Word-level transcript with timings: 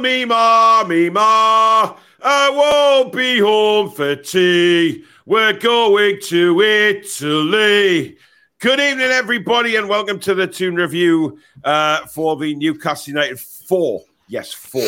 Me, 0.00 0.24
ma, 0.24 0.82
me, 0.88 1.10
ma, 1.10 1.94
I 2.22 2.50
won't 2.50 3.12
be 3.12 3.38
home 3.38 3.90
for 3.90 4.16
tea. 4.16 5.04
We're 5.26 5.52
going 5.52 6.20
to 6.22 6.60
Italy. 6.62 8.16
Good 8.60 8.80
evening, 8.80 9.10
everybody, 9.10 9.76
and 9.76 9.90
welcome 9.90 10.18
to 10.20 10.34
the 10.34 10.46
Toon 10.46 10.76
Review 10.76 11.38
uh, 11.64 12.06
for 12.06 12.36
the 12.36 12.54
Newcastle 12.54 13.10
United 13.10 13.38
4. 13.38 14.02
Yes, 14.26 14.54
4. 14.54 14.82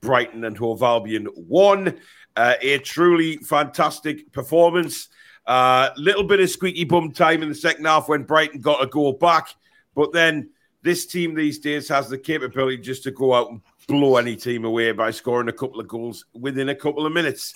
Brighton 0.00 0.42
and 0.42 0.58
Hove 0.58 0.82
Albion 0.82 1.26
1. 1.26 2.00
Uh, 2.34 2.54
a 2.60 2.78
truly 2.78 3.36
fantastic 3.36 4.32
performance. 4.32 5.10
A 5.46 5.50
uh, 5.50 5.94
little 5.96 6.24
bit 6.24 6.40
of 6.40 6.50
squeaky 6.50 6.82
bum 6.82 7.12
time 7.12 7.44
in 7.44 7.48
the 7.48 7.54
second 7.54 7.84
half 7.84 8.08
when 8.08 8.24
Brighton 8.24 8.60
got 8.60 8.82
a 8.82 8.88
goal 8.88 9.12
back. 9.12 9.54
But 9.94 10.12
then 10.12 10.50
this 10.82 11.06
team 11.06 11.34
these 11.34 11.58
days 11.60 11.88
has 11.88 12.08
the 12.08 12.18
capability 12.18 12.78
just 12.78 13.04
to 13.04 13.12
go 13.12 13.32
out 13.32 13.50
and 13.50 13.60
blow 13.86 14.16
any 14.16 14.36
team 14.36 14.64
away 14.64 14.92
by 14.92 15.10
scoring 15.10 15.48
a 15.48 15.52
couple 15.52 15.80
of 15.80 15.88
goals 15.88 16.24
within 16.34 16.68
a 16.68 16.74
couple 16.74 17.06
of 17.06 17.12
minutes. 17.12 17.54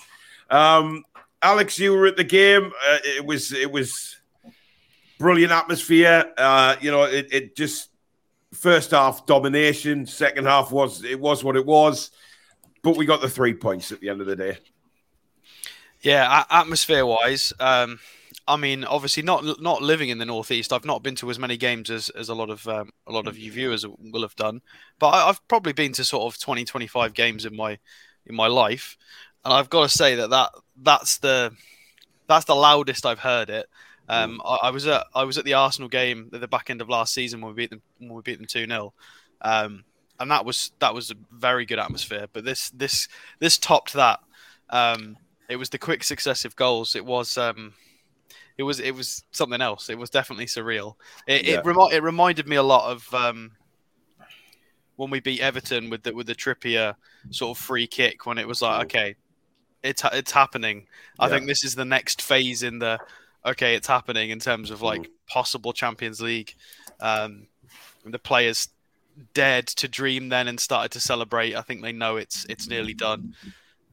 Um, 0.48 1.04
Alex, 1.42 1.78
you 1.78 1.92
were 1.92 2.06
at 2.06 2.16
the 2.16 2.24
game. 2.24 2.66
Uh, 2.66 2.98
it 3.04 3.24
was 3.24 3.52
it 3.52 3.70
was 3.70 4.16
brilliant 5.18 5.52
atmosphere. 5.52 6.32
Uh, 6.36 6.76
you 6.80 6.90
know, 6.90 7.04
it, 7.04 7.32
it 7.32 7.56
just 7.56 7.90
first 8.52 8.90
half 8.90 9.26
domination. 9.26 10.06
Second 10.06 10.46
half 10.46 10.70
was 10.72 11.04
it 11.04 11.18
was 11.18 11.42
what 11.42 11.56
it 11.56 11.64
was, 11.64 12.10
but 12.82 12.96
we 12.96 13.06
got 13.06 13.20
the 13.20 13.28
three 13.28 13.54
points 13.54 13.92
at 13.92 14.00
the 14.00 14.08
end 14.08 14.20
of 14.20 14.26
the 14.26 14.36
day. 14.36 14.58
Yeah, 16.02 16.44
atmosphere 16.50 17.04
wise, 17.04 17.52
um, 17.60 18.00
I 18.50 18.56
mean, 18.56 18.84
obviously 18.84 19.22
not 19.22 19.60
not 19.60 19.80
living 19.80 20.08
in 20.08 20.18
the 20.18 20.26
northeast, 20.26 20.72
I've 20.72 20.84
not 20.84 21.02
been 21.02 21.14
to 21.16 21.30
as 21.30 21.38
many 21.38 21.56
games 21.56 21.88
as, 21.88 22.10
as 22.10 22.28
a 22.28 22.34
lot 22.34 22.50
of 22.50 22.66
um, 22.66 22.90
a 23.06 23.12
lot 23.12 23.28
of 23.28 23.38
you 23.38 23.52
viewers 23.52 23.86
will 23.86 24.22
have 24.22 24.34
done. 24.34 24.60
But 24.98 25.08
I, 25.08 25.26
have 25.26 25.46
probably 25.46 25.72
been 25.72 25.92
to 25.92 26.04
sort 26.04 26.32
of 26.32 26.40
20, 26.40 26.64
25 26.64 27.14
games 27.14 27.46
in 27.46 27.54
my 27.54 27.78
in 28.26 28.34
my 28.34 28.48
life, 28.48 28.98
and 29.44 29.54
I've 29.54 29.70
got 29.70 29.84
to 29.84 29.88
say 29.88 30.16
that, 30.16 30.30
that 30.30 30.50
that's 30.82 31.18
the 31.18 31.52
that's 32.26 32.44
the 32.44 32.56
loudest 32.56 33.06
I've 33.06 33.20
heard 33.20 33.50
it. 33.50 33.66
Um, 34.08 34.42
I, 34.44 34.58
I, 34.64 34.70
was 34.70 34.88
at 34.88 35.06
I 35.14 35.22
was 35.22 35.38
at 35.38 35.44
the 35.44 35.54
Arsenal 35.54 35.88
game 35.88 36.30
at 36.34 36.40
the 36.40 36.48
back 36.48 36.70
end 36.70 36.80
of 36.80 36.88
last 36.88 37.14
season 37.14 37.40
when 37.40 37.54
we 37.54 37.62
beat 37.62 37.70
them 37.70 37.82
when 37.98 38.14
we 38.14 38.22
beat 38.22 38.38
them 38.38 38.46
two 38.46 38.66
0 38.66 38.92
um, 39.42 39.84
and 40.18 40.30
that 40.30 40.44
was 40.44 40.72
that 40.80 40.92
was 40.92 41.12
a 41.12 41.14
very 41.32 41.64
good 41.64 41.78
atmosphere. 41.78 42.26
But 42.32 42.44
this 42.44 42.70
this 42.70 43.06
this 43.38 43.58
topped 43.58 43.92
that. 43.92 44.18
Um, 44.68 45.16
it 45.48 45.56
was 45.56 45.70
the 45.70 45.78
quick 45.78 46.04
successive 46.04 46.54
goals. 46.54 46.94
It 46.94 47.04
was 47.04 47.36
um, 47.36 47.74
it 48.60 48.64
was 48.64 48.78
it 48.78 48.94
was 48.94 49.24
something 49.30 49.62
else. 49.62 49.88
It 49.88 49.96
was 49.96 50.10
definitely 50.10 50.44
surreal. 50.44 50.96
It 51.26 51.46
yeah. 51.46 51.54
it, 51.54 51.64
remi- 51.64 51.94
it 51.94 52.02
reminded 52.02 52.46
me 52.46 52.56
a 52.56 52.62
lot 52.62 52.92
of 52.92 53.14
um, 53.14 53.52
when 54.96 55.08
we 55.08 55.20
beat 55.20 55.40
Everton 55.40 55.88
with 55.88 56.02
the 56.02 56.14
with 56.14 56.26
the 56.26 56.34
Trippier 56.34 56.94
sort 57.30 57.56
of 57.56 57.64
free 57.64 57.86
kick 57.86 58.26
when 58.26 58.36
it 58.36 58.46
was 58.46 58.60
like 58.60 58.84
okay, 58.84 59.14
it's 59.82 60.04
it's 60.12 60.30
happening. 60.30 60.86
I 61.18 61.24
yeah. 61.24 61.32
think 61.32 61.46
this 61.46 61.64
is 61.64 61.74
the 61.74 61.86
next 61.86 62.20
phase 62.20 62.62
in 62.62 62.80
the 62.80 62.98
okay, 63.46 63.76
it's 63.76 63.88
happening 63.88 64.28
in 64.28 64.40
terms 64.40 64.70
of 64.70 64.82
like 64.82 65.04
mm. 65.04 65.10
possible 65.26 65.72
Champions 65.72 66.20
League. 66.20 66.54
Um, 67.00 67.46
the 68.04 68.18
players 68.18 68.68
dared 69.32 69.68
to 69.68 69.88
dream 69.88 70.28
then 70.28 70.48
and 70.48 70.60
started 70.60 70.92
to 70.92 71.00
celebrate. 71.00 71.56
I 71.56 71.62
think 71.62 71.80
they 71.80 71.92
know 71.92 72.18
it's 72.18 72.44
it's 72.50 72.68
nearly 72.68 72.92
done. 72.92 73.34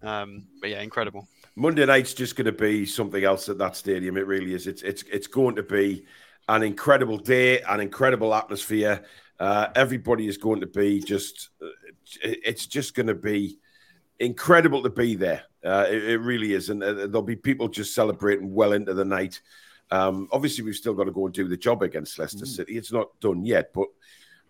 Um, 0.03 0.47
but 0.59 0.71
yeah, 0.71 0.81
incredible. 0.81 1.25
Monday 1.57 1.87
night's 1.87 2.13
just 2.13 2.35
going 2.35 2.45
to 2.45 2.51
be 2.51 2.85
something 2.85 3.23
else 3.23 3.49
at 3.49 3.57
that 3.57 3.75
stadium. 3.75 4.15
It 4.15 4.27
really 4.27 4.53
is. 4.53 4.67
It's 4.67 4.83
it's 4.83 5.01
it's 5.11 5.25
going 5.25 5.55
to 5.55 5.63
be 5.63 6.05
an 6.47 6.61
incredible 6.61 7.17
day, 7.17 7.61
an 7.61 7.79
incredible 7.79 8.35
atmosphere. 8.35 9.03
Uh, 9.39 9.67
everybody 9.75 10.27
is 10.27 10.37
going 10.37 10.61
to 10.61 10.67
be 10.67 11.01
just. 11.01 11.49
It's 12.21 12.67
just 12.67 12.93
going 12.93 13.07
to 13.07 13.15
be 13.15 13.57
incredible 14.19 14.83
to 14.83 14.91
be 14.91 15.15
there. 15.15 15.45
Uh, 15.65 15.87
it, 15.89 16.03
it, 16.03 16.17
really 16.19 16.53
is, 16.53 16.69
and 16.69 16.83
uh, 16.83 16.93
there'll 16.93 17.23
be 17.23 17.35
people 17.35 17.67
just 17.67 17.95
celebrating 17.95 18.53
well 18.53 18.73
into 18.73 18.93
the 18.93 19.03
night. 19.03 19.41
Um, 19.89 20.29
obviously, 20.31 20.63
we've 20.63 20.75
still 20.75 20.93
got 20.93 21.05
to 21.05 21.11
go 21.11 21.25
and 21.25 21.33
do 21.33 21.47
the 21.47 21.57
job 21.57 21.81
against 21.81 22.19
Leicester 22.19 22.45
mm. 22.45 22.55
City. 22.55 22.77
It's 22.77 22.91
not 22.91 23.19
done 23.19 23.43
yet, 23.43 23.73
but 23.73 23.87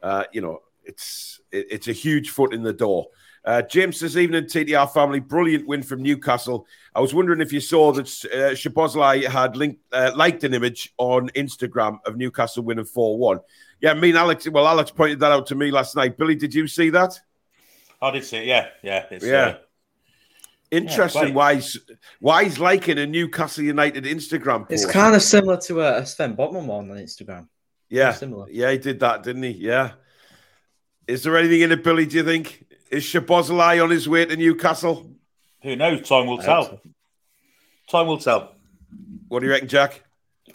uh, 0.03 0.25
you 0.33 0.41
know, 0.41 0.59
it's 0.83 1.39
it, 1.53 1.67
it's 1.71 1.87
a 1.87 1.93
huge 1.93 2.31
foot 2.31 2.53
in 2.53 2.63
the 2.63 2.73
door. 2.73 3.07
Uh, 3.47 3.61
James 3.61 3.97
this 4.01 4.17
evening, 4.17 4.43
TTR 4.43 4.91
family, 4.91 5.21
brilliant 5.21 5.65
win 5.65 5.81
from 5.81 6.03
Newcastle. 6.03 6.67
I 6.93 6.99
was 6.99 7.13
wondering 7.13 7.39
if 7.39 7.53
you 7.53 7.61
saw 7.61 7.93
that 7.93 8.03
uh, 8.03 8.51
Szoboszlai 8.51 9.25
had 9.25 9.55
linked, 9.55 9.79
uh, 9.93 10.11
liked 10.17 10.43
an 10.43 10.53
image 10.53 10.93
on 10.97 11.29
Instagram 11.29 11.99
of 12.05 12.17
Newcastle 12.17 12.63
winning 12.63 12.83
4 12.83 13.17
1. 13.17 13.39
Yeah, 13.79 13.91
I 13.91 13.93
mean, 13.93 14.17
Alex, 14.17 14.49
well, 14.49 14.67
Alex 14.67 14.91
pointed 14.91 15.21
that 15.21 15.31
out 15.31 15.47
to 15.47 15.55
me 15.55 15.71
last 15.71 15.95
night. 15.95 16.17
Billy, 16.17 16.35
did 16.35 16.53
you 16.53 16.67
see 16.67 16.89
that? 16.89 17.17
I 18.01 18.11
did 18.11 18.25
see 18.25 18.39
it, 18.39 18.47
yeah. 18.47 18.67
Yeah. 18.83 19.05
yeah. 19.21 19.37
Uh, 19.37 19.57
Interesting. 20.69 21.29
Yeah, 21.29 21.33
why, 21.33 21.55
he's, 21.55 21.79
why 22.19 22.43
he's 22.43 22.59
liking 22.59 22.97
a 22.97 23.07
Newcastle 23.07 23.63
United 23.63 24.03
Instagram 24.03 24.67
post. 24.67 24.71
It's 24.71 24.85
kind 24.91 25.15
of 25.15 25.23
similar 25.23 25.55
to 25.61 25.79
a 25.79 25.85
uh, 25.85 26.03
Sven 26.03 26.35
Botman 26.35 26.65
one 26.65 26.91
on 26.91 26.97
Instagram. 26.97 27.47
Yeah. 27.87 28.11
Similar. 28.11 28.49
Yeah, 28.49 28.71
he 28.71 28.77
did 28.77 28.99
that, 28.99 29.23
didn't 29.23 29.43
he? 29.43 29.51
Yeah. 29.51 29.93
Is 31.07 31.23
there 31.23 31.37
anything 31.37 31.61
in 31.61 31.71
it, 31.71 31.81
Billy, 31.81 32.05
do 32.05 32.17
you 32.17 32.25
think? 32.25 32.66
Is 32.89 33.03
Szoboszlai 33.03 33.83
on 33.83 33.89
his 33.89 34.07
way 34.07 34.25
to 34.25 34.35
Newcastle? 34.35 35.11
Who 35.63 35.75
knows? 35.75 36.07
Time 36.07 36.27
will 36.27 36.37
tell. 36.37 36.63
So. 36.63 36.81
Time 37.89 38.07
will 38.07 38.17
tell. 38.17 38.55
What 39.27 39.41
do 39.41 39.45
you 39.45 39.51
reckon, 39.51 39.67
Jack? 39.67 40.03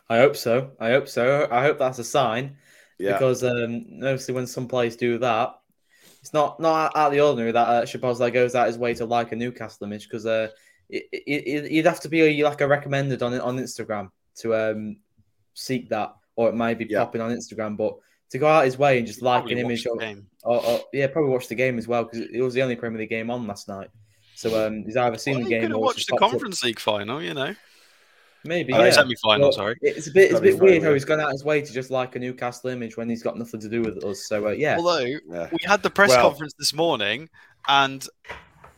I 0.09 0.19
hope 0.19 0.37
so. 0.37 0.71
I 0.81 0.91
hope 0.91 1.09
so. 1.09 1.49
I 1.51 1.63
hope 1.63 1.79
that's 1.79 1.99
a 1.99 2.05
sign. 2.05 2.57
Yeah. 2.99 3.13
Because 3.13 3.45
um, 3.45 3.85
obviously, 3.97 4.35
when 4.35 4.47
some 4.47 4.69
players 4.69 4.97
do 4.97 5.19
that, 5.19 5.59
it's 6.21 6.33
not 6.33 6.61
not 6.61 6.97
out 6.97 7.09
of 7.09 7.13
the 7.13 7.21
ordinary 7.21 7.53
that 7.53 7.69
uh, 7.69 7.83
Szoboszlai 7.83 8.33
goes 8.33 8.55
out 8.55 8.69
his 8.69 8.79
way 8.79 8.95
to 8.95 9.05
like 9.05 9.33
a 9.33 9.37
Newcastle 9.37 9.87
image 9.87 10.09
because 10.09 10.25
uh, 10.25 10.49
it, 10.89 11.05
it, 11.11 11.71
you'd 11.71 11.87
have 11.87 12.01
to 12.01 12.09
be 12.09 12.41
a, 12.41 12.45
like 12.45 12.61
a 12.61 12.69
recommended 12.69 13.23
on 13.23 13.39
on 13.41 13.59
Instagram 13.59 14.11
to 14.37 14.55
um, 14.55 14.97
seek 15.55 15.89
that, 15.91 16.15
or 16.37 16.49
it 16.49 16.55
might 16.55 16.79
be 16.79 16.87
yeah. 16.89 17.01
popping 17.01 17.21
on 17.21 17.33
Instagram. 17.33 17.77
But 17.77 17.97
to 18.33 18.39
go 18.39 18.49
out 18.49 18.65
his 18.65 18.79
way 18.79 18.99
and 18.99 19.07
just 19.07 19.21
like 19.21 19.45
an 19.51 19.59
image 19.59 19.87
of, 19.87 20.03
or, 20.43 20.65
or, 20.65 20.81
yeah, 20.93 21.07
probably 21.07 21.31
watch 21.31 21.49
the 21.49 21.55
game 21.55 21.79
as 21.79 21.87
well 21.87 22.05
because 22.05 22.21
it 22.21 22.41
was 22.41 22.55
the 22.55 22.63
only 22.63 22.75
Premier 22.75 22.99
League 22.99 23.11
game 23.11 23.31
on 23.31 23.47
last 23.47 23.69
night. 23.69 23.91
So 24.35 24.67
um, 24.67 24.85
he's 24.85 24.97
either 24.97 25.19
seen 25.19 25.37
well, 25.37 25.45
the 25.45 25.51
game 25.51 25.75
or 25.75 25.79
watched 25.79 26.09
the 26.09 26.17
Conference 26.17 26.63
up. 26.63 26.67
League 26.67 26.81
final. 26.81 27.23
You 27.23 27.35
know, 27.35 27.55
maybe 28.45 28.73
oh, 28.73 28.83
yeah. 28.83 28.91
semi-final. 28.91 29.53
sorry, 29.53 29.77
it's 29.83 30.07
a 30.07 30.11
bit 30.11 30.31
it's 30.31 30.41
a 30.41 30.43
bit 30.43 30.59
weird 30.59 30.83
how 30.83 30.95
he's 30.95 31.05
gone 31.05 31.21
out 31.21 31.31
his 31.31 31.45
way 31.45 31.61
to 31.61 31.73
just 31.73 31.91
like 31.91 32.17
a 32.17 32.19
Newcastle 32.19 32.71
image 32.71 32.97
when 32.97 33.09
he's 33.09 33.23
got 33.23 33.37
nothing 33.37 33.61
to 33.61 33.69
do 33.69 33.83
with 33.83 34.03
us. 34.03 34.27
So 34.27 34.49
uh, 34.49 34.51
yeah. 34.53 34.79
Although 34.79 35.05
yeah. 35.29 35.49
we 35.53 35.59
had 35.65 35.83
the 35.83 35.91
press 35.91 36.11
well, 36.11 36.31
conference 36.31 36.55
this 36.59 36.73
morning, 36.73 37.29
and 37.69 38.03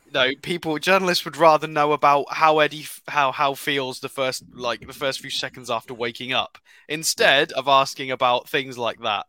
you 0.07 0.13
know, 0.13 0.31
people 0.43 0.77
journalists 0.79 1.25
would 1.25 1.37
rather 1.37 1.69
know 1.69 1.93
about 1.93 2.27
how 2.31 2.59
Eddie 2.59 2.87
how 3.07 3.31
how 3.31 3.55
feels 3.55 4.01
the 4.01 4.09
first 4.09 4.43
like 4.53 4.85
the 4.85 4.93
first 4.93 5.21
few 5.21 5.31
seconds 5.31 5.71
after 5.71 5.95
waking 5.95 6.33
up 6.33 6.59
instead 6.89 7.53
of 7.53 7.69
asking 7.69 8.11
about 8.11 8.49
things 8.49 8.77
like 8.77 8.99
that. 8.99 9.27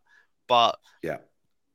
But 0.48 0.78
yeah, 1.02 1.18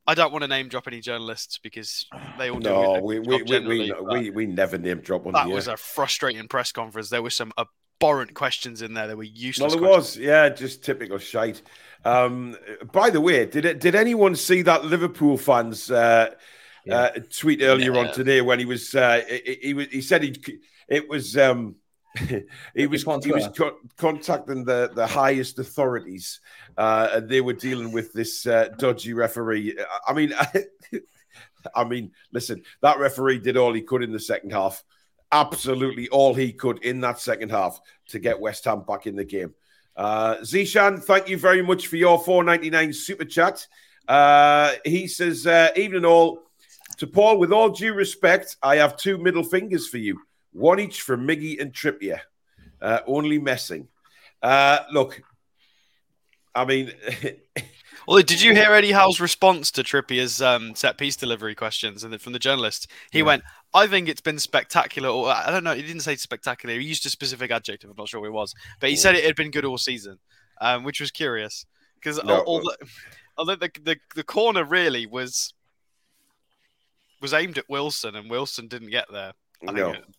I 0.06 0.14
don't 0.14 0.32
want 0.32 0.42
to 0.42 0.48
name 0.48 0.68
drop 0.68 0.86
any 0.86 1.00
journalists 1.00 1.58
because 1.58 2.06
they 2.38 2.50
all 2.50 2.58
do. 2.58 2.70
No, 2.70 3.00
we 3.02 3.18
we, 3.20 3.42
we, 3.42 3.60
we, 3.60 3.92
we, 3.92 4.30
we 4.30 4.46
never 4.46 4.78
name 4.78 5.00
drop 5.00 5.24
one. 5.24 5.34
That 5.34 5.48
was 5.48 5.68
a 5.68 5.76
frustrating 5.76 6.48
press 6.48 6.72
conference. 6.72 7.08
There 7.08 7.22
were 7.22 7.30
some 7.30 7.52
abhorrent 7.56 8.34
questions 8.34 8.82
in 8.82 8.94
there. 8.94 9.06
There 9.06 9.16
were 9.16 9.22
useless. 9.22 9.74
Well, 9.74 9.84
it 9.84 9.88
was, 9.88 10.16
yeah, 10.16 10.48
just 10.48 10.84
typical 10.84 11.18
shite. 11.18 11.62
Um, 12.04 12.56
by 12.92 13.10
the 13.10 13.20
way, 13.20 13.46
did 13.46 13.64
it, 13.64 13.80
did 13.80 13.94
anyone 13.94 14.34
see 14.34 14.62
that 14.62 14.84
Liverpool 14.84 15.36
fans 15.36 15.88
uh, 15.90 16.34
yeah. 16.84 16.96
uh, 16.96 17.10
tweet 17.30 17.62
earlier 17.62 17.92
yeah. 17.94 18.00
on 18.00 18.12
today 18.12 18.40
when 18.40 18.58
he 18.58 18.64
was 18.64 18.94
uh, 18.94 19.22
he, 19.28 19.58
he, 19.62 19.84
he 19.84 20.00
said 20.00 20.22
he 20.24 20.34
it 20.88 21.08
was 21.08 21.36
um, 21.36 21.76
he 22.74 22.86
was 22.86 23.04
he 23.24 23.32
was 23.32 23.48
co- 23.56 23.78
contacting 23.96 24.64
the, 24.64 24.90
the 24.94 25.06
highest 25.06 25.58
authorities, 25.58 26.40
uh, 26.76 27.08
and 27.14 27.28
they 27.28 27.40
were 27.40 27.54
dealing 27.54 27.90
with 27.90 28.12
this 28.12 28.46
uh, 28.46 28.68
dodgy 28.76 29.14
referee. 29.14 29.78
I 30.06 30.12
mean, 30.12 30.34
I 31.74 31.84
mean, 31.84 32.12
listen, 32.32 32.64
that 32.82 32.98
referee 32.98 33.38
did 33.38 33.56
all 33.56 33.72
he 33.72 33.82
could 33.82 34.02
in 34.02 34.12
the 34.12 34.20
second 34.20 34.52
half, 34.52 34.84
absolutely 35.30 36.08
all 36.10 36.34
he 36.34 36.52
could 36.52 36.84
in 36.84 37.00
that 37.00 37.18
second 37.18 37.50
half 37.50 37.80
to 38.08 38.18
get 38.18 38.38
West 38.40 38.64
Ham 38.66 38.82
back 38.86 39.06
in 39.06 39.16
the 39.16 39.24
game. 39.24 39.54
Uh, 39.96 40.36
Zishan, 40.36 41.02
thank 41.02 41.28
you 41.28 41.38
very 41.38 41.62
much 41.62 41.86
for 41.86 41.96
your 41.96 42.22
4.99 42.22 42.94
super 42.94 43.24
chat. 43.24 43.66
Uh, 44.06 44.72
he 44.84 45.06
says, 45.06 45.46
uh, 45.46 45.70
"Evening 45.76 46.04
all." 46.04 46.42
To 46.98 47.06
Paul, 47.06 47.38
with 47.38 47.52
all 47.52 47.70
due 47.70 47.94
respect, 47.94 48.56
I 48.62 48.76
have 48.76 48.98
two 48.98 49.16
middle 49.16 49.42
fingers 49.42 49.88
for 49.88 49.96
you. 49.96 50.20
One 50.52 50.80
each 50.80 51.02
for 51.02 51.16
Miggy 51.16 51.60
and 51.60 51.72
Trippier. 51.72 52.20
Uh, 52.80 53.00
only 53.06 53.38
messing. 53.38 53.88
Uh, 54.42 54.80
look, 54.92 55.22
I 56.54 56.64
mean. 56.64 56.92
well, 58.08 58.22
did 58.22 58.42
you 58.42 58.54
hear 58.54 58.72
Eddie 58.72 58.92
Howe's 58.92 59.20
response 59.20 59.70
to 59.72 59.82
Trippier's 59.82 60.42
um, 60.42 60.74
set 60.74 60.98
piece 60.98 61.16
delivery 61.16 61.54
questions 61.54 62.04
and 62.04 62.20
from 62.20 62.32
the 62.32 62.38
journalist? 62.38 62.90
He 63.10 63.18
yeah. 63.18 63.24
went, 63.24 63.42
I 63.72 63.86
think 63.86 64.08
it's 64.08 64.20
been 64.20 64.38
spectacular. 64.38 65.08
Or 65.08 65.28
I 65.28 65.50
don't 65.50 65.64
know. 65.64 65.74
He 65.74 65.82
didn't 65.82 66.02
say 66.02 66.16
spectacular. 66.16 66.78
He 66.78 66.86
used 66.86 67.06
a 67.06 67.10
specific 67.10 67.50
adjective. 67.50 67.90
I'm 67.90 67.96
not 67.96 68.08
sure 68.08 68.20
what 68.20 68.26
it 68.26 68.32
was, 68.32 68.54
but 68.80 68.90
he 68.90 68.96
said 68.96 69.14
it 69.14 69.24
had 69.24 69.36
been 69.36 69.50
good 69.50 69.64
all 69.64 69.78
season, 69.78 70.18
um, 70.60 70.84
which 70.84 71.00
was 71.00 71.10
curious 71.10 71.64
because 71.94 72.22
no, 72.24 72.42
although, 72.46 72.74
although 73.38 73.56
the, 73.56 73.70
the 73.82 73.96
the 74.14 74.24
corner 74.24 74.64
really 74.64 75.06
was 75.06 75.54
was 77.20 77.32
aimed 77.32 77.56
at 77.56 77.68
Wilson, 77.68 78.16
and 78.16 78.28
Wilson 78.28 78.66
didn't 78.66 78.90
get 78.90 79.06
there. 79.10 79.32
I 79.66 79.72
No. 79.72 79.92
think 79.92 80.04
it, 80.04 80.14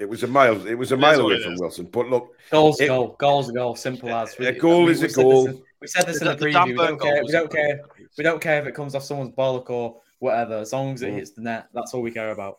It 0.00 0.08
was 0.08 0.22
a 0.22 0.26
mile. 0.26 0.66
It 0.66 0.74
was 0.76 0.92
a 0.92 0.94
It 0.94 0.98
is 0.98 1.02
mile 1.02 1.20
away 1.20 1.42
from 1.42 1.52
is. 1.52 1.60
Wilson. 1.60 1.84
But 1.92 2.08
look, 2.08 2.34
Goals, 2.50 2.80
It- 2.80 2.86
goal, 2.88 3.16
goals, 3.18 3.50
a 3.50 3.52
goal. 3.52 3.76
Simple 3.76 4.08
as. 4.08 4.34
A 4.40 4.52
goal 4.52 4.84
we- 4.86 4.92
is 4.92 4.98
a 4.98 5.00
said 5.02 5.08
this 5.10 5.16
goal. 5.16 5.46
in- 5.48 5.62
we 5.82 5.86
said 5.86 6.06
this 6.06 6.20
in 6.22 6.26
The- 6.26 6.34
the 6.34 6.36
the 6.38 6.46
preview. 6.46 6.52
Dan 6.52 6.68
We 6.68 6.74
don't 6.74 7.00
care. 7.00 7.22
We 7.24 7.32
don't 7.32 7.52
care. 7.52 7.80
We 8.16 8.24
don't 8.24 8.40
care 8.40 8.60
if 8.62 8.66
it 8.66 8.74
comes 8.74 8.94
off 8.94 9.02
someone's 9.04 9.34
bollock 9.36 9.68
or 9.68 10.00
whatever. 10.18 10.54
As 10.56 10.72
long 10.72 10.94
as 10.94 11.02
it 11.02 11.10
Mm. 11.12 11.16
hits 11.16 11.30
the 11.32 11.42
net, 11.42 11.66
that's 11.74 11.92
all 11.94 12.00
we 12.02 12.10
care 12.10 12.30
about. 12.32 12.58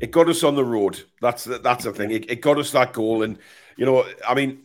it 0.00 0.12
got 0.12 0.28
us 0.28 0.44
on 0.44 0.54
the 0.54 0.64
road. 0.64 1.00
That's 1.20 1.42
the, 1.42 1.58
that's 1.58 1.82
the 1.82 1.92
thing. 1.92 2.12
It, 2.12 2.30
it 2.30 2.40
got 2.40 2.56
us 2.56 2.70
that 2.70 2.92
goal, 2.92 3.24
and 3.24 3.36
you 3.76 3.84
know, 3.84 4.04
I 4.28 4.32
mean, 4.34 4.62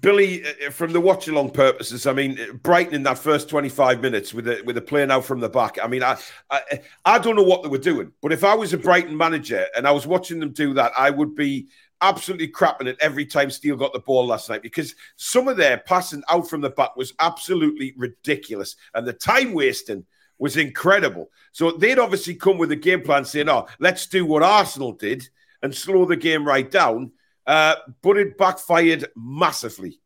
Billy, 0.00 0.44
uh, 0.46 0.70
from 0.70 0.92
the 0.92 1.00
watch 1.00 1.28
along 1.28 1.50
purposes, 1.50 2.06
I 2.06 2.12
mean, 2.12 2.38
Brighton 2.62 2.94
in 2.94 3.02
that 3.02 3.18
first 3.18 3.48
twenty 3.48 3.68
five 3.68 4.00
minutes 4.00 4.32
with 4.32 4.46
the 4.46 4.62
with 4.64 4.76
the 4.76 4.82
playing 4.82 5.08
now 5.08 5.20
from 5.20 5.40
the 5.40 5.48
back. 5.48 5.78
I 5.82 5.86
mean, 5.86 6.02
I, 6.02 6.16
I 6.50 6.80
I 7.04 7.18
don't 7.18 7.36
know 7.36 7.42
what 7.42 7.62
they 7.62 7.68
were 7.68 7.78
doing, 7.78 8.12
but 8.22 8.32
if 8.32 8.44
I 8.44 8.54
was 8.54 8.72
a 8.72 8.78
Brighton 8.78 9.16
manager 9.16 9.66
and 9.76 9.86
I 9.86 9.92
was 9.92 10.06
watching 10.06 10.40
them 10.40 10.52
do 10.52 10.74
that, 10.74 10.92
I 10.96 11.10
would 11.10 11.34
be 11.34 11.68
absolutely 12.00 12.48
crapping 12.48 12.86
it 12.86 12.96
every 13.00 13.26
time 13.26 13.50
Steele 13.50 13.76
got 13.76 13.92
the 13.92 13.98
ball 13.98 14.26
last 14.26 14.48
night 14.48 14.62
because 14.62 14.94
some 15.16 15.48
of 15.48 15.56
their 15.56 15.78
passing 15.78 16.22
out 16.28 16.48
from 16.48 16.60
the 16.60 16.70
back 16.70 16.96
was 16.96 17.12
absolutely 17.20 17.94
ridiculous, 17.96 18.76
and 18.94 19.06
the 19.06 19.12
time 19.12 19.52
wasting 19.52 20.04
was 20.38 20.56
incredible. 20.56 21.30
So 21.52 21.72
they'd 21.72 21.98
obviously 21.98 22.34
come 22.34 22.58
with 22.58 22.72
a 22.72 22.76
game 22.76 23.02
plan 23.02 23.24
saying, 23.24 23.48
"Oh, 23.48 23.66
let's 23.80 24.06
do 24.06 24.24
what 24.24 24.42
Arsenal 24.42 24.92
did 24.92 25.28
and 25.62 25.74
slow 25.74 26.06
the 26.06 26.16
game 26.16 26.46
right 26.46 26.70
down." 26.70 27.12
Uh, 27.46 27.74
but 28.02 28.16
it 28.16 28.38
backfired 28.38 29.06
massively. 29.16 30.00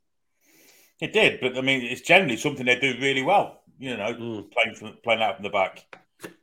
It 1.00 1.12
did, 1.12 1.40
but 1.40 1.56
I 1.56 1.60
mean, 1.60 1.82
it's 1.82 2.00
generally 2.00 2.36
something 2.36 2.66
they 2.66 2.78
do 2.78 2.96
really 3.00 3.22
well. 3.22 3.62
You 3.78 3.96
know, 3.96 4.12
Mm. 4.12 4.50
playing 4.50 4.74
from, 4.74 4.96
playing 5.04 5.22
out 5.22 5.36
from 5.36 5.44
the 5.44 5.50
back, 5.50 5.84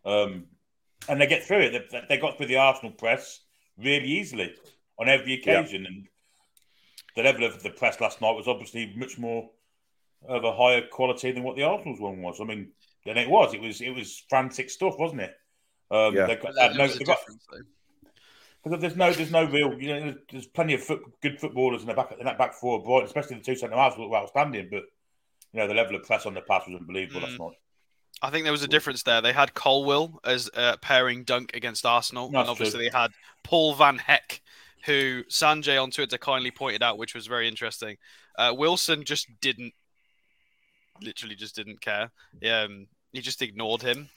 um, 0.06 0.45
and 1.09 1.19
they 1.19 1.27
get 1.27 1.44
through 1.44 1.59
it. 1.59 1.92
They, 1.92 2.01
they 2.07 2.18
got 2.18 2.38
through 2.38 2.45
the 2.47 2.56
Arsenal 2.57 2.92
press 2.92 3.42
really 3.77 4.07
easily 4.07 4.56
on 4.97 5.09
every 5.09 5.33
occasion, 5.33 5.86
and 5.86 6.07
the 7.18 7.24
level 7.24 7.44
of 7.44 7.62
the 7.62 7.71
press 7.71 8.00
last 8.00 8.21
night 8.21 8.31
was 8.36 8.48
obviously 8.48 8.94
much 8.95 9.18
more 9.18 9.50
of 10.30 10.45
a 10.45 10.56
higher 10.56 10.88
quality 10.88 11.31
than 11.33 11.44
what 11.44 11.57
the 11.57 11.63
Arsenal's 11.63 12.00
one 12.00 12.21
was. 12.21 12.39
I 12.39 12.45
mean, 12.45 12.71
and 13.06 13.18
it 13.19 13.30
was. 13.30 13.53
It 13.53 13.59
was. 13.59 13.81
It 13.81 13.89
was 13.89 14.24
frantic 14.30 14.69
stuff, 14.69 14.98
wasn't 14.98 15.21
it? 15.21 15.36
Um, 15.91 16.15
Yeah. 16.15 16.27
they 16.27 16.38
got, 16.38 16.56
there 16.56 16.69
had 16.69 16.77
no, 16.77 16.88
they 16.88 17.03
got, 17.03 17.18
difference, 17.19 17.45
though. 17.51 17.59
Because 18.65 18.81
there's 18.81 18.95
no, 18.95 19.13
there's 19.13 19.31
no 19.31 19.45
real, 19.45 19.79
you 19.79 19.88
know, 19.94 20.00
there's, 20.01 20.15
there's 20.31 20.47
plenty 20.47 20.73
of 20.73 20.83
foot, 20.83 21.00
good 21.21 21.39
footballers 21.39 21.83
in 21.83 21.88
the 21.88 21.94
back, 21.94 22.15
in 22.19 22.25
that 22.25 22.38
back 22.39 22.56
four, 22.56 22.83
Brighton, 22.83 23.06
especially 23.06 23.38
the 23.38 23.44
two 23.44 23.56
centre 23.56 23.75
halves 23.75 23.95
were 23.97 24.13
outstanding. 24.15 24.69
But 24.71 24.83
you 25.53 25.59
know, 25.59 25.67
the 25.67 25.75
level 25.75 25.95
of 25.95 26.03
press 26.03 26.25
on 26.25 26.33
the 26.33 26.41
pass 26.41 26.67
was 26.67 26.79
unbelievable 26.79 27.21
Mm. 27.21 27.39
night. 27.39 27.57
I 28.21 28.29
think 28.31 28.44
there 28.44 28.51
was 28.51 28.63
a 28.63 28.67
difference 28.67 29.03
there. 29.03 29.21
They 29.21 29.33
had 29.33 29.53
Colwill 29.53 30.19
as 30.23 30.50
uh, 30.56 30.77
pairing 30.81 31.25
Dunk 31.25 31.51
against 31.53 31.85
Arsenal, 31.85 32.29
That's 32.29 32.41
and 32.41 32.50
obviously 32.50 32.79
true. 32.79 32.89
they 32.89 32.97
had 32.97 33.12
Paul 33.44 33.75
Van 33.75 34.00
Hecke, 34.00 34.39
who 34.85 35.23
Sanjay 35.29 35.81
on 35.81 35.91
Twitter 35.91 36.17
kindly 36.17 36.50
pointed 36.50 36.81
out, 36.81 36.97
which 36.97 37.13
was 37.13 37.27
very 37.27 37.47
interesting. 37.47 37.97
Uh, 38.38 38.53
Wilson 38.57 39.03
just 39.03 39.27
didn't, 39.41 39.73
literally 41.01 41.35
just 41.35 41.56
didn't 41.56 41.81
care. 41.81 42.09
Um, 42.50 42.88
he 43.12 43.21
just 43.21 43.41
ignored 43.41 43.81
him 43.81 44.09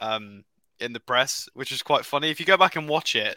um, 0.00 0.44
in 0.80 0.92
the 0.92 1.00
press, 1.00 1.48
which 1.54 1.72
is 1.72 1.82
quite 1.82 2.04
funny. 2.04 2.30
If 2.30 2.40
you 2.40 2.46
go 2.46 2.56
back 2.56 2.76
and 2.76 2.88
watch 2.88 3.14
it, 3.16 3.36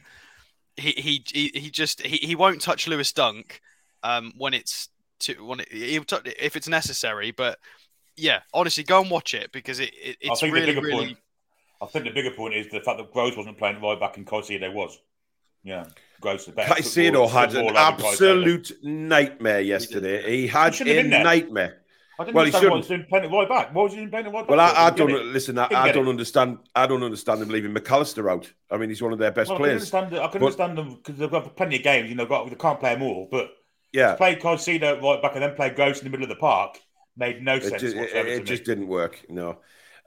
he 0.80 0.92
he 0.92 1.24
he, 1.34 1.60
he 1.60 1.70
just 1.70 2.02
he, 2.02 2.18
he 2.18 2.36
won't 2.36 2.62
touch 2.62 2.88
Lewis 2.88 3.12
Dunk 3.14 3.62
um, 4.04 4.34
when 4.38 4.54
it's 4.54 4.90
to 5.22 5.34
when 5.46 5.60
it, 5.60 5.72
he'll 5.72 6.04
touch, 6.04 6.28
if 6.40 6.56
it's 6.56 6.68
necessary, 6.68 7.32
but. 7.32 7.60
Yeah, 8.22 8.42
honestly, 8.54 8.84
go 8.84 9.00
and 9.00 9.10
watch 9.10 9.34
it 9.34 9.50
because 9.54 9.80
it, 9.80 9.94
it 9.94 10.18
I 10.26 10.32
it's 10.32 10.42
think 10.42 10.54
really, 10.54 10.66
the 10.66 10.74
bigger 10.74 10.88
really 10.88 11.06
point, 11.06 11.18
I 11.82 11.86
think 11.86 12.04
the 12.04 12.12
bigger 12.12 12.32
point 12.32 12.54
is 12.54 12.68
the 12.70 12.82
fact 12.82 12.98
that 12.98 13.14
Gross 13.14 13.38
wasn't 13.38 13.58
playing 13.58 13.80
right 13.82 13.98
back 13.98 14.18
and 14.18 14.28
Caicedo 14.28 14.74
was. 14.74 15.00
Yeah, 15.64 15.86
Gross 16.20 16.44
the 16.46 16.52
better. 16.52 16.74
Caicedo 16.74 17.06
footballer- 17.14 17.30
had 17.30 17.56
an 17.56 17.66
footballer 17.68 17.74
than 17.74 17.98
Caicedo. 17.98 18.14
absolute 18.42 18.84
nightmare 18.84 19.62
yesterday. 19.62 20.30
He 20.36 20.48
had 20.48 20.76
shouldn't 20.76 21.14
a 21.14 21.24
nightmare. 21.24 21.80
I 22.20 22.26
didn't 22.26 22.36
Well, 22.36 22.46
he 22.46 22.50
understand 22.52 22.70
why 22.72 22.76
he 22.76 22.80
was 22.80 22.88
doing 22.88 23.06
playing 23.10 23.26
it 23.26 23.32
right 23.36 23.48
back. 23.50 23.74
Why 23.74 23.84
was 23.84 23.94
he 23.94 23.98
doing 24.00 24.10
playing 24.10 24.26
right 24.26 24.34
back? 24.34 24.50
Well, 24.50 24.60
I, 24.60 24.88
I 24.88 24.90
don't 24.90 25.34
listen. 25.34 25.58
I, 25.58 25.68
I 25.72 25.92
don't 25.92 26.08
it. 26.08 26.10
understand. 26.10 26.58
I 26.76 26.86
don't 26.86 27.02
understand 27.04 27.42
them 27.42 27.50
leaving 27.50 27.74
McAllister 27.74 28.30
out. 28.30 28.52
I 28.70 28.78
mean, 28.78 28.90
he's 28.90 29.02
one 29.02 29.14
of 29.14 29.20
their 29.20 29.32
best 29.32 29.50
Well, 29.50 29.56
I 29.56 29.60
can 29.60 29.64
players. 29.66 29.94
understand. 29.94 30.14
it- 30.14 30.20
I 30.20 30.28
can 30.28 30.42
But- 30.42 30.46
understand 30.48 30.78
them 30.78 30.96
because 30.96 31.18
they've 31.18 31.32
got 31.32 31.56
plenty 31.56 31.78
of 31.78 31.84
games. 31.84 32.10
You 32.10 32.16
know, 32.16 32.26
got, 32.26 32.50
they 32.50 32.56
can't 32.56 32.80
play 32.80 32.94
them 32.94 33.04
all. 33.04 33.28
But 33.32 33.52
Yeah, 33.94 34.16
play 34.16 34.36
Caicedo 34.36 35.02
right 35.02 35.22
back 35.22 35.34
and 35.36 35.44
then 35.44 35.56
play 35.56 35.70
Gross 35.70 36.00
in 36.00 36.04
the 36.04 36.10
middle 36.12 36.26
of 36.26 36.30
the 36.30 36.36
park 36.36 36.78
made 37.18 37.42
no 37.42 37.60
sense 37.60 37.82
just, 37.82 37.96
it, 37.96 38.00
whatsoever 38.00 38.28
it 38.28 38.38
to 38.40 38.44
just 38.44 38.64
didn't 38.66 38.88
work. 38.88 39.26
No. 39.30 39.58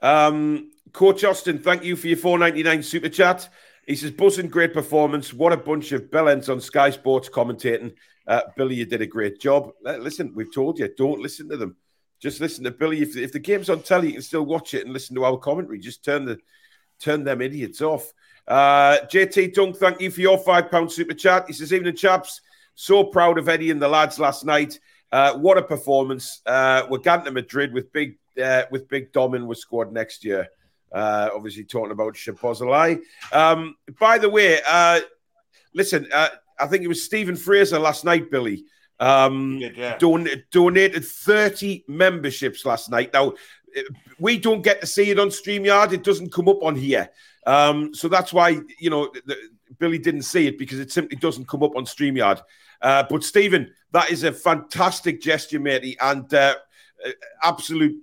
Um, 0.01 0.71
Coach 0.91 1.23
Austin, 1.23 1.59
thank 1.59 1.83
you 1.83 1.95
for 1.95 2.07
your 2.07 2.17
four 2.17 2.37
ninety 2.37 2.61
nine 2.63 2.83
super 2.83 3.09
chat. 3.09 3.49
He 3.87 3.95
says, 3.95 4.11
"Buzzing, 4.11 4.47
great 4.49 4.73
performance. 4.73 5.33
What 5.33 5.51
a 5.51 5.57
bunch 5.57 5.91
of 5.91 6.03
bellends 6.03 6.49
on 6.49 6.61
Sky 6.61 6.89
Sports 6.91 7.29
commentating. 7.29 7.93
Uh, 8.25 8.41
Billy, 8.55 8.75
you 8.75 8.85
did 8.85 9.01
a 9.01 9.05
great 9.07 9.39
job. 9.41 9.71
Listen, 9.83 10.31
we've 10.33 10.53
told 10.53 10.79
you, 10.79 10.87
don't 10.97 11.19
listen 11.19 11.49
to 11.49 11.57
them. 11.57 11.75
Just 12.23 12.39
listen 12.39 12.63
to 12.63 12.71
Billy. 12.71 13.01
If, 13.01 13.17
if 13.17 13.33
the 13.33 13.39
game's 13.39 13.69
on 13.69 13.81
telly, 13.81 14.07
you 14.07 14.13
can 14.13 14.21
still 14.21 14.45
watch 14.45 14.73
it 14.73 14.85
and 14.85 14.93
listen 14.93 15.13
to 15.17 15.25
our 15.25 15.37
commentary. 15.37 15.77
Just 15.77 16.05
turn 16.05 16.23
the 16.23 16.39
turn 16.97 17.25
them 17.25 17.41
idiots 17.41 17.81
off. 17.81 18.13
Uh, 18.47 18.99
JT 19.11 19.53
Dunk, 19.53 19.75
thank 19.75 19.99
you 19.99 20.09
for 20.09 20.21
your 20.21 20.37
five 20.37 20.71
pound 20.71 20.89
super 20.89 21.13
chat. 21.13 21.47
He 21.47 21.53
says, 21.53 21.73
"Evening, 21.73 21.97
chaps. 21.97 22.39
So 22.75 23.03
proud 23.03 23.37
of 23.37 23.49
Eddie 23.49 23.71
and 23.71 23.81
the 23.81 23.89
lads 23.89 24.19
last 24.19 24.45
night. 24.45 24.79
Uh, 25.11 25.37
what 25.37 25.57
a 25.57 25.61
performance. 25.63 26.41
Uh, 26.45 26.83
we're 26.89 26.99
going 26.99 27.25
to 27.25 27.31
Madrid 27.31 27.73
with 27.73 27.91
big 27.91 28.17
uh, 28.41 28.63
with 28.71 28.87
big 28.87 29.11
Domin 29.11 29.45
was 29.45 29.59
squad 29.59 29.91
next 29.91 30.23
year. 30.23 30.47
Uh, 30.93 31.29
obviously 31.35 31.65
talking 31.65 31.91
about 31.91 32.13
Szoboszlai. 32.13 33.01
Um, 33.33 33.75
by 33.99 34.17
the 34.17 34.29
way, 34.29 34.61
uh, 34.65 35.01
listen, 35.73 36.07
uh, 36.13 36.29
I 36.57 36.67
think 36.67 36.83
it 36.83 36.87
was 36.87 37.03
Stephen 37.03 37.35
Fraser 37.35 37.79
last 37.79 38.05
night, 38.05 38.31
Billy. 38.31 38.63
Um, 39.03 39.57
He 39.57 39.59
did, 39.69 39.77
yeah. 39.77 39.97
don- 39.97 40.43
donated 40.51 41.05
30 41.05 41.85
memberships 41.87 42.65
last 42.65 42.89
night. 42.89 43.11
Now, 43.13 43.33
we 44.19 44.37
don't 44.37 44.61
get 44.61 44.81
to 44.81 44.87
see 44.87 45.09
it 45.09 45.19
on 45.19 45.29
StreamYard. 45.29 45.93
It 45.93 46.03
doesn't 46.03 46.31
come 46.31 46.47
up 46.47 46.63
on 46.63 46.75
here. 46.75 47.09
Um, 47.45 47.93
so 47.93 48.07
that's 48.07 48.31
why, 48.31 48.59
you 48.79 48.89
know, 48.89 49.11
the, 49.25 49.35
Billy 49.79 49.97
didn't 49.97 50.21
see 50.21 50.47
it 50.47 50.57
because 50.57 50.79
it 50.79 50.91
simply 50.91 51.17
doesn't 51.17 51.47
come 51.47 51.63
up 51.63 51.75
on 51.75 51.85
StreamYard. 51.85 52.41
Uh, 52.81 53.03
but, 53.09 53.23
Stephen, 53.23 53.73
that 53.91 54.11
is 54.11 54.23
a 54.23 54.31
fantastic 54.31 55.21
gesture, 55.21 55.59
matey, 55.59 55.97
and 55.99 56.31
uh, 56.33 56.55
absolute 57.43 57.97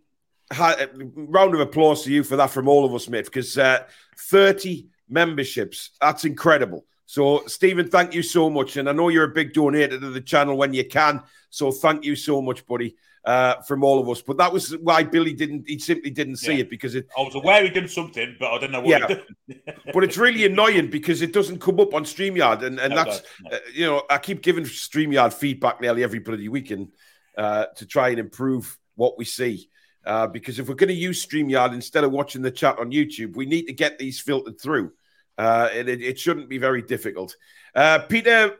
ha- 0.52 0.76
round 1.14 1.54
of 1.54 1.60
applause 1.60 2.04
to 2.04 2.12
you 2.12 2.24
for 2.24 2.36
that 2.36 2.50
from 2.50 2.68
all 2.68 2.84
of 2.84 2.94
us, 2.94 3.08
mate, 3.08 3.24
because 3.24 3.56
uh, 3.56 3.84
30 4.18 4.86
memberships, 5.08 5.90
that's 6.00 6.24
incredible. 6.24 6.84
So, 7.10 7.42
Stephen, 7.48 7.88
thank 7.88 8.14
you 8.14 8.22
so 8.22 8.48
much. 8.48 8.76
And 8.76 8.88
I 8.88 8.92
know 8.92 9.08
you're 9.08 9.24
a 9.24 9.34
big 9.34 9.52
donator 9.52 9.98
to 9.98 10.10
the 10.10 10.20
channel 10.20 10.56
when 10.56 10.72
you 10.72 10.84
can. 10.84 11.24
So, 11.50 11.72
thank 11.72 12.04
you 12.04 12.14
so 12.14 12.40
much, 12.40 12.64
buddy, 12.66 12.94
uh, 13.24 13.56
from 13.62 13.82
all 13.82 13.98
of 13.98 14.08
us. 14.08 14.22
But 14.22 14.36
that 14.36 14.52
was 14.52 14.76
why 14.76 15.02
Billy 15.02 15.32
didn't, 15.32 15.68
he 15.68 15.80
simply 15.80 16.10
didn't 16.10 16.36
see 16.36 16.52
Yeah. 16.52 16.60
it 16.60 16.70
because 16.70 16.94
it, 16.94 17.08
I 17.18 17.22
was 17.22 17.34
aware 17.34 17.64
he 17.64 17.70
did 17.70 17.90
something, 17.90 18.36
but 18.38 18.52
I 18.52 18.58
don't 18.58 18.70
know 18.70 18.82
what 18.82 19.10
Yeah. 19.48 19.56
but 19.92 20.04
it's 20.04 20.18
really 20.18 20.46
annoying 20.46 20.88
because 20.88 21.20
it 21.20 21.32
doesn't 21.32 21.58
come 21.58 21.80
up 21.80 21.94
on 21.94 22.04
StreamYard. 22.04 22.62
And, 22.62 22.78
and 22.78 22.94
No, 22.94 23.02
that's, 23.02 23.22
no. 23.42 23.56
uh, 23.56 23.58
you 23.74 23.86
know, 23.86 24.04
I 24.08 24.18
keep 24.18 24.40
giving 24.40 24.62
StreamYard 24.62 25.34
feedback 25.34 25.80
nearly 25.80 26.04
every 26.04 26.20
bloody 26.20 26.48
weekend 26.48 26.92
uh, 27.36 27.66
to 27.74 27.86
try 27.86 28.10
and 28.10 28.20
improve 28.20 28.78
what 28.94 29.18
we 29.18 29.24
see. 29.24 29.68
Uh, 30.06 30.28
because 30.28 30.60
if 30.60 30.68
we're 30.68 30.76
going 30.76 30.86
to 30.86 30.94
use 30.94 31.26
StreamYard 31.26 31.74
instead 31.74 32.04
of 32.04 32.12
watching 32.12 32.42
the 32.42 32.52
chat 32.52 32.78
on 32.78 32.92
YouTube, 32.92 33.34
we 33.34 33.46
need 33.46 33.66
to 33.66 33.72
get 33.72 33.98
these 33.98 34.20
filtered 34.20 34.60
through. 34.60 34.92
Uh, 35.40 35.70
and 35.72 35.88
it, 35.88 36.02
it 36.02 36.18
shouldn't 36.18 36.50
be 36.50 36.58
very 36.58 36.82
difficult. 36.82 37.34
Uh, 37.74 38.00
Peter, 38.00 38.56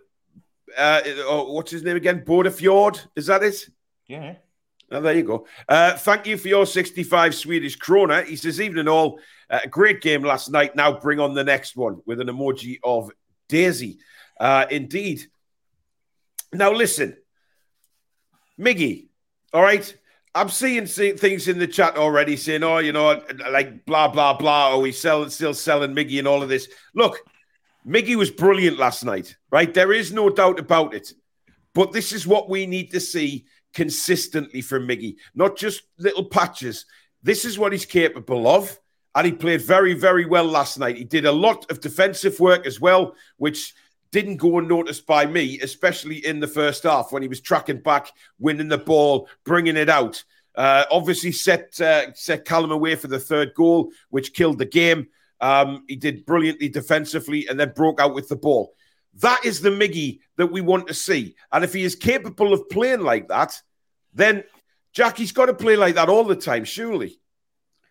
uh, 0.78 1.00
oh, 1.26 1.52
what's 1.52 1.70
his 1.70 1.82
name 1.82 1.96
again? 1.96 2.24
Border 2.24 2.50
Fjord, 2.50 2.98
is 3.14 3.26
that 3.26 3.42
it? 3.42 3.68
Yeah. 4.06 4.36
Oh, 4.90 5.02
there 5.02 5.14
you 5.14 5.24
go. 5.24 5.46
Uh, 5.68 5.98
thank 5.98 6.26
you 6.26 6.38
for 6.38 6.48
your 6.48 6.64
65 6.64 7.34
Swedish 7.34 7.78
krona. 7.78 8.24
He 8.24 8.34
says, 8.34 8.62
evening 8.62 8.88
all. 8.88 9.20
Uh, 9.50 9.60
great 9.68 10.00
game 10.00 10.22
last 10.22 10.50
night. 10.50 10.74
Now 10.74 10.98
bring 10.98 11.20
on 11.20 11.34
the 11.34 11.44
next 11.44 11.76
one 11.76 12.00
with 12.06 12.18
an 12.18 12.28
emoji 12.28 12.78
of 12.82 13.10
Daisy. 13.46 13.98
Uh, 14.38 14.64
indeed. 14.70 15.20
Now 16.50 16.72
listen, 16.72 17.14
Miggy, 18.58 19.08
all 19.52 19.62
right? 19.62 19.94
I'm 20.34 20.48
seeing 20.48 20.86
see- 20.86 21.12
things 21.12 21.48
in 21.48 21.58
the 21.58 21.66
chat 21.66 21.96
already 21.96 22.36
saying, 22.36 22.62
oh, 22.62 22.78
you 22.78 22.92
know, 22.92 23.20
like 23.50 23.84
blah, 23.84 24.08
blah, 24.08 24.34
blah. 24.34 24.72
Oh, 24.72 24.84
he's 24.84 25.00
sell- 25.00 25.28
still 25.30 25.54
selling 25.54 25.94
Miggy 25.94 26.18
and 26.18 26.28
all 26.28 26.42
of 26.42 26.48
this. 26.48 26.68
Look, 26.94 27.18
Miggy 27.86 28.16
was 28.16 28.30
brilliant 28.30 28.78
last 28.78 29.04
night, 29.04 29.36
right? 29.50 29.72
There 29.72 29.92
is 29.92 30.12
no 30.12 30.30
doubt 30.30 30.60
about 30.60 30.94
it. 30.94 31.12
But 31.74 31.92
this 31.92 32.12
is 32.12 32.26
what 32.26 32.48
we 32.48 32.66
need 32.66 32.90
to 32.92 33.00
see 33.00 33.46
consistently 33.74 34.60
from 34.60 34.86
Miggy, 34.86 35.16
not 35.34 35.56
just 35.56 35.82
little 35.98 36.24
patches. 36.24 36.86
This 37.22 37.44
is 37.44 37.58
what 37.58 37.72
he's 37.72 37.86
capable 37.86 38.46
of. 38.46 38.78
And 39.14 39.26
he 39.26 39.32
played 39.32 39.62
very, 39.62 39.94
very 39.94 40.24
well 40.24 40.44
last 40.44 40.78
night. 40.78 40.96
He 40.96 41.04
did 41.04 41.26
a 41.26 41.32
lot 41.32 41.68
of 41.70 41.80
defensive 41.80 42.38
work 42.38 42.64
as 42.64 42.80
well, 42.80 43.14
which 43.38 43.74
didn't 44.12 44.36
go 44.36 44.58
unnoticed 44.58 45.06
by 45.06 45.26
me, 45.26 45.60
especially 45.60 46.24
in 46.24 46.40
the 46.40 46.48
first 46.48 46.82
half 46.82 47.12
when 47.12 47.22
he 47.22 47.28
was 47.28 47.40
tracking 47.40 47.80
back, 47.80 48.10
winning 48.38 48.68
the 48.68 48.78
ball, 48.78 49.28
bringing 49.44 49.76
it 49.76 49.88
out. 49.88 50.22
Uh, 50.54 50.84
obviously, 50.90 51.32
set 51.32 51.80
uh, 51.80 52.12
set 52.14 52.44
Callum 52.44 52.72
away 52.72 52.96
for 52.96 53.06
the 53.06 53.20
third 53.20 53.54
goal, 53.54 53.92
which 54.10 54.34
killed 54.34 54.58
the 54.58 54.64
game. 54.64 55.08
Um, 55.40 55.84
he 55.88 55.96
did 55.96 56.26
brilliantly 56.26 56.68
defensively 56.68 57.46
and 57.48 57.58
then 57.58 57.72
broke 57.74 58.00
out 58.00 58.14
with 58.14 58.28
the 58.28 58.36
ball. 58.36 58.74
That 59.14 59.44
is 59.44 59.60
the 59.60 59.70
Miggy 59.70 60.20
that 60.36 60.52
we 60.52 60.60
want 60.60 60.88
to 60.88 60.94
see. 60.94 61.34
And 61.52 61.64
if 61.64 61.72
he 61.72 61.82
is 61.82 61.96
capable 61.96 62.52
of 62.52 62.68
playing 62.68 63.00
like 63.00 63.28
that, 63.28 63.60
then 64.12 64.44
Jackie's 64.92 65.32
got 65.32 65.46
to 65.46 65.54
play 65.54 65.76
like 65.76 65.94
that 65.94 66.08
all 66.08 66.24
the 66.24 66.36
time, 66.36 66.64
surely. 66.64 67.20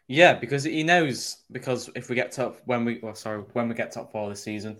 Yeah, 0.07 0.33
because 0.33 0.63
he 0.63 0.83
knows. 0.83 1.37
Because 1.51 1.89
if 1.95 2.09
we 2.09 2.15
get 2.15 2.31
top 2.31 2.61
when 2.65 2.85
we, 2.85 2.99
well, 3.01 3.15
sorry, 3.15 3.41
when 3.53 3.69
we 3.69 3.75
get 3.75 3.91
top 3.91 4.11
four 4.11 4.29
this 4.29 4.43
season, 4.43 4.77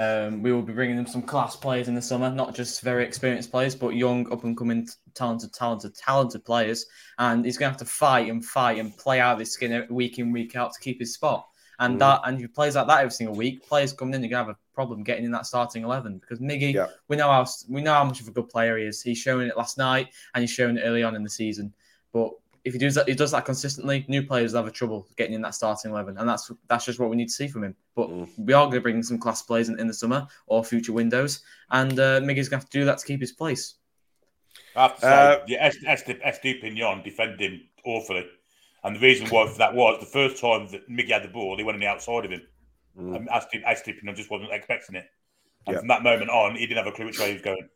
um, 0.00 0.42
we 0.42 0.50
will 0.50 0.62
be 0.62 0.72
bringing 0.72 0.96
them 0.96 1.06
some 1.06 1.20
class 1.20 1.54
players 1.54 1.86
in 1.86 1.94
the 1.94 2.00
summer, 2.00 2.30
not 2.30 2.54
just 2.54 2.80
very 2.80 3.04
experienced 3.04 3.50
players, 3.50 3.74
but 3.74 3.90
young, 3.90 4.32
up 4.32 4.44
and 4.44 4.56
coming, 4.56 4.88
talented, 5.14 5.52
talented, 5.52 5.94
talented 5.94 6.42
players. 6.42 6.86
And 7.18 7.44
he's 7.44 7.58
going 7.58 7.68
to 7.68 7.72
have 7.72 7.86
to 7.86 7.92
fight 7.92 8.30
and 8.30 8.42
fight 8.42 8.78
and 8.78 8.96
play 8.96 9.20
out 9.20 9.38
his 9.38 9.52
skin 9.52 9.86
week 9.90 10.18
in, 10.18 10.32
week 10.32 10.56
out 10.56 10.72
to 10.72 10.80
keep 10.80 11.00
his 11.00 11.12
spot. 11.12 11.46
And 11.80 11.96
mm. 11.96 11.98
that, 11.98 12.22
and 12.24 12.36
if 12.36 12.40
he 12.40 12.46
plays 12.46 12.76
like 12.76 12.86
that 12.86 13.00
every 13.00 13.10
single 13.10 13.36
week, 13.36 13.66
players 13.68 13.92
coming 13.92 14.14
in, 14.14 14.22
you're 14.22 14.30
gonna 14.30 14.44
have 14.44 14.54
a 14.54 14.74
problem 14.74 15.02
getting 15.02 15.24
in 15.24 15.32
that 15.32 15.44
starting 15.44 15.84
eleven 15.84 16.18
because 16.18 16.38
Miggy, 16.38 16.72
yeah. 16.72 16.86
we 17.08 17.16
know 17.16 17.30
how 17.30 17.46
we 17.68 17.82
know 17.82 17.94
how 17.94 18.04
much 18.04 18.20
of 18.20 18.28
a 18.28 18.32
good 18.32 18.48
player 18.48 18.78
he 18.78 18.84
is. 18.84 19.02
He's 19.02 19.18
shown 19.18 19.42
it 19.42 19.56
last 19.56 19.76
night 19.76 20.08
and 20.34 20.42
he's 20.42 20.50
shown 20.50 20.78
it 20.78 20.82
early 20.82 21.02
on 21.02 21.14
in 21.14 21.22
the 21.22 21.30
season. 21.30 21.72
But 22.12 22.32
if 22.64 22.74
he 22.74 22.78
does 22.78 22.94
that, 22.94 23.08
he 23.08 23.14
does 23.14 23.30
that 23.30 23.44
consistently, 23.44 24.04
new 24.08 24.22
players 24.22 24.54
have 24.54 24.66
a 24.66 24.70
trouble 24.70 25.08
getting 25.16 25.34
in 25.34 25.42
that 25.42 25.54
starting 25.54 25.90
eleven, 25.90 26.18
and 26.18 26.28
that's 26.28 26.50
that's 26.68 26.84
just 26.84 26.98
what 26.98 27.10
we 27.10 27.16
need 27.16 27.28
to 27.28 27.34
see 27.34 27.48
from 27.48 27.64
him. 27.64 27.76
But 27.94 28.10
mm. 28.10 28.28
we 28.38 28.52
are 28.52 28.66
going 28.66 28.76
to 28.76 28.80
bring 28.80 29.02
some 29.02 29.18
class 29.18 29.42
players 29.42 29.68
in, 29.68 29.78
in, 29.80 29.86
the 29.86 29.94
summer 29.94 30.26
or 30.46 30.62
future 30.62 30.92
windows, 30.92 31.40
and 31.70 31.98
uh, 31.98 32.20
Miggy's 32.20 32.48
going 32.48 32.60
to 32.60 32.64
have 32.64 32.70
to 32.70 32.78
do 32.78 32.84
that 32.84 32.98
to 32.98 33.06
keep 33.06 33.20
his 33.20 33.32
place. 33.32 33.76
I 34.76 34.82
have 34.82 34.94
to 34.96 35.00
say, 35.00 35.08
uh, 35.08 35.38
yeah, 35.46 35.70
Estupiñán 35.70 37.02
defended 37.02 37.40
him 37.40 37.60
awfully. 37.84 38.26
And 38.82 38.96
the 38.96 39.00
reason 39.00 39.28
why 39.28 39.46
for 39.46 39.58
that 39.58 39.74
was 39.74 40.00
the 40.00 40.06
first 40.06 40.40
time 40.40 40.68
that 40.68 40.88
Miggy 40.88 41.10
had 41.10 41.22
the 41.22 41.28
ball, 41.28 41.56
he 41.56 41.64
went 41.64 41.76
on 41.76 41.80
the 41.80 41.86
outside 41.86 42.24
of 42.24 42.30
him. 42.30 42.42
Mm. 42.98 43.16
And 43.16 43.28
Estupiñán 43.28 44.16
just 44.16 44.30
wasn't 44.30 44.52
expecting 44.52 44.96
it. 44.96 45.06
And 45.66 45.74
yeah. 45.74 45.80
from 45.80 45.88
that 45.88 46.02
moment 46.02 46.30
on, 46.30 46.56
he 46.56 46.66
didn't 46.66 46.84
have 46.84 46.92
a 46.92 46.96
clue 46.96 47.06
which 47.06 47.18
way 47.18 47.28
he 47.28 47.32
was 47.34 47.42
going. 47.42 47.68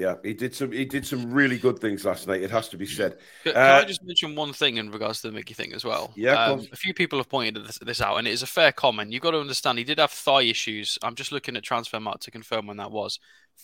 Yeah, 0.00 0.14
he 0.22 0.32
did 0.32 0.54
some. 0.54 0.72
He 0.72 0.86
did 0.86 1.06
some 1.06 1.30
really 1.30 1.58
good 1.58 1.78
things 1.78 2.06
last 2.06 2.26
night. 2.26 2.40
It 2.40 2.50
has 2.50 2.70
to 2.70 2.78
be 2.78 2.86
said. 2.86 3.18
Can, 3.44 3.54
uh, 3.54 3.80
I 3.82 3.84
just 3.84 4.02
mention 4.02 4.34
one 4.34 4.54
thing 4.54 4.78
in 4.78 4.90
regards 4.90 5.20
to 5.20 5.30
the 5.30 5.38
Miggy 5.38 5.54
thing 5.54 5.74
as 5.74 5.84
well? 5.84 6.10
Yeah, 6.16 6.42
um, 6.42 6.66
a 6.72 6.76
few 6.76 6.94
people 6.94 7.18
have 7.18 7.28
pointed 7.28 7.66
this, 7.66 7.78
this, 7.80 8.00
out, 8.00 8.16
and 8.16 8.26
it 8.26 8.30
is 8.30 8.42
a 8.42 8.46
fair 8.46 8.72
comment. 8.72 9.12
You've 9.12 9.20
got 9.20 9.32
to 9.32 9.40
understand 9.40 9.76
he 9.76 9.84
did 9.84 9.98
have 9.98 10.10
thigh 10.10 10.44
issues. 10.44 10.98
I'm 11.02 11.16
just 11.16 11.32
looking 11.32 11.54
at 11.54 11.64
Transfermarkt 11.64 12.20
to 12.20 12.30
confirm 12.30 12.66
when 12.66 12.78
that 12.78 12.90
was. 12.90 13.18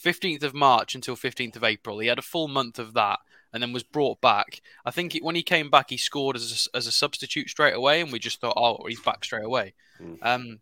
15th 0.05 0.43
of 0.43 0.53
March 0.53 0.95
until 0.95 1.17
15th 1.17 1.57
of 1.57 1.65
April. 1.65 2.01
He 2.01 2.09
had 2.09 2.19
a 2.19 2.23
full 2.23 2.49
month 2.49 2.79
of 2.79 2.93
that, 2.93 3.21
and 3.55 3.63
then 3.63 3.73
was 3.73 3.83
brought 3.83 4.21
back. 4.21 4.61
I 4.85 4.91
think 4.91 5.15
he, 5.15 5.21
when 5.21 5.37
he 5.37 5.43
came 5.43 5.71
back, 5.71 5.89
he 5.89 5.97
scored 5.97 6.37
as 6.37 6.69
a, 6.75 6.77
as 6.77 6.87
a 6.87 6.93
substitute 6.93 7.49
straight 7.49 7.75
away, 7.75 8.03
and 8.03 8.13
we 8.13 8.19
just 8.19 8.43
thought, 8.43 8.59
oh, 8.59 8.85
he's 8.87 9.01
back 9.01 9.25
straight 9.25 9.47
away. 9.47 9.73
Mm. 10.03 10.19
Um, 10.21 10.59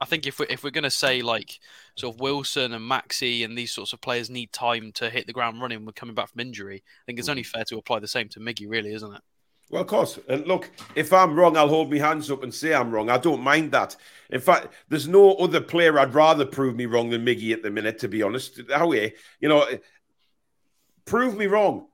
I 0.00 0.04
think 0.04 0.26
if 0.26 0.38
we're 0.38 0.46
if 0.48 0.62
we're 0.62 0.70
going 0.70 0.84
to 0.84 0.90
say 0.90 1.22
like 1.22 1.58
sort 1.96 2.14
of 2.14 2.20
Wilson 2.20 2.72
and 2.72 2.88
Maxi 2.88 3.44
and 3.44 3.56
these 3.56 3.72
sorts 3.72 3.92
of 3.92 4.00
players 4.00 4.30
need 4.30 4.52
time 4.52 4.92
to 4.92 5.10
hit 5.10 5.26
the 5.26 5.32
ground 5.32 5.60
running 5.60 5.78
when 5.78 5.86
we're 5.86 5.92
coming 5.92 6.14
back 6.14 6.30
from 6.30 6.40
injury, 6.40 6.82
I 6.84 7.02
think 7.06 7.18
it's 7.18 7.28
only 7.28 7.42
hmm. 7.42 7.56
fair 7.56 7.64
to 7.64 7.78
apply 7.78 7.98
the 8.00 8.08
same 8.08 8.28
to 8.30 8.40
Miggy, 8.40 8.68
really, 8.68 8.92
isn't 8.92 9.14
it? 9.14 9.22
Well, 9.70 9.82
of 9.82 9.88
course. 9.88 10.18
And 10.28 10.46
look, 10.46 10.70
if 10.94 11.12
I'm 11.12 11.36
wrong, 11.36 11.56
I'll 11.56 11.68
hold 11.68 11.90
my 11.90 11.98
hands 11.98 12.30
up 12.30 12.42
and 12.42 12.54
say 12.54 12.72
I'm 12.72 12.90
wrong. 12.90 13.10
I 13.10 13.18
don't 13.18 13.42
mind 13.42 13.72
that. 13.72 13.96
In 14.30 14.40
fact, 14.40 14.68
there's 14.88 15.06
no 15.06 15.34
other 15.34 15.60
player 15.60 15.98
I'd 15.98 16.14
rather 16.14 16.46
prove 16.46 16.74
me 16.74 16.86
wrong 16.86 17.10
than 17.10 17.24
Miggy 17.24 17.52
at 17.52 17.62
the 17.62 17.70
minute, 17.70 17.98
to 17.98 18.08
be 18.08 18.22
honest. 18.22 18.60
How 18.74 18.92
you 18.92 19.12
know, 19.42 19.66
prove 21.04 21.36
me 21.36 21.46
wrong. 21.46 21.86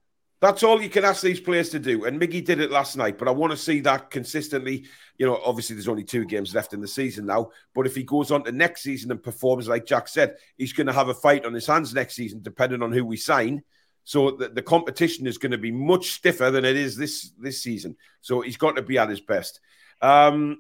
That's 0.44 0.62
all 0.62 0.82
you 0.82 0.90
can 0.90 1.06
ask 1.06 1.22
these 1.22 1.40
players 1.40 1.70
to 1.70 1.78
do. 1.78 2.04
And 2.04 2.20
Miggy 2.20 2.44
did 2.44 2.60
it 2.60 2.70
last 2.70 2.98
night, 2.98 3.16
but 3.16 3.28
I 3.28 3.30
want 3.30 3.52
to 3.52 3.56
see 3.56 3.80
that 3.80 4.10
consistently. 4.10 4.84
You 5.16 5.24
know, 5.24 5.40
obviously 5.42 5.74
there's 5.74 5.88
only 5.88 6.04
two 6.04 6.26
games 6.26 6.54
left 6.54 6.74
in 6.74 6.82
the 6.82 6.86
season 6.86 7.24
now, 7.24 7.48
but 7.74 7.86
if 7.86 7.94
he 7.94 8.02
goes 8.02 8.30
on 8.30 8.44
to 8.44 8.52
next 8.52 8.82
season 8.82 9.10
and 9.10 9.22
performs 9.22 9.68
like 9.68 9.86
Jack 9.86 10.06
said, 10.06 10.36
he's 10.58 10.74
going 10.74 10.86
to 10.86 10.92
have 10.92 11.08
a 11.08 11.14
fight 11.14 11.46
on 11.46 11.54
his 11.54 11.66
hands 11.66 11.94
next 11.94 12.16
season, 12.16 12.42
depending 12.42 12.82
on 12.82 12.92
who 12.92 13.06
we 13.06 13.16
sign. 13.16 13.62
So 14.04 14.32
the, 14.32 14.50
the 14.50 14.60
competition 14.60 15.26
is 15.26 15.38
going 15.38 15.52
to 15.52 15.56
be 15.56 15.70
much 15.70 16.10
stiffer 16.10 16.50
than 16.50 16.66
it 16.66 16.76
is 16.76 16.94
this 16.94 17.30
this 17.38 17.62
season. 17.62 17.96
So 18.20 18.42
he's 18.42 18.58
got 18.58 18.76
to 18.76 18.82
be 18.82 18.98
at 18.98 19.08
his 19.08 19.20
best. 19.20 19.60
Um, 20.02 20.58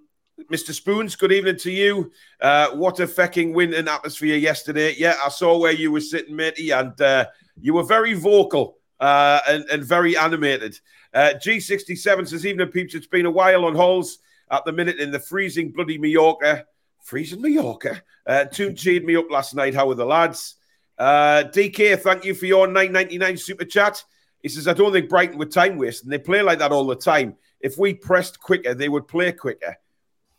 Mr. 0.50 0.72
Spoons, 0.72 1.14
good 1.14 1.30
evening 1.30 1.58
to 1.58 1.70
you. 1.70 2.10
Uh, 2.40 2.70
what 2.70 3.00
a 3.00 3.06
fecking 3.06 3.52
win 3.52 3.74
and 3.74 3.90
atmosphere 3.90 4.36
yesterday. 4.36 4.94
Yeah, 4.96 5.16
I 5.22 5.28
saw 5.28 5.58
where 5.58 5.72
you 5.72 5.92
were 5.92 6.00
sitting, 6.00 6.36
matey, 6.36 6.70
and 6.70 6.98
uh, 7.02 7.26
you 7.60 7.74
were 7.74 7.84
very 7.84 8.14
vocal 8.14 8.78
uh, 9.00 9.40
and, 9.48 9.64
and, 9.70 9.84
very 9.84 10.16
animated. 10.16 10.78
Uh, 11.12 11.34
G67 11.36 12.28
says, 12.28 12.46
Evening 12.46 12.68
peeps, 12.68 12.94
it's 12.94 13.06
been 13.06 13.26
a 13.26 13.30
while 13.30 13.64
on 13.64 13.74
holes 13.74 14.18
at 14.50 14.64
the 14.64 14.72
minute 14.72 14.98
in 14.98 15.10
the 15.10 15.18
freezing 15.18 15.70
bloody 15.70 15.98
Mallorca. 15.98 16.64
Freezing 17.02 17.42
Mallorca. 17.42 18.02
Uh, 18.26 18.44
two 18.44 18.72
cheered 18.74 19.04
me 19.04 19.16
up 19.16 19.30
last 19.30 19.54
night. 19.54 19.74
How 19.74 19.90
are 19.90 19.94
the 19.94 20.06
lads? 20.06 20.56
Uh, 20.96 21.44
DK, 21.46 21.98
thank 22.00 22.24
you 22.24 22.34
for 22.34 22.46
your 22.46 22.68
9.99 22.68 23.38
super 23.38 23.64
chat. 23.64 24.02
He 24.42 24.48
says, 24.48 24.68
I 24.68 24.74
don't 24.74 24.92
think 24.92 25.08
Brighton 25.08 25.38
would 25.38 25.50
time 25.50 25.76
waste, 25.76 26.04
and 26.04 26.12
they 26.12 26.18
play 26.18 26.42
like 26.42 26.58
that 26.58 26.70
all 26.70 26.86
the 26.86 26.96
time. 26.96 27.36
If 27.60 27.78
we 27.78 27.94
pressed 27.94 28.40
quicker, 28.40 28.74
they 28.74 28.88
would 28.88 29.08
play 29.08 29.32
quicker. 29.32 29.76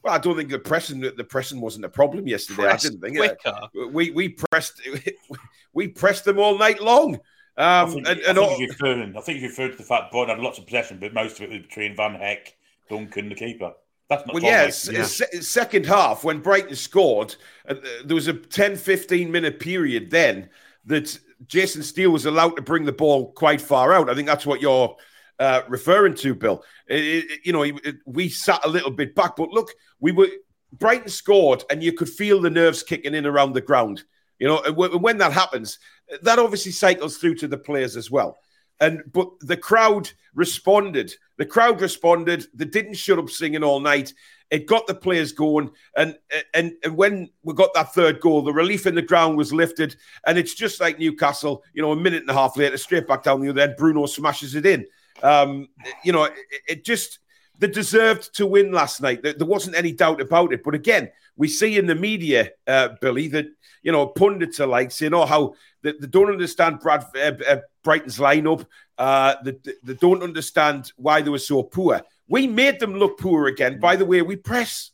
Well, 0.04 0.14
I 0.14 0.20
don't 0.20 0.38
think 0.38 0.52
the 0.52 0.60
pressing 0.60 1.00
the 1.00 1.24
pressing 1.24 1.60
wasn't 1.60 1.86
a 1.86 1.90
problem 1.90 2.28
yesterday. 2.28 2.62
Pressed 2.62 2.86
I 2.86 2.90
didn't 2.90 3.02
think 3.02 3.18
quicker. 3.18 3.60
it. 3.74 3.92
We 3.92 4.12
we 4.12 4.30
pressed 4.30 4.80
we 5.74 5.88
pressed 5.88 6.26
them 6.26 6.38
all 6.38 6.60
night 6.60 6.80
long. 6.80 7.20
Um, 7.58 7.66
I 7.66 7.92
think, 7.92 8.08
and, 8.08 8.20
and 8.22 8.40
I, 8.40 8.48
think 8.48 8.60
all... 8.60 8.68
referring, 8.68 9.18
I 9.18 9.22
think 9.22 9.42
you 9.42 9.48
referred 9.48 9.72
to 9.72 9.78
the 9.78 9.84
fact 9.84 10.12
Brighton 10.12 10.36
had 10.36 10.44
lots 10.44 10.58
of 10.58 10.66
possession, 10.66 10.98
but 11.00 11.14
most 11.14 11.40
of 11.40 11.44
it 11.44 11.50
was 11.52 11.62
between 11.62 11.96
Van 11.96 12.12
Hecke, 12.12 12.54
Duncan, 12.90 13.30
the 13.30 13.36
keeper. 13.36 13.72
That's 14.10 14.26
not 14.26 14.36
well, 14.36 14.44
yes, 14.44 14.90
yeah. 14.92 15.04
Se- 15.04 15.42
second 15.42 15.86
half 15.86 16.24
when 16.24 16.40
Brighton 16.40 16.76
scored, 16.76 17.36
uh, 17.68 17.76
there 18.04 18.16
was 18.16 18.28
a 18.28 18.34
10 18.34 18.76
15 18.76 19.32
minute 19.32 19.60
period 19.60 20.12
then 20.12 20.50
that 20.86 21.18
Jason 21.48 21.82
Steele 21.82 22.12
was 22.12 22.26
allowed 22.26 22.56
to 22.56 22.62
bring 22.62 22.86
the 22.86 22.92
ball 22.92 23.32
quite 23.32 23.62
far 23.62 23.94
out. 23.94 24.10
I 24.10 24.16
think 24.16 24.28
that's 24.28 24.46
what 24.46 24.62
you're 24.62 24.96
uh, 25.40 25.62
referring 25.68 26.14
to, 26.16 26.36
Bill. 26.36 26.64
It, 26.88 27.04
it, 27.04 27.40
you 27.46 27.54
know, 27.54 27.64
it, 27.64 27.96
we 28.06 28.30
sat 28.30 28.64
a 28.64 28.70
little 28.70 28.92
bit 28.92 29.16
back, 29.16 29.36
but 29.36 29.50
look, 29.50 29.72
we 30.00 30.12
were 30.12 30.28
Brighton 30.74 31.10
scored, 31.10 31.64
and 31.70 31.82
you 31.82 31.94
could 31.94 32.10
feel 32.10 32.42
the 32.42 32.50
nerves 32.50 32.84
kicking 32.84 33.16
in 33.16 33.26
around 33.26 33.54
the 33.54 33.62
ground. 33.62 34.04
You 34.40 34.48
know, 34.48 34.62
when 34.74 35.18
that 35.20 35.32
happens, 35.32 35.80
that 36.22 36.40
obviously 36.40 36.72
cycles 36.72 37.18
through 37.18 37.36
to 37.36 37.48
the 37.48 37.58
players 37.58 37.96
as 37.96 38.12
well. 38.12 38.38
And 38.80 39.04
but 39.14 39.30
the 39.40 39.58
crowd 39.58 40.12
responded. 40.34 41.14
The 41.38 41.46
crowd 41.46 41.82
responded. 41.82 42.48
They 42.54 42.66
didn't 42.66 42.96
shut 42.96 43.20
up 43.20 43.30
singing 43.30 43.64
all 43.64 43.80
night. 43.80 44.14
It 44.52 44.68
got 44.68 44.86
the 44.86 44.96
players 44.96 45.32
going. 45.32 45.72
And 45.96 46.18
and 46.54 46.74
and 46.84 46.98
when 46.98 47.30
we 47.44 47.54
got 47.54 47.74
that 47.74 47.94
third 47.94 48.20
goal, 48.20 48.42
the 48.42 48.54
relief 48.54 48.86
in 48.86 48.96
the 48.96 49.02
ground 49.02 49.38
was 49.38 49.54
lifted. 49.54 49.96
And 50.28 50.38
it's 50.38 50.54
just 50.54 50.82
like 50.82 51.00
Newcastle. 51.00 51.64
You 51.74 51.82
know, 51.82 51.94
a 51.94 51.96
minute 51.96 52.22
and 52.22 52.30
a 52.30 52.34
half 52.34 52.58
later, 52.58 52.78
straight 52.78 53.08
back 53.08 53.24
down 53.24 53.42
the 53.42 53.50
other 53.50 53.62
end, 53.62 53.76
Bruno 53.78 54.06
smashes 54.06 54.56
it 54.56 54.66
in. 54.66 54.86
Um, 55.24 55.70
you 56.04 56.12
know, 56.12 56.26
it, 56.26 56.34
it 56.68 56.86
just 56.86 57.20
they 57.60 57.68
deserved 57.68 58.36
to 58.36 58.46
win 58.46 58.72
last 58.72 59.02
night. 59.02 59.24
There, 59.24 59.48
wasn't 59.48 59.78
any 59.78 59.94
doubt 59.94 60.20
about 60.20 60.52
it. 60.54 60.64
But 60.64 60.76
again, 60.76 61.10
we 61.38 61.48
see 61.48 61.78
in 61.78 61.88
the 61.88 61.96
media, 61.96 62.52
uh, 62.68 62.90
Billy, 63.02 63.28
that 63.30 63.48
you 63.86 63.92
know 63.92 64.08
pundits 64.08 64.60
are 64.60 64.68
like 64.68 64.92
saying, 64.92 65.14
"Oh, 65.14 65.26
how 65.26 65.54
they, 65.84 65.94
they 65.94 66.08
don't 66.08 66.32
understand 66.32 66.80
Brad 66.80 67.06
uh, 67.16 67.32
uh, 67.48 67.58
Brighton's 67.84 68.18
lineup. 68.18 68.66
Uh, 68.98 69.36
they, 69.44 69.54
they 69.84 69.94
don't 69.94 70.24
understand 70.24 70.92
why 70.98 71.22
they 71.22 71.30
were 71.30 71.38
so 71.38 71.62
poor. 71.64 72.02
We 72.28 72.48
made 72.48 72.80
them 72.80 72.96
look 72.96 73.20
poor 73.20 73.46
again. 73.48 73.80
By 73.80 73.96
the 73.96 74.06
way, 74.06 74.24
we 74.24 74.38
press. 74.38 74.90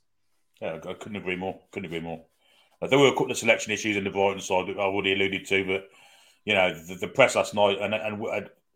Yeah, 0.62 0.79
I 0.88 0.93
couldn't 0.93 1.15
agree 1.15 1.38
more. 1.38 1.57
Couldn't 1.71 1.86
agree 1.86 2.01
more. 2.01 2.25
Uh, 2.81 2.88
there 2.88 3.00
were 3.00 3.07
a 3.07 3.13
couple 3.13 3.31
of 3.31 3.38
selection 3.38 3.71
issues 3.71 3.95
in 3.95 4.03
the 4.03 4.10
Brighton 4.10 4.41
side 4.41 4.67
that 4.67 4.77
I 4.77 4.83
already 4.83 5.13
alluded 5.13 5.48
to, 5.48 5.65
but 5.65 5.89
you 6.43 6.53
know 6.53 6.74
the, 6.74 6.95
the 6.95 7.07
press 7.07 7.36
last 7.36 7.55
night 7.55 7.77
and 7.79 7.95
and 7.95 8.21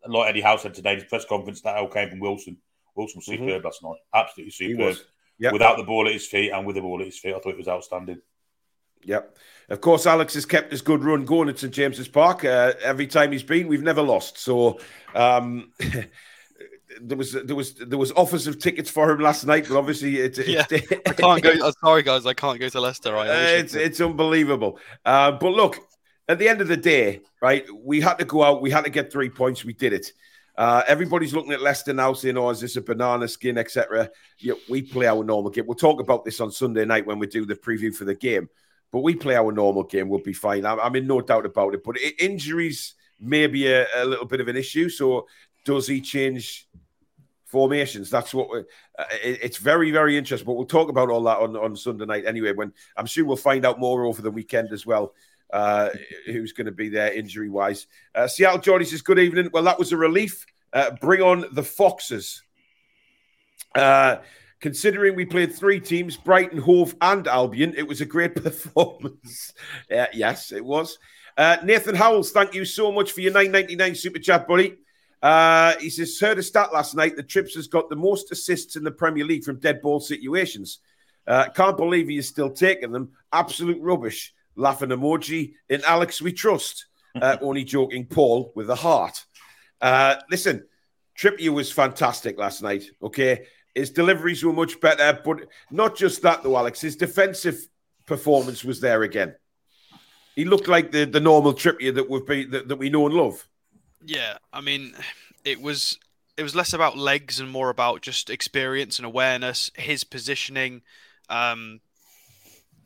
like 0.08 0.30
Eddie 0.30 0.40
Howe 0.40 0.56
said 0.56 0.74
today, 0.74 0.96
the 0.96 1.04
press 1.04 1.26
conference 1.26 1.60
that 1.60 1.76
all 1.76 1.88
came 1.88 2.08
from 2.08 2.20
Wilson. 2.20 2.56
Wilson 2.94 3.18
was 3.18 3.26
mm-hmm. 3.26 3.44
superb 3.44 3.58
mm-hmm. 3.58 3.66
last 3.66 3.82
night. 3.82 3.98
Absolutely 4.14 4.52
superb. 4.52 4.96
Yep. 5.38 5.52
Without 5.52 5.76
the 5.76 5.84
ball 5.84 6.06
at 6.06 6.14
his 6.14 6.26
feet 6.26 6.50
and 6.50 6.66
with 6.66 6.76
the 6.76 6.82
ball 6.82 7.00
at 7.00 7.06
his 7.06 7.18
feet, 7.18 7.34
I 7.34 7.38
thought 7.38 7.50
it 7.50 7.58
was 7.58 7.68
outstanding. 7.68 8.22
Yep. 9.06 9.36
Of 9.68 9.80
course, 9.80 10.06
Alex 10.06 10.34
has 10.34 10.46
kept 10.46 10.70
his 10.70 10.82
good 10.82 11.02
run 11.02 11.24
going 11.24 11.48
at 11.48 11.58
St 11.58 11.72
James's 11.72 12.06
Park. 12.06 12.44
Uh, 12.44 12.74
every 12.82 13.06
time 13.06 13.32
he's 13.32 13.42
been, 13.42 13.66
we've 13.66 13.82
never 13.82 14.02
lost. 14.02 14.38
So 14.38 14.78
um, 15.14 15.72
there 17.00 17.16
was 17.16 17.32
there 17.32 17.56
was 17.56 17.74
there 17.74 17.98
was 17.98 18.12
offers 18.12 18.46
of 18.46 18.60
tickets 18.60 18.90
for 18.90 19.10
him 19.10 19.20
last 19.20 19.44
night, 19.44 19.66
but 19.68 19.76
obviously 19.76 20.18
it, 20.18 20.46
yeah, 20.46 20.66
I 20.70 21.12
can't 21.12 21.42
go. 21.42 21.50
I'm 21.50 21.72
sorry, 21.80 22.02
guys, 22.02 22.26
I 22.26 22.34
can't 22.34 22.60
go 22.60 22.68
to 22.68 22.80
Leicester. 22.80 23.12
Right? 23.12 23.28
Uh, 23.28 23.58
it's 23.58 23.74
it's 23.74 24.00
unbelievable. 24.00 24.78
Uh, 25.04 25.32
but 25.32 25.50
look, 25.50 25.78
at 26.28 26.38
the 26.38 26.48
end 26.48 26.60
of 26.60 26.68
the 26.68 26.76
day, 26.76 27.22
right, 27.40 27.66
we 27.74 28.00
had 28.00 28.18
to 28.18 28.24
go 28.24 28.44
out. 28.44 28.62
We 28.62 28.70
had 28.70 28.84
to 28.84 28.90
get 28.90 29.12
three 29.12 29.30
points. 29.30 29.64
We 29.64 29.72
did 29.72 29.92
it. 29.92 30.12
Uh, 30.56 30.82
everybody's 30.88 31.34
looking 31.34 31.52
at 31.52 31.60
Leicester 31.60 31.92
now, 31.92 32.12
saying, 32.12 32.38
"Oh, 32.38 32.50
is 32.50 32.60
this 32.60 32.76
a 32.76 32.80
banana 32.80 33.28
skin, 33.28 33.58
etc." 33.58 34.10
Yeah, 34.38 34.54
we 34.68 34.82
play 34.82 35.06
our 35.06 35.24
normal 35.24 35.50
game. 35.50 35.66
We'll 35.66 35.74
talk 35.74 36.00
about 36.00 36.24
this 36.24 36.40
on 36.40 36.50
Sunday 36.50 36.84
night 36.84 37.06
when 37.06 37.18
we 37.18 37.26
do 37.26 37.44
the 37.44 37.56
preview 37.56 37.94
for 37.94 38.04
the 38.04 38.14
game. 38.14 38.48
But 38.92 39.00
we 39.00 39.14
play 39.14 39.36
our 39.36 39.52
normal 39.52 39.82
game, 39.82 40.08
we'll 40.08 40.20
be 40.20 40.32
fine. 40.32 40.64
I'm, 40.64 40.80
I'm 40.80 40.96
in 40.96 41.06
no 41.06 41.20
doubt 41.20 41.46
about 41.46 41.74
it. 41.74 41.82
But 41.84 41.96
injuries 42.18 42.94
may 43.20 43.46
be 43.46 43.66
a, 43.66 43.86
a, 43.94 44.04
little 44.04 44.26
bit 44.26 44.40
of 44.40 44.48
an 44.48 44.56
issue. 44.56 44.88
So 44.88 45.26
does 45.64 45.86
he 45.86 46.00
change 46.00 46.68
formations. 47.46 48.10
That's 48.10 48.34
what 48.34 48.48
uh, 48.98 49.04
it, 49.22 49.38
it's 49.42 49.56
very, 49.56 49.90
very 49.90 50.16
interesting. 50.16 50.46
But 50.46 50.54
we'll 50.54 50.66
talk 50.66 50.88
about 50.88 51.10
all 51.10 51.22
that 51.22 51.38
on, 51.38 51.56
on 51.56 51.76
Sunday 51.76 52.04
night 52.04 52.26
anyway. 52.26 52.52
When 52.52 52.72
I'm 52.96 53.06
sure 53.06 53.24
we'll 53.24 53.36
find 53.36 53.64
out 53.64 53.80
more 53.80 54.04
over 54.04 54.22
the 54.22 54.30
weekend 54.30 54.72
as 54.72 54.84
well. 54.84 55.14
Uh, 55.52 55.90
who's 56.26 56.52
going 56.52 56.66
to 56.66 56.72
be 56.72 56.88
there 56.88 57.12
injury 57.12 57.48
wise? 57.48 57.86
Uh, 58.14 58.26
Seattle 58.26 58.58
Jordy 58.58 58.84
says, 58.84 59.00
Good 59.00 59.20
evening. 59.20 59.48
Well, 59.52 59.62
that 59.62 59.78
was 59.78 59.92
a 59.92 59.96
relief. 59.96 60.44
Uh, 60.72 60.90
bring 61.00 61.22
on 61.22 61.44
the 61.52 61.62
Foxes. 61.62 62.42
Considering 64.60 65.14
we 65.14 65.24
played 65.26 65.54
three 65.54 65.80
teams, 65.80 66.16
Brighton, 66.16 66.58
Hove, 66.58 66.94
and 67.00 67.28
Albion, 67.28 67.74
it 67.76 67.86
was 67.86 68.00
a 68.00 68.06
great 68.06 68.34
performance. 68.42 69.52
uh, 69.94 70.06
yes, 70.12 70.52
it 70.52 70.64
was. 70.64 70.98
Uh, 71.36 71.58
Nathan 71.62 71.94
Howells, 71.94 72.32
thank 72.32 72.54
you 72.54 72.64
so 72.64 72.90
much 72.90 73.12
for 73.12 73.20
your 73.20 73.32
9.99 73.32 73.96
super 73.96 74.18
chat, 74.18 74.48
buddy. 74.48 74.76
Uh, 75.22 75.74
he 75.78 75.90
says, 75.90 76.18
heard 76.18 76.38
a 76.38 76.42
stat 76.42 76.72
last 76.72 76.94
night 76.94 77.16
that 77.16 77.28
Trips 77.28 77.54
has 77.54 77.66
got 77.66 77.90
the 77.90 77.96
most 77.96 78.32
assists 78.32 78.76
in 78.76 78.84
the 78.84 78.90
Premier 78.90 79.24
League 79.24 79.44
from 79.44 79.58
dead 79.58 79.82
ball 79.82 80.00
situations. 80.00 80.78
Uh, 81.26 81.48
can't 81.48 81.76
believe 81.76 82.08
he 82.08 82.18
is 82.18 82.28
still 82.28 82.50
taking 82.50 82.92
them. 82.92 83.10
Absolute 83.32 83.80
rubbish. 83.82 84.32
Laughing 84.54 84.90
emoji. 84.90 85.54
In 85.68 85.82
Alex, 85.84 86.20
we 86.22 86.32
trust. 86.32 86.86
Uh, 87.16 87.38
only 87.40 87.64
joking, 87.64 88.04
Paul 88.04 88.52
with 88.54 88.68
a 88.68 88.74
heart. 88.74 89.24
Uh, 89.80 90.16
listen, 90.30 90.66
Trippier 91.18 91.48
was 91.48 91.72
fantastic 91.72 92.38
last 92.38 92.62
night. 92.62 92.84
Okay, 93.02 93.46
his 93.76 93.90
deliveries 93.90 94.42
were 94.42 94.54
much 94.54 94.80
better, 94.80 95.20
but 95.22 95.48
not 95.70 95.96
just 95.96 96.22
that 96.22 96.42
though, 96.42 96.56
Alex. 96.56 96.80
His 96.80 96.96
defensive 96.96 97.68
performance 98.06 98.64
was 98.64 98.80
there 98.80 99.02
again. 99.02 99.34
He 100.34 100.46
looked 100.46 100.66
like 100.66 100.92
the, 100.92 101.04
the 101.04 101.20
normal 101.20 101.52
Trippier 101.52 101.94
that 101.94 102.08
we've 102.08 102.50
that, 102.50 102.68
that 102.68 102.76
we 102.76 102.88
know 102.88 103.06
and 103.06 103.14
love. 103.14 103.46
Yeah, 104.04 104.38
I 104.50 104.62
mean, 104.62 104.94
it 105.44 105.60
was 105.60 105.98
it 106.38 106.42
was 106.42 106.54
less 106.54 106.72
about 106.72 106.96
legs 106.96 107.38
and 107.38 107.50
more 107.50 107.68
about 107.68 108.00
just 108.00 108.30
experience 108.30 108.98
and 108.98 109.04
awareness, 109.04 109.70
his 109.74 110.04
positioning. 110.04 110.80
Um, 111.28 111.80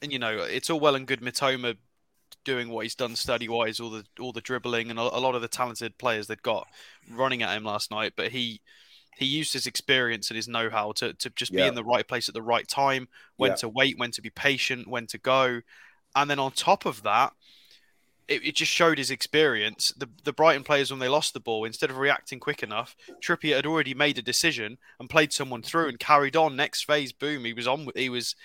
and 0.03 0.13
you 0.13 0.19
know, 0.19 0.39
it's 0.39 0.71
all 0.71 0.81
well 0.81 0.97
and 0.97 1.07
good 1.07 1.21
Mitoma 1.21 1.77
doing 2.45 2.69
what 2.69 2.85
he's 2.85 2.97
done 2.97 3.15
study 3.15 3.49
wise, 3.49 3.79
all 3.79 3.91
the 3.91 4.05
all 4.19 4.33
the 4.33 4.41
dribbling 4.41 4.91
and 4.91 4.99
a, 4.99 5.03
a 5.03 5.21
lot 5.21 5.37
of 5.37 5.43
the 5.43 5.49
talented 5.49 5.99
players 5.99 6.27
they've 6.27 6.43
got 6.43 6.67
running 7.09 7.45
at 7.45 7.57
him 7.57 7.63
last 7.63 7.93
night. 7.93 8.15
But 8.17 8.33
he 8.33 8.61
he 9.17 9.27
used 9.27 9.53
his 9.53 9.67
experience 9.67 10.31
and 10.31 10.37
his 10.37 10.49
know 10.49 10.71
how 10.71 10.93
to 10.93 11.13
to 11.15 11.31
just 11.31 11.53
be 11.53 11.61
in 11.63 11.75
the 11.75 11.85
right 11.85 12.07
place 12.07 12.29
at 12.29 12.35
the 12.35 12.43
right 12.43 12.67
time, 12.67 13.09
when 13.37 13.53
yeah. 13.53 13.57
to 13.57 13.69
wait, 13.69 13.99
when 13.99 14.11
to 14.13 14.23
be 14.23 14.31
patient, 14.31 14.89
when 14.89 15.07
to 15.09 15.19
go, 15.19 15.61
and 16.15 16.31
then 16.31 16.39
on 16.39 16.53
top 16.53 16.87
of 16.87 17.03
that, 17.03 17.33
it, 18.29 18.47
it, 18.47 18.55
just 18.55 18.73
showed 18.73 18.99
his 18.99 19.11
experience. 19.11 19.93
The 19.97 20.09
the 20.25 20.33
Brighton 20.33 20.65
players 20.65 20.91
when 20.91 21.01
they 21.01 21.09
lost 21.09 21.35
the 21.35 21.41
ball, 21.41 21.65
instead 21.65 21.91
of 21.91 21.99
reacting 21.99 22.41
quick 22.41 22.63
enough, 22.63 22.97
Trippier 23.21 23.57
had 23.57 23.67
already 23.67 23.93
made 23.93 24.19
a 24.19 24.23
decision 24.23 24.79
and 24.99 25.11
played 25.11 25.33
someone 25.33 25.63
through 25.63 25.89
and 25.89 25.99
carried 25.99 26.37
on. 26.37 26.57
Next 26.57 26.85
phase, 26.85 27.13
boom, 27.13 27.45
he 27.45 27.53
was 27.53 27.67
on. 27.67 27.89
He 27.95 28.09
was 28.09 28.37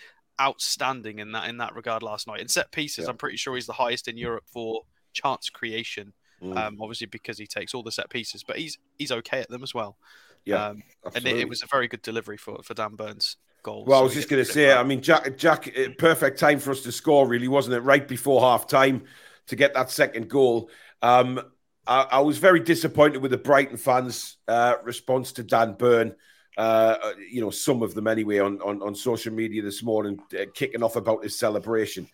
outstanding 0.41 1.19
in 1.19 1.31
that 1.31 1.47
in 1.47 1.57
that 1.57 1.75
regard 1.75 2.03
last 2.03 2.27
night. 2.27 2.41
In 2.41 2.47
set 2.47 2.71
pieces, 2.71 3.05
yeah. 3.05 3.11
I'm 3.11 3.17
pretty 3.17 3.37
sure 3.37 3.55
he's 3.55 3.67
the 3.67 3.73
highest 3.73 4.07
in 4.07 4.17
Europe 4.17 4.45
for 4.47 4.81
chance 5.13 5.49
creation. 5.49 6.13
Mm. 6.43 6.57
Um, 6.57 6.77
obviously 6.81 7.07
because 7.07 7.37
he 7.37 7.47
takes 7.47 7.73
all 7.73 7.81
the 7.81 7.91
set 7.91 8.09
pieces, 8.09 8.43
but 8.43 8.57
he's 8.57 8.77
he's 8.97 9.11
okay 9.11 9.39
at 9.39 9.49
them 9.49 9.63
as 9.63 9.73
well. 9.73 9.97
Yeah, 10.45 10.67
um, 10.67 10.83
and 11.13 11.25
it, 11.25 11.37
it, 11.37 11.49
was 11.49 11.63
a 11.63 11.67
very 11.67 11.87
good 11.87 12.01
delivery 12.01 12.37
for 12.37 12.61
for 12.63 12.73
Dan 12.73 12.95
Burn's. 12.95 13.37
Goal. 13.63 13.83
Well, 13.85 13.97
so 13.97 14.01
I 14.01 14.03
was 14.03 14.13
just 14.13 14.29
going 14.29 14.45
to 14.45 14.51
say, 14.51 14.71
I 14.71 14.83
mean, 14.83 15.01
Jack, 15.01 15.37
Jack, 15.37 15.71
eh, 15.75 15.87
perfect 15.97 16.39
time 16.39 16.59
for 16.59 16.69
us 16.69 16.81
to 16.83 16.91
score, 16.91 17.27
really, 17.27 17.47
wasn't 17.47 17.75
it? 17.75 17.79
Right 17.79 18.07
before 18.07 18.39
half 18.41 18.67
time 18.67 19.05
to 19.47 19.55
get 19.55 19.73
that 19.73 19.89
second 19.89 20.29
goal. 20.29 20.69
Um, 21.01 21.41
I, 21.87 22.05
I, 22.11 22.19
was 22.19 22.37
very 22.37 22.59
disappointed 22.59 23.23
with 23.23 23.31
the 23.31 23.37
Brighton 23.37 23.77
fans' 23.77 24.37
uh, 24.47 24.75
response 24.83 25.31
to 25.33 25.43
Dan 25.43 25.73
Burn. 25.73 26.15
Uh, 26.57 26.97
uh, 27.03 27.11
you 27.29 27.41
know, 27.41 27.49
some 27.49 27.83
of 27.83 27.93
them 27.95 28.07
anyway 28.07 28.39
on, 28.39 28.61
on, 28.61 28.81
on 28.81 28.95
social 28.95 29.33
media 29.33 29.61
this 29.61 29.83
morning, 29.83 30.19
uh, 30.39 30.45
kicking 30.53 30.83
off 30.83 30.95
about 30.95 31.23
his 31.23 31.37
celebration. 31.37 32.07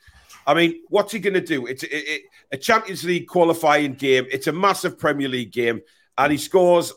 I 0.48 0.56
mean, 0.56 0.82
what's 0.90 1.12
he 1.12 1.20
going 1.20 1.36
to 1.36 1.42
do? 1.42 1.68
It's 1.68 1.84
it, 1.84 1.92
it, 1.92 2.22
a 2.52 2.58
Champions 2.58 3.04
League 3.04 3.28
qualifying 3.28 3.94
game. 3.94 4.26
It's 4.32 4.48
a 4.48 4.52
massive 4.52 4.98
Premier 4.98 5.30
League 5.30 5.52
game, 5.52 5.82
and 6.18 6.32
he 6.32 6.38
scores 6.38 6.92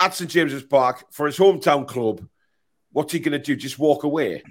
at 0.00 0.14
St 0.14 0.30
James's 0.30 0.62
Park 0.62 1.06
for 1.10 1.26
his 1.26 1.38
hometown 1.38 1.86
club. 1.86 2.26
What's 2.92 3.12
he 3.12 3.18
going 3.18 3.32
to 3.32 3.38
do? 3.38 3.56
Just 3.56 3.78
walk 3.78 4.04
away? 4.04 4.42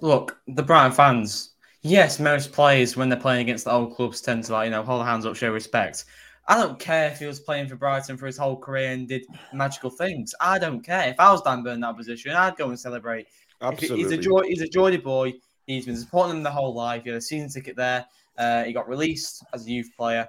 Look, 0.00 0.40
the 0.46 0.62
Brighton 0.62 0.92
fans 0.92 1.52
yes, 1.82 2.18
most 2.18 2.52
players 2.52 2.96
when 2.96 3.08
they're 3.08 3.18
playing 3.18 3.42
against 3.42 3.64
the 3.64 3.72
old 3.72 3.94
clubs 3.94 4.20
tend 4.20 4.44
to 4.44 4.52
like 4.52 4.66
you 4.66 4.70
know 4.70 4.82
hold 4.82 5.04
hands 5.04 5.26
up, 5.26 5.36
show 5.36 5.52
respect. 5.52 6.04
I 6.48 6.56
don't 6.56 6.78
care 6.78 7.08
if 7.08 7.20
he 7.20 7.26
was 7.26 7.38
playing 7.38 7.68
for 7.68 7.76
Brighton 7.76 8.16
for 8.16 8.26
his 8.26 8.36
whole 8.36 8.56
career 8.56 8.90
and 8.90 9.06
did 9.06 9.24
magical 9.52 9.90
things. 9.90 10.34
I 10.40 10.58
don't 10.58 10.82
care. 10.82 11.08
If 11.08 11.20
I 11.20 11.30
was 11.30 11.42
Dan 11.42 11.62
Burn 11.62 11.74
in 11.74 11.80
that 11.80 11.96
position, 11.96 12.32
I'd 12.32 12.56
go 12.56 12.68
and 12.68 12.78
celebrate. 12.78 13.28
Absolutely. 13.60 13.98
He's 13.98 14.12
a 14.12 14.16
joy. 14.16 14.42
He's 14.48 14.60
a 14.60 14.68
Geordie 14.68 14.96
boy. 14.96 15.34
He's 15.66 15.86
been 15.86 15.96
supporting 15.96 16.34
them 16.34 16.42
the 16.42 16.50
whole 16.50 16.74
life. 16.74 17.04
He 17.04 17.10
had 17.10 17.18
a 17.18 17.20
season 17.20 17.48
ticket 17.48 17.76
there. 17.76 18.04
Uh, 18.36 18.64
he 18.64 18.72
got 18.72 18.88
released 18.88 19.44
as 19.54 19.66
a 19.66 19.70
youth 19.70 19.90
player. 19.96 20.26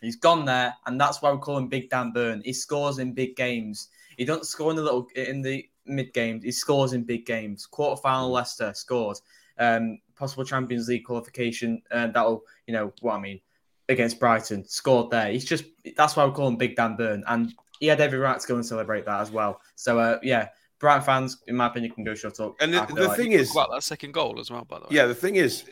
He's 0.00 0.16
gone 0.16 0.44
there, 0.44 0.74
and 0.86 1.00
that's 1.00 1.20
why 1.20 1.32
we 1.32 1.38
call 1.38 1.58
him 1.58 1.68
Big 1.68 1.90
Dan 1.90 2.12
Burn. 2.12 2.42
He 2.44 2.52
scores 2.52 2.98
in 2.98 3.12
big 3.12 3.36
games. 3.36 3.88
He 4.16 4.24
doesn't 4.24 4.44
score 4.44 4.70
in 4.70 4.76
the 4.76 4.82
little 4.82 5.08
in 5.16 5.42
the 5.42 5.64
mid 5.86 6.12
games. 6.12 6.44
He 6.44 6.52
scores 6.52 6.92
in 6.92 7.04
big 7.04 7.26
games. 7.26 7.66
Quarter 7.66 8.00
final 8.00 8.30
Leicester 8.30 8.72
scored. 8.74 9.18
Um, 9.58 9.98
possible 10.14 10.44
Champions 10.44 10.88
League 10.88 11.04
qualification. 11.04 11.82
Uh, 11.90 12.08
that'll, 12.08 12.42
you 12.66 12.74
know, 12.74 12.92
what 13.00 13.14
I 13.14 13.20
mean, 13.20 13.40
against 13.88 14.20
Brighton, 14.20 14.68
scored 14.68 15.10
there. 15.10 15.32
He's 15.32 15.44
just 15.44 15.64
that's 15.96 16.14
why 16.16 16.24
we 16.24 16.32
call 16.32 16.48
him 16.48 16.56
Big 16.56 16.76
Dan 16.76 16.96
Burn, 16.96 17.24
and 17.26 17.52
he 17.80 17.86
had 17.86 18.00
every 18.00 18.18
right 18.18 18.38
to 18.38 18.48
go 18.48 18.54
and 18.54 18.66
celebrate 18.66 19.04
that 19.06 19.20
as 19.20 19.30
well. 19.30 19.60
So, 19.74 19.98
uh, 19.98 20.18
yeah, 20.22 20.48
Brighton 20.78 21.04
fans, 21.04 21.38
in 21.46 21.56
my 21.56 21.66
opinion, 21.66 21.92
can 21.92 22.04
go 22.04 22.14
shut 22.14 22.38
up. 22.40 22.54
And 22.60 22.72
the, 22.72 22.86
the 22.94 23.08
like. 23.08 23.16
thing 23.16 23.32
is, 23.32 23.50
about 23.50 23.70
that 23.72 23.82
second 23.82 24.12
goal 24.12 24.38
as 24.38 24.50
well, 24.50 24.64
by 24.64 24.78
the 24.78 24.84
way. 24.84 24.90
Yeah, 24.92 25.06
the 25.06 25.14
thing 25.14 25.36
is, 25.36 25.64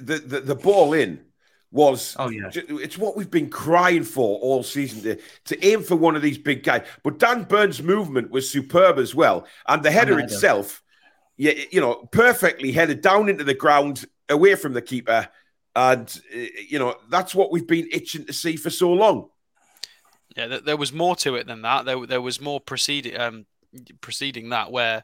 the 0.00 0.18
the, 0.18 0.40
the 0.40 0.54
ball 0.54 0.94
in 0.94 1.20
was 1.72 2.16
oh 2.18 2.28
yeah 2.28 2.50
it's 2.52 2.98
what 2.98 3.16
we've 3.16 3.30
been 3.30 3.48
crying 3.48 4.02
for 4.02 4.40
all 4.40 4.62
season 4.62 5.02
to, 5.02 5.16
to 5.44 5.64
aim 5.64 5.82
for 5.82 5.94
one 5.94 6.16
of 6.16 6.22
these 6.22 6.36
big 6.36 6.64
guys 6.64 6.84
but 7.04 7.20
Dan 7.20 7.44
Burn's 7.44 7.80
movement 7.80 8.30
was 8.30 8.50
superb 8.50 8.98
as 8.98 9.14
well 9.14 9.46
and 9.68 9.80
the 9.82 9.90
header 9.90 10.18
itself 10.18 10.82
you, 11.40 11.54
you 11.70 11.80
know, 11.80 11.94
perfectly 12.12 12.70
headed 12.70 13.00
down 13.00 13.30
into 13.30 13.44
the 13.44 13.54
ground, 13.54 14.04
away 14.28 14.56
from 14.56 14.74
the 14.74 14.82
keeper. 14.82 15.26
And, 15.74 16.20
you 16.68 16.78
know, 16.78 16.96
that's 17.08 17.34
what 17.34 17.50
we've 17.50 17.66
been 17.66 17.88
itching 17.90 18.26
to 18.26 18.34
see 18.34 18.56
for 18.56 18.68
so 18.68 18.92
long. 18.92 19.30
Yeah, 20.36 20.58
there 20.62 20.76
was 20.76 20.92
more 20.92 21.16
to 21.16 21.36
it 21.36 21.46
than 21.46 21.62
that. 21.62 21.86
There, 21.86 22.06
there 22.06 22.20
was 22.20 22.42
more 22.42 22.60
preceding, 22.60 23.18
um, 23.18 23.46
preceding 24.02 24.50
that 24.50 24.70
where 24.70 25.02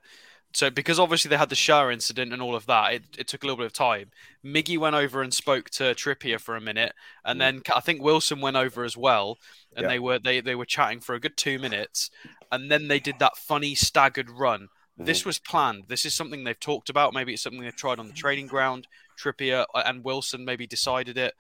so 0.57 0.71
because 0.71 0.99
obviously 0.99 1.29
they 1.29 1.37
had 1.37 1.49
the 1.49 1.55
shower 1.55 1.91
incident 1.91 2.33
and 2.33 2.41
all 2.41 2.55
of 2.55 2.67
that, 2.67 2.93
it, 2.95 3.03
it 3.19 3.29
took 3.29 3.43
a 3.43 3.47
little 3.47 3.59
bit 3.59 3.67
of 3.67 3.73
time. 3.73 4.11
Miggy 4.45 4.79
went 4.79 4.97
over 4.97 5.21
and 5.21 5.35
spoke 5.35 5.69
to 5.71 5.95
Trippier 5.95 6.41
for 6.41 6.57
a 6.57 6.61
minute, 6.61 6.95
and 7.25 7.37
mm. 7.37 7.41
then 7.41 7.63
I 7.75 7.81
think 7.81 8.03
Wilson 8.03 8.41
went 8.41 8.57
over 8.57 8.85
as 8.85 8.97
well, 8.97 9.39
and 9.75 9.85
yeah. 9.85 9.89
they 9.89 9.99
were 9.99 10.19
they, 10.19 10.41
they 10.41 10.55
were 10.55 10.65
chatting 10.65 11.01
for 11.01 11.15
a 11.15 11.21
good 11.21 11.37
two 11.37 11.59
minutes, 11.59 12.11
and 12.51 12.71
then 12.71 12.89
they 12.89 13.01
did 13.01 13.19
that 13.19 13.37
funny 13.37 13.75
staggered 13.75 14.31
run 14.31 14.69
this 14.99 15.21
mm-hmm. 15.21 15.29
was 15.29 15.39
planned. 15.39 15.85
This 15.89 16.07
is 16.07 16.15
something 16.15 16.45
they've 16.45 16.59
talked 16.59 16.89
about. 16.89 17.13
Maybe 17.13 17.35
it's 17.35 17.43
something 17.43 17.61
they've 17.61 17.77
tried 17.77 17.99
on 17.99 18.07
the 18.07 18.15
training 18.15 18.47
ground. 18.47 18.89
Trippier 19.23 19.67
uh, 19.75 19.83
and 19.85 20.03
Wilson 20.03 20.45
maybe 20.45 20.67
decided 20.67 21.19
it. 21.19 21.35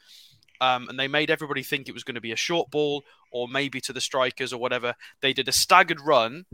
Um, 0.61 0.89
and 0.89 0.99
they 0.99 1.09
made 1.09 1.31
everybody 1.31 1.63
think 1.63 1.89
it 1.89 1.95
was 1.95 2.05
going 2.05 2.15
to 2.17 2.21
be 2.21 2.33
a 2.33 2.37
short 2.37 2.71
ball 2.71 3.05
or 3.31 3.49
maybe 3.49 3.81
to 3.83 3.93
the 3.93 4.01
strikers 4.01 4.53
or 4.53 4.59
whatever. 4.59 4.95
They 5.21 5.33
did 5.33 5.49
a 5.49 5.53
staggered 5.53 6.01
run, 6.01 6.45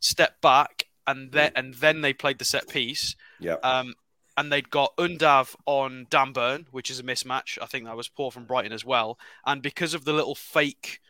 step 0.00 0.40
back, 0.40 0.83
and 1.06 1.32
then 1.32 1.50
mm. 1.50 1.58
and 1.58 1.74
then 1.74 2.00
they 2.00 2.12
played 2.12 2.38
the 2.38 2.44
set 2.44 2.68
piece. 2.68 3.16
Yeah. 3.40 3.56
Um, 3.62 3.94
and 4.36 4.50
they'd 4.50 4.70
got 4.70 4.96
Undav 4.96 5.54
on 5.64 6.08
Dan 6.10 6.32
Burn, 6.32 6.66
which 6.72 6.90
is 6.90 6.98
a 6.98 7.04
mismatch. 7.04 7.56
I 7.62 7.66
think 7.66 7.84
that 7.84 7.96
was 7.96 8.08
poor 8.08 8.32
from 8.32 8.46
Brighton 8.46 8.72
as 8.72 8.84
well. 8.84 9.16
And 9.46 9.62
because 9.62 9.94
of 9.94 10.04
the 10.04 10.12
little 10.12 10.34
fake 10.34 11.00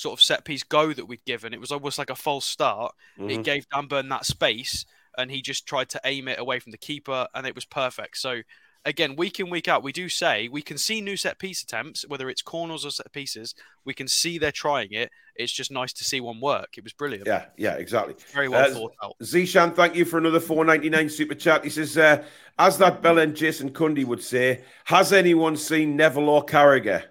sort 0.00 0.18
of 0.18 0.22
set 0.22 0.44
piece 0.44 0.62
go 0.62 0.92
that 0.92 1.06
we'd 1.06 1.24
given. 1.24 1.52
It 1.52 1.60
was 1.60 1.72
almost 1.72 1.98
like 1.98 2.10
a 2.10 2.16
false 2.16 2.44
start. 2.44 2.94
Mm-hmm. 3.18 3.30
It 3.30 3.42
gave 3.44 3.68
Dan 3.68 3.86
Burn 3.86 4.08
that 4.08 4.24
space, 4.24 4.86
and 5.16 5.30
he 5.30 5.42
just 5.42 5.66
tried 5.66 5.90
to 5.90 6.00
aim 6.04 6.28
it 6.28 6.38
away 6.38 6.58
from 6.58 6.72
the 6.72 6.78
keeper, 6.78 7.28
and 7.34 7.46
it 7.46 7.54
was 7.54 7.64
perfect. 7.64 8.16
So, 8.16 8.40
again, 8.84 9.16
week 9.16 9.40
in, 9.40 9.50
week 9.50 9.68
out, 9.68 9.82
we 9.82 9.92
do 9.92 10.08
say 10.08 10.48
we 10.48 10.62
can 10.62 10.78
see 10.78 11.00
new 11.00 11.16
set 11.16 11.38
piece 11.38 11.62
attempts, 11.62 12.06
whether 12.08 12.28
it's 12.28 12.42
corners 12.42 12.84
or 12.84 12.90
set 12.90 13.12
pieces. 13.12 13.54
We 13.84 13.94
can 13.94 14.08
see 14.08 14.38
they're 14.38 14.52
trying 14.52 14.92
it. 14.92 15.10
It's 15.36 15.52
just 15.52 15.70
nice 15.70 15.92
to 15.94 16.04
see 16.04 16.20
one 16.20 16.40
work. 16.40 16.76
It 16.76 16.84
was 16.84 16.92
brilliant. 16.92 17.26
Yeah, 17.26 17.46
yeah, 17.56 17.74
exactly. 17.74 18.14
Very 18.32 18.48
well 18.48 18.70
uh, 18.70 18.74
thought 18.74 18.94
out. 19.02 19.16
Zishan, 19.22 19.74
thank 19.74 19.94
you 19.94 20.04
for 20.04 20.18
another 20.18 20.40
499 20.40 21.08
super 21.08 21.34
chat. 21.34 21.64
He 21.64 21.70
says, 21.70 21.96
uh, 21.96 22.24
as 22.58 22.78
that 22.78 23.02
Bell 23.02 23.18
and 23.18 23.34
Jason 23.34 23.70
Cundy 23.70 24.04
would 24.04 24.22
say, 24.22 24.62
has 24.84 25.12
anyone 25.12 25.56
seen 25.56 25.96
Neville 25.96 26.28
or 26.28 26.44
Carragher? 26.44 27.04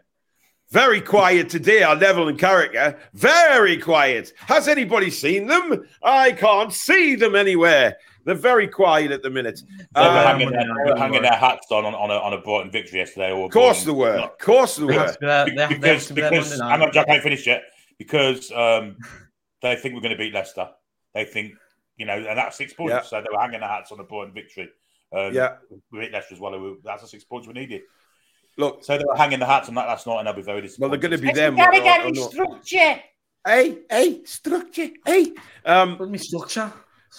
Very 0.71 1.01
quiet 1.01 1.49
today 1.49 1.82
are 1.82 1.95
Neville 1.95 2.27
and 2.27 2.38
Carragher. 2.38 2.95
Very 3.15 3.77
quiet. 3.77 4.34
Has 4.38 4.67
anybody 4.67 5.10
seen 5.10 5.47
them? 5.47 5.88
I 6.03 6.32
can't 6.32 6.71
see 6.71 7.15
them 7.15 7.36
anywhere. 7.36 7.97
They're 8.30 8.36
very 8.36 8.68
quiet 8.68 9.10
at 9.10 9.24
the 9.24 9.30
minute. 9.32 9.60
They 9.96 10.02
were, 10.02 10.08
um, 10.08 10.13
hanging, 10.24 10.52
their, 10.52 10.62
they 10.62 10.92
were 10.92 10.96
hanging 11.00 11.24
their 11.24 11.32
hats 11.32 11.65
on, 11.72 11.84
on, 11.84 12.12
a, 12.12 12.13
on 12.13 12.34
a 12.34 12.38
Brighton 12.38 12.70
victory 12.70 13.00
yesterday. 13.00 13.32
Of 13.32 13.50
course 13.50 13.84
they 13.84 13.92
were. 13.92 14.20
Of 14.20 14.38
course 14.38 14.76
they 14.76 14.84
were. 14.84 15.15
Because, 15.20 16.12
because, 16.12 16.60
hang 16.60 16.80
on, 16.84 16.92
Jack, 16.92 17.10
I 17.10 17.15
ain't 17.15 17.24
finished 17.24 17.48
yet. 17.48 17.63
Because 17.98 18.52
um, 18.52 18.98
they 19.63 19.76
think 19.78 19.96
we're 19.96 20.02
going 20.02 20.15
to 20.15 20.18
beat 20.18 20.32
Leicester. 20.32 20.70
they 21.15 21.26
think 21.26 21.56
you 21.98 22.06
know, 22.06 22.13
and 22.13 22.38
that's 22.38 22.56
six 22.56 22.72
points. 22.72 22.92
Yeah. 22.92 23.02
So 23.02 23.20
they 23.20 23.30
were 23.36 23.42
hanging 23.42 23.62
their 23.62 23.70
hats 23.70 23.92
on 23.92 24.00
a 24.00 24.04
point 24.04 24.32
victory. 24.32 24.70
Um, 25.12 25.34
Yeah. 25.34 25.56
with 25.92 26.04
it 26.04 26.12
Leicester 26.12 26.36
as 26.36 26.39
well. 26.39 26.56
we- 26.60 26.78
That's 26.84 27.02
the 27.02 27.08
six 27.08 27.24
points 27.24 27.48
we 27.48 27.54
needed. 27.54 27.82
Look, 28.58 28.84
So 28.84 28.96
they 28.96 29.06
were 29.06 29.18
hanging 29.18 29.39
the 29.39 29.48
hats 29.48 29.70
on 29.70 29.76
that 29.76 29.88
last 29.88 30.06
night, 30.06 30.20
and 30.20 30.28
they'll 30.28 30.36
be 30.36 30.44
very 30.44 30.62
disappointed. 30.62 30.92
well, 30.92 31.00
they're 31.00 31.10
going 31.10 31.20
to 31.20 31.28
be 31.28 31.34
them. 31.34 31.56
Gotta 31.56 31.80
get 31.80 32.06
or 32.06 32.30
structure. 32.30 33.02
Hey, 33.44 33.80
hey, 33.89 34.22
structure, 34.24 34.89
hey. 35.04 35.34
Um, 35.65 35.98
What 35.98 36.12
do 36.12 36.18
structure? 36.20 36.72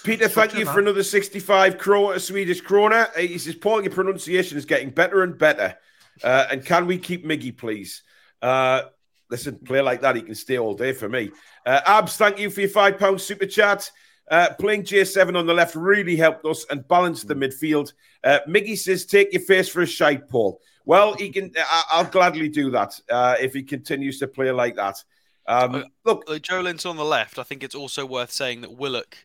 Peter, 0.05 0.29
thank 0.29 0.55
you 0.57 0.65
for 0.65 0.79
another 0.79 1.03
65 1.03 1.77
krona, 1.77 2.21
Swedish 2.21 2.63
krona. 2.63 3.09
Uh, 3.17 3.21
He 3.21 3.39
says, 3.39 3.55
Paul, 3.57 3.83
your 3.83 3.91
pronunciation 3.93 4.57
is 4.57 4.65
getting 4.65 4.91
better 4.91 5.23
and 5.23 5.37
better. 5.37 5.77
Uh, 6.23 6.47
and 6.51 6.65
can 6.65 6.87
we 6.87 6.99
keep 6.99 7.25
Miggy, 7.25 7.57
please? 7.57 8.03
Uh, 8.41 8.83
listen, 9.31 9.57
play 9.59 9.81
like 9.81 10.01
that, 10.03 10.17
he 10.17 10.23
can 10.23 10.35
stay 10.35 10.59
all 10.59 10.75
day 10.75 10.93
for 10.93 11.09
me. 11.09 11.31
Uh, 11.67 11.81
Abs, 11.87 12.17
thank 12.17 12.39
you 12.39 12.51
for 12.51 12.61
your 12.61 12.71
£5 12.71 13.21
super 13.21 13.47
chat. 13.47 13.91
Uh, 14.31 14.49
playing 14.61 14.85
J7 14.85 15.37
on 15.37 15.47
the 15.47 15.55
left 15.55 15.75
really 15.75 16.15
helped 16.15 16.45
us 16.47 16.65
and 16.71 16.87
balanced 16.87 17.27
the 17.27 17.35
midfield. 17.35 17.93
Uh, 18.23 18.39
Miggy 18.49 18.79
says, 18.79 19.05
take 19.05 19.33
your 19.33 19.43
face 19.43 19.69
for 19.69 19.83
a 19.83 19.87
shite, 19.87 20.29
Paul. 20.29 20.61
Well, 20.85 21.15
he 21.15 21.31
can. 21.31 21.53
I- 21.59 21.85
I'll 21.91 22.05
gladly 22.05 22.49
do 22.49 22.71
that 22.71 22.99
uh, 23.11 23.37
if 23.41 23.53
he 23.53 23.63
continues 23.63 24.19
to 24.21 24.29
play 24.29 24.51
like 24.51 24.77
that. 24.77 25.03
Um, 25.47 25.85
look, 26.05 26.25
Uh, 26.29 26.35
Joelinton 26.35 26.91
on 26.91 26.97
the 26.97 27.05
left. 27.05 27.39
I 27.39 27.43
think 27.43 27.63
it's 27.65 27.75
also 27.75 28.07
worth 28.07 28.31
saying 28.31 28.61
that 28.63 28.73
Willock 28.73 29.17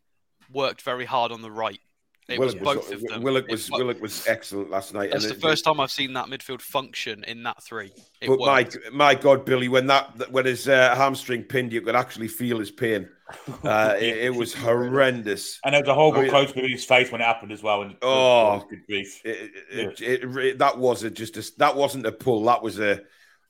worked 0.52 0.82
very 0.82 1.06
hard 1.06 1.32
on 1.32 1.42
the 1.42 1.52
right. 1.52 1.80
It 2.28 2.40
was 2.40 2.56
both 2.56 2.90
was, 2.90 3.04
of 3.04 3.08
them. 3.08 3.22
Willock 3.22 3.46
It 3.48 3.52
was, 3.52 3.70
wo- 3.70 3.78
Willock 3.78 4.02
was 4.02 4.26
excellent 4.28 4.72
last 4.72 4.96
night. 4.96 5.12
That's 5.12 5.26
and 5.26 5.34
the 5.34 5.38
it- 5.38 5.42
first 5.44 5.64
time 5.64 5.80
I've 5.80 5.92
seen 5.92 6.14
that 6.14 6.26
midfield 6.26 6.60
function 6.62 7.24
in 7.26 7.44
that 7.44 7.62
three. 7.62 7.92
It 8.20 8.28
But 8.28 8.40
my 8.40 8.62
worked. 8.64 8.78
my 8.92 9.14
God, 9.14 9.46
Billy, 9.46 9.68
when 9.68 9.86
that 9.88 10.32
when 10.32 10.46
his 10.46 10.68
uh, 10.68 10.96
hamstring 10.96 11.44
pinned, 11.44 11.72
you 11.72 11.82
could 11.82 11.96
actually 11.96 12.28
feel 12.28 12.58
his 12.60 12.72
pain. 12.72 13.08
Uh, 13.64 13.96
it, 14.00 14.18
it 14.18 14.36
was 14.36 14.54
horrendous. 14.54 15.60
and 15.66 15.74
there 15.74 15.82
was 15.82 15.90
a 15.90 15.94
horrible 15.96 16.20
Oh, 16.20 16.24
yeah. 16.24 16.30
close 16.30 16.54
with 16.54 16.66
his 16.70 16.86
face 16.86 17.12
when 17.12 17.22
it 17.22 17.24
happened 17.24 17.52
as 17.52 17.64
well. 17.64 17.82
And 17.82 17.96
Oh. 18.04 18.64
good 18.70 18.86
grief! 18.88 19.20
It, 19.26 19.52
it, 19.72 20.02
it, 20.02 20.38
it- 20.38 20.58
that 20.60 20.78
was 20.78 21.04
a, 21.04 21.10
just 21.10 21.36
a, 21.38 21.52
that 21.58 21.76
wasn't 21.76 22.06
a 22.06 22.12
pull. 22.12 22.44
That 22.46 22.62
was 22.62 22.80
a 22.80 22.84
That's 22.84 23.00
a 23.00 23.02
snap. 23.02 23.06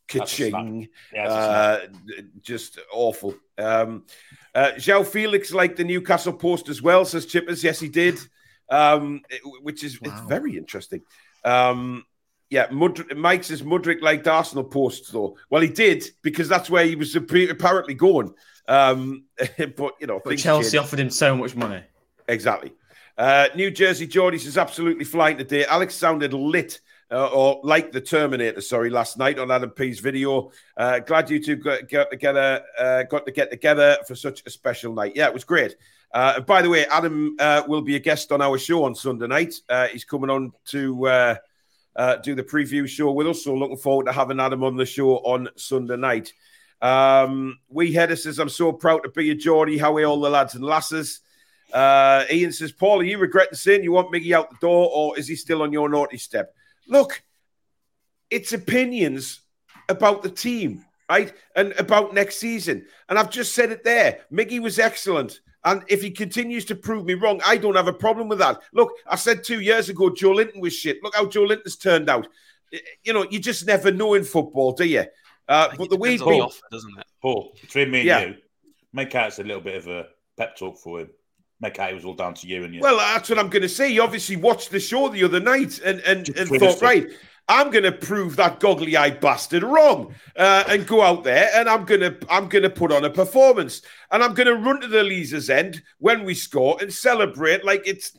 Ka-ching. 0.07 0.87
Yeah, 1.13 1.25
it's 1.25 1.33
a 1.33 1.87
snap. 1.87 2.19
Uh, 2.19 2.21
just 2.41 2.79
awful. 2.91 3.35
Um, 3.57 4.05
uh, 4.53 4.71
João 4.77 5.05
Felix 5.05 5.51
liked 5.53 5.77
the 5.77 5.83
Newcastle 5.83 6.33
post 6.33 6.69
as 6.69 6.81
well, 6.81 7.05
says 7.05 7.25
Chippers. 7.25 7.63
Yes, 7.63 7.79
he 7.79 7.89
did, 7.89 8.19
um, 8.69 9.21
it- 9.29 9.41
which 9.63 9.83
is 9.83 9.97
it's 10.01 10.21
very 10.27 10.57
interesting. 10.57 11.01
Um, 11.43 12.05
yeah, 12.49 12.67
Mudryk, 12.67 13.15
Mike 13.17 13.43
says 13.43 13.63
Mudryk 13.63 14.01
liked 14.01 14.27
Arsenal 14.27 14.63
posts 14.63 15.09
though. 15.09 15.35
Well, 15.49 15.61
he 15.61 15.67
did 15.69 16.03
because 16.21 16.47
that's 16.47 16.69
where 16.69 16.85
he 16.85 16.95
was 16.95 17.15
apparently 17.15 17.95
going. 17.95 18.33
Um, 18.67 19.25
but 19.75 19.93
you 19.99 20.07
know, 20.07 20.21
But 20.23 20.37
Chelsea 20.37 20.71
change. 20.71 20.83
offered 20.83 20.99
him 20.99 21.09
so 21.09 21.35
much 21.35 21.55
money. 21.55 21.81
Exactly. 22.27 22.73
Uh, 23.17 23.47
New 23.55 23.71
Jersey 23.71 24.05
Geordie 24.07 24.37
says 24.37 24.57
absolutely 24.57 25.05
flying 25.05 25.37
today. 25.37 25.65
Alex 25.65 25.95
sounded 25.95 26.33
lit. 26.33 26.81
Uh, 27.15 27.27
or 27.27 27.61
like 27.63 27.93
the 27.93 28.01
Terminator, 28.01 28.59
sorry, 28.59 28.89
last 28.89 29.17
night 29.17 29.39
on 29.39 29.49
Adam 29.49 29.69
P's 29.69 30.01
video. 30.01 30.51
Uh, 30.75 30.99
glad 30.99 31.29
you 31.29 31.41
two 31.41 31.55
got, 31.55 31.87
got 31.87 32.11
together, 32.11 32.61
uh, 32.77 33.03
got 33.03 33.25
to 33.25 33.31
get 33.31 33.49
together 33.49 33.97
for 34.05 34.15
such 34.15 34.43
a 34.45 34.49
special 34.49 34.93
night. 34.93 35.13
Yeah, 35.15 35.27
it 35.27 35.33
was 35.33 35.45
great. 35.45 35.77
Uh, 36.13 36.41
by 36.41 36.61
the 36.61 36.69
way, 36.69 36.85
Adam 36.87 37.37
uh, 37.39 37.63
will 37.69 37.81
be 37.81 37.95
a 37.95 37.99
guest 37.99 38.33
on 38.33 38.41
our 38.41 38.57
show 38.57 38.83
on 38.83 38.95
Sunday 38.95 39.27
night. 39.27 39.53
Uh, 39.69 39.87
he's 39.87 40.03
coming 40.03 40.29
on 40.29 40.51
to 40.65 41.37
do 42.21 42.35
the 42.35 42.43
preview 42.43 42.85
show 42.85 43.09
with 43.13 43.27
us. 43.27 43.45
So 43.45 43.55
looking 43.55 43.77
forward 43.77 44.07
to 44.07 44.11
having 44.11 44.41
Adam 44.41 44.65
on 44.65 44.75
the 44.75 44.85
show 44.85 45.15
on 45.19 45.47
Sunday 45.55 45.95
night. 45.95 46.33
Um, 46.81 47.59
we 47.69 47.93
Header 47.93 48.17
says, 48.17 48.39
I'm 48.39 48.49
so 48.49 48.73
proud 48.73 49.03
to 49.03 49.09
be 49.09 49.31
a 49.31 49.35
Geordie. 49.35 49.77
How 49.77 49.95
are 49.95 50.03
all 50.03 50.19
the 50.19 50.29
lads 50.29 50.55
and 50.55 50.65
lasses? 50.65 51.21
Ian 51.73 52.51
says, 52.51 52.73
Paul, 52.73 52.99
are 52.99 53.03
you 53.05 53.19
regretting 53.19 53.55
saying 53.55 53.83
you 53.83 53.93
want 53.93 54.11
Miggy 54.11 54.33
out 54.33 54.49
the 54.49 54.57
door 54.59 54.91
or 54.93 55.17
is 55.17 55.29
he 55.29 55.37
still 55.37 55.61
on 55.61 55.71
your 55.71 55.87
naughty 55.87 56.17
step? 56.17 56.53
Look, 56.87 57.21
it's 58.29 58.53
opinions 58.53 59.41
about 59.89 60.23
the 60.23 60.29
team, 60.29 60.85
right? 61.09 61.33
And 61.55 61.73
about 61.73 62.13
next 62.13 62.37
season. 62.37 62.85
And 63.09 63.17
I've 63.19 63.29
just 63.29 63.53
said 63.53 63.71
it 63.71 63.83
there. 63.83 64.21
Miggy 64.31 64.59
was 64.59 64.79
excellent. 64.79 65.41
And 65.63 65.83
if 65.87 66.01
he 66.01 66.11
continues 66.11 66.63
to 66.65 66.75
prove 66.75 67.05
me 67.05 67.15
wrong, 67.15 67.41
I 67.45 67.57
don't 67.57 67.75
have 67.75 67.87
a 67.87 67.93
problem 67.93 68.27
with 68.27 68.37
that. 68.39 68.61
Look, 68.73 68.91
I 69.07 69.15
said 69.15 69.43
two 69.43 69.61
years 69.61 69.89
ago 69.89 70.09
Joelinton 70.09 70.59
was 70.59 70.73
shit. 70.73 71.01
Look 71.03 71.15
how 71.15 71.25
Joelinton's 71.25 71.75
turned 71.75 72.09
out. 72.09 72.27
You 73.03 73.13
know, 73.13 73.25
you 73.29 73.39
just 73.39 73.65
never 73.65 73.91
know 73.91 74.13
in 74.13 74.23
football, 74.23 74.73
do 74.73 74.85
you? 74.85 75.05
Uh, 75.47 75.69
but 75.77 75.89
the 75.89 75.97
way 75.97 76.17
depends 76.17 76.21
on 76.21 76.37
the 76.37 76.45
we, 76.45 76.77
doesn't 76.77 76.99
it? 76.99 77.05
Paul, 77.21 77.55
between 77.61 77.91
me 77.91 77.99
and 77.99 78.07
Yeah. 78.07 78.25
you, 78.25 78.35
make 78.93 79.13
out 79.15 79.27
it's 79.27 79.39
a 79.39 79.43
little 79.43 79.61
bit 79.61 79.75
of 79.75 79.87
a 79.87 80.07
pep 80.37 80.55
talk 80.55 80.77
for 80.77 81.01
him. 81.01 81.09
Make 81.61 81.79
out 81.79 81.91
it 81.91 81.95
was 81.95 82.05
all 82.05 82.13
down 82.13 82.33
to 82.35 82.47
you 82.47 82.63
and 82.63 82.73
you. 82.73 82.81
Well, 82.81 82.97
that's 82.97 83.29
what 83.29 83.39
I'm 83.39 83.49
going 83.49 83.61
to 83.61 83.69
say. 83.69 83.89
You 83.89 84.03
obviously 84.03 84.35
watched 84.35 84.71
the 84.71 84.79
show 84.79 85.07
the 85.07 85.23
other 85.23 85.39
night 85.39 85.79
and 85.79 86.01
and, 86.01 86.25
Just 86.25 86.37
and 86.37 86.59
thought, 86.59 86.75
it. 86.75 86.81
right, 86.81 87.07
I'm 87.47 87.71
going 87.71 87.83
to 87.83 87.91
prove 87.91 88.35
that 88.35 88.59
goggly-eyed 88.59 89.19
bastard 89.19 89.63
wrong, 89.63 90.13
uh, 90.35 90.63
and 90.67 90.85
go 90.85 91.01
out 91.01 91.23
there 91.23 91.49
and 91.55 91.69
I'm 91.69 91.85
going 91.85 92.01
to 92.01 92.17
I'm 92.29 92.49
going 92.49 92.63
to 92.63 92.69
put 92.69 92.91
on 92.91 93.05
a 93.05 93.09
performance, 93.09 93.81
and 94.11 94.21
I'm 94.23 94.33
going 94.33 94.47
to 94.47 94.55
run 94.55 94.81
to 94.81 94.87
the 94.87 95.03
Leazes 95.03 95.49
end 95.49 95.81
when 95.99 96.23
we 96.25 96.33
score 96.33 96.77
and 96.81 96.93
celebrate 96.93 97.63
like 97.63 97.83
it's. 97.87 98.17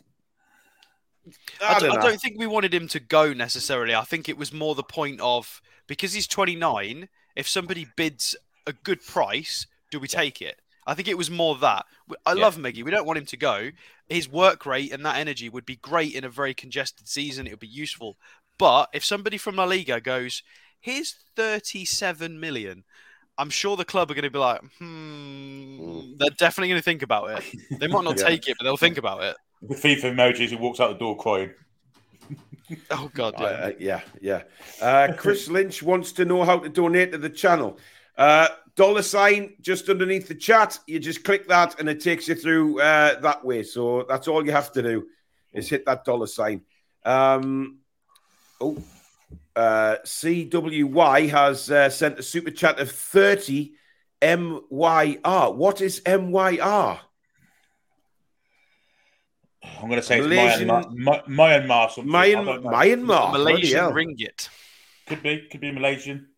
I, 1.61 1.75
I, 1.75 1.79
d- 1.79 1.87
don't 1.87 1.92
I 1.92 1.94
know. 1.96 2.09
don't 2.11 2.20
think 2.20 2.38
we 2.38 2.46
wanted 2.46 2.72
him 2.72 2.88
to 2.88 3.01
go 3.01 3.33
necessarily. 3.33 3.94
I 3.94 4.03
think 4.05 4.29
it 4.29 4.38
was 4.38 4.53
more 4.53 4.75
the 4.75 4.83
point 4.83 5.20
of 5.20 5.61
because 5.87 6.12
he's 6.12 6.27
29. 6.27 7.09
If 7.35 7.49
somebody 7.49 7.87
bids 7.96 8.35
a 8.66 8.72
good 8.72 9.05
price, 9.05 9.66
do 9.90 9.99
we 10.01 10.09
take 10.09 10.40
it? 10.40 10.61
I 10.87 10.94
think 10.94 11.09
it 11.09 11.18
was 11.18 11.31
more 11.31 11.57
that. 11.57 11.85
I 12.25 12.33
Yeah. 12.35 12.42
love 12.42 12.57
Miggy. 12.57 12.83
We 12.85 12.90
don't 12.90 13.07
want 13.07 13.18
him 13.18 13.27
to 13.27 13.37
go. 13.37 13.70
His 14.09 14.29
work 14.29 14.64
rate 14.66 14.92
and 14.92 15.05
that 15.05 15.16
energy 15.18 15.49
would 15.49 15.66
be 15.66 15.77
great 15.77 16.14
in 16.14 16.25
a 16.25 16.29
very 16.29 16.55
congested 16.55 17.09
season. 17.09 17.46
It 17.46 17.51
would 17.51 17.59
be 17.61 17.66
useful. 17.66 18.16
But 18.59 18.88
if 18.92 19.05
somebody 19.05 19.37
from 19.37 19.57
La 19.57 19.64
Liga 19.64 20.01
goes, 20.01 20.42
here's 20.81 21.16
37 21.35 22.38
million, 22.38 22.85
I'm 23.38 23.51
sure 23.51 23.77
the 23.77 23.85
club 23.85 24.11
are 24.11 24.14
going 24.14 24.22
to 24.25 24.31
be 24.31 24.38
like, 24.38 24.61
hmm, 24.79 26.12
they're 26.16 26.31
definitely 26.38 26.68
going 26.68 26.79
to 26.81 26.85
think 26.85 27.03
about 27.03 27.31
it. 27.31 27.44
They 27.81 27.87
might 27.88 28.05
not 28.05 28.16
Yeah. 28.18 28.29
take 28.29 28.49
it, 28.49 28.57
but 28.59 28.64
they'll 28.64 28.77
think 28.77 28.96
about 28.99 29.22
it. 29.25 29.37
the 29.62 29.75
FIFA 29.75 30.14
emojis 30.14 30.51
who 30.51 30.59
walks 30.59 30.81
out 30.81 30.88
the 30.92 30.99
door 30.99 31.16
crying. 31.18 31.53
Oh, 32.90 33.11
God. 33.14 33.35
Yeah. 33.38 33.46
uh, 33.46 33.72
yeah, 33.79 34.01
yeah. 34.20 34.42
Uh, 34.81 35.12
Chris 35.16 35.49
Lynch 35.57 35.83
wants 35.83 36.12
to 36.12 36.25
know 36.25 36.44
how 36.44 36.59
to 36.59 36.68
donate 36.68 37.12
to 37.12 37.18
the 37.18 37.31
channel. 37.31 37.79
Uh, 38.16 38.48
dollar 38.76 39.02
sign 39.02 39.55
just 39.61 39.88
underneath 39.88 40.29
the 40.29 40.35
chat. 40.35 40.79
You 40.87 40.98
just 40.98 41.24
click 41.24 41.48
that, 41.48 41.79
and 41.79 41.88
it 41.88 42.00
takes 42.00 42.29
you 42.29 42.35
through 42.35 42.81
uh, 42.81 43.20
that 43.20 43.44
way. 43.44 43.62
So 43.62 44.05
that's 44.09 44.29
all 44.29 44.44
you 44.44 44.52
have 44.52 44.72
to 44.72 44.83
do 44.83 45.07
is 45.52 45.68
hit 45.68 45.85
that 45.87 46.05
dollar 46.05 46.26
sign. 46.26 46.62
Um, 47.05 47.79
oh, 48.61 48.79
uh, 49.55 49.96
CWY 50.05 51.29
has 51.31 51.70
uh, 51.70 51.88
sent 51.90 52.18
a 52.18 52.22
super 52.22 52.50
chat 52.50 52.79
of 52.81 52.90
thirty 52.90 53.74
MYR. 54.22 55.55
What 55.55 55.81
is 55.81 56.00
MYR? 56.07 56.98
I'm 59.81 59.88
going 59.88 60.00
to 60.00 60.02
say 60.07 60.18
it's 60.18 60.26
Malaysian- 60.26 60.68
Myanmar. 60.68 61.26
My- 61.29 61.59
Myanmar. 61.59 61.90
something. 61.90 62.14
I 62.14 62.29
Myan- 62.29 62.46
don't 62.46 62.64
know. 62.64 62.70
Myanmar. 62.70 63.31
Bloody 63.33 63.38
Malaysian 63.38 63.85
ringgit. 63.92 64.48
Could 65.07 65.22
be. 65.22 65.48
Could 65.50 65.61
be 65.61 65.72
Malaysian. 65.72 66.29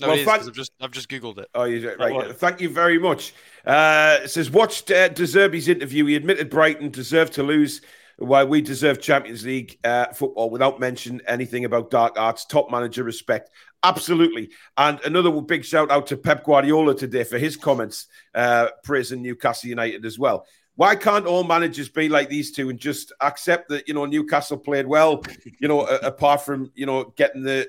No, 0.00 0.08
Well, 0.08 0.16
thank- 0.24 0.42
I've 0.42 0.52
just 0.52 0.72
I've 0.80 0.90
just 0.90 1.08
googled 1.08 1.38
it. 1.38 1.48
Oh, 1.54 1.64
you 1.64 1.94
right. 1.98 2.36
Thank 2.36 2.60
you 2.60 2.68
very 2.68 2.98
much. 2.98 3.34
Uh, 3.64 4.18
it 4.22 4.28
says 4.30 4.50
watched 4.50 4.90
uh, 4.90 5.08
De 5.08 5.24
Zerbi's 5.24 5.68
interview. 5.68 6.06
He 6.06 6.16
admitted 6.16 6.50
Brighton 6.50 6.90
deserved 6.90 7.34
to 7.34 7.42
lose, 7.42 7.82
while 8.20 8.46
we 8.46 8.60
deserve 8.60 9.00
Champions 9.00 9.44
League 9.44 9.78
uh, 9.82 10.06
football 10.12 10.50
without 10.50 10.78
mentioning 10.78 11.20
anything 11.26 11.64
about 11.64 11.90
dark 11.90 12.18
arts. 12.18 12.44
Top 12.44 12.70
manager 12.70 13.02
respect, 13.02 13.50
absolutely. 13.82 14.50
And 14.76 15.00
another 15.04 15.30
big 15.40 15.64
shout 15.64 15.90
out 15.90 16.06
to 16.08 16.16
Pep 16.16 16.44
Guardiola 16.44 16.94
today 16.94 17.24
for 17.24 17.38
his 17.38 17.56
comments, 17.56 18.06
uh, 18.34 18.68
praising 18.84 19.22
Newcastle 19.22 19.70
United 19.70 20.04
as 20.04 20.18
well. 20.18 20.46
Why 20.76 20.96
can't 20.96 21.26
all 21.26 21.44
managers 21.44 21.88
be 21.88 22.08
like 22.08 22.28
these 22.28 22.52
two 22.52 22.70
and 22.70 22.78
just 22.78 23.12
accept 23.20 23.68
that 23.70 23.88
you 23.88 23.94
know 23.94 24.06
Newcastle 24.06 24.58
played 24.58 24.86
well? 24.86 25.22
You 25.58 25.68
know, 25.68 25.82
apart 25.82 26.42
from 26.42 26.70
you 26.74 26.86
know 26.86 27.12
getting 27.16 27.42
the 27.42 27.68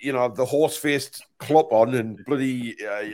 you 0.00 0.12
know 0.12 0.28
the 0.28 0.44
horse 0.44 0.76
faced 0.76 1.24
Klopp 1.38 1.72
on 1.72 1.94
and 1.94 2.24
bloody 2.24 2.76
uh, 2.86 3.04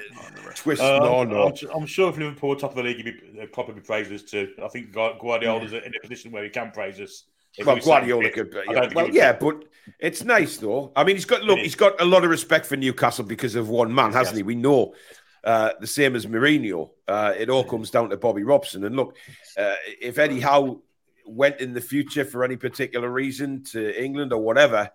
twist. 0.54 0.80
Uh, 0.82 0.98
no, 0.98 1.18
I'm- 1.18 1.28
no. 1.28 1.52
I'm, 1.74 1.86
sure 1.86 2.08
if 2.10 2.16
Liverpool 2.16 2.56
top 2.56 2.70
of 2.70 2.76
the 2.76 2.82
league, 2.82 2.96
he'd 2.96 3.04
be, 3.04 3.20
they'd 3.38 3.52
probably 3.52 3.80
praise 3.80 4.10
us 4.10 4.22
too. 4.22 4.52
I 4.62 4.68
think 4.68 4.92
Gu- 4.92 5.18
Guardiola's 5.20 5.72
in 5.72 5.92
a 5.94 6.00
position 6.00 6.30
where 6.32 6.44
he 6.44 6.50
can 6.50 6.70
praise 6.70 7.00
us. 7.00 7.24
If 7.58 7.66
Well, 7.66 7.76
Guardiola 7.78 8.28
could. 8.30 8.50
Be, 8.50 8.60
yeah. 8.70 8.88
Well, 8.94 9.08
yeah, 9.08 9.32
be. 9.32 9.38
but 9.46 9.64
it's 9.98 10.24
nice 10.24 10.58
though. 10.58 10.92
I 10.94 11.04
mean, 11.04 11.16
he's 11.16 11.24
got 11.24 11.42
look. 11.42 11.58
He's 11.58 11.74
got 11.74 12.00
a 12.00 12.04
lot 12.04 12.22
of 12.24 12.30
respect 12.30 12.66
for 12.66 12.76
Newcastle 12.76 13.24
because 13.24 13.54
of 13.54 13.68
one 13.68 13.94
man, 13.94 14.12
hasn't 14.12 14.34
Yes. 14.34 14.38
he? 14.38 14.42
We 14.42 14.54
know. 14.56 14.94
Uh, 15.42 15.70
the 15.80 15.86
same 15.86 16.16
as 16.16 16.26
Mourinho. 16.26 16.90
Uh, 17.06 17.32
it 17.38 17.48
all 17.48 17.62
comes 17.62 17.90
down 17.90 18.10
to 18.10 18.16
Bobby 18.16 18.42
Robson. 18.42 18.84
And 18.84 18.96
look, 18.96 19.16
uh, 19.56 19.74
if 20.00 20.18
Eddie 20.18 20.40
Howe 20.40 20.82
went 21.24 21.60
in 21.60 21.72
the 21.72 21.80
future 21.80 22.24
for 22.24 22.42
any 22.44 22.56
particular 22.56 23.08
reason 23.08 23.62
to 23.70 24.02
England 24.04 24.32
or 24.32 24.40
whatever, 24.42 24.90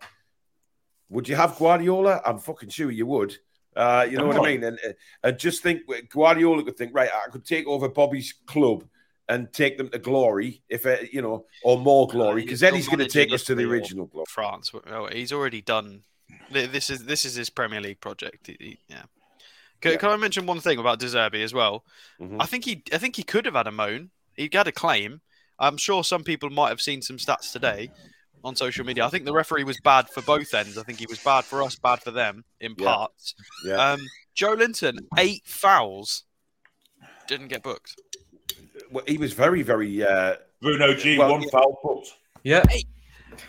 would 1.12 1.28
you 1.28 1.36
have 1.36 1.58
Guardiola? 1.58 2.22
I'm 2.26 2.40
fucking 2.40 2.70
sure 2.70 2.90
you 2.90 3.06
would. 3.06 3.38
Uh, 3.76 4.06
you 4.10 4.18
know 4.18 4.30
Come 4.30 4.38
what 4.38 4.48
I 4.48 4.52
mean? 4.52 4.64
And, 4.64 4.80
and 5.24 5.38
just 5.38 5.62
think 5.62 5.82
Guardiola 6.10 6.64
could 6.64 6.78
think, 6.78 6.92
right, 6.94 7.10
I 7.14 7.30
could 7.30 7.46
take 7.46 7.68
over 7.68 7.88
Bobby's 7.88 8.34
club 8.46 8.86
and 9.30 9.52
take 9.54 9.78
them 9.78 9.90
to 9.90 10.00
glory, 10.00 10.64
if 10.68 10.86
uh, 10.86 10.98
you 11.12 11.22
know, 11.22 11.46
or 11.64 11.78
more 11.78 12.08
glory, 12.08 12.42
because 12.42 12.60
then 12.60 12.74
he's 12.74 12.88
going 12.88 13.00
to 13.00 13.08
take 13.08 13.32
us 13.32 13.44
to 13.46 13.56
the 13.56 13.64
original 13.64 14.08
glory. 14.08 14.26
France. 14.28 14.72
He's 15.12 15.32
already 15.32 15.62
done. 15.62 16.04
This 16.50 16.90
is 16.90 17.06
this 17.06 17.24
is 17.24 17.36
his 17.36 17.50
Premier 17.50 17.80
League 17.80 18.02
project. 18.02 18.48
He, 18.48 18.80
yeah. 18.90 19.04
Can, 19.80 19.94
yeah. 19.94 19.98
can, 19.98 20.10
I 20.10 20.18
mention 20.18 20.46
one 20.46 20.60
thing 20.60 20.80
about 20.80 21.00
De 21.00 21.06
Zerbi 21.06 21.44
as 21.44 21.54
well? 21.54 21.86
Mm-hmm. 22.20 22.42
I 22.42 22.46
think 22.46 22.66
he 22.66 22.84
I 22.94 22.98
think 22.98 23.16
he 23.16 23.24
could 23.24 23.46
have 23.46 23.56
had 23.56 23.68
a 23.68 23.72
moan. 23.72 24.10
He 24.36 24.50
had 24.52 24.68
a 24.68 24.72
claim. 24.72 25.22
I'm 25.60 25.78
sure 25.78 26.04
some 26.04 26.24
people 26.24 26.50
might 26.50 26.70
have 26.70 26.82
seen 26.82 27.02
some 27.02 27.18
stats 27.18 27.52
today 27.54 27.92
on 28.44 28.56
social 28.56 28.86
media. 28.86 29.06
I 29.06 29.10
think 29.10 29.26
the 29.26 29.34
referee 29.34 29.64
was 29.64 29.80
bad 29.82 30.10
for 30.10 30.22
both 30.22 30.54
ends. 30.54 30.78
I 30.78 30.84
think 30.84 31.00
he 31.00 31.08
was 31.10 31.20
bad 31.20 31.44
for 31.46 31.62
us, 31.64 31.76
bad 31.76 32.02
for 32.02 32.12
them 32.12 32.44
in 32.60 32.76
yeah. 32.78 32.86
parts. 32.86 33.36
Yeah. 33.66 33.92
Um, 33.92 34.00
Joelinton, 34.36 34.98
eight 35.18 35.44
fouls, 35.46 36.24
didn't 37.28 37.50
get 37.50 37.64
booked 37.64 37.96
well, 38.92 39.04
he 39.08 39.18
was 39.18 39.34
very, 39.34 39.62
very. 39.62 40.04
Uh, 40.04 40.36
Bruno 40.62 40.94
G, 40.94 41.18
well, 41.18 41.32
one 41.32 41.42
yeah. 41.42 41.50
foul 41.50 41.80
booked. 41.84 42.14
Yeah. 42.44 42.64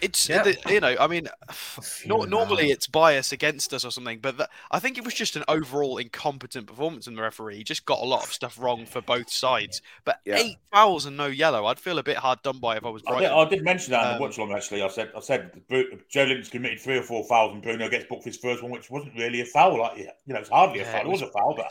It's 0.00 0.28
yeah. 0.28 0.52
you 0.68 0.80
know, 0.80 0.96
I 0.98 1.06
mean, 1.06 1.28
not, 2.06 2.28
normally 2.28 2.70
it's 2.70 2.86
bias 2.86 3.32
against 3.32 3.72
us 3.72 3.84
or 3.84 3.90
something, 3.90 4.18
but 4.20 4.38
the, 4.38 4.48
I 4.70 4.78
think 4.78 4.98
it 4.98 5.04
was 5.04 5.14
just 5.14 5.36
an 5.36 5.44
overall 5.48 5.98
incompetent 5.98 6.66
performance 6.66 7.04
from 7.04 7.14
the 7.14 7.22
referee. 7.22 7.56
He 7.56 7.64
just 7.64 7.84
got 7.84 8.00
a 8.00 8.04
lot 8.04 8.24
of 8.24 8.32
stuff 8.32 8.58
wrong 8.58 8.86
for 8.86 9.00
both 9.00 9.30
sides. 9.30 9.82
But 10.04 10.20
yeah. 10.24 10.36
eight 10.36 10.58
fouls 10.72 11.06
and 11.06 11.16
no 11.16 11.26
yellow, 11.26 11.66
I'd 11.66 11.78
feel 11.78 11.98
a 11.98 12.02
bit 12.02 12.16
hard 12.16 12.42
done 12.42 12.58
by 12.58 12.76
if 12.76 12.84
I 12.84 12.88
was. 12.88 13.02
I 13.06 13.20
did, 13.20 13.30
I 13.30 13.48
did, 13.48 13.64
mention 13.64 13.92
that 13.92 14.02
in 14.02 14.08
the 14.08 14.14
um, 14.14 14.20
watch 14.20 14.38
long. 14.38 14.52
Actually, 14.52 14.82
I 14.82 14.88
said 14.88 15.10
I 15.16 15.20
said 15.20 15.60
Joelinton's 15.70 16.48
committed 16.48 16.80
three 16.80 16.98
or 16.98 17.02
four 17.02 17.24
fouls, 17.24 17.52
and 17.52 17.62
Bruno 17.62 17.88
gets 17.88 18.06
booked 18.06 18.22
for 18.22 18.28
his 18.28 18.38
first 18.38 18.62
one, 18.62 18.72
which 18.72 18.90
wasn't 18.90 19.14
really 19.16 19.40
a 19.40 19.46
foul. 19.46 19.78
Like 19.78 19.98
you 19.98 20.34
know, 20.34 20.40
it's 20.40 20.48
hardly 20.48 20.80
a 20.80 20.84
foul. 20.84 21.02
It 21.02 21.08
was, 21.08 21.22
it 21.22 21.24
was 21.26 21.30
a 21.30 21.32
foul, 21.32 21.54
but 21.56 21.66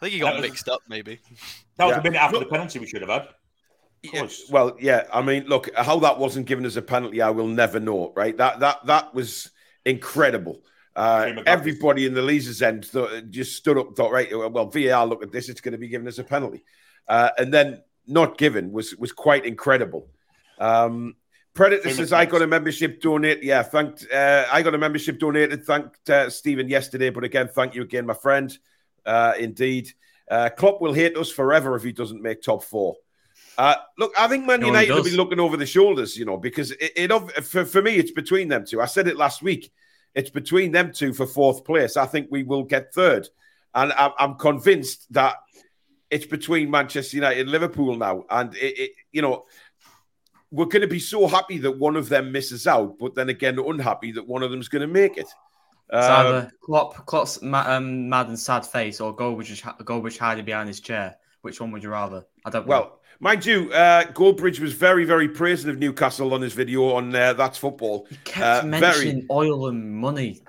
I 0.00 0.04
think 0.04 0.14
he 0.14 0.20
got 0.20 0.40
mixed 0.40 0.68
up, 0.68 0.82
maybe. 0.88 1.18
That 1.76 1.86
was 1.86 1.94
yeah. 1.94 2.00
a 2.00 2.02
minute 2.02 2.22
after 2.22 2.38
the 2.38 2.46
penalty 2.46 2.78
we 2.78 2.86
should 2.86 3.02
have 3.02 3.10
had. 3.10 3.28
Yeah, 4.02 4.28
well, 4.50 4.76
yeah. 4.80 5.04
I 5.12 5.22
mean, 5.22 5.44
look, 5.46 5.68
how 5.74 5.98
that 6.00 6.18
wasn't 6.18 6.46
given 6.46 6.64
as 6.64 6.76
a 6.76 6.82
penalty, 6.82 7.20
I 7.20 7.30
will 7.30 7.48
never 7.48 7.80
know. 7.80 8.12
Right? 8.14 8.36
That 8.36 8.60
that 8.60 8.86
that 8.86 9.14
was 9.14 9.50
incredible. 9.84 10.62
Uh, 10.94 11.42
everybody 11.46 12.06
in 12.06 12.14
the 12.14 12.20
Leazes 12.20 12.60
end 12.60 12.84
thought, 12.84 13.30
just 13.30 13.54
stood 13.54 13.78
up, 13.78 13.94
thought, 13.94 14.10
right, 14.10 14.28
well, 14.32 14.66
VAR, 14.66 15.06
look 15.06 15.22
at 15.22 15.30
this, 15.30 15.48
it's 15.48 15.60
going 15.60 15.70
to 15.70 15.78
be 15.78 15.86
given 15.86 16.08
as 16.08 16.18
a 16.18 16.24
penalty, 16.24 16.64
uh, 17.06 17.30
and 17.38 17.54
then 17.54 17.80
not 18.08 18.36
given 18.36 18.72
was 18.72 18.96
was 18.96 19.12
quite 19.12 19.44
incredible. 19.44 20.08
Um, 20.58 21.14
Predator 21.54 21.90
says, 21.90 22.12
I 22.12 22.24
got 22.24 22.42
a 22.42 22.46
membership 22.46 23.00
donate. 23.00 23.42
Yeah, 23.42 23.62
thanked. 23.62 24.06
Uh, 24.12 24.44
I 24.50 24.62
got 24.62 24.74
a 24.74 24.78
membership 24.78 25.18
donated. 25.18 25.64
Thanked 25.64 26.08
uh, 26.08 26.30
Stephen 26.30 26.68
yesterday, 26.68 27.10
but 27.10 27.24
again, 27.24 27.48
thank 27.48 27.74
you 27.74 27.82
again, 27.82 28.06
my 28.06 28.14
friend. 28.14 28.56
Uh, 29.04 29.32
indeed, 29.38 29.90
uh, 30.30 30.50
Klopp 30.56 30.80
will 30.80 30.92
hate 30.92 31.16
us 31.16 31.30
forever 31.30 31.74
if 31.74 31.82
he 31.82 31.92
doesn't 31.92 32.22
make 32.22 32.42
top 32.42 32.62
four. 32.62 32.94
Uh, 33.58 33.74
look, 33.98 34.14
I 34.16 34.28
think 34.28 34.46
Man 34.46 34.64
United 34.64 34.94
will 34.94 35.02
be 35.02 35.10
looking 35.10 35.40
over 35.40 35.56
the 35.56 35.66
shoulders, 35.66 36.16
you 36.16 36.24
know, 36.24 36.36
because 36.36 36.70
it, 36.70 36.92
it 36.94 37.44
for, 37.44 37.64
for 37.64 37.82
me, 37.82 37.96
it's 37.96 38.12
between 38.12 38.46
them 38.46 38.64
two. 38.64 38.80
I 38.80 38.86
said 38.86 39.08
it 39.08 39.16
last 39.16 39.42
week. 39.42 39.72
It's 40.14 40.30
between 40.30 40.70
them 40.70 40.92
two 40.92 41.12
for 41.12 41.26
fourth 41.26 41.64
place. 41.64 41.96
I 41.96 42.06
think 42.06 42.28
we 42.30 42.44
will 42.44 42.62
get 42.62 42.94
third. 42.94 43.28
And 43.74 43.92
I'm, 43.92 44.12
I'm 44.16 44.34
convinced 44.36 45.12
that 45.12 45.34
it's 46.08 46.24
between 46.24 46.70
Manchester 46.70 47.16
United 47.16 47.40
and 47.40 47.50
Liverpool 47.50 47.96
now. 47.96 48.24
And, 48.30 48.54
it, 48.54 48.78
it, 48.78 48.90
you 49.10 49.22
know, 49.22 49.46
we're 50.52 50.66
going 50.66 50.82
to 50.82 50.88
be 50.88 51.00
so 51.00 51.26
happy 51.26 51.58
that 51.58 51.78
one 51.78 51.96
of 51.96 52.08
them 52.08 52.30
misses 52.30 52.68
out, 52.68 52.96
but 52.98 53.16
then 53.16 53.28
again, 53.28 53.58
unhappy 53.58 54.12
that 54.12 54.26
one 54.26 54.44
of 54.44 54.52
them's 54.52 54.68
going 54.68 54.82
to 54.82 54.86
make 54.86 55.16
it. 55.16 55.28
It's 55.92 56.06
um, 56.06 56.26
either 56.26 56.52
Klopp, 56.62 57.06
Klopp's 57.06 57.42
um, 57.42 58.08
mad 58.08 58.28
and 58.28 58.38
sad 58.38 58.64
face 58.64 59.00
or 59.00 59.16
Goldbridge, 59.16 59.62
Goldbridge 59.84 60.16
hiding 60.16 60.44
behind 60.44 60.68
his 60.68 60.80
chair. 60.80 61.16
Which 61.42 61.60
one 61.60 61.70
would 61.72 61.82
you 61.82 61.90
rather? 61.90 62.24
I 62.44 62.50
don't. 62.50 62.66
Well, 62.66 62.82
know. 62.82 62.97
Mind 63.20 63.44
you, 63.44 63.72
uh, 63.72 64.04
Goldbridge 64.12 64.60
was 64.60 64.74
very, 64.74 65.04
very 65.04 65.28
praising 65.28 65.70
of 65.70 65.78
Newcastle 65.78 66.32
on 66.34 66.40
his 66.40 66.52
video 66.52 66.92
on 66.94 67.12
uh, 67.14 67.32
That's 67.32 67.58
Football. 67.58 68.06
He 68.08 68.16
kept 68.22 68.64
uh, 68.64 68.66
mentioning 68.66 69.14
very... 69.14 69.26
oil 69.30 69.68
and 69.68 69.92
money. 69.92 70.40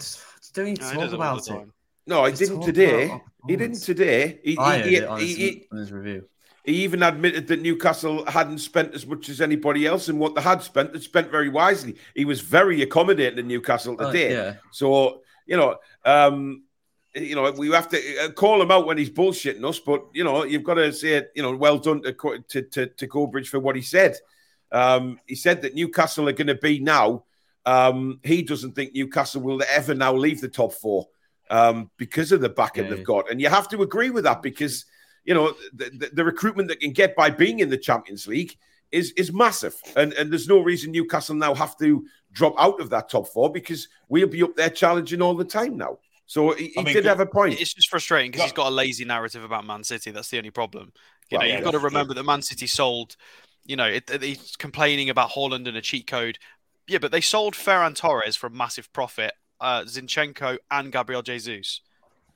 Don't 0.54 0.68
even 0.68 0.78
talk 0.78 1.12
about 1.12 1.50
it. 1.50 1.68
No, 2.06 2.26
he 2.26 2.34
didn't 2.34 2.62
today. 2.62 3.22
He 3.48 3.56
didn't 3.56 3.80
today. 3.80 4.40
He, 4.44 4.58
I 4.58 4.82
he, 4.82 4.90
he, 4.90 5.04
on, 5.04 5.20
his, 5.20 5.36
he, 5.36 5.68
on 5.72 5.78
his 5.80 5.92
review. 5.92 6.28
He 6.64 6.84
even 6.84 7.02
admitted 7.02 7.48
that 7.48 7.62
Newcastle 7.62 8.26
hadn't 8.26 8.60
spent 8.60 8.94
as 8.94 9.06
much 9.06 9.30
as 9.30 9.42
anybody 9.42 9.88
else, 9.88 10.08
and 10.08 10.20
what 10.20 10.36
they 10.36 10.42
had 10.42 10.62
spent, 10.62 10.94
they 10.94 11.00
spent 11.00 11.32
very 11.32 11.50
wisely. 11.50 11.96
He 12.14 12.26
was 12.26 12.42
very 12.42 12.84
accommodating 12.84 13.40
in 13.40 13.48
Newcastle 13.48 13.96
uh, 14.00 14.12
today. 14.12 14.32
yeah. 14.34 14.54
So 14.72 15.22
you 15.48 15.58
know, 15.58 15.78
um, 16.06 16.64
you 17.16 17.36
know, 17.36 17.52
we 17.52 17.72
have 17.72 17.90
to 17.90 18.18
uh, 18.20 18.32
call 18.32 18.62
him 18.62 18.72
out 18.72 18.86
when 18.86 18.98
he's 18.98 19.10
bullshitting 19.10 19.68
us, 19.68 19.80
but 19.80 20.06
you 20.14 20.24
know, 20.24 20.44
you've 20.44 20.64
got 20.64 20.76
to 20.76 20.94
say, 20.94 21.26
you 21.36 21.42
know, 21.42 21.56
well 21.56 21.78
done 21.78 22.02
to 22.04 22.14
to 22.48 22.62
to, 22.62 22.86
to 22.88 23.08
Goldbridge 23.08 23.48
for 23.48 23.60
what 23.60 23.76
he 23.76 23.82
said. 23.82 24.16
Um, 24.72 25.20
he 25.26 25.36
said 25.36 25.62
that 25.64 25.74
Newcastle 25.74 26.30
are 26.30 26.34
going 26.34 26.48
to 26.48 26.56
be 26.56 26.80
now. 26.80 27.26
Um, 27.66 28.20
he 28.24 28.44
doesn't 28.44 28.74
think 28.74 28.94
Newcastle 28.94 29.42
will 29.42 29.62
ever 29.70 29.96
now 29.96 30.14
leave 30.14 30.42
the 30.42 30.48
top 30.48 30.74
four 30.74 31.08
um, 31.50 31.90
because 31.98 32.32
of 32.32 32.42
the 32.42 32.50
backing 32.50 32.86
yeah. 32.86 32.92
they've 32.92 33.06
got, 33.06 33.30
and 33.32 33.42
you 33.42 33.50
have 33.50 33.68
to 33.70 33.82
agree 33.82 34.12
with 34.12 34.26
that 34.26 34.42
because 34.44 34.86
you 35.26 35.34
know 35.34 35.54
the, 35.74 35.90
the, 35.90 36.10
the 36.14 36.24
recruitment 36.24 36.70
that 36.70 36.80
can 36.80 36.94
get 36.94 37.16
by 37.16 37.30
being 37.30 37.60
in 37.60 37.70
the 37.70 37.78
Champions 37.78 38.28
League 38.28 38.56
is 38.92 39.12
is 39.14 39.34
massive, 39.34 39.76
and 39.96 40.14
and 40.14 40.32
there's 40.32 40.48
no 40.48 40.60
reason 40.60 40.92
Newcastle 40.92 41.36
now 41.36 41.56
have 41.56 41.78
to 41.80 42.06
drop 42.32 42.54
out 42.60 42.80
of 42.80 42.92
that 42.92 43.10
top 43.10 43.28
four 43.28 43.52
because 43.52 43.88
we'll 44.10 44.28
be 44.28 44.44
up 44.44 44.56
there 44.56 44.70
challenging 44.70 45.24
all 45.24 45.34
the 45.34 45.44
time 45.44 45.76
now. 45.76 45.98
So 46.30 46.52
he, 46.52 46.68
he 46.68 46.84
mean, 46.84 46.94
did 46.94 47.06
have 47.06 47.20
a 47.20 47.26
point. 47.26 47.60
It's 47.60 47.74
just 47.74 47.90
frustrating 47.90 48.30
because 48.30 48.44
he's 48.44 48.54
got 48.54 48.68
a 48.68 48.70
lazy 48.70 49.04
narrative 49.04 49.44
about 49.44 49.66
Man 49.66 49.84
City. 49.84 50.12
That's 50.12 50.30
the 50.30 50.38
only 50.38 50.52
problem. 50.52 50.94
You 51.32 51.40
well, 51.40 51.42
know, 51.42 51.48
yeah, 51.48 51.56
you've 51.56 51.64
got 51.64 51.72
to 51.72 51.80
remember 51.80 52.14
true. 52.14 52.22
that 52.22 52.28
Man 52.28 52.44
City 52.44 52.68
sold. 52.68 53.16
You 53.66 53.76
know, 53.76 53.88
it, 53.88 54.08
it, 54.12 54.22
he's 54.22 54.56
complaining 54.56 55.10
about 55.10 55.32
Haaland 55.32 55.68
and 55.68 55.76
a 55.76 55.82
cheat 55.82 56.06
code. 56.06 56.38
Yeah, 56.88 57.00
but 57.00 57.12
they 57.12 57.20
sold 57.20 57.56
Ferran 57.56 57.96
Torres 57.96 58.36
for 58.36 58.46
a 58.46 58.52
massive 58.52 58.94
profit, 58.94 59.34
uh, 59.60 59.82
Zinchenko 59.86 60.60
and 60.70 60.92
Gabriel 60.92 61.24
Jesus. 61.24 61.82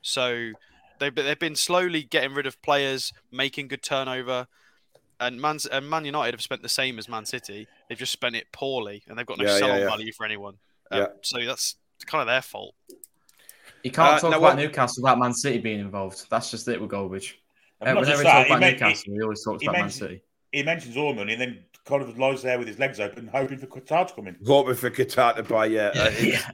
So 0.02 0.50
they've 0.98 1.14
they've 1.14 1.38
been 1.38 1.54
slowly 1.54 2.02
getting 2.02 2.34
rid 2.34 2.46
of 2.46 2.60
players, 2.62 3.12
making 3.30 3.68
good 3.68 3.84
turnover. 3.84 4.48
And 5.20 5.40
Man, 5.40 5.58
and 5.70 5.88
Man 5.88 6.04
United 6.04 6.34
have 6.34 6.42
spent 6.42 6.62
the 6.62 6.68
same 6.68 6.98
as 6.98 7.08
Man 7.08 7.26
City. 7.26 7.68
They've 7.88 7.96
just 7.96 8.10
spent 8.10 8.34
it 8.34 8.48
poorly, 8.50 9.04
and 9.06 9.16
they've 9.16 9.24
got 9.24 9.38
no 9.38 9.44
yeah, 9.44 9.56
sell 9.56 9.78
yeah, 9.78 9.84
value 9.84 10.12
for 10.12 10.26
anyone. 10.26 10.54
Um, 10.90 11.00
yeah. 11.00 11.06
So 11.22 11.38
that's 11.44 11.76
kind 12.06 12.22
of 12.22 12.26
their 12.26 12.42
fault. 12.42 12.74
You 13.84 13.90
can't 13.90 14.16
uh, 14.16 14.18
talk 14.18 14.28
about 14.30 14.40
what... 14.40 14.56
Newcastle 14.56 15.02
without 15.02 15.18
Man 15.18 15.34
City 15.34 15.58
being 15.58 15.78
involved. 15.78 16.26
That's 16.30 16.50
just 16.50 16.66
it 16.68 16.80
with 16.80 16.90
Goldbridge. 16.90 17.34
Uh, 17.80 17.92
whenever 17.92 18.18
we 18.18 18.24
talk 18.24 18.46
about 18.46 18.60
meant, 18.60 18.80
Newcastle, 18.80 19.12
he, 19.12 19.18
he 19.18 19.22
always 19.22 19.44
talks 19.44 19.62
about 19.62 19.72
Man 19.74 19.90
City. 19.90 20.22
He 20.52 20.62
mentions 20.62 20.96
Ormond 20.96 21.30
and 21.30 21.40
then 21.40 21.58
kind 21.84 22.02
of 22.02 22.18
lies 22.18 22.42
there 22.42 22.58
with 22.58 22.66
his 22.66 22.78
legs 22.78 22.98
open, 22.98 23.28
hoping 23.28 23.58
for 23.58 23.66
Qatar 23.66 24.08
to 24.08 24.14
come 24.14 24.26
in. 24.26 24.38
Hoping 24.46 24.74
for 24.74 24.90
Qatar 24.90 25.36
to 25.36 25.42
buy, 25.42 25.66
yeah. 25.66 25.92
Uh, 25.94 26.10
yeah. 26.20 26.50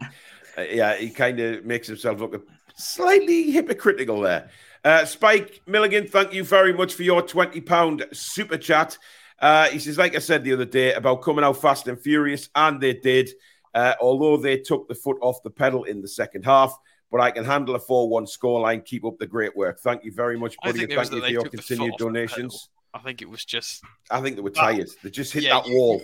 Uh, 0.58 0.62
yeah, 0.62 0.96
he 0.96 1.08
kind 1.10 1.38
of 1.38 1.64
makes 1.64 1.86
himself 1.86 2.20
look 2.20 2.48
slightly 2.74 3.52
hypocritical 3.52 4.20
there. 4.20 4.50
Uh, 4.84 5.04
Spike 5.04 5.60
Milligan, 5.66 6.08
thank 6.08 6.32
you 6.32 6.42
very 6.42 6.72
much 6.72 6.94
for 6.94 7.04
your 7.04 7.22
£20 7.22 8.16
super 8.16 8.56
chat. 8.56 8.98
Uh, 9.38 9.68
he 9.68 9.78
says, 9.78 9.98
like 9.98 10.16
I 10.16 10.18
said 10.18 10.42
the 10.42 10.52
other 10.52 10.64
day 10.64 10.94
about 10.94 11.22
coming 11.22 11.44
out 11.44 11.60
fast 11.60 11.86
and 11.86 12.00
furious, 12.00 12.48
and 12.56 12.80
they 12.80 12.94
did, 12.94 13.30
uh, 13.72 13.94
although 14.00 14.36
they 14.36 14.58
took 14.58 14.88
the 14.88 14.96
foot 14.96 15.18
off 15.20 15.42
the 15.44 15.50
pedal 15.50 15.84
in 15.84 16.02
the 16.02 16.08
second 16.08 16.44
half 16.44 16.76
but 17.10 17.20
I 17.20 17.30
can 17.30 17.44
handle 17.44 17.74
a 17.74 17.78
4 17.78 18.08
1 18.08 18.24
scoreline. 18.26 18.84
Keep 18.84 19.04
up 19.04 19.18
the 19.18 19.26
great 19.26 19.56
work. 19.56 19.80
Thank 19.80 20.04
you 20.04 20.12
very 20.12 20.38
much, 20.38 20.56
buddy. 20.62 20.84
And 20.84 20.92
thank 20.92 21.12
you 21.12 21.20
for 21.20 21.28
your 21.28 21.44
continued 21.44 21.94
donations. 21.98 22.70
I 22.92 22.98
think 22.98 23.22
it 23.22 23.28
was 23.28 23.44
just. 23.44 23.82
I 24.10 24.20
think 24.20 24.36
they 24.36 24.42
were 24.42 24.50
tired. 24.50 24.88
That, 24.88 24.96
they 25.02 25.10
just 25.10 25.32
hit 25.32 25.44
yeah, 25.44 25.60
that 25.60 25.70
wall. 25.70 26.02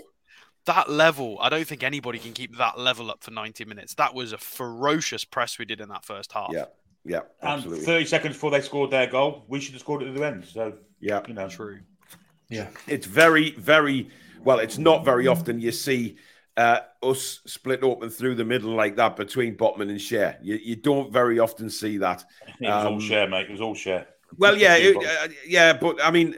That 0.66 0.90
level, 0.90 1.38
I 1.40 1.48
don't 1.48 1.66
think 1.66 1.84
anybody 1.84 2.18
can 2.18 2.32
keep 2.32 2.56
that 2.58 2.78
level 2.78 3.10
up 3.10 3.22
for 3.22 3.30
90 3.30 3.64
minutes. 3.66 3.94
That 3.94 4.14
was 4.14 4.32
a 4.32 4.38
ferocious 4.38 5.24
press 5.24 5.58
we 5.58 5.64
did 5.64 5.80
in 5.80 5.88
that 5.90 6.04
first 6.04 6.32
half. 6.32 6.50
Yeah, 6.52 6.64
yeah, 7.04 7.20
absolutely. 7.42 7.78
And 7.78 7.86
30 7.86 8.04
seconds 8.06 8.34
before 8.34 8.50
they 8.50 8.60
scored 8.60 8.90
their 8.90 9.06
goal, 9.06 9.44
we 9.46 9.60
should 9.60 9.74
have 9.74 9.80
scored 9.80 10.02
it 10.02 10.08
at 10.08 10.14
the 10.14 10.26
end. 10.26 10.44
So, 10.44 10.74
yeah, 11.00 11.22
you 11.28 11.34
know. 11.34 11.48
True. 11.48 11.78
Yeah. 12.48 12.68
It's 12.86 13.06
very, 13.06 13.52
very, 13.52 14.08
well, 14.42 14.58
it's 14.58 14.78
not 14.78 15.04
very 15.04 15.26
often 15.26 15.60
you 15.60 15.72
see 15.72 16.16
uh, 16.56 16.80
us 17.02 17.40
split 17.46 17.82
open 17.82 18.08
through 18.08 18.34
the 18.34 18.44
middle 18.44 18.74
like 18.74 18.96
that 18.96 19.16
between 19.16 19.56
Botman 19.56 19.90
and 19.90 19.98
Schär. 19.98 20.36
You, 20.42 20.56
you 20.56 20.76
don't 20.76 21.12
very 21.12 21.38
often 21.38 21.68
see 21.68 21.98
that. 21.98 22.24
It 22.60 22.66
was 22.66 22.86
um, 22.86 22.94
all 22.94 23.00
Schär, 23.00 23.28
mate. 23.28 23.46
It 23.48 23.52
was 23.52 23.60
all 23.60 23.74
Schär. 23.74 24.06
Well, 24.38 24.56
yeah, 24.56 24.76
it, 24.76 24.96
uh, 24.96 25.28
yeah, 25.46 25.72
but 25.74 26.02
I 26.02 26.10
mean, 26.10 26.36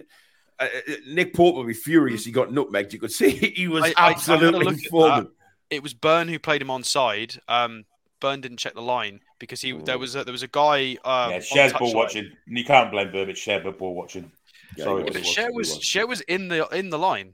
uh, 0.59 0.65
uh, 0.65 0.93
Nick 1.09 1.35
Pope 1.35 1.55
would 1.57 1.67
be 1.67 1.75
furious. 1.75 2.25
He 2.25 2.33
got 2.33 2.49
nutmegged. 2.49 2.93
You 2.93 2.99
could 2.99 3.13
see 3.13 3.31
he 3.57 3.69
was 3.69 3.85
I, 3.85 3.95
absolutely 3.97 4.77
falling. 4.91 5.29
It 5.71 5.83
was 5.83 5.95
Burn 5.95 6.29
who 6.29 6.39
played 6.39 6.63
him 6.63 6.71
on 6.71 6.83
side. 6.83 7.35
Um, 7.47 7.85
Burn 8.21 8.41
didn't 8.41 8.59
check 8.59 8.75
the 8.75 8.83
line 8.83 9.21
because 9.39 9.61
he 9.61 9.73
there 9.73 9.99
was 9.99 10.17
a, 10.17 10.25
there 10.25 10.33
was 10.33 10.43
a 10.43 10.49
guy. 10.49 10.97
Uh, 11.05 11.29
yeah, 11.31 11.39
Schär's 11.39 11.73
ball 11.73 11.95
watching. 11.95 12.33
You 12.47 12.65
can't 12.65 12.91
blame 12.91 13.13
Burn. 13.13 13.31
It's 13.31 13.41
Schär 13.41 13.79
ball 13.79 13.95
watching. 13.95 14.33
Yeah, 14.77 14.85
Sorry, 14.85 15.05
but 15.05 15.15
Schär 15.15 15.53
was 15.53 15.79
Schär 15.79 16.09
was 16.09 16.21
in 16.23 16.49
the 16.49 16.67
in 16.69 16.91
the 16.91 16.99
line. 16.99 17.33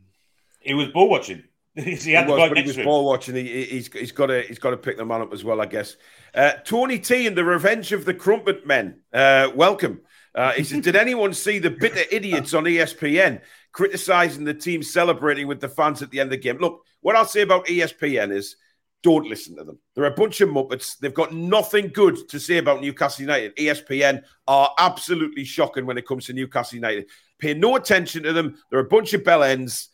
He 0.60 0.74
was 0.74 0.88
ball 0.88 1.08
watching. 1.08 1.44
he 1.82 2.12
had 2.12 2.26
he 2.26 2.32
was, 2.32 2.48
but 2.48 2.58
he 2.58 2.62
was 2.64 2.76
ball 2.76 3.04
watching. 3.04 3.34
He, 3.34 3.64
he's 3.64 3.92
he's 3.92 4.12
got 4.12 4.26
to 4.26 4.42
he's 4.42 4.60
got 4.60 4.70
to 4.70 4.76
pick 4.76 4.96
the 4.96 5.04
man 5.04 5.22
up 5.22 5.32
as 5.32 5.42
well, 5.42 5.60
I 5.60 5.66
guess. 5.66 5.96
Uh, 6.34 6.52
Tony 6.64 6.98
T 6.98 7.26
and 7.26 7.36
the 7.36 7.44
Revenge 7.44 7.92
of 7.92 8.04
the 8.04 8.14
Crumpet 8.14 8.66
Men. 8.66 9.00
Uh, 9.12 9.50
welcome. 9.54 10.00
Uh, 10.34 10.52
he 10.52 10.64
says, 10.64 10.82
Did 10.82 10.96
anyone 10.96 11.34
see 11.34 11.58
the 11.58 11.70
bitter 11.70 12.02
idiots 12.12 12.54
on 12.54 12.64
ESPN 12.64 13.40
criticizing 13.72 14.44
the 14.44 14.54
team 14.54 14.82
celebrating 14.82 15.48
with 15.48 15.60
the 15.60 15.68
fans 15.68 16.00
at 16.00 16.10
the 16.10 16.20
end 16.20 16.28
of 16.28 16.30
the 16.32 16.36
game? 16.36 16.58
Look, 16.58 16.82
what 17.00 17.16
I'll 17.16 17.24
say 17.24 17.42
about 17.42 17.66
ESPN 17.66 18.32
is 18.32 18.56
don't 19.02 19.28
listen 19.28 19.56
to 19.56 19.64
them. 19.64 19.78
They're 19.94 20.04
a 20.04 20.10
bunch 20.12 20.40
of 20.40 20.48
muppets. 20.48 20.96
They've 20.98 21.12
got 21.12 21.34
nothing 21.34 21.88
good 21.88 22.28
to 22.30 22.40
say 22.40 22.58
about 22.58 22.80
Newcastle 22.80 23.22
United. 23.22 23.54
ESPN 23.56 24.22
are 24.48 24.70
absolutely 24.78 25.44
shocking 25.44 25.86
when 25.86 25.98
it 25.98 26.06
comes 26.06 26.26
to 26.26 26.32
Newcastle 26.32 26.76
United. 26.76 27.10
Pay 27.38 27.54
no 27.54 27.76
attention 27.76 28.22
to 28.22 28.32
them. 28.32 28.56
They're 28.70 28.80
a 28.80 28.84
bunch 28.84 29.12
of 29.12 29.22
bell 29.22 29.42
ends. 29.42 29.90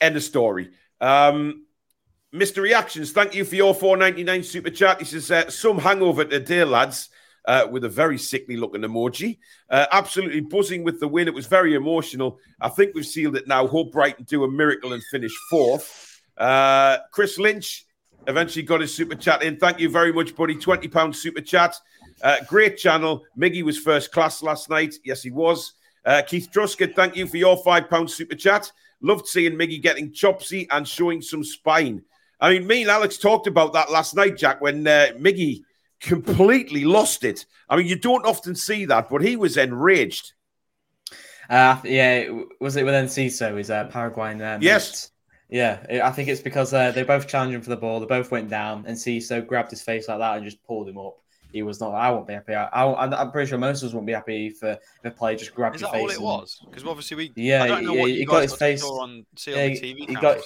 End 0.00 0.16
of 0.16 0.22
story. 0.22 0.70
Um, 1.00 1.66
Mr. 2.34 2.62
Reactions, 2.62 3.12
thank 3.12 3.34
you 3.34 3.44
for 3.44 3.54
your 3.54 3.74
499 3.74 4.42
super 4.42 4.70
chat. 4.70 4.98
He 4.98 5.04
says, 5.06 5.30
uh, 5.30 5.48
some 5.48 5.78
hangover 5.78 6.24
today, 6.24 6.64
lads, 6.64 7.08
uh, 7.46 7.66
with 7.70 7.84
a 7.84 7.88
very 7.88 8.18
sickly 8.18 8.56
looking 8.56 8.82
emoji. 8.82 9.38
Uh, 9.70 9.86
absolutely 9.92 10.40
buzzing 10.40 10.84
with 10.84 11.00
the 11.00 11.08
win. 11.08 11.28
It 11.28 11.34
was 11.34 11.46
very 11.46 11.74
emotional. 11.74 12.38
I 12.60 12.68
think 12.68 12.94
we've 12.94 13.06
sealed 13.06 13.36
it 13.36 13.46
now. 13.46 13.66
Hope 13.66 13.92
Brighton 13.92 14.24
do 14.24 14.44
a 14.44 14.50
miracle 14.50 14.92
and 14.92 15.02
finish 15.04 15.32
fourth. 15.48 16.20
Uh, 16.36 16.98
Chris 17.12 17.38
Lynch 17.38 17.86
eventually 18.26 18.64
got 18.64 18.80
his 18.80 18.94
super 18.94 19.14
chat 19.14 19.42
in. 19.42 19.56
Thank 19.56 19.78
you 19.78 19.88
very 19.88 20.12
much, 20.12 20.34
buddy. 20.34 20.56
£20 20.56 21.14
super 21.14 21.40
chat. 21.40 21.76
Uh, 22.22 22.36
great 22.48 22.76
channel. 22.76 23.24
Miggy 23.38 23.62
was 23.62 23.78
first 23.78 24.12
class 24.12 24.42
last 24.42 24.68
night. 24.68 24.94
Yes, 25.04 25.22
he 25.22 25.30
was. 25.30 25.74
Uh, 26.04 26.22
Keith 26.22 26.48
Truscott, 26.52 26.94
thank 26.94 27.16
you 27.16 27.26
for 27.26 27.36
your 27.36 27.56
£5 27.62 28.10
super 28.10 28.34
chat. 28.34 28.70
Loved 29.00 29.26
seeing 29.26 29.52
Miggy 29.52 29.80
getting 29.80 30.12
chopsy 30.12 30.66
and 30.70 30.86
showing 30.86 31.22
some 31.22 31.44
spine. 31.44 32.02
I 32.40 32.52
mean, 32.52 32.66
me 32.66 32.82
and 32.82 32.90
Alex 32.90 33.18
talked 33.18 33.46
about 33.46 33.72
that 33.72 33.90
last 33.90 34.14
night, 34.14 34.36
Jack, 34.36 34.60
when 34.60 34.86
uh, 34.86 35.08
Miggy 35.18 35.62
completely 36.00 36.84
lost 36.84 37.24
it. 37.24 37.46
I 37.68 37.76
mean, 37.76 37.86
you 37.86 37.98
don't 37.98 38.26
often 38.26 38.54
see 38.54 38.84
that, 38.86 39.08
but 39.08 39.22
he 39.22 39.36
was 39.36 39.56
enraged. 39.56 40.32
Uh, 41.48 41.80
yeah, 41.84 42.28
was 42.60 42.76
it 42.76 42.84
with 42.84 42.94
Enciso, 42.94 43.56
his 43.56 43.70
uh, 43.70 43.88
Paraguayan? 43.88 44.42
Uh, 44.42 44.58
yes. 44.60 45.10
Yeah, 45.48 46.00
I 46.02 46.10
think 46.10 46.28
it's 46.28 46.40
because 46.40 46.74
uh, 46.74 46.90
they 46.90 47.04
both 47.04 47.28
challenged 47.28 47.54
him 47.54 47.62
for 47.62 47.70
the 47.70 47.76
ball. 47.76 48.00
They 48.00 48.06
both 48.06 48.32
went 48.32 48.50
down, 48.50 48.84
and 48.86 48.96
Enciso 48.96 49.46
grabbed 49.46 49.70
his 49.70 49.80
face 49.80 50.08
like 50.08 50.18
that 50.18 50.36
and 50.36 50.44
just 50.44 50.62
pulled 50.64 50.88
him 50.88 50.98
up. 50.98 51.18
He 51.56 51.62
was 51.62 51.80
not. 51.80 51.92
I 51.94 52.10
won't 52.10 52.26
be 52.26 52.34
happy. 52.34 52.54
I, 52.54 52.66
I, 52.66 53.22
am 53.22 53.30
pretty 53.32 53.48
sure 53.48 53.56
most 53.58 53.82
of 53.82 53.88
us 53.88 53.94
won't 53.94 54.06
be 54.06 54.12
happy 54.12 54.48
if, 54.48 54.60
the 54.60 54.78
if 55.04 55.16
player 55.16 55.36
just 55.36 55.54
grabbed 55.54 55.76
Is 55.76 55.80
your 55.80 55.90
that 55.90 55.96
face. 55.96 56.02
all 56.02 56.10
it 56.10 56.14
and, 56.16 56.24
was? 56.24 56.60
Because 56.68 56.84
obviously 56.84 57.16
we. 57.16 57.32
Yeah, 57.34 57.62
I 57.64 57.68
don't 57.68 57.84
know 57.84 57.94
yeah, 57.94 58.00
what 58.02 58.10
he 58.10 58.24
got 58.26 58.42
his 58.42 58.54
face- 58.54 58.84
on, 58.84 59.24
see 59.36 59.52
on 59.52 59.58
yeah, 59.58 59.66
the 59.68 59.80
TV 59.80 60.08
he 60.08 60.14
got- 60.14 60.38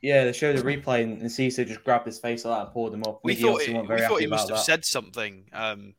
Yeah, 0.00 0.24
they 0.24 0.32
showed 0.32 0.56
a 0.56 0.62
replay, 0.62 1.02
and, 1.02 1.20
and 1.20 1.30
Cisse 1.30 1.66
just 1.66 1.84
grabbed 1.84 2.06
his 2.06 2.18
face 2.18 2.44
like 2.44 2.58
that 2.58 2.64
and 2.66 2.72
pulled 2.72 2.92
him 2.94 3.02
up. 3.06 3.20
We 3.22 3.36
Miggy 3.36 3.40
thought, 3.42 3.50
obviously 3.52 3.72
it, 3.72 3.76
weren't 3.76 3.88
we 3.88 3.96
very 3.96 4.00
thought 4.00 4.10
happy 4.12 4.24
he 4.24 4.26
must 4.30 4.48
have 4.48 4.58
that. 4.58 4.64
said 4.64 4.84
something. 4.84 5.44
Um, 5.52 5.94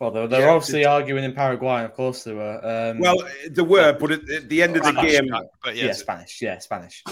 Well, 0.00 0.10
they're, 0.10 0.26
they're 0.26 0.40
Yeah, 0.42 0.50
obviously 0.50 0.84
arguing 0.86 1.24
in 1.24 1.32
Paraguay. 1.34 1.84
Of 1.84 1.94
course, 1.94 2.24
they 2.24 2.32
were. 2.34 2.60
Um, 2.92 2.98
Well, 2.98 3.16
there 3.50 3.64
were, 3.64 3.92
but 3.92 4.10
at, 4.10 4.28
at 4.28 4.48
the 4.48 4.62
end 4.62 4.76
of 4.76 4.82
the 4.82 4.90
Spanish, 4.90 5.12
game, 5.12 5.28
but 5.62 5.76
yeah, 5.76 5.84
yeah, 5.86 5.92
Spanish. 5.92 6.42
Yeah, 6.42 6.58
Spanish. 6.58 7.02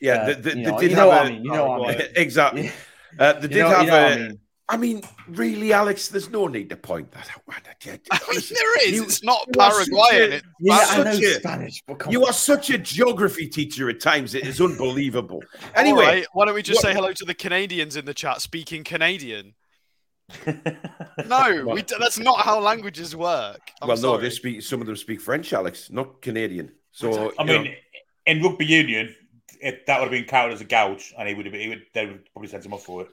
yeah, 0.00 0.14
Uh, 0.14 0.26
they, 0.26 0.34
they, 0.34 0.50
you 0.60 0.64
they 0.64 0.70
did 0.78 0.90
you 0.90 0.96
have 0.96 0.98
know 0.98 1.08
what 1.08 1.16
a- 1.18 1.20
I 1.20 1.30
mean, 1.30 1.44
you 1.44 1.52
know 1.52 1.66
what 1.66 1.94
I 1.94 1.98
mean. 1.98 2.08
exactly. 2.16 2.62
Yeah. 2.64 2.72
Uh, 3.16 3.32
they 3.34 3.42
You 3.42 3.48
did 3.48 3.58
know, 3.60 3.68
have 3.68 3.84
you 3.84 3.90
know 3.90 4.06
a. 4.06 4.16
mean. 4.16 4.40
I 4.66 4.78
mean, 4.78 5.02
really, 5.28 5.74
Alex, 5.74 6.08
there's 6.08 6.30
no 6.30 6.46
need 6.46 6.70
to 6.70 6.76
point 6.76 7.10
that 7.12 7.28
out. 7.30 7.42
man. 7.46 7.60
I- 7.66 7.90
I- 7.90 7.98
I 8.26 8.30
mean, 8.32 8.40
there 8.50 8.88
is. 8.88 8.92
you- 8.94 9.02
it's 9.04 9.22
not 9.22 9.46
you 9.54 9.60
are 9.60 9.70
Paraguayan. 9.70 10.32
a- 10.32 10.34
It's 10.36 10.44
Yeah, 10.58 10.78
I 10.88 11.02
know 11.04 11.10
a- 11.10 11.34
Spanish, 11.34 11.82
but 11.86 12.10
You 12.10 12.22
on. 12.22 12.30
are 12.30 12.32
such 12.32 12.70
a 12.70 12.78
geography 12.78 13.46
teacher 13.46 13.90
at 13.90 14.00
times. 14.00 14.34
It 14.34 14.46
is 14.46 14.60
unbelievable. 14.60 15.42
Anyway, 15.76 16.04
right, 16.04 16.26
why 16.32 16.46
don't 16.46 16.54
we 16.54 16.62
just 16.62 16.78
what- 16.82 16.90
say 16.90 16.94
hello 16.94 17.12
to 17.12 17.24
the 17.26 17.34
Canadians 17.34 17.96
in 17.96 18.06
the 18.06 18.14
chat 18.14 18.40
speaking 18.40 18.84
Canadian? 18.84 19.54
No, 21.26 21.64
we, 21.72 21.82
d- 21.82 21.94
that's 22.00 22.18
not 22.18 22.40
how 22.40 22.58
languages 22.60 23.14
work. 23.14 23.60
I'm 23.80 23.88
well, 23.88 23.96
no, 23.98 24.16
they 24.18 24.30
speak. 24.30 24.62
Some 24.62 24.80
of 24.80 24.86
them 24.86 24.96
speak 24.96 25.20
French, 25.20 25.52
Alex, 25.52 25.90
not 25.90 26.22
Canadian. 26.22 26.72
So 26.92 27.32
I 27.38 27.44
mean, 27.44 27.64
know, 27.64 27.70
in 28.26 28.42
rugby 28.42 28.66
union, 28.66 29.14
it, 29.60 29.86
that 29.86 29.98
would 30.00 30.06
have 30.06 30.10
been 30.10 30.24
counted 30.24 30.54
as 30.54 30.60
a 30.60 30.64
gouge, 30.64 31.14
and 31.18 31.28
he 31.28 31.34
would 31.34 31.46
have 31.46 31.52
been, 31.52 31.60
he 31.60 31.68
would, 31.68 31.82
they 31.92 32.06
would 32.06 32.28
probably 32.32 32.48
send 32.48 32.64
him 32.64 32.72
off 32.74 32.84
for 32.84 33.02
it. 33.02 33.08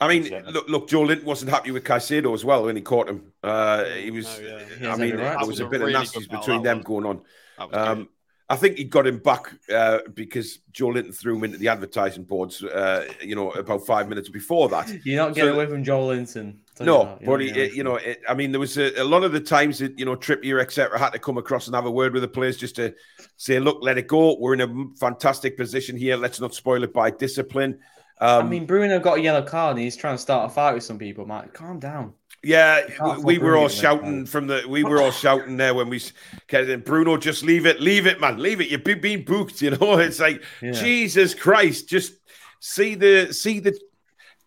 I 0.00 0.06
mean, 0.08 0.22
Exactly. 0.26 0.52
look, 0.52 0.68
look, 0.68 0.88
Joelinton 0.88 1.24
wasn't 1.24 1.50
happy 1.50 1.72
with 1.72 1.82
Caicedo 1.84 2.32
as 2.32 2.44
well 2.44 2.64
when 2.66 2.76
he 2.76 2.82
caught 2.82 3.08
him. 3.08 3.32
Uh, 3.42 3.84
he 3.84 4.10
was. 4.12 4.26
No, 4.40 4.46
yeah. 4.46 4.64
He 4.78 4.86
I 4.86 4.96
mean, 4.96 5.10
right 5.16 5.16
there 5.16 5.38
to. 5.38 5.46
was 5.46 5.60
a 5.60 5.66
bit 5.66 5.80
a 5.80 5.84
of 5.84 5.88
really 5.92 6.04
nasties 6.06 6.30
between 6.30 6.62
them 6.62 6.78
was. 6.78 6.86
going 6.86 7.04
on. 7.06 7.20
That 7.58 7.70
was 7.70 7.72
good. 7.72 7.88
Um, 7.88 8.08
I 8.50 8.56
think 8.56 8.78
he 8.78 8.84
got 8.84 9.06
him 9.06 9.18
back 9.18 9.52
uh, 9.74 9.98
because 10.14 10.60
Joelinton 10.72 11.14
threw 11.14 11.36
him 11.36 11.44
into 11.44 11.58
the 11.58 11.68
advertising 11.68 12.24
boards. 12.24 12.62
Uh, 12.62 13.06
you 13.20 13.34
know, 13.34 13.50
about 13.50 13.84
five 13.86 14.08
minutes 14.08 14.28
before 14.30 14.68
that. 14.70 14.88
You're 15.04 15.16
not 15.18 15.34
getting 15.34 15.50
So- 15.50 15.56
away 15.56 15.66
from 15.66 15.84
Joelinton. 15.84 16.58
No, 16.80 17.18
but 17.26 17.40
You're 17.40 17.40
he, 17.40 17.50
not 17.50 17.72
you 17.74 17.82
know, 17.82 17.96
it, 17.96 18.20
I 18.28 18.34
mean, 18.34 18.52
there 18.52 18.60
was 18.60 18.78
a, 18.78 19.02
a 19.02 19.04
lot 19.04 19.24
of 19.24 19.32
the 19.32 19.40
times 19.40 19.80
that 19.80 19.98
you 19.98 20.04
know 20.04 20.14
Trippier, 20.14 20.60
etc., 20.62 20.96
had 20.96 21.10
to 21.10 21.18
come 21.18 21.36
across 21.36 21.66
and 21.66 21.74
have 21.74 21.86
a 21.86 21.90
word 21.90 22.12
with 22.12 22.22
the 22.22 22.28
players 22.28 22.56
just 22.56 22.76
to 22.76 22.94
say, 23.36 23.58
"Look, 23.58 23.78
let 23.82 23.98
it 23.98 24.06
go. 24.06 24.36
We're 24.38 24.54
in 24.54 24.60
a 24.60 24.96
fantastic 24.96 25.56
position 25.56 25.96
here. 25.96 26.16
Let's 26.16 26.40
not 26.40 26.54
spoil 26.54 26.84
it 26.84 26.92
by 26.92 27.10
discipline." 27.10 27.80
Um, 28.20 28.46
I 28.46 28.48
mean, 28.48 28.66
Bruno 28.66 28.98
got 28.98 29.18
a 29.18 29.20
yellow 29.20 29.42
card 29.42 29.76
and 29.76 29.84
he's 29.84 29.96
trying 29.96 30.14
to 30.16 30.22
start 30.22 30.50
a 30.50 30.54
fight 30.54 30.74
with 30.74 30.82
some 30.82 30.98
people. 30.98 31.24
Mate, 31.26 31.52
calm 31.54 31.78
down. 31.78 32.14
yeah, 32.42 32.82
we, 33.18 33.36
we 33.36 33.38
were 33.38 33.56
all 33.56 33.68
shouting 33.68 34.26
from 34.26 34.46
the. 34.46 34.64
We 34.68 34.84
were 34.84 35.00
all 35.00 35.10
shouting 35.24 35.56
there 35.56 35.74
when 35.74 35.88
we 35.88 35.96
s- 35.96 36.12
get 36.48 36.68
in. 36.68 36.80
Bruno, 36.80 37.16
just 37.16 37.42
leave 37.44 37.64
it, 37.66 37.80
leave 37.80 38.06
it, 38.06 38.20
man, 38.20 38.38
leave 38.38 38.60
it. 38.60 38.68
You've 38.70 38.84
been 38.84 39.00
being 39.00 39.24
booked. 39.24 39.62
You 39.62 39.70
know, 39.72 39.98
it's 39.98 40.18
like 40.20 40.42
Yeah. 40.62 40.72
Jesus 40.72 41.34
Christ. 41.34 41.88
Just 41.88 42.14
see 42.60 42.94
the 42.96 43.32
see 43.32 43.60
the 43.60 43.78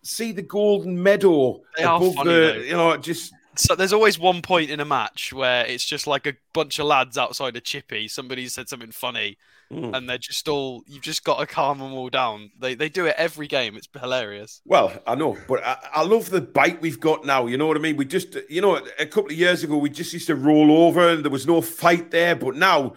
see 0.03 0.31
the 0.31 0.41
golden 0.41 1.01
medal 1.01 1.63
They 1.77 1.83
are 1.83 1.97
above 1.97 2.15
funny, 2.15 2.29
the. 2.29 2.39
though. 2.39 2.53
You 2.59 2.73
know, 2.73 2.97
just 2.97 3.33
So 3.55 3.75
there's 3.75 3.93
always 3.93 4.17
one 4.19 4.41
point 4.41 4.69
in 4.69 4.79
a 4.79 4.85
match 4.85 5.31
where 5.33 5.65
it's 5.65 5.85
just 5.85 6.07
like 6.07 6.25
a 6.27 6.33
bunch 6.53 6.79
of 6.79 6.85
lads 6.87 7.17
outside 7.17 7.55
a 7.55 7.61
chippy. 7.61 8.07
Somebody 8.07 8.47
said 8.47 8.67
something 8.69 8.91
funny, 8.91 9.37
Mm. 9.71 9.95
and 9.95 10.09
they're 10.09 10.17
just 10.17 10.47
all. 10.47 10.83
You've 10.87 11.01
just 11.01 11.23
got 11.23 11.39
to 11.39 11.45
calm 11.45 11.79
them 11.79 11.93
all 11.93 12.09
down. 12.09 12.51
They 12.59 12.75
they 12.75 12.89
do 12.89 13.05
it 13.05 13.15
every 13.17 13.47
game. 13.47 13.77
It's 13.77 13.87
hilarious. 13.99 14.61
Well, 14.65 14.91
I 15.07 15.15
know, 15.15 15.37
but 15.47 15.63
I, 15.65 15.77
I 15.93 16.03
love 16.03 16.29
the 16.29 16.41
bite 16.41 16.81
we've 16.81 16.99
got 16.99 17.25
now. 17.25 17.47
You 17.47 17.57
know 17.57 17.67
what 17.67 17.77
I 17.77 17.79
mean? 17.79 17.95
We 17.95 18.05
just, 18.05 18.37
you 18.49 18.61
know, 18.61 18.81
a 18.99 19.05
couple 19.05 19.31
of 19.31 19.37
years 19.37 19.63
ago, 19.63 19.77
we 19.77 19.89
just 19.89 20.11
used 20.13 20.27
to 20.27 20.35
roll 20.35 20.71
over 20.85 21.09
and 21.09 21.23
there 21.23 21.31
was 21.31 21.47
no 21.47 21.61
fight 21.61 22.11
there. 22.11 22.35
But 22.35 22.55
now 22.55 22.93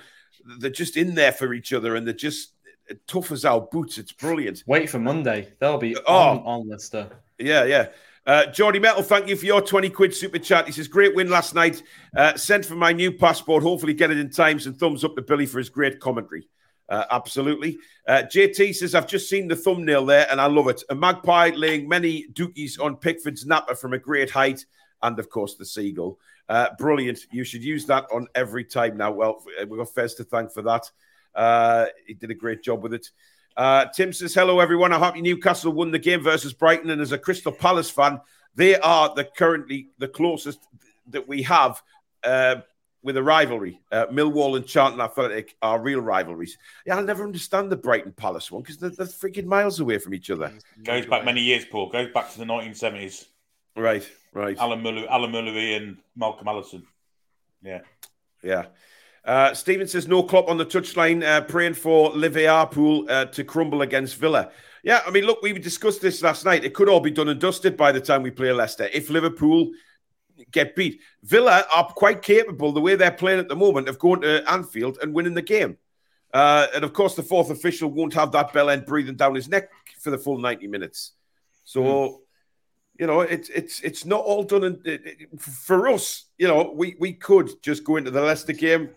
they're 0.59 0.71
just 0.71 0.97
in 0.97 1.15
there 1.15 1.33
for 1.33 1.55
each 1.55 1.73
other 1.73 1.95
and 1.97 2.07
they're 2.07 2.15
just 2.15 2.53
tough 3.07 3.31
as 3.33 3.45
our 3.45 3.61
boots. 3.61 3.97
It's 3.99 4.13
brilliant. 4.13 4.63
Wait 4.67 4.91
for 4.91 4.99
Monday. 4.99 5.53
They'll 5.61 5.79
be 5.79 5.97
Oh. 6.07 6.15
on, 6.15 6.39
on 6.41 6.69
Lister. 6.69 7.09
Yeah, 7.39 7.65
yeah. 7.65 7.89
Uh, 8.27 8.47
Jordy 8.47 8.79
Metal, 8.79 9.03
thank 9.03 9.29
you 9.29 9.37
for 9.37 9.45
your 9.45 9.61
20 9.61 9.91
quid 9.91 10.15
super 10.15 10.39
chat. 10.39 10.65
He 10.67 10.73
says, 10.73 10.89
Great 10.89 11.15
win 11.15 11.29
last 11.29 11.55
night. 11.55 11.83
Uh, 12.17 12.35
sent 12.37 12.65
for 12.65 12.75
my 12.75 12.91
new 12.93 13.13
passport. 13.13 13.63
Hopefully, 13.63 13.93
get 13.93 14.11
it 14.11 14.19
in 14.19 14.31
times 14.31 14.67
and 14.67 14.77
thumbs 14.77 15.05
up 15.05 15.15
to 15.17 15.23
Billy 15.23 15.45
for 15.45 15.59
his 15.59 15.69
great 15.69 16.01
commentary. 16.01 16.49
Uh, 16.89 17.05
absolutely. 17.11 17.79
Uh, 18.07 18.23
JT 18.25 18.75
says, 18.75 18.95
I've 18.95 19.07
just 19.07 19.29
seen 19.29 19.49
the 19.49 19.57
thumbnail 19.57 20.05
there 20.05 20.27
and 20.31 20.41
I 20.41 20.47
love 20.47 20.69
it. 20.69 20.83
A 20.91 20.95
magpie 20.95 21.51
laying 21.55 21.89
many 21.89 22.27
dookies 22.33 22.81
on 22.81 22.97
Pickford's 22.97 23.47
napper 23.47 23.75
from 23.75 23.95
a 23.95 23.99
great 23.99 24.31
height. 24.31 24.65
And 25.03 25.19
of 25.19 25.29
course, 25.29 25.57
the 25.57 25.65
seagull. 25.65 26.19
Uh, 26.49 26.69
brilliant. 26.79 27.21
You 27.33 27.45
should 27.45 27.65
use 27.65 27.87
that 27.87 28.07
on 28.13 28.27
every 28.35 28.65
time 28.65 28.97
now. 28.97 29.13
Well, 29.13 29.43
we've 29.67 29.79
got 29.79 29.95
Fez 29.95 30.15
to 30.17 30.25
thank 30.25 30.53
for 30.53 30.63
that. 30.63 30.91
Uh, 31.35 31.87
he 32.07 32.15
did 32.15 32.31
a 32.31 32.35
great 32.35 32.63
job 32.63 32.83
with 32.83 32.95
it. 32.95 33.11
Uh, 33.57 33.87
Tim 33.87 34.13
says, 34.13 34.35
Hello, 34.35 34.61
everyone. 34.61 34.93
I 34.93 34.99
hope 34.99 35.17
Newcastle 35.17 35.73
won 35.73 35.91
the 35.91 35.99
game 35.99 36.23
versus 36.23 36.53
Brighton. 36.53 36.91
And 36.91 37.01
as 37.01 37.13
a 37.13 37.19
Crystal 37.19 37.53
Palace 37.53 37.91
fan, 37.91 38.21
they 38.55 38.77
are 38.77 39.15
the 39.15 39.25
currently 39.25 39.89
the 39.99 40.09
closest 40.09 40.67
that 41.09 41.27
we 41.27 41.43
have 41.43 41.83
uh, 42.25 42.57
with 43.05 43.19
a 43.19 43.23
rivalry. 43.23 43.81
Uh, 43.93 44.07
Millwall 44.07 44.57
and 44.57 44.67
Charlton 44.67 45.01
Athletic 45.01 45.55
are 45.63 45.79
real 45.79 46.01
rivalries. 46.01 46.59
Yeah, 46.87 46.97
I'll 46.97 47.05
never 47.05 47.23
understand 47.23 47.71
the 47.71 47.77
Brighton 47.77 48.13
Palace 48.13 48.51
one 48.51 48.63
because 48.63 48.79
they're, 48.79 48.91
they're 48.91 49.07
freaking 49.07 49.45
miles 49.45 49.79
away 49.79 49.99
from 49.99 50.15
each 50.15 50.31
other. 50.31 50.53
Goes 50.83 51.07
back 51.07 51.25
many 51.25 51.43
years, 51.43 51.67
Paul. 51.67 51.91
Goes 51.91 52.11
back 52.13 52.33
to 52.33 52.39
the 52.39 52.47
1970s. 52.47 53.27
Right, 53.77 54.11
right. 54.33 54.57
Alan 54.59 54.83
Muller, 54.83 55.07
Alan 55.09 55.31
Mullery 55.31 55.77
and 55.77 55.99
Malcolm 56.17 56.49
Allison. 56.49 56.87
Yeah. 57.63 57.81
Yeah. 58.43 58.67
Uh, 59.25 59.55
Stephen 59.55 59.87
says 59.87 60.09
no 60.09 60.23
Klopp 60.23 60.49
on 60.49 60.57
the 60.57 60.67
touchline, 60.67 61.23
uh, 61.23 61.43
praying 61.43 61.75
for 61.75 62.11
Liverpool 62.11 63.07
uh, 63.09 63.27
to 63.27 63.45
crumble 63.45 63.83
against 63.83 64.17
Villa. 64.17 64.51
Yeah, 64.83 65.01
I 65.07 65.11
mean, 65.11 65.25
look, 65.25 65.41
we 65.43 65.53
discussed 65.55 66.03
this 66.03 66.23
last 66.23 66.45
night. 66.45 66.65
It 66.65 66.75
could 66.75 66.91
all 66.91 67.01
be 67.01 67.11
done 67.11 67.29
and 67.29 67.41
dusted 67.41 67.77
by 67.77 67.91
the 67.91 68.01
time 68.01 68.23
we 68.23 68.31
play 68.31 68.53
Leicester. 68.53 68.89
If 68.93 69.09
Liverpool 69.09 69.71
get 70.51 70.75
beat, 70.77 71.01
Villa 71.23 71.65
are 71.75 71.87
quite 71.87 72.23
capable, 72.23 72.73
the 72.73 72.81
way 72.81 72.95
they're 72.97 73.11
playing 73.11 73.41
at 73.41 73.49
the 73.49 73.57
moment, 73.57 73.89
of 73.89 73.99
going 73.99 74.21
to 74.23 74.49
Anfield 74.51 74.99
and 75.03 75.15
winning 75.15 75.35
the 75.35 75.43
game. 75.43 75.77
Uh, 76.33 76.67
and 76.75 76.85
of 76.85 76.93
course, 76.93 77.15
the 77.15 77.23
fourth 77.23 77.51
official 77.51 77.89
won't 77.91 78.15
have 78.15 78.33
that 78.33 78.53
bell 78.53 78.69
end 78.71 78.85
breathing 78.87 79.15
down 79.17 79.35
his 79.35 79.49
neck 79.49 79.69
for 80.01 80.11
the 80.11 80.19
full 80.19 80.39
90 80.39 80.67
minutes. 80.67 81.13
So, 81.65 82.23
you 82.99 83.07
know, 83.07 83.21
it's 83.21 83.49
it's 83.49 83.81
it's 83.81 84.05
not 84.05 84.21
all 84.25 84.43
done. 84.43 84.65
And 84.65 84.87
it, 84.87 85.03
it- 85.05 85.41
for 85.41 85.89
us, 85.89 86.25
you 86.39 86.47
know, 86.49 86.73
we 86.75 86.97
we 86.99 87.13
could 87.13 87.51
just 87.63 87.85
go 87.85 87.97
into 87.97 88.11
the 88.11 88.21
Leicester 88.21 88.53
game. 88.53 88.91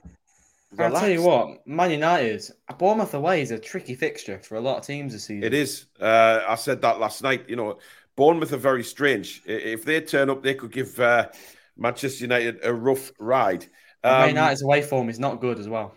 I'll 0.78 0.92
tell 0.92 1.10
you 1.10 1.22
what, 1.22 1.66
Man 1.66 1.92
United, 1.92 2.44
a 2.68 2.74
Bournemouth 2.74 3.14
away 3.14 3.42
is 3.42 3.52
a 3.52 3.58
tricky 3.58 3.96
fixture 3.96 4.38
for 4.40 4.56
a 4.56 4.62
lot 4.62 4.78
of 4.78 4.86
teams 4.86 5.14
this 5.14 5.24
season. 5.24 5.44
It 5.44 5.54
is. 5.54 5.86
Uh, 6.00 6.42
I 6.48 6.56
said 6.56 6.82
that 6.82 7.00
last 7.00 7.24
night. 7.24 7.46
You 7.48 7.56
know, 7.56 7.80
Bournemouth 8.18 8.52
are 8.52 8.58
very 8.58 8.84
strange. 8.84 9.44
If 9.46 9.86
they 9.86 10.02
turn 10.02 10.30
up, 10.30 10.44
they 10.44 10.56
could 10.56 10.72
give 10.72 11.00
uh, 11.00 11.30
Manchester 11.78 12.24
United 12.24 12.60
a 12.64 12.74
rough 12.74 13.12
ride. 13.20 13.66
Um, 14.04 14.20
Man 14.20 14.30
United's 14.30 14.64
away 14.64 14.82
form 14.82 15.08
is 15.08 15.20
not 15.20 15.40
good 15.40 15.60
as 15.60 15.70
well. 15.70 15.96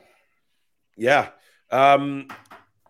Yeah. 0.97 1.31
Um, 1.71 2.29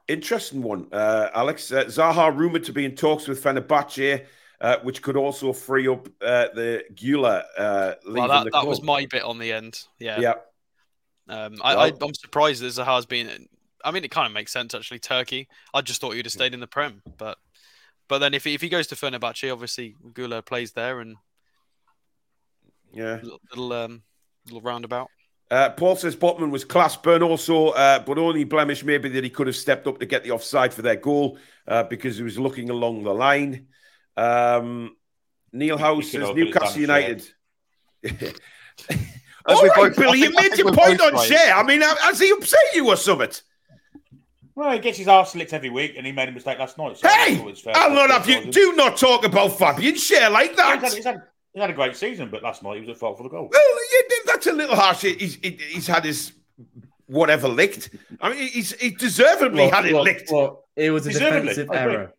interesting 0.08 0.62
one, 0.62 0.88
uh, 0.92 1.30
Alex. 1.32 1.70
Uh, 1.70 1.84
Zaha 1.84 2.36
rumored 2.36 2.64
to 2.64 2.72
be 2.72 2.84
in 2.84 2.96
talks 2.96 3.28
with 3.28 3.42
Fenerbahce, 3.42 4.26
uh, 4.60 4.76
which 4.82 5.00
could 5.00 5.16
also 5.16 5.52
free 5.52 5.86
up 5.86 6.08
uh, 6.20 6.48
the 6.54 6.82
Güler. 6.92 7.44
Uh, 7.56 7.94
well, 8.08 8.28
that, 8.28 8.50
that 8.52 8.66
was 8.66 8.82
my 8.82 9.06
bit 9.06 9.22
on 9.22 9.38
the 9.38 9.52
end. 9.52 9.84
Yeah. 10.00 10.18
Yeah. 10.18 10.34
Um, 11.28 11.60
I, 11.62 11.76
well, 11.76 11.98
I, 12.02 12.04
am 12.04 12.14
surprised 12.14 12.62
that 12.62 12.72
Zaha's 12.72 13.06
been. 13.06 13.48
I 13.84 13.92
mean, 13.92 14.04
it 14.04 14.10
kind 14.10 14.26
of 14.26 14.32
makes 14.32 14.52
sense 14.52 14.74
actually. 14.74 14.98
Turkey. 14.98 15.48
I 15.72 15.82
just 15.82 16.00
thought 16.00 16.16
you'd 16.16 16.26
have 16.26 16.32
stayed 16.32 16.52
in 16.52 16.60
the 16.60 16.66
Prem, 16.66 17.02
but 17.16 17.38
but 18.10 18.18
then 18.18 18.34
if 18.34 18.42
he, 18.42 18.54
if 18.54 18.60
he 18.60 18.68
goes 18.68 18.88
to 18.88 18.96
Fenerbahce, 18.96 19.52
obviously 19.52 19.94
Güler 20.12 20.44
plays 20.44 20.72
there, 20.72 20.98
and 20.98 21.16
yeah, 22.92 23.20
little 23.22 23.40
little, 23.50 23.72
um, 23.72 24.02
little 24.46 24.60
roundabout. 24.60 25.08
Uh, 25.48 25.70
Paul 25.70 25.94
says 25.94 26.16
Botman 26.16 26.50
was 26.50 26.64
class 26.64 26.96
burn 26.96 27.22
also, 27.22 27.68
uh, 27.68 28.00
but 28.00 28.18
only 28.18 28.42
blemish 28.42 28.84
maybe 28.84 29.08
that 29.10 29.22
he 29.22 29.30
could 29.30 29.46
have 29.46 29.54
stepped 29.54 29.86
up 29.86 30.00
to 30.00 30.06
get 30.06 30.24
the 30.24 30.32
offside 30.32 30.74
for 30.74 30.82
their 30.82 30.96
goal 30.96 31.38
uh, 31.68 31.84
because 31.84 32.16
he 32.16 32.24
was 32.24 32.36
looking 32.36 32.68
along 32.68 33.04
the 33.04 33.14
line. 33.14 33.68
Um, 34.16 34.96
Neil 35.52 35.78
House 35.78 36.10
says 36.10 36.34
Newcastle 36.34 36.80
United. 36.80 37.24
All 39.46 39.66
right, 39.68 39.94
Billy, 39.94 40.18
you 40.18 40.32
made 40.34 40.58
your 40.58 40.72
point 40.72 41.00
on 41.00 41.14
right. 41.14 41.30
Schär. 41.30 41.54
I 41.54 41.62
mean, 41.62 41.80
has 41.80 42.18
he 42.18 42.30
upset 42.30 42.58
you 42.74 42.88
or 42.88 42.96
something? 42.96 43.30
Well, 44.54 44.72
he 44.72 44.78
gets 44.78 44.98
his 44.98 45.08
arse 45.08 45.34
licked 45.34 45.52
every 45.52 45.70
week, 45.70 45.94
and 45.96 46.04
he 46.04 46.12
made 46.12 46.28
a 46.28 46.32
mistake 46.32 46.58
last 46.58 46.76
night. 46.76 46.98
So 46.98 47.08
hey, 47.08 47.40
I'll 47.74 47.90
not 47.90 48.10
have 48.10 48.28
you. 48.28 48.50
Do 48.50 48.74
not 48.74 48.96
talk 48.96 49.24
about 49.24 49.58
Fabian 49.58 49.94
Schär 49.94 50.30
like 50.30 50.56
that. 50.56 50.74
He's 50.74 50.82
had, 50.82 50.92
he's, 50.94 51.04
had, 51.04 51.22
he's 51.52 51.60
had, 51.60 51.70
a 51.70 51.74
great 51.74 51.96
season, 51.96 52.30
but 52.30 52.42
last 52.42 52.62
night 52.62 52.74
he 52.74 52.80
was 52.80 52.88
at 52.88 52.96
fault 52.96 53.16
for 53.16 53.22
the 53.22 53.28
goal. 53.28 53.48
Well, 53.50 53.76
yeah, 53.92 54.16
that's 54.26 54.46
a 54.46 54.52
little 54.52 54.76
harsh. 54.76 55.02
He's, 55.02 55.36
he's 55.36 55.86
had 55.86 56.04
his 56.04 56.32
whatever 57.06 57.48
licked. 57.48 57.90
I 58.20 58.30
mean, 58.30 58.48
he's 58.48 58.72
he 58.72 58.90
deservedly 58.90 59.64
look, 59.64 59.74
had 59.74 59.86
it 59.86 59.92
look, 59.92 60.04
licked. 60.04 60.32
Look, 60.32 60.64
it 60.76 60.90
was 60.90 61.06
a 61.06 61.12
defensive 61.12 61.70
error. 61.72 62.14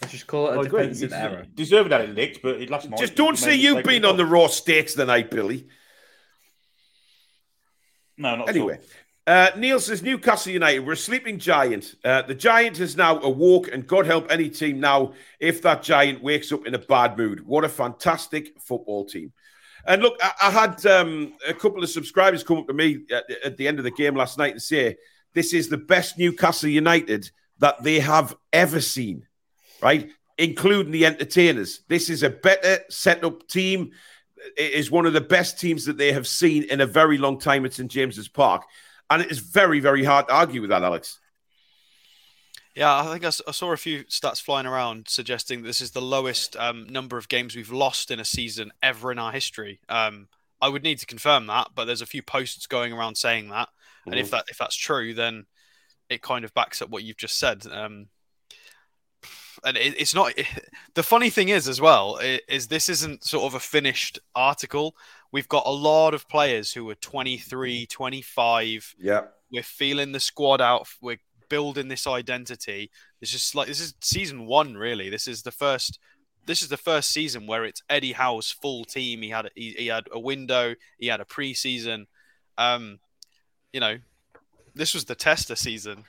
Let's 0.00 0.12
just 0.12 0.26
call 0.26 0.50
it 0.50 0.60
a 0.60 0.68
defensive 0.68 1.12
error. 1.12 1.46
Deserved 1.54 1.90
that 1.90 2.02
it 2.02 2.14
licked, 2.14 2.42
but 2.42 2.60
it 2.60 2.70
last 2.70 2.88
night. 2.88 2.98
Just 2.98 3.16
don't 3.16 3.36
say 3.36 3.54
you've 3.54 3.84
been 3.84 4.04
on 4.04 4.16
the 4.16 4.24
raw 4.24 4.46
steaks 4.46 4.94
tonight, 4.94 5.30
Billy. 5.30 5.66
No, 8.16 8.36
not 8.36 8.48
anyway. 8.48 8.78
Uh, 9.28 9.50
Neil 9.58 9.78
says 9.78 10.02
Newcastle 10.02 10.54
United, 10.54 10.78
we're 10.78 10.94
a 10.94 10.96
sleeping 10.96 11.38
giant. 11.38 11.96
Uh, 12.02 12.22
the 12.22 12.34
giant 12.34 12.78
has 12.78 12.96
now 12.96 13.18
awoke, 13.20 13.68
and 13.70 13.86
God 13.86 14.06
help 14.06 14.26
any 14.30 14.48
team 14.48 14.80
now 14.80 15.12
if 15.38 15.60
that 15.60 15.82
giant 15.82 16.22
wakes 16.22 16.50
up 16.50 16.66
in 16.66 16.74
a 16.74 16.78
bad 16.78 17.18
mood. 17.18 17.46
What 17.46 17.62
a 17.62 17.68
fantastic 17.68 18.58
football 18.58 19.04
team. 19.04 19.34
And 19.86 20.00
look, 20.00 20.18
I, 20.22 20.32
I 20.44 20.50
had 20.50 20.86
um, 20.86 21.34
a 21.46 21.52
couple 21.52 21.82
of 21.82 21.90
subscribers 21.90 22.42
come 22.42 22.56
up 22.56 22.68
to 22.68 22.72
me 22.72 23.00
at, 23.10 23.24
at, 23.44 23.56
the 23.58 23.68
end 23.68 23.76
of 23.76 23.84
the 23.84 23.90
game 23.90 24.16
last 24.16 24.38
night 24.38 24.52
and 24.52 24.62
say, 24.62 24.96
This 25.34 25.52
is 25.52 25.68
the 25.68 25.76
best 25.76 26.16
Newcastle 26.16 26.70
United 26.70 27.30
that 27.58 27.82
they 27.82 28.00
have 28.00 28.34
ever 28.54 28.80
seen, 28.80 29.26
right? 29.82 30.10
Including 30.38 30.90
the 30.90 31.04
entertainers. 31.04 31.82
This 31.86 32.08
is 32.08 32.22
a 32.22 32.30
better 32.30 32.78
set 32.88 33.22
up 33.22 33.46
team. 33.46 33.90
It 34.56 34.72
is 34.72 34.90
one 34.90 35.04
of 35.04 35.12
the 35.12 35.20
best 35.20 35.60
teams 35.60 35.84
that 35.84 35.98
they 35.98 36.12
have 36.12 36.26
seen 36.26 36.62
in 36.62 36.80
a 36.80 36.86
very 36.86 37.18
long 37.18 37.38
time 37.38 37.66
at 37.66 37.74
St. 37.74 37.90
James's 37.90 38.28
Park. 38.28 38.64
And 39.10 39.22
it 39.22 39.30
is 39.30 39.38
very, 39.38 39.80
very 39.80 40.04
hard 40.04 40.28
to 40.28 40.34
argue 40.34 40.60
with 40.60 40.70
that, 40.70 40.82
Alex. 40.82 41.18
Yeah, 42.74 42.96
I 42.96 43.12
think 43.12 43.24
I, 43.24 43.30
saw 43.30 43.72
a 43.72 43.76
few 43.76 44.04
stats 44.04 44.40
flying 44.40 44.66
around 44.66 45.08
suggesting 45.08 45.62
this 45.62 45.80
is 45.80 45.90
the 45.90 46.00
lowest 46.00 46.54
um, 46.56 46.86
number 46.88 47.18
of 47.18 47.28
games 47.28 47.56
we've 47.56 47.72
lost 47.72 48.12
in 48.12 48.20
a 48.20 48.24
season 48.24 48.70
ever 48.82 49.10
in 49.10 49.18
our 49.18 49.32
history. 49.32 49.80
Um, 49.88 50.28
I 50.60 50.68
would 50.68 50.84
need 50.84 50.98
to 50.98 51.06
confirm 51.06 51.48
that, 51.48 51.70
but 51.74 51.86
there's 51.86 52.02
a 52.02 52.06
few 52.06 52.22
posts 52.22 52.68
going 52.68 52.92
around 52.92 53.16
saying 53.16 53.48
that, 53.48 53.68
mm-hmm. 53.68 54.12
and 54.12 54.20
if 54.20 54.30
that 54.30 54.44
if 54.48 54.58
that's 54.58 54.76
true, 54.76 55.12
then 55.12 55.46
it 56.08 56.22
kind 56.22 56.44
of 56.44 56.54
backs 56.54 56.80
up 56.80 56.88
what 56.88 57.02
you've 57.02 57.16
just 57.16 57.38
said. 57.38 57.66
Um, 57.66 58.06
and 59.64 59.76
it, 59.76 59.94
it's 59.98 60.14
not. 60.14 60.36
It, 60.36 60.46
the 60.94 61.02
funny 61.02 61.30
thing 61.30 61.48
is, 61.48 61.68
as 61.68 61.80
well, 61.80 62.18
is 62.48 62.68
this 62.68 62.88
isn't 62.88 63.24
sort 63.24 63.44
of 63.44 63.54
a 63.54 63.60
finished 63.60 64.18
article. 64.34 64.94
We've 65.32 65.48
got 65.48 65.66
a 65.66 65.70
lot 65.70 66.14
of 66.14 66.28
players 66.28 66.72
who 66.72 66.88
are 66.90 66.94
23, 66.94 67.86
25. 67.86 68.94
Yeah. 68.98 69.22
We're 69.52 69.62
feeling 69.62 70.12
the 70.12 70.20
squad 70.20 70.60
out. 70.60 70.88
We're 71.00 71.20
building 71.48 71.88
this 71.88 72.06
identity. 72.06 72.90
This 73.20 73.34
is 73.34 73.54
like 73.54 73.68
this 73.68 73.80
is 73.80 73.94
season 74.00 74.46
one, 74.46 74.76
really. 74.76 75.10
This 75.10 75.26
is 75.26 75.42
the 75.42 75.52
first. 75.52 75.98
This 76.46 76.62
is 76.62 76.68
the 76.68 76.78
first 76.78 77.10
season 77.10 77.46
where 77.46 77.64
it's 77.64 77.82
Eddie 77.90 78.12
Howe's 78.12 78.50
full 78.50 78.86
team. 78.86 79.20
He 79.20 79.28
had 79.28 79.46
a, 79.46 79.50
he, 79.54 79.74
he 79.76 79.86
had 79.88 80.08
a 80.10 80.18
window. 80.18 80.74
He 80.98 81.08
had 81.08 81.20
a 81.20 81.26
preseason. 81.26 82.06
Um, 82.56 83.00
you 83.70 83.80
know, 83.80 83.98
this 84.74 84.94
was 84.94 85.04
the 85.04 85.14
tester 85.14 85.56
season 85.56 86.04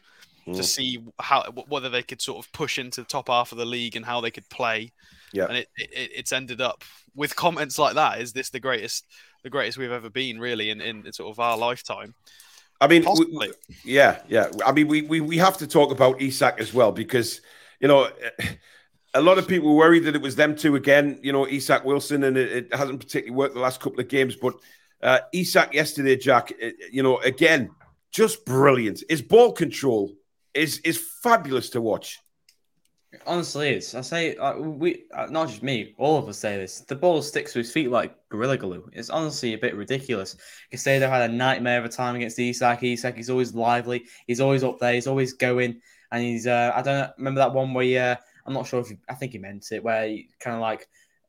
mm. 0.49 0.57
to 0.57 0.63
see 0.63 1.03
how 1.19 1.43
whether 1.67 1.89
they 1.89 2.03
could 2.03 2.21
sort 2.21 2.43
of 2.43 2.51
push 2.51 2.77
into 2.77 3.01
the 3.01 3.07
top 3.07 3.29
half 3.29 3.51
of 3.51 3.57
the 3.57 3.65
league 3.65 3.95
and 3.95 4.05
how 4.05 4.21
they 4.21 4.31
could 4.31 4.47
play. 4.49 4.91
Yeah, 5.31 5.45
and 5.45 5.57
it, 5.57 5.67
it, 5.77 6.11
it's 6.15 6.31
ended 6.31 6.61
up 6.61 6.83
with 7.15 7.35
comments 7.35 7.77
like 7.77 7.95
that. 7.95 8.21
Is 8.21 8.33
this 8.33 8.49
the 8.49 8.59
greatest 8.59 9.05
the 9.43 9.49
greatest 9.49 9.77
we've 9.77 9.91
ever 9.91 10.09
been 10.09 10.39
really 10.39 10.69
in, 10.69 10.81
in 10.81 11.11
sort 11.13 11.31
of 11.31 11.39
our 11.39 11.57
lifetime? 11.57 12.13
I 12.81 12.87
mean, 12.87 13.05
we, 13.17 13.51
yeah, 13.83 14.19
yeah. 14.29 14.49
I 14.65 14.71
mean, 14.71 14.87
we, 14.87 15.01
we 15.01 15.21
we 15.21 15.37
have 15.37 15.57
to 15.57 15.67
talk 15.67 15.91
about 15.91 16.21
Isak 16.21 16.59
as 16.59 16.73
well 16.73 16.91
because 16.91 17.41
you 17.79 17.87
know 17.87 18.09
a 19.13 19.21
lot 19.21 19.37
of 19.37 19.47
people 19.47 19.75
worried 19.75 20.05
that 20.05 20.15
it 20.15 20.21
was 20.21 20.35
them 20.35 20.55
two 20.55 20.75
again. 20.75 21.19
You 21.21 21.33
know, 21.33 21.47
Isak 21.47 21.83
Wilson, 21.83 22.23
and 22.23 22.37
it, 22.37 22.51
it 22.51 22.73
hasn't 22.73 22.99
particularly 22.99 23.35
worked 23.35 23.55
the 23.55 23.61
last 23.61 23.81
couple 23.81 23.99
of 23.99 24.07
games. 24.07 24.35
But 24.35 24.55
uh, 25.01 25.19
Isak 25.33 25.73
yesterday, 25.73 26.15
Jack, 26.15 26.51
it, 26.59 26.75
you 26.91 27.03
know, 27.03 27.17
again, 27.19 27.71
just 28.11 28.45
brilliant. 28.45 29.03
His 29.09 29.21
ball 29.21 29.51
control 29.51 30.13
is 30.53 30.79
is 30.79 30.97
fabulous 31.21 31.69
to 31.71 31.81
watch. 31.81 32.19
Honestly, 33.25 33.69
it's 33.69 33.95
I 33.95 34.01
say 34.01 34.35
uh, 34.35 34.57
we 34.57 35.05
uh, 35.15 35.27
not 35.29 35.47
just 35.47 35.63
me, 35.63 35.95
all 35.97 36.17
of 36.17 36.29
us 36.29 36.37
say 36.37 36.57
this. 36.57 36.81
The 36.81 36.95
ball 36.95 37.21
sticks 37.23 37.53
to 37.53 37.59
his 37.59 37.71
feet 37.71 37.89
like 37.89 38.15
gorilla 38.29 38.57
glue. 38.57 38.87
It's 38.93 39.09
honestly 39.09 39.53
a 39.53 39.57
bit 39.57 39.75
ridiculous. 39.75 40.37
they 40.71 40.99
had 40.99 41.29
a 41.29 41.33
nightmare 41.33 41.79
of 41.79 41.85
a 41.85 41.89
time 41.89 42.15
against 42.15 42.37
Isak. 42.37 42.83
Isak, 42.83 43.15
he's 43.15 43.31
always 43.31 43.55
lively. 43.55 44.05
He's 44.27 44.41
always 44.41 44.63
up 44.63 44.77
there. 44.77 44.93
He's 44.93 45.07
always 45.07 45.33
going, 45.33 45.81
and 46.11 46.23
he's 46.23 46.45
uh, 46.45 46.71
I 46.75 46.83
don't 46.83 47.11
remember 47.17 47.39
that 47.39 47.53
one 47.53 47.73
where 47.73 47.83
he, 47.83 47.97
uh, 47.97 48.15
I'm 48.45 48.53
not 48.53 48.67
sure 48.67 48.79
if 48.79 48.89
he, 48.89 48.97
I 49.09 49.15
think 49.15 49.31
he 49.31 49.39
meant 49.39 49.71
it 49.71 49.83
where 49.83 50.07
he 50.07 50.29
kind 50.39 50.55
of 50.55 50.61
like 50.61 50.87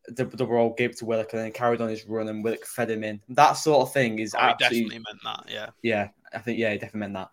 the 0.09 0.25
double 0.25 0.55
roll 0.55 0.75
gave 0.75 0.97
to 0.97 1.05
Willock 1.05 1.33
and 1.33 1.43
then 1.43 1.53
carried 1.53 1.81
on 1.81 1.89
his 1.89 2.07
run 2.07 2.29
and 2.29 2.43
Willock 2.45 2.67
fed 2.67 2.91
him 2.91 3.05
in. 3.05 3.21
That 3.31 3.53
sort 3.55 3.83
of 3.83 3.93
thing 3.93 4.19
is 4.19 4.35
oh, 4.35 4.39
absolutely 4.39 4.99
definitely 4.99 4.99
meant 4.99 5.21
that. 5.25 5.53
Yeah, 5.53 5.69
yeah, 5.83 6.09
I 6.35 6.39
think 6.39 6.59
yeah, 6.59 6.73
he 6.73 6.77
definitely 6.77 7.01
meant 7.01 7.15
that. 7.15 7.31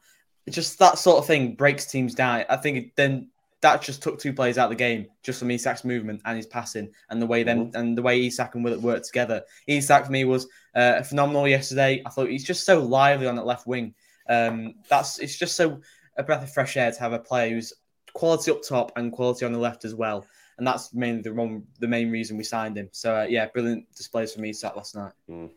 Just 0.49 0.79
that 0.79 0.97
sort 0.97 1.17
of 1.17 1.25
thing 1.25 1.55
breaks 1.55 1.85
teams 1.85 2.15
down. 2.15 2.45
I 2.49 2.55
think 2.57 2.77
it, 2.77 2.95
then 2.95 3.29
that 3.61 3.81
just 3.81 4.03
took 4.03 4.19
two 4.19 4.33
players 4.33 4.57
out 4.57 4.65
of 4.65 4.69
the 4.69 4.75
game 4.75 5.07
just 5.23 5.39
from 5.39 5.49
Isak's 5.49 5.83
movement 5.83 6.21
and 6.25 6.37
his 6.37 6.45
passing 6.45 6.91
and 7.09 7.21
the 7.21 7.25
way 7.25 7.43
them 7.43 7.65
mm-hmm. 7.67 7.75
and 7.75 7.97
the 7.97 8.01
way 8.01 8.25
Isak 8.25 8.55
and 8.55 8.63
Willock 8.63 8.81
worked 8.81 9.05
together. 9.05 9.43
Isak 9.65 10.05
for 10.05 10.11
me 10.11 10.25
was 10.25 10.47
uh, 10.75 11.01
phenomenal 11.01 11.47
yesterday. 11.47 12.01
I 12.05 12.09
thought 12.09 12.29
he's 12.29 12.45
just 12.45 12.65
so 12.65 12.79
lively 12.79 13.27
on 13.27 13.35
that 13.35 13.45
left 13.45 13.65
wing. 13.65 13.95
Um, 14.29 14.75
that's 14.89 15.19
it's 15.19 15.37
just 15.37 15.55
so 15.55 15.81
a 16.17 16.23
breath 16.23 16.43
of 16.43 16.53
fresh 16.53 16.77
air 16.77 16.91
to 16.91 16.99
have 16.99 17.13
a 17.13 17.19
player 17.19 17.49
who's 17.49 17.73
quality 18.13 18.51
up 18.51 18.61
top 18.61 18.91
and 18.95 19.11
quality 19.11 19.45
on 19.45 19.53
the 19.53 19.59
left 19.59 19.85
as 19.85 19.95
well. 19.95 20.25
And 20.57 20.65
that's 20.65 20.93
mainly 20.93 21.21
the 21.21 21.33
one, 21.33 21.63
the 21.79 21.87
main 21.87 22.11
reason 22.11 22.37
we 22.37 22.43
signed 22.43 22.77
him. 22.77 22.89
So 22.91 23.15
uh, 23.15 23.27
yeah, 23.29 23.47
brilliant 23.47 23.93
displays 23.95 24.33
from 24.33 24.45
Isak 24.45 24.75
last 24.75 24.95
night. 24.95 25.13
Mm. 25.29 25.51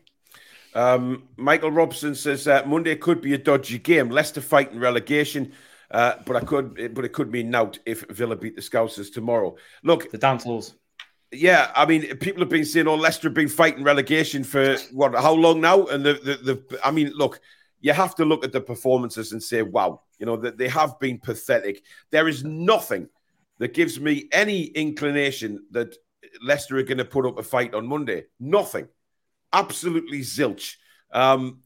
Um, 0.73 1.27
Michael 1.37 1.71
Robson 1.71 2.15
says 2.15 2.47
uh, 2.47 2.63
Monday 2.65 2.95
could 2.95 3.21
be 3.21 3.33
a 3.33 3.37
dodgy 3.37 3.79
game. 3.79 4.09
Leicester 4.09 4.41
fighting 4.41 4.79
relegation. 4.79 5.53
Uh, 5.91 6.15
but 6.25 6.37
I 6.37 6.39
could, 6.39 6.93
but 6.95 7.03
it 7.03 7.11
could 7.11 7.31
mean 7.31 7.51
nout 7.51 7.77
if 7.85 8.05
Villa 8.09 8.37
beat 8.37 8.55
the 8.55 8.61
Scousers 8.61 9.13
tomorrow. 9.13 9.57
Look, 9.83 10.09
the 10.09 10.17
down 10.17 10.37
tools. 10.37 10.75
Yeah, 11.33 11.71
I 11.75 11.85
mean, 11.85 12.17
people 12.17 12.41
have 12.41 12.49
been 12.49 12.65
saying, 12.65 12.87
"Oh, 12.87 12.95
Leicester 12.95 13.27
have 13.27 13.33
been 13.33 13.49
fighting 13.49 13.83
relegation 13.83 14.43
for 14.43 14.77
what? 14.93 15.13
How 15.15 15.33
long 15.33 15.59
now?" 15.59 15.85
And 15.87 16.05
the, 16.05 16.13
the, 16.13 16.63
the 16.69 16.79
I 16.83 16.91
mean, 16.91 17.11
look, 17.15 17.41
you 17.81 17.91
have 17.91 18.15
to 18.15 18.25
look 18.25 18.45
at 18.45 18.53
the 18.53 18.61
performances 18.61 19.33
and 19.33 19.43
say, 19.43 19.61
"Wow," 19.63 20.03
you 20.17 20.25
know 20.25 20.37
that 20.37 20.57
they 20.57 20.69
have 20.69 20.97
been 20.99 21.19
pathetic. 21.19 21.83
There 22.09 22.29
is 22.29 22.43
nothing 22.43 23.09
that 23.59 23.73
gives 23.73 23.99
me 23.99 24.27
any 24.31 24.63
inclination 24.63 25.65
that 25.71 25.95
Leicester 26.41 26.77
are 26.77 26.83
going 26.83 26.97
to 26.97 27.05
put 27.05 27.25
up 27.25 27.37
a 27.37 27.43
fight 27.43 27.73
on 27.73 27.85
Monday. 27.85 28.25
Nothing, 28.39 28.87
absolutely 29.53 30.19
zilch. 30.19 30.75
Um, 31.11 31.59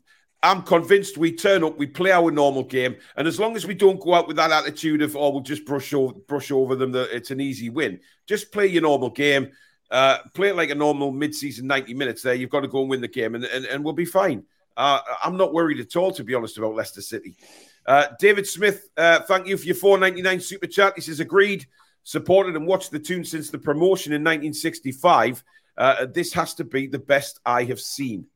I'm 0.43 0.61
convinced 0.61 1.17
we 1.17 1.31
turn 1.31 1.63
up, 1.63 1.77
we 1.77 1.87
play 1.87 2.11
our 2.11 2.29
normal 2.29 2.63
game, 2.63 2.97
and 3.17 3.27
as 3.27 3.39
long 3.39 3.55
as 3.55 3.65
we 3.65 3.73
don't 3.73 3.99
go 3.99 4.13
out 4.13 4.27
with 4.27 4.37
that 4.37 4.51
attitude 4.51 5.01
of 5.01 5.15
"oh, 5.15 5.31
we'll 5.31 5.41
just 5.41 5.65
brush 5.65 5.91
over, 5.93 6.13
brush 6.13 6.51
over 6.51 6.75
them," 6.75 6.91
that 6.91 7.15
it's 7.15 7.31
an 7.31 7.41
easy 7.41 7.69
win. 7.69 7.99
Just 8.27 8.51
play 8.51 8.67
your 8.67 8.83
normal 8.83 9.09
game, 9.09 9.51
uh, 9.89 10.19
play 10.35 10.49
it 10.49 10.55
like 10.55 10.69
a 10.69 10.75
normal 10.75 11.11
mid-season 11.11 11.65
90 11.65 11.95
minutes. 11.95 12.21
There, 12.21 12.35
you've 12.35 12.51
got 12.51 12.61
to 12.61 12.67
go 12.67 12.81
and 12.81 12.89
win 12.89 13.01
the 13.01 13.07
game, 13.07 13.33
and 13.33 13.43
and, 13.45 13.65
and 13.65 13.83
we'll 13.83 13.93
be 13.93 14.05
fine. 14.05 14.43
Uh, 14.77 14.99
I'm 15.23 15.37
not 15.37 15.53
worried 15.53 15.79
at 15.79 15.95
all, 15.95 16.11
to 16.11 16.23
be 16.23 16.35
honest, 16.35 16.57
about 16.57 16.75
Leicester 16.75 17.01
City. 17.01 17.37
Uh, 17.85 18.07
David 18.19 18.45
Smith, 18.45 18.89
uh, 18.97 19.21
thank 19.21 19.47
you 19.47 19.57
for 19.57 19.65
your 19.65 19.75
4.99 19.75 20.41
super 20.41 20.67
chat. 20.67 20.93
He 20.95 21.01
says 21.01 21.19
agreed, 21.19 21.65
supported 22.03 22.55
and 22.55 22.67
watched 22.67 22.91
the 22.91 22.99
Toon 22.99 23.23
since 23.23 23.49
the 23.49 23.57
promotion 23.57 24.11
in 24.11 24.21
1965. 24.21 25.43
Uh, 25.77 26.05
this 26.05 26.33
has 26.33 26.53
to 26.55 26.63
be 26.63 26.87
the 26.87 26.99
best 26.99 27.39
I 27.45 27.63
have 27.63 27.79
seen. 27.79 28.27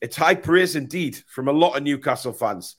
It's 0.00 0.16
high 0.16 0.34
praise 0.34 0.76
indeed 0.76 1.22
from 1.26 1.48
a 1.48 1.52
lot 1.52 1.76
of 1.76 1.82
Newcastle 1.82 2.32
fans. 2.32 2.76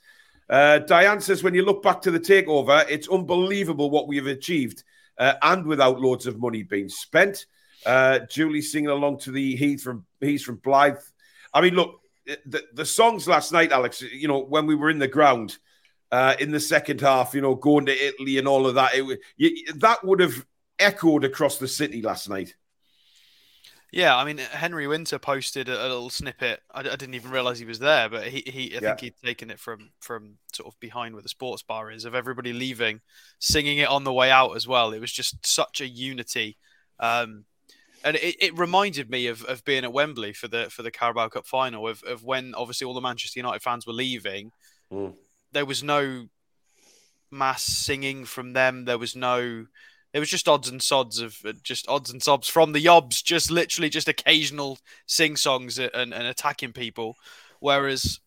Uh, 0.50 0.80
Diane 0.80 1.20
says, 1.20 1.44
when 1.44 1.54
you 1.54 1.64
look 1.64 1.84
back 1.84 2.02
to 2.02 2.12
the 2.12 2.20
takeover, 2.20 2.86
it's 2.90 3.10
unbelievable 3.10 3.90
what 3.90 4.08
we 4.08 4.16
have 4.18 4.28
achieved 4.28 4.84
uh, 5.18 5.34
and 5.42 5.66
without 5.66 6.00
loads 6.00 6.26
of 6.28 6.40
money 6.40 6.64
being 6.64 6.90
spent. 6.90 7.46
Uh, 7.86 8.20
Julie 8.30 8.62
singing 8.62 8.90
along 8.90 9.20
to 9.20 9.32
the 9.32 9.56
Heath 9.56 9.84
from 9.84 10.06
He's 10.20 10.44
from 10.44 10.58
Blyth. 10.58 11.12
I 11.54 11.62
mean, 11.62 11.76
look, 11.76 12.02
the, 12.46 12.64
the 12.74 12.86
songs 12.86 13.28
last 13.28 13.52
night, 13.52 13.72
Alex, 13.72 14.02
you 14.02 14.28
know, 14.28 14.40
when 14.40 14.66
we 14.66 14.76
were 14.76 14.90
in 14.90 15.00
the 15.00 15.08
ground 15.08 15.58
uh, 16.12 16.36
in 16.40 16.52
the 16.52 16.60
second 16.60 17.02
half, 17.02 17.34
you 17.34 17.42
know, 17.42 17.56
going 17.56 17.86
to 17.86 18.08
Italy 18.08 18.38
and 18.38 18.48
all 18.48 18.68
of 18.68 18.76
that, 18.76 18.92
it, 18.94 19.80
that 19.80 20.04
would 20.04 20.20
have 20.20 20.46
echoed 20.80 21.24
across 21.24 21.58
the 21.58 21.68
city 21.68 22.02
last 22.02 22.30
night. 22.30 22.56
Yeah, 23.92 24.18
I 24.18 24.26
mean 24.26 24.38
Henry 24.38 24.86
Winter 24.86 25.18
posted 25.18 25.70
a, 25.70 25.82
a 25.82 25.88
little 25.88 26.10
snippet. 26.10 26.62
I, 26.74 26.82
I, 26.82 26.96
didn't 26.96 27.14
even 27.14 27.32
realize 27.32 27.58
he 27.58 27.66
was 27.66 27.80
there, 27.80 28.10
but 28.10 28.28
he, 28.28 28.44
he 28.46 28.76
I 28.76 28.80
yeah. 28.80 28.80
think 28.80 29.00
he'd 29.00 29.14
taken 29.24 29.50
it 29.50 29.60
from 29.60 29.92
from 30.00 30.38
sort 30.52 30.68
of 30.68 30.80
behind 30.80 31.14
where 31.14 31.24
the 31.24 31.30
sports 31.30 31.64
bar 31.64 31.90
is 31.90 32.04
of 32.04 32.14
everybody 32.14 32.52
leaving, 32.52 33.00
singing 33.40 33.78
it 33.78 33.88
on 33.88 34.04
the 34.04 34.14
way 34.14 34.30
out 34.30 34.56
as 34.56 34.68
well. 34.68 34.92
It 34.92 35.00
was 35.00 35.12
just 35.12 35.46
such 35.46 35.80
a 35.80 35.88
unity, 35.88 36.58
um, 37.00 37.46
and 38.04 38.18
it, 38.18 38.36
it 38.42 38.58
reminded 38.58 39.10
me 39.10 39.28
of, 39.28 39.44
of 39.46 39.64
being 39.64 39.86
at 39.86 39.94
Wembley 39.94 40.34
for 40.34 40.50
the 40.50 40.70
for 40.70 40.84
the 40.84 40.92
Carabao 40.92 41.30
Cup 41.30 41.46
final 41.46 41.88
of, 41.88 42.04
of 42.04 42.26
when 42.26 42.54
obviously 42.56 42.86
all 42.86 42.94
the 42.94 43.02
Manchester 43.02 43.40
United 43.40 43.62
fans 43.62 43.88
were 43.88 43.94
leaving. 43.94 44.52
Mm. 44.92 45.14
There 45.54 45.66
was 45.66 45.82
no 45.82 46.28
mass 47.32 47.64
singing 47.64 48.26
from 48.26 48.52
them. 48.52 48.84
There 48.84 48.98
was 48.98 49.16
no 49.16 49.68
it 50.18 50.20
was 50.20 50.30
just 50.30 50.48
odds 50.48 50.68
and 50.68 50.82
sods 50.82 51.20
of 51.20 51.38
uh, 51.46 51.54
just 51.62 51.88
odds 51.88 52.10
and 52.10 52.24
sobs 52.24 52.48
from 52.48 52.72
the 52.72 52.84
yobs, 52.84 53.24
just 53.24 53.52
literally 53.52 53.88
just 53.88 54.08
occasional 54.08 54.80
sing 55.06 55.36
songs 55.36 55.78
and, 55.78 55.92
and 55.94 56.14
attacking 56.14 56.74
people. 56.74 57.16
Whereas 57.60 58.20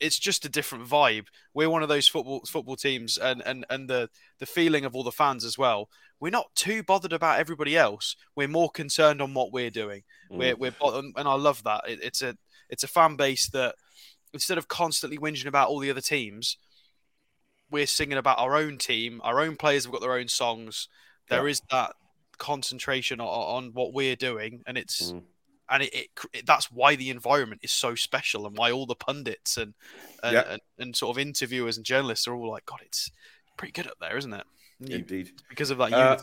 it's 0.00 0.18
just 0.18 0.46
a 0.46 0.48
different 0.48 0.88
vibe. 0.88 1.26
We're 1.52 1.68
one 1.68 1.82
of 1.82 1.90
those 1.90 2.08
football 2.08 2.40
football 2.46 2.76
teams, 2.76 3.18
and 3.18 3.42
and 3.44 3.66
and 3.68 3.90
the 3.90 4.08
the 4.38 4.46
feeling 4.46 4.86
of 4.86 4.96
all 4.96 5.02
the 5.02 5.12
fans 5.12 5.44
as 5.44 5.58
well. 5.58 5.90
We're 6.18 6.30
not 6.30 6.46
too 6.54 6.82
bothered 6.82 7.12
about 7.12 7.38
everybody 7.38 7.76
else. 7.76 8.16
We're 8.34 8.48
more 8.48 8.70
concerned 8.70 9.20
on 9.20 9.34
what 9.34 9.52
we're 9.52 9.68
doing. 9.68 10.04
Mm. 10.32 10.38
We're 10.38 10.56
we're 10.56 11.12
and 11.16 11.28
I 11.28 11.34
love 11.34 11.62
that. 11.64 11.82
It, 11.86 11.98
it's 12.02 12.22
a 12.22 12.38
it's 12.70 12.84
a 12.84 12.88
fan 12.88 13.16
base 13.16 13.50
that 13.50 13.74
instead 14.32 14.56
of 14.56 14.68
constantly 14.68 15.18
whinging 15.18 15.46
about 15.46 15.68
all 15.68 15.78
the 15.78 15.90
other 15.90 16.00
teams, 16.00 16.56
we're 17.70 17.86
singing 17.86 18.16
about 18.16 18.38
our 18.38 18.56
own 18.56 18.78
team. 18.78 19.20
Our 19.22 19.40
own 19.40 19.56
players 19.56 19.84
have 19.84 19.92
got 19.92 20.00
their 20.00 20.14
own 20.14 20.28
songs. 20.28 20.88
There 21.28 21.44
yeah. 21.44 21.50
is 21.50 21.62
that 21.70 21.94
concentration 22.38 23.20
on, 23.20 23.26
on, 23.26 23.70
what 23.72 23.92
we're 23.92 24.16
doing, 24.16 24.62
and 24.66 24.76
it's 24.76 25.12
mm. 25.12 25.22
and 25.70 25.82
it, 25.82 25.94
it, 25.94 26.08
it, 26.32 26.46
that's 26.46 26.70
why 26.70 26.96
the 26.96 27.10
environment 27.10 27.62
is 27.64 27.72
so 27.72 27.94
special, 27.94 28.46
and 28.46 28.56
why 28.56 28.70
all 28.70 28.86
the 28.86 28.94
pundits 28.94 29.56
and 29.56 29.74
and, 30.22 30.34
yeah. 30.34 30.44
and, 30.48 30.60
and 30.78 30.96
sort 30.96 31.16
of 31.16 31.20
interviewers 31.20 31.76
and 31.76 31.86
journalists 31.86 32.26
are 32.28 32.34
all 32.34 32.50
like, 32.50 32.66
God, 32.66 32.80
it's 32.82 33.10
pretty 33.56 33.72
good 33.72 33.86
up 33.86 33.98
there, 34.00 34.16
isn't 34.16 34.32
it? 34.32 34.44
You, 34.80 34.96
Indeed, 34.96 35.32
because 35.48 35.70
of 35.70 35.78
that 35.78 35.92
uh. 35.92 36.18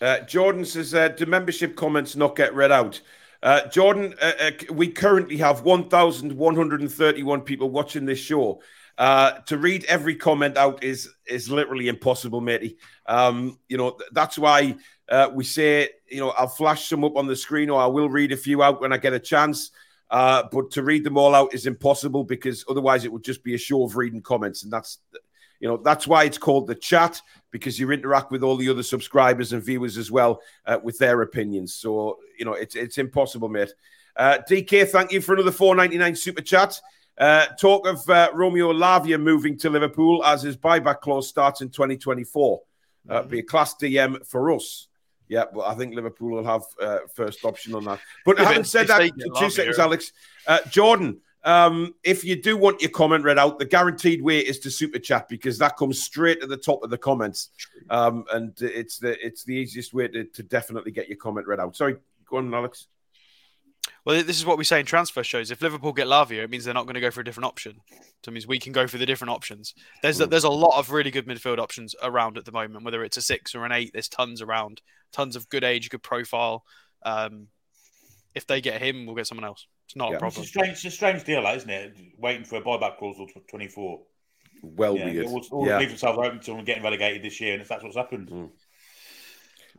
Uh, 0.00 0.20
Jordan 0.20 0.64
says, 0.64 0.94
uh, 0.94 1.08
"Do 1.08 1.24
membership 1.26 1.76
comments 1.76 2.16
not 2.16 2.36
get 2.36 2.54
read 2.54 2.72
out?" 2.72 3.00
Uh, 3.42 3.66
Jordan, 3.68 4.14
uh, 4.20 4.32
uh, 4.40 4.50
we 4.72 4.88
currently 4.88 5.36
have 5.36 5.62
1,131 5.62 7.40
people 7.42 7.70
watching 7.70 8.04
this 8.04 8.18
show. 8.18 8.60
Uh, 8.98 9.32
to 9.40 9.58
read 9.58 9.84
every 9.84 10.14
comment 10.14 10.56
out 10.56 10.82
is 10.82 11.10
is 11.26 11.50
literally 11.50 11.88
impossible, 11.88 12.40
matey. 12.40 12.78
Um, 13.06 13.58
you 13.68 13.76
know 13.76 13.98
that's 14.12 14.38
why 14.38 14.76
uh, 15.08 15.28
we 15.32 15.44
say 15.44 15.90
you 16.08 16.20
know 16.20 16.30
I'll 16.30 16.48
flash 16.48 16.88
some 16.88 17.04
up 17.04 17.16
on 17.16 17.26
the 17.26 17.36
screen 17.36 17.68
or 17.68 17.80
I 17.80 17.86
will 17.86 18.08
read 18.08 18.32
a 18.32 18.36
few 18.36 18.62
out 18.62 18.80
when 18.80 18.92
I 18.92 18.96
get 18.96 19.12
a 19.12 19.20
chance. 19.20 19.70
Uh, 20.08 20.44
but 20.52 20.70
to 20.70 20.82
read 20.82 21.02
them 21.02 21.18
all 21.18 21.34
out 21.34 21.52
is 21.52 21.66
impossible 21.66 22.22
because 22.22 22.64
otherwise 22.70 23.04
it 23.04 23.12
would 23.12 23.24
just 23.24 23.42
be 23.42 23.54
a 23.54 23.58
show 23.58 23.84
of 23.84 23.96
reading 23.96 24.22
comments, 24.22 24.62
and 24.62 24.72
that's 24.72 24.98
you 25.60 25.68
know 25.68 25.76
that's 25.76 26.06
why 26.06 26.24
it's 26.24 26.38
called 26.38 26.66
the 26.66 26.74
chat 26.74 27.20
because 27.50 27.78
you 27.78 27.90
interact 27.90 28.30
with 28.30 28.42
all 28.42 28.56
the 28.56 28.68
other 28.68 28.82
subscribers 28.82 29.52
and 29.52 29.62
viewers 29.62 29.98
as 29.98 30.10
well 30.10 30.40
uh, 30.66 30.78
with 30.82 30.96
their 30.98 31.20
opinions. 31.22 31.74
So 31.74 32.18
you 32.38 32.44
know 32.44 32.54
it's 32.54 32.76
it's 32.76 32.98
impossible, 32.98 33.48
mate. 33.50 33.72
Uh, 34.16 34.38
DK, 34.48 34.88
thank 34.88 35.12
you 35.12 35.20
for 35.20 35.34
another 35.34 35.50
4.99 35.50 36.16
super 36.16 36.40
chat. 36.40 36.80
Uh, 37.18 37.46
talk 37.58 37.86
of 37.86 38.08
uh, 38.10 38.30
Romeo 38.34 38.72
Lavia 38.72 39.20
moving 39.20 39.56
to 39.58 39.70
Liverpool 39.70 40.22
as 40.24 40.42
his 40.42 40.56
buyback 40.56 41.00
clause 41.00 41.28
starts 41.28 41.60
in 41.60 41.70
2024. 41.70 42.60
Uh, 43.08 43.20
mm-hmm. 43.20 43.28
Be 43.28 43.38
a 43.38 43.42
class 43.42 43.74
DM 43.74 44.24
for 44.26 44.52
us. 44.52 44.88
Yeah, 45.28 45.44
but 45.52 45.66
I 45.66 45.74
think 45.74 45.94
Liverpool 45.94 46.30
will 46.30 46.44
have 46.44 46.62
uh, 46.80 46.98
first 47.14 47.44
option 47.44 47.74
on 47.74 47.84
that. 47.84 48.00
But 48.24 48.38
having 48.38 48.64
said 48.64 48.88
that, 48.88 49.10
two 49.38 49.50
seconds, 49.50 49.78
Alex. 49.78 50.12
Uh, 50.46 50.60
Jordan, 50.68 51.20
um, 51.42 51.94
if 52.04 52.22
you 52.22 52.40
do 52.40 52.56
want 52.56 52.80
your 52.80 52.90
comment 52.90 53.24
read 53.24 53.38
out, 53.38 53.58
the 53.58 53.64
guaranteed 53.64 54.22
way 54.22 54.38
is 54.38 54.60
to 54.60 54.70
super 54.70 54.98
chat 54.98 55.28
because 55.28 55.58
that 55.58 55.76
comes 55.76 56.02
straight 56.02 56.40
to 56.42 56.46
the 56.46 56.56
top 56.56 56.82
of 56.84 56.90
the 56.90 56.98
comments, 56.98 57.50
um, 57.90 58.24
and 58.32 58.52
it's 58.60 58.98
the 58.98 59.16
it's 59.24 59.42
the 59.42 59.54
easiest 59.54 59.94
way 59.94 60.06
to, 60.08 60.24
to 60.24 60.42
definitely 60.44 60.92
get 60.92 61.08
your 61.08 61.18
comment 61.18 61.46
read 61.46 61.58
out. 61.58 61.74
Sorry, 61.74 61.96
go 62.28 62.36
on, 62.36 62.52
Alex. 62.54 62.86
Well, 64.06 64.22
this 64.22 64.38
is 64.38 64.46
what 64.46 64.56
we 64.56 64.62
say 64.62 64.78
in 64.78 64.86
transfer 64.86 65.24
shows. 65.24 65.50
If 65.50 65.60
Liverpool 65.60 65.92
get 65.92 66.06
Lavia, 66.06 66.44
it 66.44 66.50
means 66.50 66.64
they're 66.64 66.72
not 66.72 66.86
going 66.86 66.94
to 66.94 67.00
go 67.00 67.10
for 67.10 67.22
a 67.22 67.24
different 67.24 67.46
option. 67.46 67.80
So 68.22 68.28
it 68.28 68.32
means 68.32 68.46
we 68.46 68.60
can 68.60 68.72
go 68.72 68.86
for 68.86 68.98
the 68.98 69.06
different 69.06 69.32
options. 69.32 69.74
There's 70.00 70.20
a, 70.20 70.24
hmm. 70.24 70.30
there's 70.30 70.44
a 70.44 70.48
lot 70.48 70.78
of 70.78 70.92
really 70.92 71.10
good 71.10 71.26
midfield 71.26 71.58
options 71.58 71.96
around 72.00 72.38
at 72.38 72.44
the 72.44 72.52
moment. 72.52 72.84
Whether 72.84 73.02
it's 73.02 73.16
a 73.16 73.22
six 73.22 73.56
or 73.56 73.64
an 73.64 73.72
eight, 73.72 73.90
there's 73.92 74.08
tons 74.08 74.40
around. 74.40 74.80
Tons 75.12 75.34
of 75.34 75.48
good 75.48 75.64
age, 75.64 75.90
good 75.90 76.04
profile. 76.04 76.64
Um, 77.02 77.48
if 78.32 78.46
they 78.46 78.60
get 78.60 78.80
him, 78.80 79.06
we'll 79.06 79.16
get 79.16 79.26
someone 79.26 79.44
else. 79.44 79.66
It's 79.86 79.96
not 79.96 80.10
yeah. 80.10 80.16
a 80.16 80.18
problem. 80.20 80.42
It's 80.42 80.50
a, 80.50 80.52
strange, 80.52 80.72
it's 80.72 80.84
a 80.84 80.90
strange 80.92 81.24
deal, 81.24 81.44
isn't 81.44 81.68
it? 81.68 81.96
Waiting 82.16 82.44
for 82.44 82.56
a 82.56 82.62
buyback 82.62 82.98
clause 82.98 83.16
till 83.16 83.42
24. 83.50 84.02
Well, 84.62 84.96
yeah, 84.96 85.04
weird. 85.06 85.26
All, 85.26 85.44
all 85.50 85.66
yeah. 85.66 85.78
leave 85.78 85.88
themselves 85.88 86.18
open 86.18 86.38
to 86.40 86.62
getting 86.62 86.84
relegated 86.84 87.24
this 87.24 87.40
year, 87.40 87.54
and 87.54 87.62
if 87.62 87.66
that's 87.68 87.82
what's 87.82 87.96
happened. 87.96 88.28
Mm. 88.28 88.50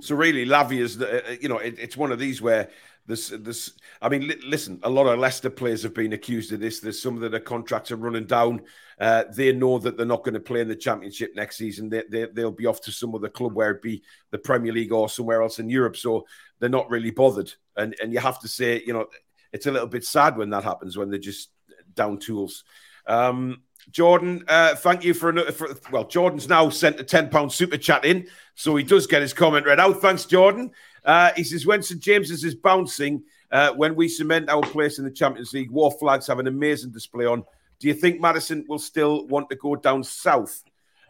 So 0.01 0.15
really, 0.15 0.45
Lavia's, 0.45 1.01
uh, 1.01 1.21
uh, 1.27 1.31
you 1.39 1.49
know, 1.49 1.57
it, 1.57 1.75
it's 1.79 1.97
one 1.97 2.11
of 2.11 2.19
these 2.19 2.41
where 2.41 2.69
this, 3.07 3.29
this. 3.29 3.71
I 4.01 4.09
mean, 4.09 4.27
li- 4.27 4.41
listen, 4.45 4.79
a 4.83 4.89
lot 4.89 5.07
of 5.07 5.17
Leicester 5.17 5.49
players 5.49 5.81
have 5.83 5.93
been 5.93 6.13
accused 6.13 6.51
of 6.51 6.59
this. 6.59 6.79
There's 6.79 7.01
some 7.01 7.21
of 7.21 7.31
their 7.31 7.39
contracts 7.39 7.91
are 7.91 7.95
running 7.95 8.25
down. 8.25 8.61
Uh, 8.99 9.23
they 9.33 9.51
know 9.53 9.79
that 9.79 9.97
they're 9.97 10.05
not 10.05 10.23
going 10.23 10.33
to 10.33 10.39
play 10.39 10.61
in 10.61 10.67
the 10.67 10.75
Championship 10.75 11.35
next 11.35 11.57
season. 11.57 11.89
They, 11.89 12.03
they, 12.09 12.25
they'll 12.25 12.51
be 12.51 12.65
off 12.65 12.81
to 12.81 12.91
some 12.91 13.15
other 13.15 13.29
club, 13.29 13.53
where 13.53 13.71
it 13.71 13.81
be 13.81 14.03
the 14.31 14.37
Premier 14.37 14.73
League 14.73 14.91
or 14.91 15.07
somewhere 15.09 15.41
else 15.41 15.59
in 15.59 15.69
Europe. 15.69 15.97
So 15.97 16.25
they're 16.59 16.69
not 16.69 16.89
really 16.89 17.11
bothered. 17.11 17.51
And 17.75 17.95
and 18.01 18.11
you 18.11 18.19
have 18.19 18.39
to 18.41 18.47
say, 18.47 18.83
you 18.85 18.93
know, 18.93 19.07
it's 19.53 19.67
a 19.67 19.71
little 19.71 19.87
bit 19.87 20.03
sad 20.03 20.37
when 20.37 20.49
that 20.49 20.63
happens 20.63 20.97
when 20.97 21.09
they're 21.09 21.19
just 21.19 21.49
down 21.93 22.19
tools. 22.19 22.63
Um, 23.05 23.61
Jordan, 23.89 24.43
uh, 24.49 24.75
thank 24.75 25.05
you 25.05 25.13
for, 25.13 25.29
another, 25.29 25.53
for 25.53 25.69
well. 25.91 26.03
Jordan's 26.03 26.49
now 26.49 26.69
sent 26.69 26.99
a 26.99 27.03
ten 27.03 27.29
pound 27.29 27.53
super 27.53 27.77
chat 27.77 28.03
in, 28.03 28.27
so 28.53 28.75
he 28.75 28.83
does 28.83 29.07
get 29.07 29.21
his 29.21 29.33
comment 29.33 29.65
read 29.65 29.79
out. 29.79 30.01
Thanks, 30.01 30.25
Jordan. 30.25 30.71
Uh, 31.07 31.31
he 31.35 31.43
says 31.43 31.65
when 31.65 31.81
St 31.81 32.01
James's 32.01 32.43
is 32.43 32.53
bouncing, 32.53 33.23
uh, 33.51 33.71
when 33.73 33.95
we 33.95 34.09
cement 34.09 34.49
our 34.49 34.61
place 34.61 34.99
in 34.99 35.05
the 35.05 35.11
Champions 35.11 35.53
League, 35.53 35.71
Wor 35.71 35.89
Flags 35.89 36.27
have 36.27 36.39
an 36.39 36.47
amazing 36.47 36.91
display 36.91 37.25
on. 37.25 37.45
Do 37.79 37.87
you 37.87 37.93
think 37.93 38.19
Madison 38.19 38.65
will 38.67 38.77
still 38.77 39.25
want 39.27 39.49
to 39.49 39.55
go 39.55 39.77
down 39.77 40.03
south? 40.03 40.63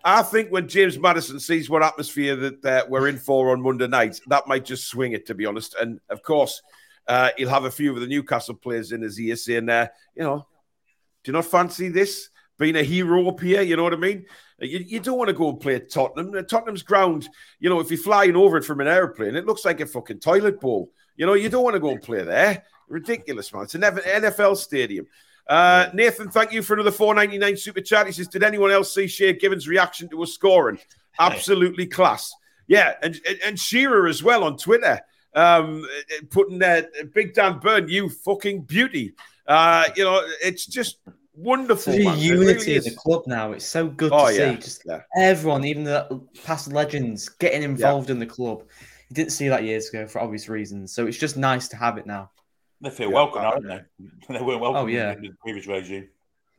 I 0.03 0.21
think 0.21 0.51
when 0.51 0.67
James 0.67 0.99
Madison 0.99 1.39
sees 1.39 1.69
what 1.69 1.81
atmosphere 1.81 2.35
that 2.35 2.63
uh, 2.63 2.85
we're 2.87 3.07
in 3.07 3.17
for 3.17 3.51
on 3.51 3.61
Monday 3.61 3.87
night, 3.87 4.21
that 4.27 4.47
might 4.47 4.65
just 4.65 4.87
swing 4.87 5.13
it, 5.13 5.25
to 5.25 5.33
be 5.33 5.47
honest. 5.47 5.75
And 5.81 5.99
of 6.09 6.21
course, 6.21 6.61
uh, 7.07 7.31
he'll 7.35 7.49
have 7.49 7.65
a 7.65 7.71
few 7.71 7.91
of 7.91 7.99
the 7.99 8.07
Newcastle 8.07 8.53
players 8.53 8.91
in 8.91 9.01
his 9.01 9.19
ear 9.19 9.35
saying, 9.35 9.67
uh, 9.67 9.87
you 10.15 10.23
know, 10.23 10.45
do 11.23 11.31
you 11.31 11.33
not 11.33 11.45
fancy 11.45 11.89
this? 11.89 12.29
Being 12.57 12.75
a 12.75 12.83
hero 12.83 13.27
up 13.27 13.39
here. 13.39 13.61
You 13.61 13.75
know 13.75 13.83
what 13.83 13.93
I 13.93 13.97
mean? 13.97 14.25
You, 14.59 14.79
you 14.79 14.99
don't 14.99 15.17
want 15.17 15.29
to 15.29 15.33
go 15.33 15.49
and 15.49 15.59
play 15.59 15.75
at 15.75 15.89
Tottenham. 15.89 16.33
Tottenham's 16.45 16.83
ground, 16.83 17.29
you 17.59 17.69
know, 17.69 17.79
if 17.79 17.91
you're 17.91 17.99
flying 17.99 18.35
over 18.35 18.57
it 18.57 18.65
from 18.65 18.81
an 18.81 18.87
airplane, 18.87 19.35
it 19.35 19.45
looks 19.45 19.65
like 19.65 19.79
a 19.79 19.85
fucking 19.85 20.19
toilet 20.19 20.59
bowl. 20.59 20.91
You 21.15 21.25
know, 21.25 21.33
you 21.33 21.49
don't 21.49 21.63
want 21.63 21.75
to 21.75 21.79
go 21.79 21.89
and 21.89 22.01
play 22.01 22.23
there. 22.23 22.63
Ridiculous, 22.87 23.53
man. 23.53 23.63
It's 23.63 23.75
an 23.75 23.81
NFL 23.81 24.57
stadium. 24.57 25.07
Uh, 25.47 25.89
Nathan, 25.93 26.29
thank 26.29 26.51
you 26.51 26.61
for 26.61 26.73
another 26.73 26.91
499 26.91 27.57
super 27.57 27.81
chat. 27.81 28.05
He 28.05 28.11
says, 28.11 28.27
Did 28.27 28.43
anyone 28.43 28.71
else 28.71 28.93
see 28.93 29.07
Shay 29.07 29.33
Given's 29.33 29.67
reaction 29.67 30.09
to 30.09 30.23
us 30.23 30.33
scoring? 30.33 30.79
Absolutely 31.19 31.87
class. 31.87 32.33
Yeah, 32.67 32.93
and, 33.01 33.19
and 33.45 33.59
Shearer 33.59 34.07
as 34.07 34.21
well 34.21 34.43
on 34.43 34.57
Twitter, 34.57 34.99
um, 35.33 35.87
putting 36.29 36.59
that 36.59 36.89
Big 37.13 37.33
Dan 37.33 37.59
Burn, 37.59 37.87
you 37.87 38.09
fucking 38.09 38.63
beauty. 38.63 39.13
Uh, 39.47 39.85
you 39.95 40.03
know, 40.03 40.21
it's 40.43 40.65
just 40.65 40.97
wonderful. 41.37 41.93
The 41.93 42.15
unity 42.15 42.53
really 42.53 42.77
of 42.77 42.83
the 42.83 42.95
club 42.95 43.23
now. 43.27 43.53
It's 43.53 43.65
so 43.65 43.87
good 43.87 44.11
oh, 44.11 44.27
to 44.27 44.35
yeah. 44.35 44.51
see. 44.51 44.57
Just 44.57 44.83
yeah. 44.85 45.01
everyone, 45.17 45.63
even 45.63 45.83
the 45.83 46.21
past 46.43 46.71
legends, 46.71 47.29
getting 47.29 47.63
involved 47.63 48.09
yeah. 48.09 48.13
in 48.13 48.19
the 48.19 48.25
club. 48.25 48.63
You 49.09 49.15
didn't 49.15 49.31
see 49.31 49.47
that 49.47 49.63
years 49.63 49.89
ago 49.89 50.07
for 50.07 50.19
obvious 50.19 50.49
reasons. 50.49 50.93
So 50.93 51.07
it's 51.07 51.17
just 51.17 51.37
nice 51.37 51.67
to 51.69 51.77
have 51.77 51.97
it 51.97 52.05
now. 52.05 52.31
They 52.81 52.89
feel 52.89 53.11
welcome, 53.11 53.41
aren't 53.41 53.67
they? 53.67 53.81
They 54.29 54.41
weren't 54.41 54.61
welcome 54.61 54.83
oh, 54.83 54.87
yeah. 54.87 55.13
in 55.13 55.21
the 55.21 55.31
previous 55.41 55.67
regime. 55.67 56.09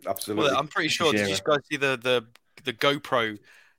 Absolutely. 0.06 0.44
Well, 0.44 0.58
I'm 0.58 0.68
pretty 0.68 0.88
sure. 0.88 1.12
Did 1.12 1.28
you 1.28 1.36
guys 1.44 1.60
see 1.70 1.76
the 1.76 1.98
the 2.02 2.24
the 2.64 2.72
GoPro 2.72 3.38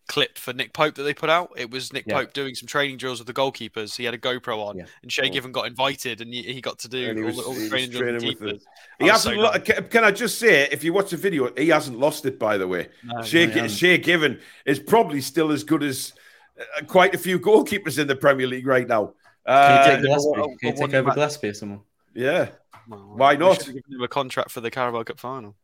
clip 0.10 0.38
for 0.40 0.52
Nick 0.52 0.74
Pope 0.74 0.96
that 0.96 1.04
they 1.04 1.14
put 1.14 1.30
out. 1.30 1.52
It 1.56 1.70
was 1.72 1.94
Nick 1.94 2.06
Yeah. 2.08 2.16
Pope 2.16 2.34
doing 2.34 2.56
some 2.56 2.68
training 2.68 2.98
drills 2.98 3.20
with 3.20 3.28
the 3.28 3.34
goalkeepers. 3.34 3.96
He 3.96 4.04
had 4.04 4.14
a 4.14 4.18
GoPro 4.18 4.58
on, 4.68 4.78
Yeah. 4.80 4.86
and 5.04 5.10
Shay 5.12 5.30
Given 5.30 5.52
got 5.54 5.68
invited, 5.68 6.20
and 6.20 6.34
he, 6.34 6.42
he 6.42 6.60
got 6.62 6.80
to 6.80 6.90
do 6.90 7.16
all, 7.16 7.24
was- 7.24 7.38
the, 7.38 7.44
all 7.44 7.54
the 7.54 7.70
training 7.70 7.92
drills 7.92 8.12
with 8.14 8.22
training 8.22 8.28
with 8.28 8.40
keepers. 8.40 8.66
He 9.00 9.08
hasn't. 9.08 9.36
so 9.36 9.42
lo- 9.42 9.60
can, 9.60 9.88
can 9.88 10.04
I 10.04 10.12
just 10.12 10.40
say, 10.40 10.68
if 10.72 10.84
you 10.84 10.92
watch 10.92 11.12
the 11.12 11.18
video, 11.18 11.54
he 11.56 11.70
hasn't 11.70 11.98
lost 12.00 12.26
it. 12.26 12.38
By 12.40 12.58
the 12.58 12.68
way, 12.68 12.90
No, 13.04 13.22
Shay, 13.22 13.46
no, 13.46 13.48
he 13.48 13.54
Gi- 13.54 13.60
hasn't. 13.62 13.80
Shay 13.80 13.98
Given 14.00 14.40
is 14.66 14.80
probably 14.80 15.22
still 15.22 15.52
as 15.52 15.64
good 15.64 15.84
as 15.84 16.14
uh, 16.60 16.84
quite 16.86 17.14
a 17.14 17.18
few 17.20 17.40
goalkeepers 17.40 18.00
in 18.00 18.08
the 18.08 18.16
Premier 18.16 18.48
League 18.48 18.68
right 18.68 18.88
now. 18.88 19.14
Can 19.46 19.56
Uh, 19.56 19.84
you 19.86 19.92
take 19.92 20.02
but 20.02 20.08
Gillespie? 20.08 20.58
Can 20.60 20.70
you 20.70 20.74
take 20.88 20.94
over 20.96 21.08
ma- 21.10 21.14
Gillespie 21.14 21.48
or 21.50 21.54
someone? 21.54 21.82
yeah, 22.16 22.50
Well, 22.88 23.14
Why 23.16 23.36
not? 23.36 23.64
Give 23.64 23.76
him 23.76 24.02
a 24.04 24.08
contract 24.08 24.50
for 24.52 24.60
the 24.62 24.72
Carabao 24.72 25.04
Cup 25.04 25.20
final. 25.20 25.56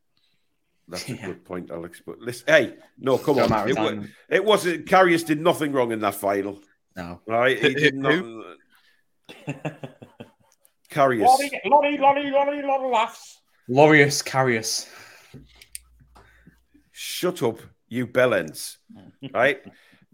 That's 0.88 1.08
a 1.10 1.14
Yeah. 1.14 1.26
good 1.28 1.46
point, 1.46 1.72
Alex. 1.72 2.02
But 2.06 2.20
listen, 2.20 2.46
hey, 2.48 2.76
no, 2.98 3.18
come 3.18 3.38
Got 3.38 3.52
on, 3.52 3.70
it, 3.70 3.78
wa- 3.78 4.04
it 4.30 4.44
wasn't. 4.46 4.86
Karius 4.86 5.26
did 5.26 5.42
nothing 5.42 5.72
wrong 5.72 5.92
in 5.92 6.00
that 6.00 6.16
final, 6.16 6.62
No. 6.96 7.22
right? 7.28 7.58
He 7.58 7.74
did 7.74 7.96
not. 7.96 8.14
who? 8.14 8.44
Karius. 10.92 11.26
lolly, 11.26 11.52
lolly, 11.66 11.98
lolly, 11.98 12.32
lolly, 12.32 12.62
lolly 12.62 12.90
laughs. 12.92 13.42
Loris 13.68 14.22
Karius. 14.22 14.88
Shut 16.92 17.42
up, 17.44 17.60
you 17.90 18.08
bellends. 18.08 18.78
right? 19.34 19.62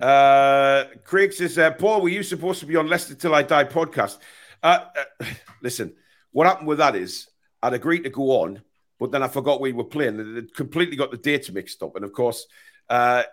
Uh, 0.02 0.86
Craig 1.04 1.34
says, 1.34 1.58
uh, 1.60 1.72
Paul, 1.72 2.02
were 2.02 2.10
you 2.10 2.24
supposed 2.24 2.60
to 2.62 2.66
be 2.66 2.76
on 2.76 2.88
Leicester 2.88 3.14
Till 3.14 3.36
I 3.36 3.44
Die 3.44 3.66
podcast? 3.66 4.18
Uh, 4.64 4.86
uh, 5.20 5.26
listen, 5.62 5.94
what 6.32 6.48
happened 6.48 6.68
with 6.68 6.80
that 6.80 6.96
is 6.96 7.28
I'd 7.62 7.74
agreed 7.74 8.04
to 8.06 8.10
go 8.10 8.42
on, 8.42 8.62
but 9.02 9.10
then 9.10 9.24
I 9.24 9.28
forgot 9.30 9.60
we 9.60 9.74
were 9.74 9.84
playing. 9.84 10.38
It 10.38 10.54
completely 10.54 10.96
got 10.96 11.10
the 11.10 11.18
dates 11.18 11.52
mixed 11.52 11.82
up. 11.82 11.96
And 11.96 12.06
of 12.06 12.14
course, 12.14 12.46
uh, 12.88 13.24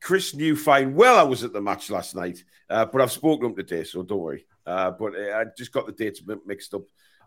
Chris 0.00 0.36
knew 0.36 0.54
fine 0.54 0.94
well 0.94 1.18
I 1.18 1.24
was 1.24 1.42
at 1.42 1.52
the 1.52 1.60
match 1.60 1.90
last 1.90 2.14
night, 2.14 2.44
uh, 2.70 2.84
but 2.84 3.00
I've 3.00 3.10
spoken 3.10 3.40
to 3.40 3.46
him 3.48 3.56
today, 3.56 3.82
so 3.82 4.04
don't 4.04 4.20
worry. 4.20 4.46
Uh, 4.64 4.92
but 4.92 5.14
I 5.16 5.46
just 5.58 5.72
got 5.72 5.86
the 5.86 5.92
dates 5.92 6.22
mixed 6.46 6.74
up. 6.74 6.82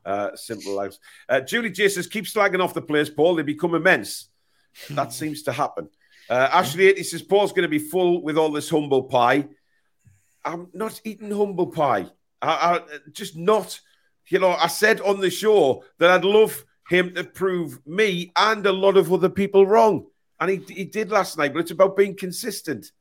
Uh, 0.06 0.34
simple 0.34 0.76
lives. 0.76 0.98
Uh, 1.28 1.42
Julie 1.42 1.72
J 1.72 1.90
says, 1.90 2.08
keep 2.08 2.24
slagging 2.24 2.64
off 2.64 2.74
the 2.74 2.82
players, 2.82 3.10
Paul. 3.10 3.36
They 3.36 3.44
become 3.44 3.76
immense. 3.76 4.30
That 4.92 5.12
seems 5.12 5.44
to 5.44 5.52
happen. 5.52 5.90
Uh, 6.30 6.48
Ashley, 6.54 6.94
he 6.94 7.04
says, 7.04 7.22
Paul's 7.22 7.52
going 7.52 7.64
to 7.64 7.68
be 7.68 7.80
full 7.80 8.24
with 8.24 8.38
all 8.38 8.52
this 8.52 8.70
humble 8.70 9.04
pie. 9.04 9.50
I'm 10.46 10.70
not 10.74 11.02
eating 11.04 11.32
humble 11.32 11.68
pie. 11.68 12.06
I, 12.42 12.50
I 12.78 12.82
just 13.12 13.36
not. 13.36 13.78
You 14.28 14.40
know, 14.40 14.52
I 14.52 14.68
said 14.68 15.02
on 15.02 15.20
the 15.20 15.30
show 15.30 15.84
that 15.98 16.12
I'd 16.12 16.24
love 16.24 16.64
him 16.90 17.14
to 17.16 17.24
prove 17.24 17.80
me 17.86 18.32
and 18.36 18.66
a 18.66 18.72
lot 18.72 18.98
of 18.98 19.12
other 19.14 19.30
people 19.30 19.66
wrong. 19.66 20.08
And 20.40 20.50
he, 20.52 20.74
he 20.74 20.86
did 20.86 21.12
last 21.12 21.38
night, 21.38 21.54
but 21.54 21.60
it's 21.60 21.72
about 21.72 21.96
being 21.98 22.16
consistent. 22.16 22.92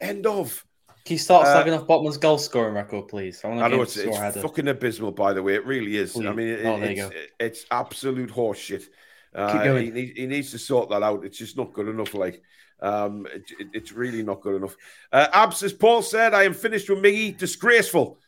End 0.00 0.26
of. 0.26 0.64
Can 1.04 1.14
you 1.14 1.18
start 1.18 1.46
Uh, 1.46 1.54
slagging 1.64 1.78
off 1.78 1.86
Botman's 1.86 2.16
goal 2.16 2.38
scoring 2.38 2.74
record, 2.74 3.08
please? 3.08 3.40
I, 3.44 3.48
want 3.48 3.60
I 3.62 3.68
know 3.68 3.82
it's, 3.82 3.96
it's 3.96 4.04
score 4.06 4.16
a 4.16 4.20
header. 4.26 4.40
fucking 4.40 4.68
abysmal, 4.68 5.12
by 5.12 5.32
the 5.32 5.42
way. 5.42 5.54
It 5.54 5.66
really 5.66 5.96
is. 5.96 6.16
I 6.16 6.32
mean, 6.32 6.48
it, 6.48 6.64
Oh, 6.64 6.76
it's, 6.80 7.00
go. 7.00 7.10
it's 7.38 7.66
absolute 7.70 8.30
horseshit. 8.30 8.84
Uh, 9.34 9.76
He, 9.76 10.12
he 10.16 10.26
needs 10.26 10.50
to 10.52 10.58
sort 10.58 10.88
that 10.90 11.02
out. 11.02 11.24
It's 11.24 11.38
just 11.38 11.56
not 11.56 11.72
good 11.72 11.88
enough. 11.88 12.14
Like, 12.14 12.42
um, 12.80 13.26
it, 13.32 13.44
it- 13.58 13.68
it's 13.74 13.92
really 13.92 14.22
not 14.22 14.40
good 14.40 14.56
enough. 14.56 14.76
Uh, 15.12 15.26
Abs, 15.32 15.62
as 15.62 15.72
Paul 15.72 16.02
said, 16.02 16.34
I 16.34 16.44
am 16.44 16.54
finished 16.54 16.88
with 16.88 16.98
Miggy. 17.00 17.36
Disgraceful. 17.36 18.18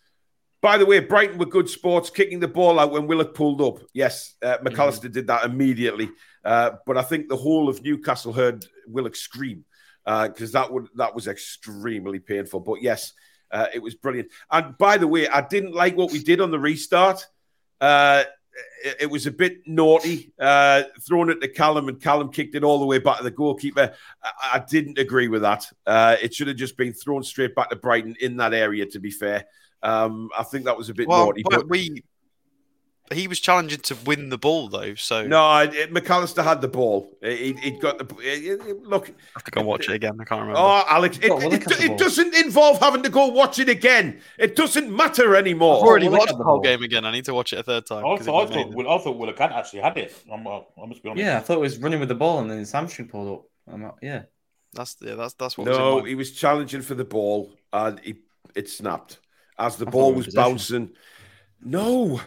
By 0.66 0.78
the 0.78 0.84
way, 0.84 0.98
Brighton 0.98 1.38
were 1.38 1.46
good 1.46 1.70
sports, 1.70 2.10
kicking 2.10 2.40
the 2.40 2.48
ball 2.48 2.80
out 2.80 2.90
when 2.90 3.06
Willock 3.06 3.34
pulled 3.34 3.62
up. 3.62 3.78
Yes, 3.92 4.34
uh, 4.42 4.56
Mm-hmm. 4.56 4.66
McAllister 4.66 5.12
did 5.12 5.28
that 5.28 5.44
immediately. 5.44 6.10
Uh, 6.44 6.72
but 6.84 6.98
I 6.98 7.02
think 7.02 7.28
the 7.28 7.36
whole 7.36 7.68
of 7.68 7.84
Newcastle 7.84 8.32
heard 8.32 8.66
Willock 8.88 9.14
scream 9.14 9.64
because 10.04 10.50
that 10.50 10.72
would 10.72 10.88
that 10.96 11.14
was 11.14 11.28
extremely 11.28 12.18
painful. 12.18 12.58
But 12.58 12.82
yes, 12.82 13.12
uh, 13.52 13.66
it 13.72 13.78
was 13.80 13.94
brilliant. 13.94 14.30
And 14.50 14.76
by 14.76 14.96
the 14.96 15.06
way, 15.06 15.28
I 15.28 15.40
didn't 15.40 15.72
like 15.72 15.96
what 15.96 16.10
we 16.10 16.20
did 16.20 16.40
on 16.40 16.50
the 16.50 16.58
restart. 16.58 17.24
Uh, 17.80 18.24
it, 18.84 18.96
it 19.02 19.06
was 19.06 19.26
a 19.26 19.30
bit 19.30 19.68
naughty, 19.68 20.32
uh, 20.36 20.82
throwing 21.06 21.30
it 21.30 21.40
to 21.42 21.48
Callum, 21.48 21.88
and 21.88 22.02
Callum 22.02 22.32
kicked 22.32 22.56
it 22.56 22.64
all 22.64 22.80
the 22.80 22.86
way 22.86 22.98
back 22.98 23.18
to 23.18 23.22
the 23.22 23.30
goalkeeper. 23.30 23.94
I, 24.20 24.30
I 24.54 24.64
didn't 24.68 24.98
agree 24.98 25.28
with 25.28 25.42
that. 25.42 25.64
Uh, 25.86 26.16
it 26.20 26.34
should 26.34 26.48
have 26.48 26.56
just 26.56 26.76
been 26.76 26.92
thrown 26.92 27.22
straight 27.22 27.54
back 27.54 27.70
to 27.70 27.76
Brighton 27.76 28.16
in 28.18 28.38
that 28.38 28.52
area. 28.52 28.84
To 28.86 28.98
be 28.98 29.12
fair, 29.12 29.44
um, 29.82 30.30
I 30.38 30.42
think 30.42 30.64
that 30.64 30.76
was 30.76 30.88
a 30.88 30.94
bit 30.94 31.08
Well, 31.08 31.26
naughty. 31.26 31.42
but 31.42 31.52
But 31.52 31.68
we 31.68 32.02
he 33.12 33.28
was 33.28 33.38
challenging 33.38 33.78
to 33.78 33.96
win 34.04 34.30
the 34.30 34.38
ball 34.38 34.66
though, 34.68 34.96
so 34.96 35.24
no, 35.24 35.58
it, 35.60 35.72
it- 35.74 35.94
McAllister 35.94 36.42
had 36.42 36.60
the 36.60 36.66
ball. 36.66 37.08
He, 37.22 37.52
he'd 37.52 37.80
got 37.80 37.98
the 37.98 38.14
he- 38.20 38.40
he- 38.48 38.56
look. 38.82 39.08
I 39.08 39.12
have 39.34 39.44
to 39.44 39.50
go 39.52 39.62
watch 39.62 39.88
it 39.88 39.92
again. 39.92 40.18
I 40.20 40.24
can't 40.24 40.40
remember. 40.40 40.58
Oh, 40.58 40.82
Alex, 40.88 41.16
it, 41.22 41.28
Got 41.28 41.44
it, 41.44 41.80
it 41.84 41.98
doesn't 41.98 42.34
involve 42.34 42.80
having 42.80 43.04
to 43.04 43.08
go 43.08 43.28
watch 43.28 43.60
it 43.60 43.68
again. 43.68 44.20
It 44.40 44.56
doesn't 44.56 44.90
matter 44.90 45.36
anymore. 45.36 45.76
I've 45.76 45.82
already 45.84 46.06
well, 46.08 46.14
they 46.14 46.18
watched 46.18 46.30
had 46.30 46.34
the 46.34 46.38
the 46.38 46.44
whole 46.44 46.54
ball. 46.56 46.62
game 46.64 46.82
again. 46.82 47.04
I 47.04 47.12
need 47.12 47.26
to 47.26 47.34
watch 47.34 47.52
it 47.52 47.60
a 47.60 47.62
third 47.62 47.86
time. 47.86 48.04
I 48.04 48.16
'cause 48.16 48.26
thought, 48.26 48.34
I 48.34 48.38
it 48.38 48.40
was 48.40 48.50
thought, 48.50 48.62
amazing. 48.64 48.74
Will, 48.76 48.90
I 48.90 48.98
thought 48.98 49.16
Willock 49.18 49.38
had 49.38 49.52
actually 49.52 49.80
had 49.82 49.96
it. 49.98 50.14
I'm, 50.32 50.44
uh, 50.44 50.58
I 50.82 50.86
must 50.86 51.00
be 51.04 51.08
honest. 51.08 51.24
Yeah, 51.24 51.36
I 51.36 51.40
thought 51.42 51.58
it 51.58 51.60
was 51.60 51.78
running 51.78 52.00
with 52.00 52.08
the 52.08 52.16
ball 52.16 52.40
and 52.40 52.50
then 52.50 52.58
his 52.58 52.72
hamstring 52.72 53.06
pulled 53.06 53.38
up. 53.38 53.44
I'm 53.72 53.82
not, 53.82 53.98
yeah. 54.02 54.22
That's 54.72 54.96
yeah, 55.00 55.14
that's 55.14 55.34
that's 55.34 55.56
what. 55.56 55.68
No, 55.68 55.98
in 55.98 56.02
my- 56.02 56.08
he 56.08 56.14
was 56.16 56.32
challenging 56.32 56.82
for 56.82 56.94
the 56.96 57.04
ball 57.04 57.52
and 57.72 58.00
he, 58.00 58.16
it 58.56 58.68
snapped 58.68 59.20
as 59.58 59.76
the 59.76 59.86
I 59.86 59.90
ball 59.90 60.12
was 60.12 60.34
bouncing. 60.34 60.90
No. 61.62 62.20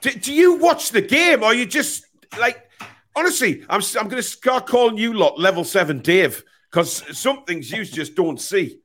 Do, 0.00 0.10
do 0.10 0.32
you 0.32 0.54
watch 0.56 0.90
the 0.90 1.02
game 1.02 1.42
or 1.42 1.54
you 1.54 1.66
just 1.66 2.06
like, 2.38 2.68
honestly, 3.14 3.64
I'm, 3.68 3.82
I'm 3.98 4.08
going 4.08 4.22
to 4.22 4.22
start 4.22 4.66
calling 4.66 4.96
you 4.96 5.12
lot 5.12 5.38
level 5.38 5.64
seven 5.64 6.00
Dave 6.00 6.42
because 6.70 7.18
some 7.18 7.44
things 7.44 7.70
you 7.70 7.84
just 7.84 8.14
don't 8.14 8.40
see. 8.40 8.80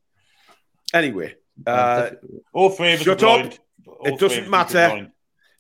Anyway, 0.94 1.36
uh, 1.66 2.12
All 2.54 2.70
three 2.70 2.94
of 2.94 3.02
Shut 3.02 3.24
up. 3.24 3.54
All 3.88 4.08
It 4.08 4.20
doesn't 4.20 4.46
of 4.46 4.54
us 4.54 4.76
are 4.76 4.96
matter. 4.96 5.12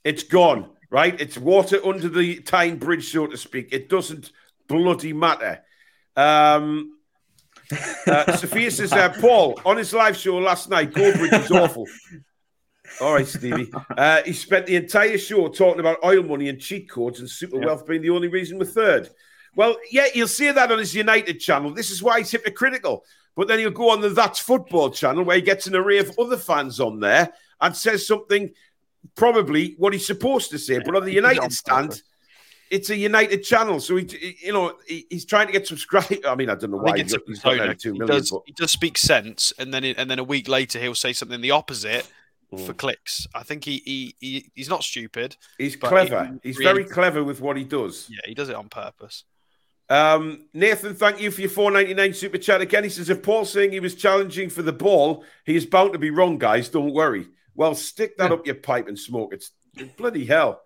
it's 0.03 0.23
gone, 0.23 0.71
right? 0.89 1.19
It's 1.19 1.37
water 1.37 1.85
under 1.85 2.09
the 2.09 2.41
Tyne 2.41 2.77
Bridge, 2.77 3.11
so 3.11 3.27
to 3.27 3.37
speak. 3.37 3.69
It 3.71 3.89
doesn't 3.89 4.31
bloody 4.67 5.13
matter. 5.13 5.61
Um, 6.15 6.94
uh, 8.07 8.35
Sophia 8.37 8.71
says, 8.71 8.93
uh, 8.93 9.09
Paul, 9.19 9.59
on 9.65 9.77
his 9.77 9.93
live 9.93 10.17
show 10.17 10.37
last 10.37 10.69
night, 10.69 10.91
Goldbridge 10.91 11.41
was 11.41 11.51
awful. 11.51 11.87
All 13.01 13.13
right, 13.13 13.27
Stevie. 13.27 13.71
Uh, 13.97 14.21
he 14.23 14.33
spent 14.33 14.65
the 14.65 14.75
entire 14.75 15.17
show 15.17 15.47
talking 15.47 15.79
about 15.79 16.03
oil 16.03 16.23
money 16.23 16.49
and 16.49 16.59
cheat 16.59 16.89
codes 16.89 17.19
and 17.19 17.29
super 17.29 17.59
wealth 17.59 17.85
being 17.85 18.01
the 18.01 18.09
only 18.09 18.27
reason 18.27 18.57
we're 18.57 18.65
third. 18.65 19.09
Well, 19.55 19.77
yeah, 19.91 20.07
you'll 20.13 20.27
see 20.27 20.51
that 20.51 20.71
on 20.71 20.79
his 20.79 20.93
United 20.93 21.39
channel. 21.39 21.73
This 21.73 21.89
is 21.89 22.03
why 22.03 22.19
he's 22.19 22.31
hypocritical. 22.31 23.03
But 23.35 23.47
then 23.47 23.59
he'll 23.59 23.71
go 23.71 23.89
on 23.89 24.01
the 24.01 24.09
That's 24.09 24.39
Football 24.39 24.91
channel 24.91 25.23
where 25.23 25.35
he 25.35 25.41
gets 25.41 25.67
an 25.67 25.75
array 25.75 25.97
of 25.97 26.17
other 26.17 26.37
fans 26.37 26.79
on 26.79 26.99
there 26.99 27.33
and 27.59 27.75
says 27.75 28.07
something 28.07 28.51
probably 29.15 29.75
what 29.77 29.93
he's 29.93 30.07
supposed 30.07 30.51
to 30.51 30.59
say. 30.59 30.79
But 30.79 30.95
on 30.95 31.05
the 31.05 31.11
He 31.11 31.15
did 31.15 31.23
it 31.23 31.27
on 31.27 31.35
United 31.35 31.53
stand. 31.53 32.01
It's 32.71 32.89
a 32.89 32.95
United 32.97 33.43
channel. 33.43 33.79
So, 33.79 33.95
he, 33.97 34.05
he- 34.05 34.37
you 34.47 34.53
know, 34.53 34.73
he, 34.87 35.05
he's 35.09 35.25
trying 35.25 35.47
to 35.47 35.53
get 35.53 35.67
subscribers. 35.67 36.19
I 36.27 36.35
mean, 36.35 36.49
I 36.49 36.55
don't 36.55 36.71
know 36.71 36.79
I 36.79 36.83
why 36.91 36.97
he's 36.97 37.13
it's 37.13 37.13
got, 37.13 37.21
he's 37.27 37.39
got 37.39 37.49
persona. 37.51 37.65
92 37.67 37.93
He 37.93 37.99
does, 37.99 38.31
but 38.31 38.41
he 38.45 38.51
does 38.53 38.71
speak 38.71 38.97
sense, 38.97 39.53
and 39.59 39.73
then 39.73 39.83
and 39.83 40.09
then 40.09 40.19
a 40.19 40.23
week 40.23 40.47
later 40.47 40.79
he'll 40.79 40.95
say 40.95 41.13
something 41.13 41.41
the 41.41 41.51
opposite 41.51 42.07
for 42.51 42.73
Mm. 42.73 42.77
clicks. 42.77 43.27
I 43.35 43.43
think 43.43 43.63
he, 43.65 43.81
he, 43.85 44.15
he 44.19 44.51
he's 44.55 44.69
not 44.69 44.83
stupid. 44.83 45.35
he's 45.57 45.75
clever. 45.75 46.25
he 46.43 46.49
he's 46.49 46.57
really- 46.59 46.81
very 46.83 46.85
clever 46.85 47.23
with 47.23 47.41
what 47.41 47.57
he 47.57 47.63
does. 47.63 48.07
Yeah, 48.09 48.19
he 48.25 48.33
does 48.33 48.49
it 48.49 48.55
on 48.55 48.69
purpose. 48.69 49.23
Um, 49.89 50.47
Nathan, 50.53 50.95
thank 50.95 51.19
you 51.21 51.29
for 51.29 51.41
your 51.41 51.49
499 51.51 52.13
super 52.15 52.37
chat 52.39 52.59
again. 52.61 52.83
He 52.83 52.89
says, 52.89 53.09
if 53.09 53.21
Paul's 53.21 53.51
saying 53.51 53.71
he 53.71 53.79
was 53.79 53.93
challenging 53.93 54.49
for 54.49 54.63
the 54.63 54.73
ball, 54.73 55.23
he 55.45 55.55
is 55.55 55.65
bound 55.67 55.93
to 55.93 55.99
be 55.99 56.09
wrong, 56.09 56.39
guys. 56.39 56.69
Don't 56.69 56.91
worry. 56.93 57.27
Well, 57.53 57.75
stick 57.75 58.17
that 58.17 58.31
Yeah. 58.31 58.35
up 58.37 58.45
your 58.47 58.55
pipe 58.55 58.87
and 58.87 58.97
smoke 58.97 59.33
it. 59.33 59.45
Bloody 59.97 60.25
hell. 60.25 60.61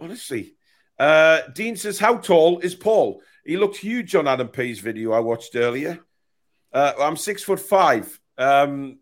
Honestly. 0.00 0.54
Uh, 0.98 1.40
Dean 1.54 1.76
says, 1.76 1.98
how 1.98 2.16
tall 2.16 2.60
is 2.60 2.74
Paul? 2.74 3.20
He 3.44 3.56
looked 3.56 3.76
huge 3.76 4.14
on 4.14 4.28
Adam 4.28 4.48
P's 4.48 4.80
video 4.80 5.12
I 5.12 5.20
watched 5.20 5.56
earlier. 5.56 6.00
Uh, 6.72 6.92
I'm 7.00 7.16
six 7.16 7.42
foot 7.42 7.60
five. 7.60 8.18
Um, 8.38 8.98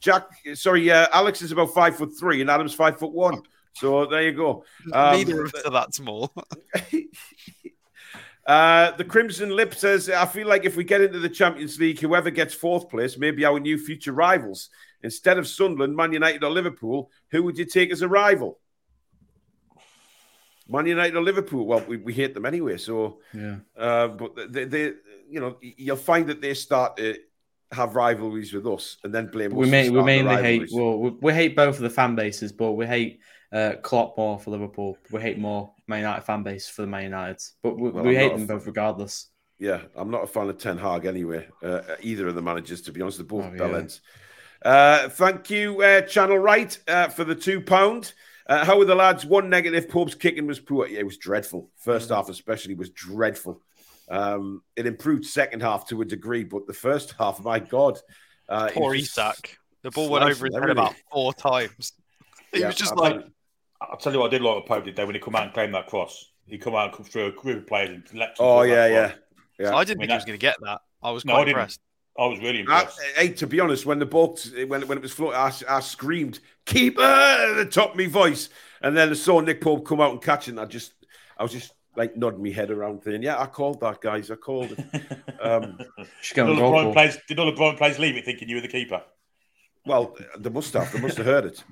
Jack, 0.00 0.24
sorry, 0.54 0.90
uh, 0.90 1.08
Alex 1.12 1.42
is 1.42 1.52
about 1.52 1.74
five 1.74 1.96
foot 1.96 2.12
three, 2.18 2.40
and 2.40 2.50
Adam's 2.50 2.74
five 2.74 2.98
foot 2.98 3.12
one. 3.12 3.42
So 3.74 4.06
there 4.06 4.22
you 4.22 4.32
go. 4.32 4.64
Um, 4.92 5.16
Neither 5.16 5.44
of 5.44 5.54
us 5.54 5.62
are 5.64 5.72
that 5.72 5.94
small. 5.94 6.32
Uh, 8.48 8.92
the 8.92 9.04
Crimson 9.04 9.50
Lip 9.50 9.74
says, 9.74 10.08
I 10.08 10.24
feel 10.24 10.48
like 10.48 10.64
if 10.64 10.74
we 10.74 10.82
get 10.82 11.02
into 11.02 11.18
the 11.18 11.28
Champions 11.28 11.78
League, 11.78 12.00
whoever 12.00 12.30
gets 12.30 12.54
fourth 12.54 12.88
place 12.88 13.18
may 13.18 13.30
be 13.30 13.44
our 13.44 13.60
new 13.60 13.76
future 13.76 14.12
rivals. 14.12 14.70
Instead 15.02 15.36
of 15.36 15.46
Sunderland, 15.46 15.94
Man 15.94 16.14
United, 16.14 16.42
or 16.42 16.50
Liverpool, 16.50 17.10
who 17.30 17.42
would 17.42 17.58
you 17.58 17.66
take 17.66 17.92
as 17.92 18.00
a 18.00 18.08
rival? 18.08 18.58
Man 20.68 20.86
United 20.86 21.16
or 21.16 21.22
Liverpool? 21.22 21.66
Well, 21.66 21.82
we, 21.88 21.96
we 21.96 22.12
hate 22.12 22.34
them 22.34 22.46
anyway. 22.46 22.76
So, 22.76 23.20
Yeah. 23.34 23.56
uh, 23.76 24.08
but 24.08 24.52
they, 24.52 24.64
they, 24.64 24.92
you 25.28 25.40
know, 25.40 25.56
you'll 25.60 25.96
find 25.96 26.26
that 26.28 26.40
they 26.40 26.54
start 26.54 26.96
to 26.98 27.16
have 27.72 27.96
rivalries 27.96 28.52
with 28.52 28.66
us 28.66 28.96
and 29.04 29.14
then 29.14 29.26
blame 29.26 29.54
We 29.54 29.66
us. 29.66 29.70
may, 29.70 29.90
we 29.90 30.02
mainly 30.02 30.36
hate 30.36 30.68
well 30.72 30.98
we, 30.98 31.10
we 31.20 31.32
hate 31.34 31.54
both 31.54 31.76
of 31.76 31.82
the 31.82 31.90
fan 31.90 32.14
bases, 32.14 32.52
but 32.52 32.72
we 32.72 32.86
hate 32.86 33.20
uh, 33.52 33.74
Klopp 33.82 34.16
more 34.16 34.38
for 34.38 34.50
Liverpool. 34.50 34.96
We 35.10 35.20
hate 35.20 35.38
more 35.38 35.72
Man 35.86 36.00
United 36.00 36.22
fan 36.22 36.42
base 36.42 36.68
for 36.68 36.82
the 36.82 36.88
Man 36.88 37.04
United, 37.04 37.42
but 37.62 37.78
we, 37.78 37.90
Well, 37.90 38.04
we 38.04 38.14
hate 38.16 38.34
them 38.34 38.46
both 38.46 38.66
regardless. 38.66 39.28
yeah, 39.58 39.82
I'm 39.96 40.10
not 40.10 40.22
a 40.22 40.26
fan 40.26 40.48
of 40.48 40.58
Ten 40.58 40.78
Hag 40.78 41.04
anyway. 41.04 41.46
Uh, 41.62 41.80
either 42.00 42.28
of 42.28 42.34
the 42.34 42.42
managers, 42.42 42.80
to 42.82 42.92
be 42.92 43.02
honest, 43.02 43.18
they're 43.18 43.26
both 43.26 43.44
Oh, 43.60 43.66
yeah. 43.66 43.86
Uh, 44.62 45.08
thank 45.08 45.50
you, 45.50 45.80
uh, 45.82 46.00
Channel 46.02 46.38
Right, 46.38 46.76
uh, 46.88 47.08
for 47.08 47.24
the 47.24 47.34
two 47.34 47.60
pound. 47.60 48.12
Uh, 48.48 48.64
how 48.64 48.78
were 48.78 48.84
the 48.84 48.94
lads? 48.94 49.26
One 49.26 49.50
negative. 49.50 49.88
Pope's 49.88 50.14
kicking 50.14 50.46
was 50.46 50.58
poor. 50.58 50.86
Yeah, 50.86 51.00
it 51.00 51.04
was 51.06 51.18
dreadful. 51.18 51.70
1st 51.86 52.08
half, 52.08 52.28
especially, 52.28 52.74
was 52.74 52.90
dreadful. 52.90 53.60
Um, 54.08 54.62
it 54.74 54.86
improved 54.86 55.26
second 55.26 55.60
half 55.60 55.86
to 55.88 56.00
a 56.00 56.04
degree, 56.04 56.44
but 56.44 56.66
the 56.66 56.72
first 56.72 57.12
half, 57.18 57.42
my 57.42 57.58
God, 57.58 57.98
uh, 58.48 58.70
Poor 58.72 58.94
Isak. 58.94 59.58
The 59.82 59.90
ball 59.90 60.08
went 60.08 60.24
over 60.24 60.46
his 60.46 60.54
head 60.54 60.70
about 60.70 60.94
four 61.12 61.32
times. 61.34 61.92
He 62.50 62.60
Yeah, 62.60 62.68
was 62.68 62.76
just 62.76 62.92
I 62.94 62.96
like, 62.96 63.16
bet- 63.20 63.28
I'll 63.82 63.98
tell 63.98 64.10
you 64.10 64.20
what 64.20 64.28
I 64.28 64.30
did 64.30 64.40
like 64.42 64.54
what 64.54 64.64
Pope 64.66 64.84
did 64.86 64.96
there 64.96 65.04
when 65.04 65.14
he 65.14 65.20
come 65.20 65.36
out 65.36 65.42
and 65.42 65.52
claimed 65.52 65.74
that 65.74 65.86
cross. 65.86 66.32
He 66.46 66.56
come 66.56 66.74
out 66.74 66.86
and 66.88 66.96
come 66.96 67.04
through 67.04 67.26
a 67.26 67.32
group 67.32 67.58
of 67.58 67.66
players 67.66 67.90
and 67.90 68.18
leapt 68.18 68.38
oh 68.40 68.62
into 68.62 68.74
yeah, 68.74 68.86
yeah. 68.86 69.08
cross. 69.08 69.18
Yeah. 69.58 69.76
I 69.76 69.84
didn't 69.84 70.00
I 70.00 70.00
mean, 70.00 70.08
think 70.08 70.10
he 70.12 70.14
was 70.16 70.24
going 70.24 70.38
to 70.38 70.40
get 70.46 70.56
that. 70.62 70.80
I 71.02 71.10
was 71.10 71.24
quite 71.24 71.46
I 71.46 71.50
impressed. 71.50 71.80
I 72.18 72.26
was 72.26 72.38
really 72.38 72.60
I, 72.60 72.60
impressed. 72.60 73.00
hey, 73.16 73.28
to 73.34 73.46
be 73.46 73.60
honest, 73.60 73.84
when 73.84 73.98
the 73.98 74.06
ball 74.06 74.38
when 74.66 74.88
when 74.88 74.96
it 74.96 75.02
was 75.02 75.12
floating, 75.12 75.36
I, 75.38 75.52
I 75.68 75.80
screamed 75.80 76.40
"keeper" 76.68 77.02
at 77.02 77.54
the 77.54 77.66
top 77.66 77.92
of 77.92 77.96
my 77.96 78.06
voice, 78.06 78.48
and 78.82 78.96
then 78.96 79.10
I 79.10 79.14
saw 79.14 79.40
Nick 79.40 79.60
Pope 79.60 79.86
come 79.86 80.00
out 80.00 80.12
and 80.12 80.22
catch 80.22 80.46
it. 80.48 80.52
And 80.52 80.60
I 80.60 80.66
just, 80.66 80.92
I 81.36 81.42
was 81.42 81.52
just 81.52 81.72
like 81.96 82.16
nodding 82.16 82.42
my 82.42 82.50
head 82.50 82.70
around, 82.70 83.02
saying, 83.02 83.22
"Yeah, 83.22 83.40
I 83.40 83.46
called 83.46 83.80
that, 83.80 84.00
guys. 84.00 84.30
I 84.30 84.36
called 84.36 84.72
it." 84.72 84.78
um, 85.42 85.78
Should 86.20 86.36
did, 86.36 86.48
all 86.48 86.54
the 86.54 86.62
roll 86.62 86.70
Brighton 86.72 86.92
players, 86.92 87.18
did 87.26 87.38
all 87.38 87.46
the 87.46 87.52
Brighton 87.52 87.78
players 87.78 87.98
leave 87.98 88.16
it 88.16 88.24
thinking 88.24 88.48
you 88.48 88.56
were 88.56 88.62
the 88.62 88.68
keeper? 88.68 89.02
well, 89.86 90.16
they 90.38 90.50
must 90.50 90.72
have. 90.74 90.92
They 90.92 91.00
must 91.00 91.16
have 91.16 91.26
heard 91.26 91.46
it. 91.46 91.64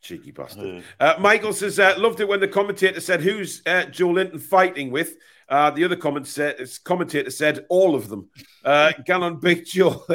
Cheeky 0.00 0.30
bastard. 0.32 0.84
Uh, 1.00 1.04
Uh, 1.04 1.14
Michael 1.18 1.52
says, 1.52 1.78
uh, 1.78 1.94
loved 1.98 2.20
it 2.20 2.28
when 2.28 2.40
the 2.40 2.48
commentator 2.48 3.00
said, 3.00 3.22
Who's 3.22 3.62
uh, 3.66 3.86
Joelinton 3.90 4.40
fighting 4.40 4.90
with? 4.90 5.16
Uh, 5.48 5.70
the 5.70 5.84
other 5.84 5.96
comment 5.96 6.26
said, 6.26 6.56
commentator 6.84 7.30
said, 7.30 7.64
All 7.70 7.94
of 7.94 8.08
them. 8.08 8.28
Uh, 8.64 8.92
Gannon 9.06 9.40
Big 9.40 9.64
Joe. 9.64 10.04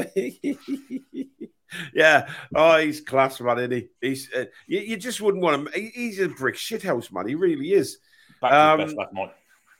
yeah. 1.94 2.30
Oh, 2.56 2.78
he's 2.78 3.02
class, 3.02 3.40
man, 3.42 3.58
isn't 3.60 3.72
he? 3.72 3.88
He's, 4.02 4.30
uh, 4.34 4.46
you, 4.68 4.80
you 4.80 4.98
just 4.98 5.22
wouldn't 5.22 5.44
want 5.44 5.56
him. 5.62 5.70
He- 5.74 5.92
He's 5.94 6.20
a 6.20 6.30
brick 6.30 6.56
shithouse, 6.56 7.12
man. 7.12 7.28
He 7.28 7.36
really 7.36 7.74
is. 7.74 7.98
back 8.42 8.52
to 8.52 8.58
Um, 8.58 8.78
best 8.80 8.96
last 8.96 9.14
night. 9.14 9.34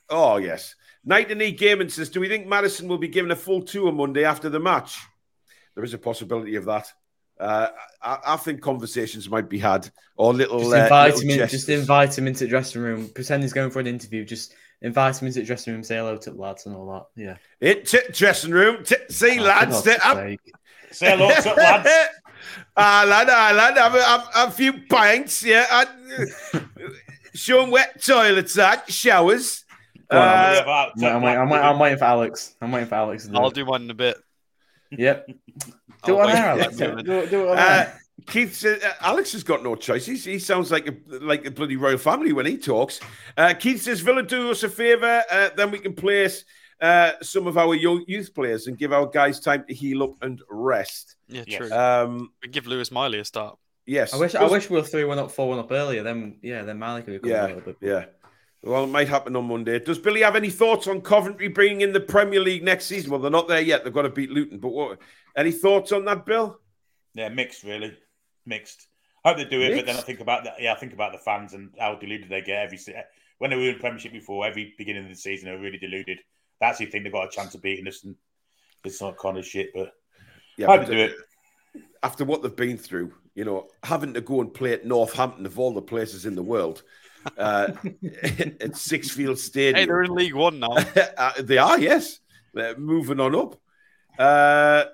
Oh, 0.08 0.36
yes. 0.38 0.74
Night 1.04 1.30
and 1.30 1.40
E 1.40 1.50
Gaming 1.52 1.88
says, 1.88 2.08
Do 2.10 2.20
we 2.20 2.28
think 2.28 2.46
Madison 2.46 2.88
will 2.88 2.98
be 2.98 3.08
given 3.08 3.30
a 3.30 3.36
full 3.36 3.62
tour 3.62 3.90
Monday 3.92 4.24
after 4.24 4.48
the 4.48 4.60
match? 4.60 4.98
There 5.74 5.84
is 5.84 5.94
a 5.94 5.98
possibility 5.98 6.56
of 6.56 6.64
that. 6.66 6.92
Uh, 7.38 7.68
I, 8.02 8.18
I 8.26 8.36
think 8.36 8.60
conversations 8.60 9.30
might 9.30 9.48
be 9.48 9.58
had, 9.58 9.88
or 10.16 10.34
little. 10.34 10.58
Just 10.60 10.74
uh, 10.74 10.76
invite 10.82 11.14
little 11.14 11.30
him 11.30 11.40
in. 11.40 11.48
Just 11.48 11.68
invite 11.70 12.18
him 12.18 12.26
into 12.26 12.44
the 12.44 12.48
dressing 12.50 12.82
room. 12.82 13.08
Pretend 13.08 13.42
he's 13.42 13.54
going 13.54 13.70
for 13.70 13.80
an 13.80 13.86
interview. 13.86 14.26
Just 14.26 14.52
invite 14.82 15.16
him 15.22 15.28
into 15.28 15.40
the 15.40 15.46
dressing 15.46 15.72
room. 15.72 15.82
Say 15.82 15.96
hello 15.96 16.18
to 16.18 16.30
the 16.32 16.36
lads 16.38 16.66
and 16.66 16.76
all 16.76 16.92
that. 16.92 17.06
Yeah. 17.22 17.36
In 17.66 17.82
t- 17.84 17.98
dressing 18.12 18.50
room. 18.50 18.84
T- 18.84 18.96
see, 19.08 19.38
Oh, 19.40 19.44
lads. 19.44 19.80
for 19.80 19.90
T- 19.90 19.96
up. 20.04 20.16
sake. 20.18 20.52
Say 20.92 21.10
hello, 21.10 21.26
what's 21.26 21.46
up, 21.46 21.56
lads. 21.56 21.88
Ah, 22.76 23.04
lad, 23.06 23.28
ah, 23.28 23.52
lad. 23.54 23.76
Have 23.76 23.94
a, 23.94 24.02
have, 24.02 24.28
have 24.34 24.48
a 24.48 24.52
few 24.52 24.72
pints, 24.88 25.42
yeah. 25.44 25.66
And, 26.52 26.66
show 27.34 27.62
'em 27.62 27.70
wet 27.70 28.02
toilets, 28.02 28.54
that 28.54 28.90
showers. 28.90 29.64
Go 30.10 30.18
on, 30.18 30.22
Yeah, 30.24 30.64
but 30.64 30.92
I'm, 30.96 31.00
wait- 31.02 31.08
I'm, 31.12 31.22
wait- 31.22 31.36
I'm, 31.36 31.48
wait- 31.50 31.60
I'm 31.60 31.78
waiting 31.78 31.98
for 31.98 32.04
Alex. 32.06 32.54
I'm 32.60 32.72
waiting 32.72 32.88
for 32.88 32.94
Alex. 32.94 33.28
I'll 33.34 33.48
it. 33.48 33.54
do 33.54 33.66
one 33.66 33.82
in 33.82 33.90
a 33.90 33.94
bit. 33.94 34.16
Yep. 34.92 35.26
Do 36.06 36.14
it 36.16 36.20
on 36.20 36.26
wait 36.28 36.34
air, 36.36 36.46
Alex. 36.46 36.76
Do, 36.76 36.84
it- 36.84 37.34
on 37.34 37.58
Uh, 37.58 37.60
air. 37.60 38.00
Keith 38.26 38.54
says, 38.56 38.82
uh, 38.82 38.92
Alex 39.00 39.32
has 39.32 39.42
got 39.44 39.62
no 39.62 39.74
choice. 39.76 40.06
He's, 40.06 40.24
he 40.24 40.38
sounds 40.38 40.70
like 40.70 40.86
a 40.88 40.94
like 41.18 41.44
a 41.46 41.50
bloody 41.50 41.76
royal 41.76 41.98
family 41.98 42.32
when 42.32 42.46
he 42.46 42.56
talks. 42.56 43.00
Uh, 43.36 43.52
Keith 43.58 43.82
says, 43.82 44.00
Villa, 44.00 44.22
do 44.22 44.50
us 44.50 44.62
a 44.62 44.68
favour. 44.68 45.22
Uh, 45.30 45.50
then 45.56 45.70
we 45.70 45.78
can 45.78 45.94
place 45.94 46.44
uh, 46.80 47.12
some 47.22 47.46
of 47.46 47.56
our 47.58 47.74
young 47.74 48.04
youth 48.08 48.34
players 48.34 48.66
and 48.66 48.78
give 48.78 48.92
our 48.92 49.06
guys 49.06 49.40
time 49.40 49.64
to 49.68 49.74
heal 49.74 50.02
up 50.02 50.14
and 50.22 50.40
rest. 50.48 51.16
Yeah, 51.28 51.44
true. 51.44 51.70
Um, 51.70 52.30
we 52.42 52.48
give 52.48 52.66
Lewis 52.66 52.90
Miley 52.90 53.18
a 53.20 53.24
start. 53.24 53.58
yes. 53.86 54.14
I 54.14 54.18
wish 54.18 54.34
I 54.34 54.44
wish 54.46 54.70
we 54.70 54.76
were 54.76 54.82
three 54.84 55.04
one 55.04 55.18
up, 55.18 55.30
four 55.30 55.48
one 55.48 55.58
up 55.58 55.70
earlier. 55.70 56.02
Then 56.02 56.38
yeah, 56.42 56.62
then 56.62 56.78
Malik 56.78 57.04
could 57.04 57.14
have 57.14 57.22
come 57.22 57.30
Yeah, 57.30 57.46
a 57.46 57.48
little 57.48 57.60
bit. 57.62 57.76
yeah. 57.80 58.04
Well, 58.62 58.84
it 58.84 58.88
might 58.88 59.08
happen 59.08 59.34
on 59.36 59.46
Monday. 59.46 59.78
Does 59.78 59.98
Billy 59.98 60.20
have 60.20 60.36
any 60.36 60.50
thoughts 60.50 60.86
on 60.86 61.00
Coventry 61.00 61.48
bringing 61.48 61.80
in 61.80 61.92
the 61.94 62.00
Premier 62.00 62.40
League 62.40 62.62
next 62.62 62.84
season? 62.86 63.10
Well, 63.10 63.20
they're 63.20 63.30
not 63.30 63.48
there 63.48 63.62
yet. 63.62 63.84
They've 63.84 63.92
got 63.92 64.02
to 64.02 64.10
beat 64.10 64.30
Luton. 64.30 64.58
But 64.58 64.68
what? 64.68 64.98
Any 65.34 65.50
thoughts 65.50 65.92
on 65.92 66.04
that, 66.04 66.26
Bill? 66.26 66.60
Yeah, 67.14 67.30
mixed, 67.30 67.64
really. 67.64 67.96
Mixed. 68.44 68.86
I 69.24 69.30
hope 69.30 69.38
they 69.38 69.44
do 69.46 69.60
it, 69.62 69.76
but 69.76 69.86
then 69.86 69.96
I 69.96 70.00
think 70.02 70.20
about 70.20 70.44
that. 70.44 70.54
Yeah, 70.60 70.72
I 70.72 70.76
think 70.76 70.92
about 70.92 71.12
the 71.12 71.18
fans 71.18 71.54
and 71.54 71.70
how 71.78 71.94
deluded 71.94 72.28
they 72.28 72.42
get 72.42 72.62
every 72.64 72.78
when 73.38 73.50
they 73.50 73.56
were 73.56 73.70
in 73.70 73.78
Premiership 73.78 74.12
before. 74.12 74.46
Every 74.46 74.74
beginning 74.76 75.04
of 75.04 75.08
the 75.08 75.14
season, 75.16 75.48
they 75.48 75.54
were 75.56 75.62
really 75.62 75.78
deluded. 75.78 76.20
They 76.60 76.66
actually 76.66 76.86
think 76.86 77.04
they've 77.04 77.12
got 77.12 77.26
a 77.26 77.30
chance 77.30 77.54
of 77.54 77.62
beating 77.62 77.88
us, 77.88 78.04
and 78.04 78.14
it's 78.84 79.00
not 79.00 79.18
kind 79.18 79.38
of 79.38 79.46
shit. 79.46 79.70
But 79.74 79.94
Yeah, 80.56 80.66
hope 80.66 80.82
but 80.82 80.90
do 80.90 80.98
it. 80.98 81.14
after 82.02 82.24
what 82.24 82.42
they've 82.42 82.54
been 82.54 82.76
through, 82.76 83.12
you 83.34 83.44
know, 83.44 83.68
having 83.82 84.14
to 84.14 84.20
go 84.20 84.40
and 84.40 84.52
play 84.52 84.72
at 84.72 84.84
Northampton 84.84 85.46
of 85.46 85.58
all 85.58 85.72
the 85.72 85.82
places 85.82 86.26
in 86.26 86.34
the 86.34 86.42
world, 86.42 86.82
uh, 87.38 87.68
at 88.22 88.72
Sixfield 88.74 89.38
Stadium. 89.38 89.76
Hey, 89.76 89.86
they're 89.86 90.02
in 90.02 90.14
League 90.14 90.34
One 90.34 90.60
now. 90.60 90.76
Uh, 91.16 91.32
they 91.40 91.58
are, 91.58 91.78
yes. 91.78 92.20
They're 92.54 92.76
moving 92.76 93.20
on 93.20 93.34
up. 93.34 93.56
Uh, 94.18 94.84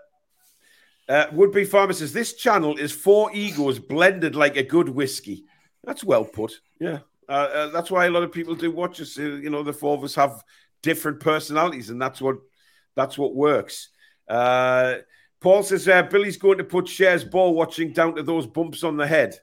uh, 1.09 1.27
Would 1.33 1.53
be 1.53 1.65
farmer 1.65 1.93
says 1.93 2.13
this 2.13 2.35
channel 2.35 2.77
is 2.77 2.93
four 2.93 3.31
egos 3.35 3.79
blended 3.79 4.35
like 4.35 4.57
a 4.57 4.63
good 4.63 4.89
whiskey. 4.89 5.45
That's 5.85 6.03
well 6.05 6.25
put. 6.25 6.61
Yeah, 6.81 6.99
uh, 7.29 7.33
uh, 7.33 7.67
that's 7.69 7.91
why 7.91 8.07
a 8.07 8.11
lot 8.11 8.25
of 8.25 8.33
people 8.33 8.55
do 8.57 8.71
watch 8.73 9.01
us. 9.01 9.17
Uh, 9.19 9.23
you 9.23 9.51
know, 9.51 9.63
the 9.63 9.73
four 9.73 9.97
of 9.97 10.03
us 10.05 10.17
have 10.17 10.43
different 10.83 11.21
personalities, 11.21 11.91
and 11.91 12.01
that's 12.01 12.21
what 12.21 12.37
that's 12.95 13.17
what 13.19 13.35
works. 13.35 13.89
Uh, 14.29 14.97
Paul 15.41 15.63
says 15.63 15.87
uh, 15.87 16.03
Billy's 16.05 16.37
going 16.39 16.59
to 16.59 16.65
put 16.65 16.87
Schär's 16.87 17.25
ball 17.25 17.55
watching 17.55 17.93
down 17.93 18.15
to 18.17 18.23
those 18.23 18.47
bumps 18.47 18.83
on 18.85 18.97
the 18.97 19.07
head. 19.07 19.39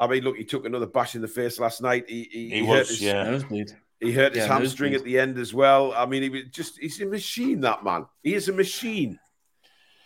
I 0.00 0.06
mean, 0.08 0.24
look, 0.24 0.36
he 0.36 0.44
took 0.44 0.64
another 0.64 0.86
bash 0.86 1.14
in 1.14 1.20
the 1.22 1.28
face 1.28 1.60
last 1.60 1.80
night. 1.82 2.06
He, 2.08 2.28
he, 2.32 2.48
He 2.50 2.66
hurt 2.66 2.78
was, 2.80 2.88
his- 2.88 3.02
yeah. 3.02 3.22
Nosebleed. 3.24 3.70
he 4.00 4.12
hurt 4.12 4.34
his 4.34 4.46
Yeah, 4.46 4.52
hamstring 4.52 4.92
nosebleed. 4.92 5.00
at 5.00 5.04
the 5.04 5.18
end 5.20 5.38
as 5.38 5.54
well. 5.54 5.92
I 5.94 6.06
mean, 6.06 6.22
he 6.22 6.28
was 6.30 6.42
just, 6.50 6.78
he's 6.78 7.00
a 7.00 7.06
machine, 7.06 7.60
that 7.60 7.84
man. 7.84 8.06
He 8.22 8.34
is 8.34 8.48
a 8.48 8.52
machine. 8.52 9.20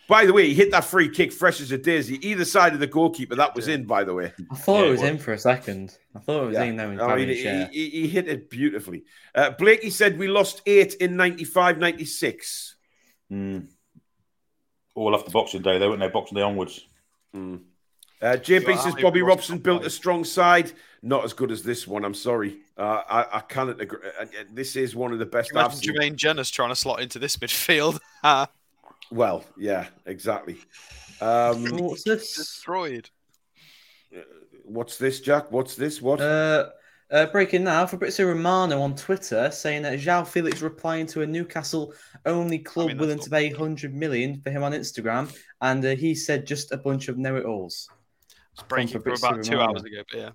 By 0.09 0.25
the 0.25 0.33
way, 0.33 0.47
he 0.47 0.55
hit 0.55 0.71
that 0.71 0.85
free 0.85 1.07
kick 1.07 1.31
fresh 1.31 1.61
as 1.61 1.71
a 1.71 1.77
daisy, 1.77 2.15
either 2.27 2.43
side 2.43 2.73
of 2.73 2.79
the 2.79 2.87
goalkeeper. 2.87 3.35
That 3.35 3.55
was 3.55 3.67
in, 3.67 3.85
by 3.85 4.03
the 4.03 4.13
way. 4.15 4.33
I 4.51 4.55
thought 4.55 4.81
Yeah, 4.81 4.87
it 4.87 4.91
was 4.91 5.03
it 5.03 5.09
in 5.11 5.17
for 5.19 5.33
a 5.33 5.37
second. 5.37 5.95
I 6.15 6.19
thought 6.19 6.43
it 6.43 6.47
was 6.47 6.53
Yeah. 6.55 6.63
in 6.63 6.75
now 6.77 6.89
in 6.89 6.99
I 6.99 7.15
mean, 7.15 7.27
Premier 7.27 7.67
he, 7.69 7.83
he, 7.85 7.89
he 8.01 8.07
hit 8.07 8.27
it 8.27 8.49
beautifully. 8.49 9.03
Uh, 9.35 9.51
Blakey 9.51 9.91
said 9.91 10.17
we 10.17 10.27
lost 10.27 10.63
eight 10.65 10.95
in 10.95 11.15
95 11.15 11.77
96. 11.77 12.75
Mm. 13.31 13.67
All 14.95 15.15
after 15.15 15.29
Boxing 15.29 15.61
Day, 15.61 15.77
they 15.77 15.87
weren't 15.87 15.99
they? 15.99 16.09
Boxing 16.09 16.35
Day 16.37 16.41
onwards. 16.41 16.81
Mm. 17.35 17.61
Uh, 18.21 18.25
JB 18.35 18.65
Well, 18.65 18.77
says 18.79 18.95
Bobby 18.99 19.21
Robson 19.21 19.59
built 19.59 19.85
a 19.85 19.89
strong 19.91 20.25
side. 20.25 20.71
Not 21.03 21.23
as 21.23 21.31
good 21.33 21.51
as 21.51 21.61
this 21.63 21.87
one. 21.87 22.03
I'm 22.03 22.13
sorry. 22.15 22.57
Uh, 22.77 23.01
I, 23.09 23.37
I 23.37 23.39
cannot 23.41 23.79
agree. 23.79 23.99
Uh, 24.19 24.23
uh, 24.23 24.25
This 24.51 24.75
is 24.75 24.95
one 24.95 25.13
of 25.13 25.19
the 25.19 25.25
best 25.25 25.51
I've 25.55 25.67
Imagine 25.71 25.79
seen. 25.79 25.93
Jermaine 25.95 26.15
Jenas 26.15 26.49
trying 26.51 26.69
to 26.69 26.75
slot 26.75 26.99
into 27.01 27.19
this 27.19 27.37
midfield. 27.37 27.99
Well, 29.11 29.43
yeah, 29.57 29.87
exactly. 30.05 30.59
Um, 31.21 31.65
What's 31.77 32.03
this? 32.03 32.35
Destroyed. 32.35 33.09
what's 34.63 34.97
this, 34.97 35.19
Jack? 35.19 35.51
What's 35.51 35.75
this? 35.75 36.01
What? 36.01 36.21
Uh, 36.21 36.69
uh, 37.11 37.25
breaking 37.27 37.63
now, 37.63 37.85
Fabrizio 37.87 38.27
Romano 38.27 38.81
on 38.81 38.95
Twitter 38.95 39.49
saying 39.49 39.81
that 39.81 39.99
João 39.99 40.27
Felix 40.27 40.61
replying 40.61 41.07
to 41.07 41.23
a 41.23 41.27
Newcastle 41.27 41.93
only 42.27 42.59
club 42.59 42.89
mean, 42.89 42.97
willing 42.99 43.19
to 43.19 43.29
pay 43.29 43.49
100 43.49 43.95
million 43.95 44.39
for 44.41 44.51
him 44.51 44.63
on 44.63 44.73
Instagram, 44.73 45.35
and 45.61 45.83
uh, 45.83 45.95
he 45.95 46.13
said 46.13 46.45
just 46.45 46.71
a 46.71 46.77
bunch 46.77 47.07
of 47.07 47.17
know-it-alls. 47.17 47.89
It's 48.53 48.63
breaking 48.63 48.89
for 48.89 48.99
Fabrizio 48.99 49.29
about 49.29 49.43
two 49.43 49.51
Romano. 49.53 49.71
hours 49.71 49.83
ago, 49.83 50.03
but 50.11 50.19
yeah. 50.19 50.29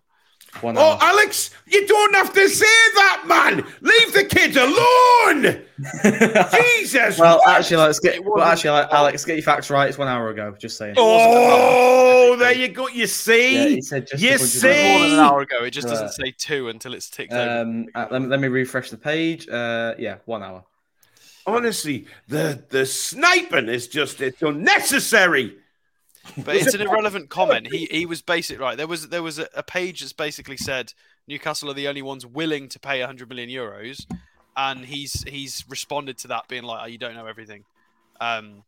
One 0.60 0.76
Oh, 0.78 0.80
hour. 0.80 0.98
Alex, 1.00 1.50
you 1.66 1.86
don't 1.86 2.14
have 2.14 2.32
to 2.32 2.48
say 2.48 2.64
that, 2.94 3.24
man. 3.26 3.56
Leave 3.80 4.12
the 4.12 4.24
kid 4.24 4.56
alone. 4.56 5.62
Jesus. 6.78 7.18
well, 7.18 7.38
what? 7.38 7.58
actually, 7.58 7.78
let's 7.78 7.98
get. 7.98 8.14
It 8.16 8.24
Well, 8.24 8.42
actually, 8.44 8.70
like, 8.70 8.92
Alex, 8.92 9.24
get 9.24 9.36
your 9.36 9.42
facts 9.42 9.68
right. 9.70 9.88
It's 9.88 9.98
one 9.98 10.08
hour 10.08 10.28
ago. 10.30 10.54
Just 10.58 10.76
saying. 10.78 10.94
Oh, 10.96 12.36
there 12.38 12.52
you 12.54 12.68
go. 12.68 12.88
You 12.88 13.06
see? 13.06 13.54
Yeah, 13.54 13.68
he 13.68 13.82
said 13.82 14.06
just 14.06 14.22
You 14.22 14.30
a 14.30 14.32
bunch 14.32 14.42
of 14.42 14.48
see? 14.48 14.66
More 14.68 15.00
than 15.00 15.12
an 15.14 15.18
hour 15.18 15.40
ago. 15.40 15.64
It 15.64 15.70
just 15.70 15.88
doesn't 15.88 16.10
say 16.10 16.32
two 16.36 16.68
until 16.68 16.94
it's 16.94 17.10
ticked. 17.10 17.32
Um, 17.32 17.86
uh, 17.94 18.06
let, 18.10 18.22
me, 18.22 18.28
let 18.28 18.40
me 18.40 18.48
refresh 18.48 18.90
the 18.90 18.96
page. 18.98 19.48
Uh, 19.48 19.94
yeah, 19.98 20.16
one 20.24 20.42
hour. 20.42 20.64
Honestly, 21.46 22.06
the 22.28 22.64
the 22.70 22.86
sniping 22.86 23.68
is 23.68 23.88
just 23.88 24.20
it's 24.22 24.40
unnecessary. 24.40 25.56
But 26.44 26.56
it's 26.56 26.74
an 26.74 26.80
irrelevant 26.80 27.28
comment. 27.30 27.68
He 27.70 27.86
he 27.90 28.06
was 28.06 28.22
basic 28.22 28.58
right. 28.60 28.76
There 28.76 28.86
was 28.86 29.08
there 29.08 29.22
was 29.22 29.38
a, 29.38 29.48
a 29.54 29.62
page 29.62 30.00
that's 30.00 30.12
basically 30.12 30.56
said 30.56 30.92
Newcastle 31.28 31.70
are 31.70 31.74
the 31.74 31.88
only 31.88 32.02
ones 32.02 32.24
willing 32.26 32.68
to 32.70 32.78
pay 32.78 33.00
100 33.00 33.28
million 33.28 33.48
euros, 33.50 34.04
and 34.56 34.84
he's 34.86 35.22
he's 35.24 35.64
responded 35.68 36.18
to 36.18 36.28
that 36.28 36.48
being 36.48 36.62
like, 36.64 36.80
oh, 36.82 36.86
you 36.86 36.98
don't 36.98 37.14
know 37.14 37.26
everything. 37.26 37.64
Um, 38.20 38.64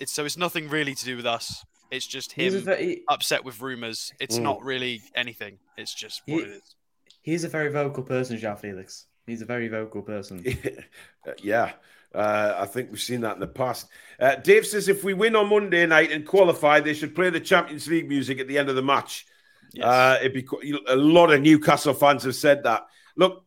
it's 0.00 0.12
so 0.12 0.24
it's 0.24 0.36
nothing 0.36 0.68
really 0.68 0.94
to 0.94 1.04
do 1.04 1.16
with 1.16 1.26
us. 1.26 1.64
It's 1.90 2.06
just 2.06 2.32
him 2.32 2.52
very, 2.60 3.02
upset 3.08 3.44
with 3.44 3.60
rumors. 3.60 4.12
It's 4.18 4.38
Mm. 4.38 4.42
not 4.42 4.62
really 4.64 5.02
anything. 5.14 5.58
It's 5.76 5.92
just 5.94 6.22
what 6.26 6.44
He- 6.44 6.50
it 6.50 6.52
is. 6.56 6.74
he's 7.20 7.44
a 7.44 7.48
very 7.48 7.70
vocal 7.70 8.02
person, 8.02 8.38
João 8.38 8.58
Felix. 8.58 9.06
He's 9.26 9.42
a 9.42 9.44
very 9.44 9.68
vocal 9.68 10.00
person. 10.02 10.42
yeah. 11.42 11.72
Uh, 12.14 12.54
I 12.58 12.66
think 12.66 12.90
we've 12.90 13.00
seen 13.00 13.22
that 13.22 13.34
in 13.34 13.40
the 13.40 13.46
past. 13.46 13.88
Uh, 14.20 14.36
Dave 14.36 14.66
says 14.66 14.88
if 14.88 15.02
we 15.02 15.14
win 15.14 15.34
on 15.34 15.48
Monday 15.48 15.86
night 15.86 16.12
and 16.12 16.26
qualify, 16.26 16.80
they 16.80 16.94
should 16.94 17.14
play 17.14 17.30
the 17.30 17.40
Champions 17.40 17.88
League 17.88 18.08
music 18.08 18.38
at 18.38 18.48
the 18.48 18.58
end 18.58 18.68
of 18.68 18.76
the 18.76 18.82
match. 18.82 19.26
Yes. 19.72 19.86
Uh, 19.86 20.18
it'd 20.20 20.34
be 20.34 20.46
a 20.88 20.96
lot 20.96 21.32
of 21.32 21.40
Newcastle 21.40 21.94
fans 21.94 22.24
have 22.24 22.34
said 22.34 22.64
that. 22.64 22.86
Look, 23.16 23.44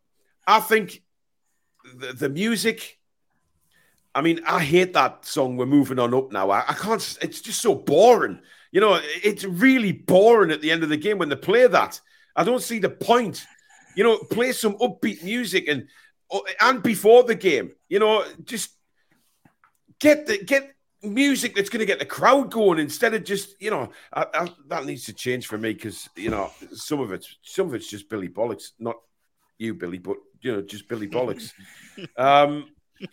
I 0.47 0.59
think 0.59 1.03
the, 1.97 2.13
the 2.13 2.29
music. 2.29 2.99
I 4.13 4.21
mean, 4.21 4.39
I 4.47 4.61
hate 4.63 4.93
that 4.93 5.25
song. 5.25 5.57
We're 5.57 5.65
moving 5.65 5.99
on 5.99 6.13
up 6.13 6.31
now. 6.31 6.49
I, 6.49 6.69
I 6.69 6.73
can't. 6.73 7.17
It's 7.21 7.41
just 7.41 7.61
so 7.61 7.75
boring. 7.75 8.39
You 8.71 8.81
know, 8.81 8.99
it's 9.23 9.43
really 9.43 9.91
boring 9.91 10.51
at 10.51 10.61
the 10.61 10.71
end 10.71 10.83
of 10.83 10.89
the 10.89 10.97
game 10.97 11.17
when 11.17 11.29
they 11.29 11.35
play 11.35 11.67
that. 11.67 11.99
I 12.35 12.43
don't 12.43 12.61
see 12.61 12.79
the 12.79 12.89
point. 12.89 13.45
You 13.95 14.03
know, 14.03 14.17
play 14.17 14.51
some 14.51 14.77
upbeat 14.77 15.23
music 15.23 15.67
and 15.67 15.87
and 16.61 16.81
before 16.81 17.23
the 17.23 17.35
game. 17.35 17.71
You 17.89 17.99
know, 17.99 18.25
just 18.43 18.71
get 19.99 20.25
the 20.25 20.43
get 20.43 20.75
music 21.01 21.55
that's 21.55 21.69
going 21.69 21.79
to 21.79 21.85
get 21.85 21.99
the 21.99 22.05
crowd 22.05 22.51
going 22.51 22.79
instead 22.79 23.13
of 23.13 23.23
just 23.23 23.61
you 23.61 23.69
know 23.69 23.91
I, 24.11 24.25
I, 24.33 24.49
that 24.67 24.85
needs 24.85 25.05
to 25.05 25.13
change 25.13 25.47
for 25.47 25.57
me 25.57 25.73
because 25.73 26.09
you 26.15 26.29
know 26.29 26.51
some 26.73 26.99
of 26.99 27.11
it's 27.11 27.37
some 27.43 27.67
of 27.67 27.75
it's 27.75 27.89
just 27.89 28.09
Billy 28.09 28.29
Bollocks, 28.29 28.71
not 28.79 28.97
you 29.57 29.73
Billy, 29.73 29.99
but 29.99 30.17
you 30.41 30.53
know 30.53 30.61
just 30.61 30.87
Billy 30.87 31.07
Bollocks. 31.07 31.53
um, 32.17 32.69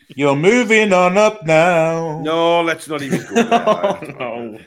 You're 0.08 0.36
moving 0.36 0.92
on 0.92 1.18
up 1.18 1.44
now. 1.44 2.20
No, 2.22 2.62
let's 2.62 2.88
not 2.88 3.02
even 3.02 3.20
go 3.22 3.34
there. 3.34 4.14
no. 4.18 4.58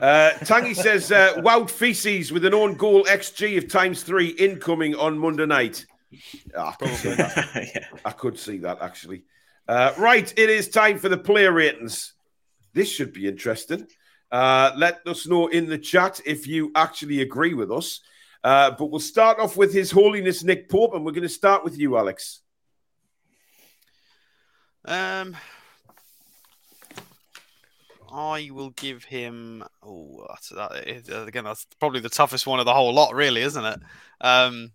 Uh, 0.00 0.30
Tangy 0.44 0.74
says, 0.74 1.10
uh, 1.10 1.34
Wout 1.38 1.68
Faes 1.68 2.30
with 2.30 2.44
an 2.44 2.54
own 2.54 2.74
goal 2.74 3.02
XG 3.04 3.58
of 3.58 3.68
times 3.68 4.04
three 4.04 4.28
incoming 4.28 4.94
on 4.94 5.18
Monday 5.18 5.46
night. 5.46 5.86
Oh, 6.56 6.66
I, 6.66 6.72
could 6.72 6.96
see 6.96 7.08
yeah. 7.18 7.84
I 8.04 8.10
could 8.10 8.38
see 8.38 8.58
that 8.58 8.78
actually. 8.80 9.24
Uh, 9.66 9.92
right, 9.98 10.32
it 10.38 10.50
is 10.50 10.68
time 10.68 10.98
for 10.98 11.08
the 11.08 11.18
player 11.18 11.52
ratings. 11.52 12.14
This 12.72 12.90
should 12.90 13.12
be 13.12 13.28
interesting. 13.28 13.86
Uh, 14.30 14.72
let 14.76 15.06
us 15.06 15.26
know 15.26 15.48
in 15.48 15.66
the 15.66 15.78
chat 15.78 16.20
if 16.24 16.46
you 16.46 16.70
actually 16.74 17.20
agree 17.20 17.54
with 17.54 17.70
us. 17.70 18.00
Uh, 18.44 18.70
but 18.70 18.86
we'll 18.86 19.00
start 19.00 19.38
off 19.40 19.56
with 19.56 19.72
His 19.72 19.90
Holiness 19.90 20.44
Nick 20.44 20.70
Pope, 20.70 20.94
and 20.94 21.04
we're 21.04 21.12
going 21.12 21.22
to 21.22 21.28
start 21.28 21.64
with 21.64 21.76
you, 21.76 21.98
Alex. 21.98 22.40
Um, 24.84 25.36
I 28.10 28.50
will 28.52 28.70
give 28.70 29.04
him. 29.04 29.64
Oh, 29.82 30.24
that's, 30.28 30.48
that, 30.50 31.26
again, 31.26 31.44
that's 31.44 31.66
probably 31.78 32.00
the 32.00 32.08
toughest 32.08 32.46
one 32.46 32.60
of 32.60 32.64
the 32.64 32.72
whole 32.72 32.94
lot, 32.94 33.14
really, 33.14 33.42
isn't 33.42 33.64
it? 33.64 33.80
Um, 34.20 34.70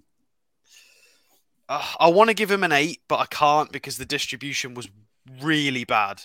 uh, 1.69 1.85
I 1.99 2.09
want 2.09 2.29
to 2.29 2.33
give 2.33 2.51
him 2.51 2.63
an 2.63 2.71
eight, 2.71 3.01
but 3.07 3.19
I 3.19 3.25
can't 3.25 3.71
because 3.71 3.97
the 3.97 4.05
distribution 4.05 4.73
was 4.73 4.89
really 5.41 5.83
bad. 5.83 6.21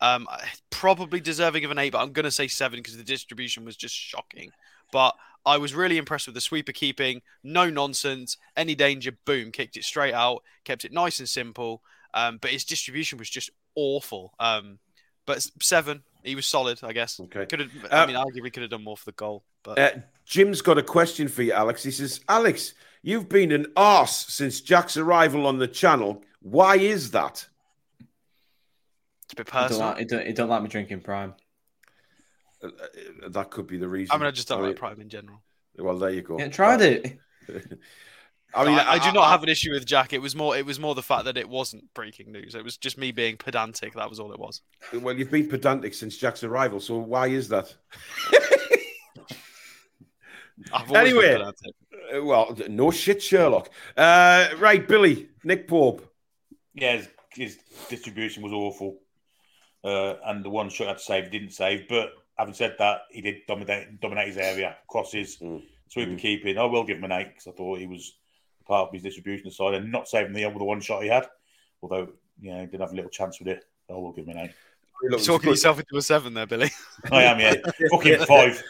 Um, 0.00 0.26
probably 0.70 1.20
deserving 1.20 1.64
of 1.64 1.70
an 1.70 1.78
eight, 1.78 1.92
but 1.92 2.00
I'm 2.00 2.12
going 2.12 2.24
to 2.24 2.30
say 2.30 2.48
seven 2.48 2.80
because 2.80 2.96
the 2.96 3.04
distribution 3.04 3.64
was 3.64 3.76
just 3.76 3.94
shocking. 3.94 4.50
But 4.90 5.14
I 5.46 5.58
was 5.58 5.74
really 5.74 5.96
impressed 5.96 6.26
with 6.26 6.34
the 6.34 6.40
sweeper 6.40 6.72
keeping, 6.72 7.22
no 7.42 7.70
nonsense, 7.70 8.36
any 8.56 8.74
danger, 8.74 9.12
boom, 9.24 9.52
kicked 9.52 9.76
it 9.76 9.84
straight 9.84 10.14
out, 10.14 10.42
kept 10.64 10.84
it 10.84 10.92
nice 10.92 11.18
and 11.18 11.28
simple. 11.28 11.82
Um, 12.14 12.38
but 12.40 12.50
his 12.50 12.64
distribution 12.64 13.18
was 13.18 13.30
just 13.30 13.50
awful. 13.74 14.34
Um, 14.38 14.78
but 15.24 15.46
seven, 15.60 16.02
he 16.22 16.34
was 16.34 16.46
solid, 16.46 16.80
I 16.82 16.92
guess. 16.92 17.18
Okay. 17.18 17.46
Could 17.46 17.60
have. 17.60 17.70
I 17.90 18.02
uh, 18.02 18.06
mean, 18.06 18.16
arguably 18.16 18.52
could 18.52 18.62
have 18.62 18.70
done 18.70 18.84
more 18.84 18.96
for 18.96 19.06
the 19.06 19.12
goal. 19.12 19.44
But 19.62 19.78
uh, 19.78 19.90
Jim's 20.26 20.62
got 20.62 20.78
a 20.78 20.82
question 20.82 21.28
for 21.28 21.42
you, 21.42 21.52
Alex. 21.52 21.82
He 21.82 21.90
says, 21.90 22.20
Alex, 22.28 22.74
you've 23.02 23.28
been 23.28 23.52
an 23.52 23.66
arse 23.76 24.26
since 24.28 24.60
Jack's 24.60 24.96
arrival 24.96 25.46
on 25.46 25.58
the 25.58 25.68
channel. 25.68 26.22
Why 26.40 26.76
is 26.76 27.10
that? 27.12 27.46
It's 29.24 29.32
a 29.32 29.36
bit 29.36 29.46
personal. 29.46 29.94
He 29.94 30.04
don't, 30.04 30.18
like, 30.18 30.26
don't, 30.26 30.36
don't 30.36 30.48
like 30.48 30.62
me 30.62 30.68
drinking 30.68 31.00
Prime. 31.00 31.34
Uh, 32.62 32.68
uh, 32.68 33.28
that 33.28 33.50
could 33.50 33.66
be 33.66 33.76
the 33.76 33.88
reason. 33.88 34.14
I 34.14 34.18
mean, 34.18 34.26
I 34.26 34.30
just 34.30 34.48
don't 34.48 34.62
I 34.62 34.68
like 34.68 34.76
Prime 34.76 35.00
in 35.00 35.08
general. 35.08 35.42
Well, 35.78 35.98
there 35.98 36.10
you 36.10 36.22
go. 36.22 36.38
Yeah, 36.38 36.48
tried 36.48 36.82
it. 36.82 37.18
I 38.54 38.66
mean, 38.66 38.78
I, 38.78 38.92
I, 38.92 38.98
do 38.98 39.12
not 39.12 39.30
have 39.30 39.42
an 39.42 39.48
issue 39.48 39.72
with 39.72 39.86
Jack. 39.86 40.12
It 40.12 40.20
was 40.20 40.36
more, 40.36 40.54
it 40.54 40.66
was 40.66 40.78
more 40.78 40.94
the 40.94 41.02
fact 41.02 41.24
that 41.24 41.38
it 41.38 41.48
wasn't 41.48 41.92
breaking 41.94 42.30
news. 42.32 42.54
It 42.54 42.62
was 42.62 42.76
just 42.76 42.98
me 42.98 43.10
being 43.10 43.38
pedantic. 43.38 43.94
That 43.94 44.10
was 44.10 44.20
all 44.20 44.30
it 44.30 44.38
was. 44.38 44.60
Well, 44.92 45.16
you've 45.16 45.30
been 45.30 45.48
pedantic 45.48 45.94
since 45.94 46.18
Jack's 46.18 46.44
arrival, 46.44 46.78
so 46.78 46.98
why 46.98 47.28
is 47.28 47.48
that? 47.48 47.74
anyway, 50.94 51.34
uh, 51.34 52.22
well, 52.22 52.56
no 52.68 52.90
shit, 52.90 53.22
Sherlock. 53.22 53.70
Uh, 53.96 54.48
right, 54.58 54.86
Billy, 54.86 55.28
Nick 55.44 55.68
Pope. 55.68 56.06
Yeah, 56.74 56.96
his, 56.96 57.08
his 57.34 57.58
distribution 57.88 58.42
was 58.42 58.52
awful, 58.52 58.98
uh, 59.84 60.14
and 60.26 60.44
the 60.44 60.50
one 60.50 60.68
shot 60.70 60.88
had 60.88 60.98
to 60.98 61.02
save 61.02 61.30
didn't 61.30 61.52
save. 61.52 61.88
But 61.88 62.10
having 62.36 62.54
said 62.54 62.76
that, 62.78 63.02
he 63.10 63.20
did 63.20 63.46
dominate 63.46 64.00
dominate 64.00 64.28
his 64.28 64.38
area, 64.38 64.76
crosses, 64.88 65.38
mm. 65.38 65.62
sweeping, 65.88 66.16
mm. 66.16 66.20
keeping. 66.20 66.58
I 66.58 66.64
will 66.64 66.84
give 66.84 66.98
him 66.98 67.04
an 67.04 67.12
eight 67.12 67.28
because 67.28 67.46
I 67.46 67.52
thought 67.52 67.78
he 67.78 67.86
was 67.86 68.14
part 68.66 68.88
of 68.88 68.94
his 68.94 69.02
distribution 69.02 69.50
side 69.50 69.74
and 69.74 69.90
not 69.90 70.08
saving 70.08 70.32
the 70.32 70.46
with 70.46 70.58
the 70.58 70.64
one 70.64 70.80
shot 70.80 71.02
he 71.02 71.08
had. 71.08 71.26
Although, 71.82 72.08
you 72.40 72.52
know, 72.52 72.60
he 72.60 72.66
did 72.66 72.80
have 72.80 72.92
a 72.92 72.94
little 72.94 73.10
chance 73.10 73.38
with 73.38 73.48
it. 73.48 73.64
I 73.90 73.94
will 73.94 74.12
give 74.12 74.26
him 74.26 74.36
an 74.36 74.44
eight. 74.44 74.52
You're 75.02 75.18
talking 75.18 75.50
yourself 75.50 75.80
into 75.80 75.96
a 75.96 76.02
seven 76.02 76.32
there, 76.32 76.46
Billy. 76.46 76.70
I 77.10 77.24
am, 77.24 77.40
yeah. 77.40 77.54
Fucking 77.90 78.24
five. 78.24 78.62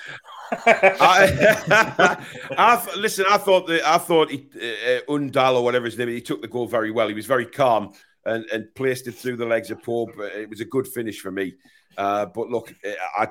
I, 0.52 2.16
I, 2.58 2.96
listen. 2.96 3.24
I 3.28 3.38
thought 3.38 3.66
that 3.68 3.86
I 3.86 3.98
thought 3.98 4.30
he, 4.30 4.46
uh, 4.56 5.00
Undav 5.10 5.54
or 5.54 5.64
whatever 5.64 5.86
his 5.86 5.98
name. 5.98 6.08
He 6.08 6.20
took 6.20 6.42
the 6.42 6.48
goal 6.48 6.66
very 6.66 6.90
well. 6.90 7.08
He 7.08 7.14
was 7.14 7.26
very 7.26 7.46
calm 7.46 7.92
and, 8.24 8.44
and 8.52 8.74
placed 8.74 9.06
it 9.08 9.12
through 9.12 9.36
the 9.36 9.46
legs 9.46 9.70
of 9.70 9.82
Pope. 9.82 10.12
It 10.18 10.48
was 10.48 10.60
a 10.60 10.64
good 10.64 10.86
finish 10.86 11.20
for 11.20 11.30
me. 11.30 11.54
Uh, 11.96 12.26
but 12.26 12.48
look, 12.48 12.74
uh, 12.86 12.92
I, 13.18 13.28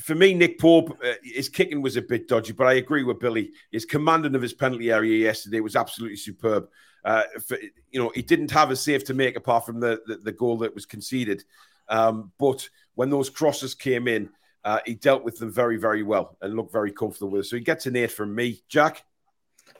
for 0.00 0.14
me, 0.14 0.34
Nick 0.34 0.58
Pope, 0.58 0.98
uh, 1.04 1.14
his 1.22 1.48
kicking 1.48 1.82
was 1.82 1.96
a 1.96 2.02
bit 2.02 2.28
dodgy, 2.28 2.52
but 2.52 2.66
I 2.66 2.74
agree 2.74 3.02
with 3.02 3.20
Billy. 3.20 3.50
His 3.70 3.84
commanding 3.84 4.34
of 4.34 4.42
his 4.42 4.54
penalty 4.54 4.90
area 4.90 5.16
yesterday 5.18 5.60
was 5.60 5.76
absolutely 5.76 6.16
superb. 6.16 6.68
Uh, 7.04 7.22
for, 7.46 7.58
you 7.90 8.02
know, 8.02 8.10
he 8.14 8.22
didn't 8.22 8.50
have 8.50 8.70
a 8.70 8.76
save 8.76 9.04
to 9.04 9.14
make 9.14 9.36
apart 9.36 9.64
from 9.66 9.80
the, 9.80 10.00
the, 10.06 10.16
the 10.16 10.32
goal 10.32 10.58
that 10.58 10.74
was 10.74 10.86
conceded. 10.86 11.44
Um, 11.88 12.32
but 12.38 12.68
when 12.94 13.10
those 13.10 13.30
crosses 13.30 13.74
came 13.74 14.06
in, 14.06 14.30
uh, 14.64 14.80
he 14.86 14.94
dealt 14.94 15.24
with 15.24 15.38
them 15.38 15.52
very, 15.52 15.76
very 15.76 16.02
well 16.02 16.36
and 16.40 16.54
looked 16.54 16.72
very 16.72 16.92
comfortable 16.92 17.30
with 17.30 17.46
it. 17.46 17.48
So 17.48 17.56
he 17.56 17.62
gets 17.62 17.86
an 17.86 17.96
eight 17.96 18.12
from 18.12 18.34
me. 18.34 18.62
Jack? 18.68 19.04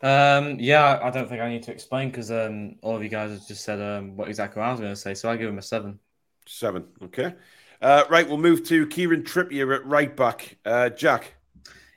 Um, 0.02 0.58
yeah, 0.58 0.98
I 1.02 1.10
don't 1.10 1.28
think 1.28 1.42
I 1.42 1.48
need 1.48 1.62
to 1.64 1.72
explain 1.72 2.10
because 2.10 2.30
um, 2.30 2.76
all 2.82 2.96
of 2.96 3.02
you 3.02 3.08
guys 3.08 3.30
have 3.30 3.46
just 3.46 3.64
said 3.64 3.80
um, 3.80 4.16
what 4.16 4.28
exactly 4.28 4.62
I 4.62 4.70
was 4.70 4.80
going 4.80 4.92
to 4.92 4.96
say. 4.96 5.14
So 5.14 5.30
I 5.30 5.36
give 5.36 5.48
him 5.48 5.58
a 5.58 5.62
seven. 5.62 5.98
Seven. 6.46 6.86
Okay. 7.02 7.34
Uh, 7.82 8.04
right, 8.10 8.28
we'll 8.28 8.38
move 8.38 8.64
to 8.68 8.86
Kieran 8.86 9.22
Trippier 9.22 9.74
at 9.74 9.86
right 9.86 10.14
back. 10.14 10.58
Uh, 10.64 10.88
Jack. 10.90 11.34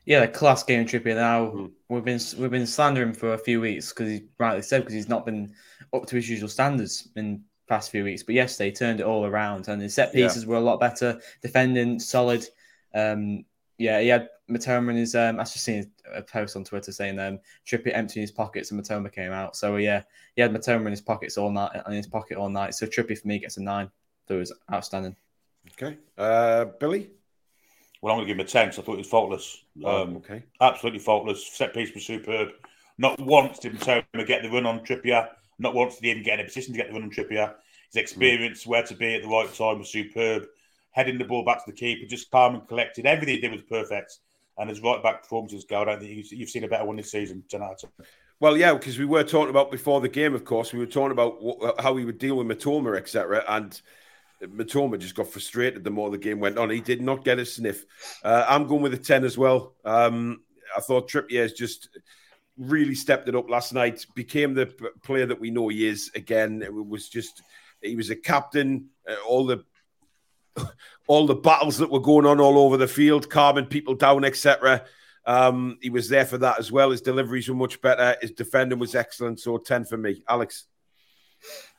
Yeah, 0.05 0.25
class 0.25 0.63
game 0.63 0.85
Trippier. 0.85 1.15
Now 1.15 1.45
mm. 1.47 1.71
we've 1.87 2.03
been 2.03 2.19
we've 2.37 2.51
been 2.51 2.67
slandering 2.67 3.13
for 3.13 3.33
a 3.33 3.37
few 3.37 3.61
weeks 3.61 3.89
because 3.89 4.09
he 4.09 4.23
rightly 4.37 4.61
said 4.61 4.81
because 4.81 4.93
he's 4.93 5.07
not 5.07 5.25
been 5.25 5.53
up 5.93 6.05
to 6.07 6.15
his 6.17 6.29
usual 6.29 6.49
standards 6.49 7.07
in 7.15 7.43
past 7.69 7.89
few 7.89 8.03
weeks. 8.03 8.23
But 8.23 8.35
yesterday 8.35 8.69
he 8.69 8.75
turned 8.75 8.99
it 8.99 9.05
all 9.05 9.25
around 9.25 9.69
and 9.69 9.81
his 9.81 9.93
set 9.93 10.13
pieces 10.13 10.43
yeah. 10.43 10.49
were 10.49 10.57
a 10.57 10.61
lot 10.61 10.79
better, 10.79 11.19
defending 11.41 11.99
solid. 11.99 12.45
Um, 12.93 13.45
yeah, 13.77 13.99
he 13.99 14.07
had 14.07 14.29
Mitoma 14.49 14.91
in 14.91 14.97
his. 14.97 15.15
Um, 15.15 15.39
I 15.39 15.43
just 15.43 15.63
seen 15.63 15.91
a 16.13 16.21
post 16.21 16.55
on 16.55 16.63
Twitter 16.63 16.91
saying 16.91 17.19
um, 17.19 17.39
Trippier 17.67 17.95
emptying 17.95 18.21
his 18.21 18.31
pockets 18.31 18.71
and 18.71 18.81
Mitoma 18.81 19.11
came 19.11 19.31
out. 19.31 19.55
So 19.55 19.77
yeah, 19.77 20.03
he 20.35 20.41
had 20.41 20.53
Mitoma 20.53 20.85
in 20.85 20.91
his 20.91 21.01
pockets 21.01 21.37
all 21.37 21.51
night 21.51 21.71
in 21.87 21.93
his 21.93 22.07
pocket 22.07 22.37
all 22.37 22.49
night. 22.49 22.75
So 22.75 22.85
Trippier 22.85 23.17
for 23.17 23.27
me 23.27 23.39
gets 23.39 23.57
a 23.57 23.63
nine. 23.63 23.89
That 24.27 24.35
was 24.35 24.53
outstanding. 24.71 25.15
Okay. 25.71 25.97
Uh, 26.17 26.65
Billy? 26.79 27.09
Well, 28.01 28.13
I'm 28.13 28.17
going 28.17 28.27
to 28.27 28.33
give 28.33 28.39
him 28.39 28.45
a 28.45 28.49
10 28.49 28.73
So 28.73 28.81
I 28.81 28.85
thought 28.85 28.91
he 28.93 28.97
was 28.97 29.07
faultless. 29.07 29.63
Oh, 29.83 30.03
um, 30.03 30.17
okay. 30.17 30.43
Absolutely 30.59 30.99
faultless. 30.99 31.45
Set 31.45 31.73
piece 31.73 31.93
was 31.93 32.05
superb. 32.05 32.49
Not 32.97 33.19
once 33.19 33.59
did 33.59 33.73
Mitoma 33.79 34.27
get 34.27 34.43
the 34.43 34.49
run 34.49 34.65
on 34.65 34.81
Trippier. 34.81 35.29
Not 35.59 35.73
once 35.73 35.95
did 35.95 36.03
he 36.05 36.11
even 36.11 36.23
get 36.23 36.39
in 36.39 36.45
a 36.45 36.47
position 36.47 36.73
to 36.73 36.77
get 36.77 36.87
the 36.87 36.93
run 36.93 37.03
on 37.03 37.11
Trippier. 37.11 37.53
His 37.91 38.01
experience, 38.01 38.63
mm. 38.63 38.67
where 38.67 38.83
to 38.83 38.95
be 38.95 39.15
at 39.15 39.21
the 39.21 39.27
right 39.27 39.51
time 39.53 39.79
was 39.79 39.89
superb. 39.89 40.47
Heading 40.93 41.17
the 41.17 41.25
ball 41.25 41.43
back 41.43 41.65
to 41.65 41.71
the 41.71 41.77
keeper, 41.77 42.07
just 42.07 42.31
calm 42.31 42.55
and 42.55 42.67
collected. 42.67 43.05
Everything 43.05 43.35
he 43.35 43.41
did 43.41 43.51
was 43.51 43.63
perfect. 43.63 44.19
And 44.57 44.69
his 44.69 44.81
right 44.81 45.01
back 45.01 45.23
performances 45.23 45.65
go, 45.65 45.81
I 45.81 45.85
don't 45.85 45.99
think 45.99 46.31
you've 46.31 46.49
seen 46.49 46.63
a 46.63 46.67
better 46.67 46.85
one 46.85 46.95
this 46.95 47.11
season, 47.11 47.43
10 47.49 47.63
out 47.63 47.71
of 47.71 47.79
10. 47.97 48.05
Well, 48.39 48.57
yeah, 48.57 48.73
because 48.73 48.99
we 48.99 49.05
were 49.05 49.23
talking 49.23 49.49
about 49.49 49.71
before 49.71 50.01
the 50.01 50.09
game, 50.09 50.35
of 50.35 50.45
course, 50.45 50.73
we 50.73 50.79
were 50.79 50.85
talking 50.85 51.11
about 51.11 51.81
how 51.81 51.93
we 51.93 52.05
would 52.05 52.17
deal 52.17 52.35
with 52.35 52.47
Mitoma, 52.47 52.97
etc. 52.97 53.43
And 53.47 53.81
Mitoma 54.43 54.99
just 54.99 55.15
got 55.15 55.27
frustrated 55.27 55.83
the 55.83 55.89
more 55.89 56.11
the 56.11 56.17
game 56.17 56.39
went 56.39 56.57
on. 56.57 56.69
He 56.69 56.81
did 56.81 57.01
not 57.01 57.23
get 57.23 57.39
a 57.39 57.45
sniff. 57.45 57.85
Uh, 58.23 58.45
I'm 58.47 58.67
going 58.67 58.81
with 58.81 58.93
a 58.93 58.97
10 58.97 59.23
as 59.23 59.37
well. 59.37 59.75
Um, 59.85 60.41
I 60.75 60.81
thought 60.81 61.09
Trippier 61.09 61.41
has 61.41 61.53
just 61.53 61.89
really 62.57 62.95
stepped 62.95 63.27
it 63.27 63.35
up 63.35 63.49
last 63.49 63.73
night, 63.73 64.05
became 64.15 64.53
the 64.53 64.67
player 65.03 65.25
that 65.25 65.39
we 65.39 65.49
know 65.49 65.69
he 65.69 65.87
is 65.87 66.11
again. 66.15 66.61
It 66.61 66.73
was 66.73 67.09
just, 67.09 67.41
he 67.81 67.95
was 67.95 68.09
a 68.09 68.15
captain, 68.15 68.89
uh, 69.09 69.15
all 69.27 69.45
the 69.45 69.63
all 71.07 71.25
the 71.25 71.35
battles 71.35 71.77
that 71.77 71.91
were 71.91 71.99
going 71.99 72.25
on 72.25 72.39
all 72.39 72.57
over 72.59 72.77
the 72.77 72.87
field, 72.87 73.29
calming 73.29 73.65
people 73.65 73.95
down, 73.95 74.23
etc. 74.25 74.85
Um, 75.25 75.77
he 75.81 75.89
was 75.89 76.09
there 76.09 76.25
for 76.25 76.37
that 76.39 76.59
as 76.59 76.71
well. 76.71 76.91
His 76.91 77.01
deliveries 77.01 77.47
were 77.49 77.55
much 77.55 77.81
better. 77.81 78.15
His 78.21 78.31
defending 78.31 78.79
was 78.79 78.95
excellent. 78.95 79.39
So 79.39 79.57
10 79.57 79.85
for 79.85 79.97
me. 79.97 80.23
Alex. 80.27 80.65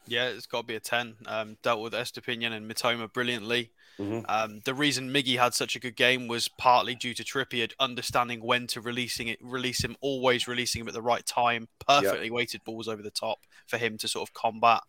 Yeah, 0.06 0.26
it's 0.28 0.46
got 0.46 0.62
to 0.62 0.66
be 0.66 0.74
a 0.76 0.80
10. 0.80 1.14
Um, 1.26 1.56
dealt 1.62 1.80
with 1.80 1.94
Estupiñán 1.94 2.52
and 2.52 2.70
Mitoma 2.70 3.10
brilliantly. 3.10 3.70
Mhm. 3.98 4.24
Um, 4.28 4.60
the 4.64 4.74
reason 4.74 5.10
Miggy 5.10 5.38
had 5.38 5.54
such 5.54 5.76
a 5.76 5.78
good 5.78 5.94
game 5.96 6.26
was 6.26 6.48
partly 6.48 6.94
due 6.94 7.14
to 7.14 7.22
Trippier 7.24 7.72
understanding 7.78 8.42
when 8.42 8.66
to 8.68 8.80
releasing 8.80 9.28
it, 9.28 9.38
release 9.40 9.82
him, 9.84 9.96
always 10.00 10.48
releasing 10.48 10.80
him 10.82 10.88
at 10.88 10.94
the 10.94 11.00
right 11.02 11.24
time. 11.24 11.68
Perfectly 11.86 12.30
weighted 12.30 12.64
balls 12.64 12.88
over 12.88 13.02
the 13.02 13.10
top 13.10 13.38
for 13.66 13.78
him 13.78 13.96
to 13.98 14.08
sort 14.08 14.28
of 14.28 14.34
combat. 14.34 14.80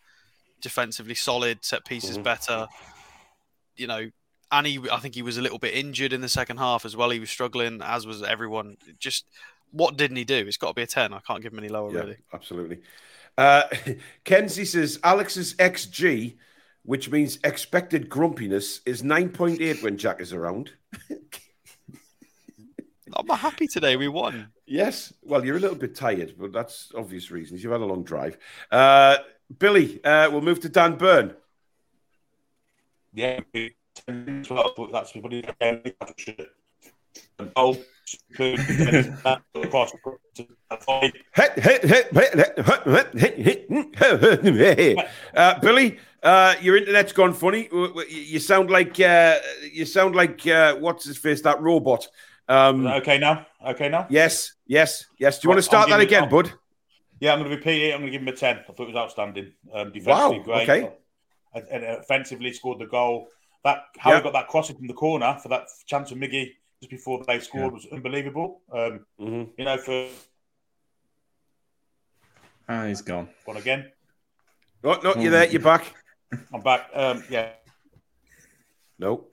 Defensively 0.59 1.15
solid, 1.15 1.63
set 1.63 1.85
pieces 1.85 2.17
Mhm. 2.17 2.23
better. 2.23 2.67
You 3.77 3.87
know, 3.87 4.09
and 4.51 4.67
he, 4.67 4.79
I 4.91 4.99
think 4.99 5.15
he 5.15 5.21
was 5.21 5.37
a 5.37 5.41
little 5.41 5.59
bit 5.59 5.73
injured 5.73 6.13
in 6.13 6.21
the 6.21 6.29
second 6.29 6.57
half 6.57 6.85
as 6.85 6.95
well. 6.95 7.09
He 7.09 7.19
was 7.19 7.29
struggling, 7.29 7.81
as 7.83 8.05
was 8.07 8.23
everyone. 8.23 8.77
Just 8.99 9.25
what 9.71 9.97
didn't 9.97 10.17
he 10.17 10.23
do? 10.23 10.45
It's 10.47 10.57
got 10.57 10.69
to 10.69 10.73
be 10.73 10.83
a 10.83 10.87
10. 10.87 11.13
I 11.13 11.19
can't 11.19 11.41
give 11.41 11.51
him 11.51 11.59
any 11.59 11.69
lower, 11.69 11.91
Yeah, 11.91 11.99
really. 12.01 12.17
absolutely. 12.33 12.79
Uh, 13.37 13.63
Kenzie 14.23 14.63
says 14.65 14.99
Alex's 15.03 15.55
XG, 15.55 16.35
which 16.83 17.09
means 17.09 17.39
expected 17.43 18.07
grumpiness, 18.07 18.79
is 18.85 19.01
9.8 19.03 19.83
when 19.83 19.97
Jack 19.97 20.21
is 20.21 20.31
around. 20.31 20.71
I'm 23.17 23.27
happy 23.37 23.67
today. 23.67 23.95
We 23.95 24.07
won. 24.07 24.49
Yes. 24.65 25.13
Well, 25.21 25.45
you're 25.45 25.57
a 25.57 25.59
little 25.59 25.77
bit 25.77 25.95
tired, 25.95 26.35
but 26.37 26.51
that's 26.51 26.91
obvious 26.95 27.31
reasons. 27.31 27.63
You've 27.63 27.71
had 27.71 27.81
a 27.81 27.85
long 27.85 28.03
drive. 28.03 28.37
Uh, 28.71 29.17
Billy, 29.59 30.03
uh, 30.03 30.29
we'll 30.31 30.41
move 30.41 30.59
to 30.61 30.69
Dan 30.69 30.95
Burn. 30.97 31.33
Yeah, 33.15 33.39
but 33.53 34.91
that's 34.91 35.15
what 35.15 35.31
he 35.31 35.43
should. 36.17 36.47
And 37.39 37.51
oh, 37.55 37.77
across. 39.55 39.93
Uh, 45.33 45.59
Billy, 45.59 45.97
uh, 46.23 46.55
your 46.61 46.77
internet's 46.77 47.13
gone 47.13 47.33
funny. 47.33 47.69
You 48.09 48.39
sound 48.39 48.69
like 48.69 48.99
uh, 48.99 49.37
you 49.71 49.85
sound 49.85 50.15
like 50.15 50.45
uh, 50.47 50.75
what's 50.75 51.05
his 51.05 51.17
face? 51.17 51.41
That 51.41 51.61
robot. 51.61 52.07
Um, 52.47 52.85
Okay 52.85 53.17
now, 53.17 53.47
okay 53.65 53.89
now. 53.89 54.05
yes, 54.09 54.53
yes, 54.67 55.05
yes. 55.17 55.39
Do 55.39 55.45
you 55.45 55.49
want 55.49 55.59
to 55.59 55.63
start 55.63 55.89
that 55.89 55.99
again, 55.99 56.29
bud? 56.29 56.51
Yeah, 57.19 57.33
I'm 57.33 57.39
going 57.39 57.49
to 57.49 57.55
repeat 57.55 57.81
it. 57.81 57.93
I'm 57.93 58.01
going 58.01 58.11
to 58.11 58.17
give 58.17 58.21
him 58.21 58.27
a 58.27 58.33
10. 58.33 58.57
I 58.57 58.71
thought 58.73 58.83
it 58.83 58.87
was 58.87 58.95
outstanding. 58.95 59.53
Um, 59.73 59.93
Wow, 60.03 60.37
great. 60.43 60.69
okay. 60.69 60.91
And, 61.55 61.65
and 61.71 61.83
offensively 61.85 62.51
scored 62.53 62.79
the 62.79 62.85
goal. 62.85 63.29
That 63.63 63.85
How 63.97 64.11
Yeah. 64.11 64.17
he 64.17 64.23
got 64.23 64.33
that 64.33 64.47
crossing 64.49 64.75
from 64.75 64.87
the 64.87 64.93
corner 64.93 65.37
for 65.41 65.49
that 65.49 65.67
chance 65.87 66.11
of 66.11 66.17
Miggy 66.17 66.51
just 66.81 66.89
before 66.91 67.23
they 67.25 67.39
scored 67.39 67.73
was 67.73 67.87
unbelievable. 67.91 68.61
Um, 68.71 69.05
hmm 69.17 69.43
you 69.57 69.65
know, 69.65 69.77
for 69.77 70.07
Ah, 72.67 72.85
he's 72.85 73.01
gone. 73.01 73.29
one 73.45 73.57
again. 73.57 73.91
Oh, 74.83 74.99
no, 75.03 75.15
you're 75.15 75.31
there. 75.31 75.47
You're 75.47 75.61
back. 75.61 75.95
I'm 76.53 76.61
back. 76.61 76.89
Um, 76.93 77.23
yeah. 77.29 77.51
No. 78.99 79.27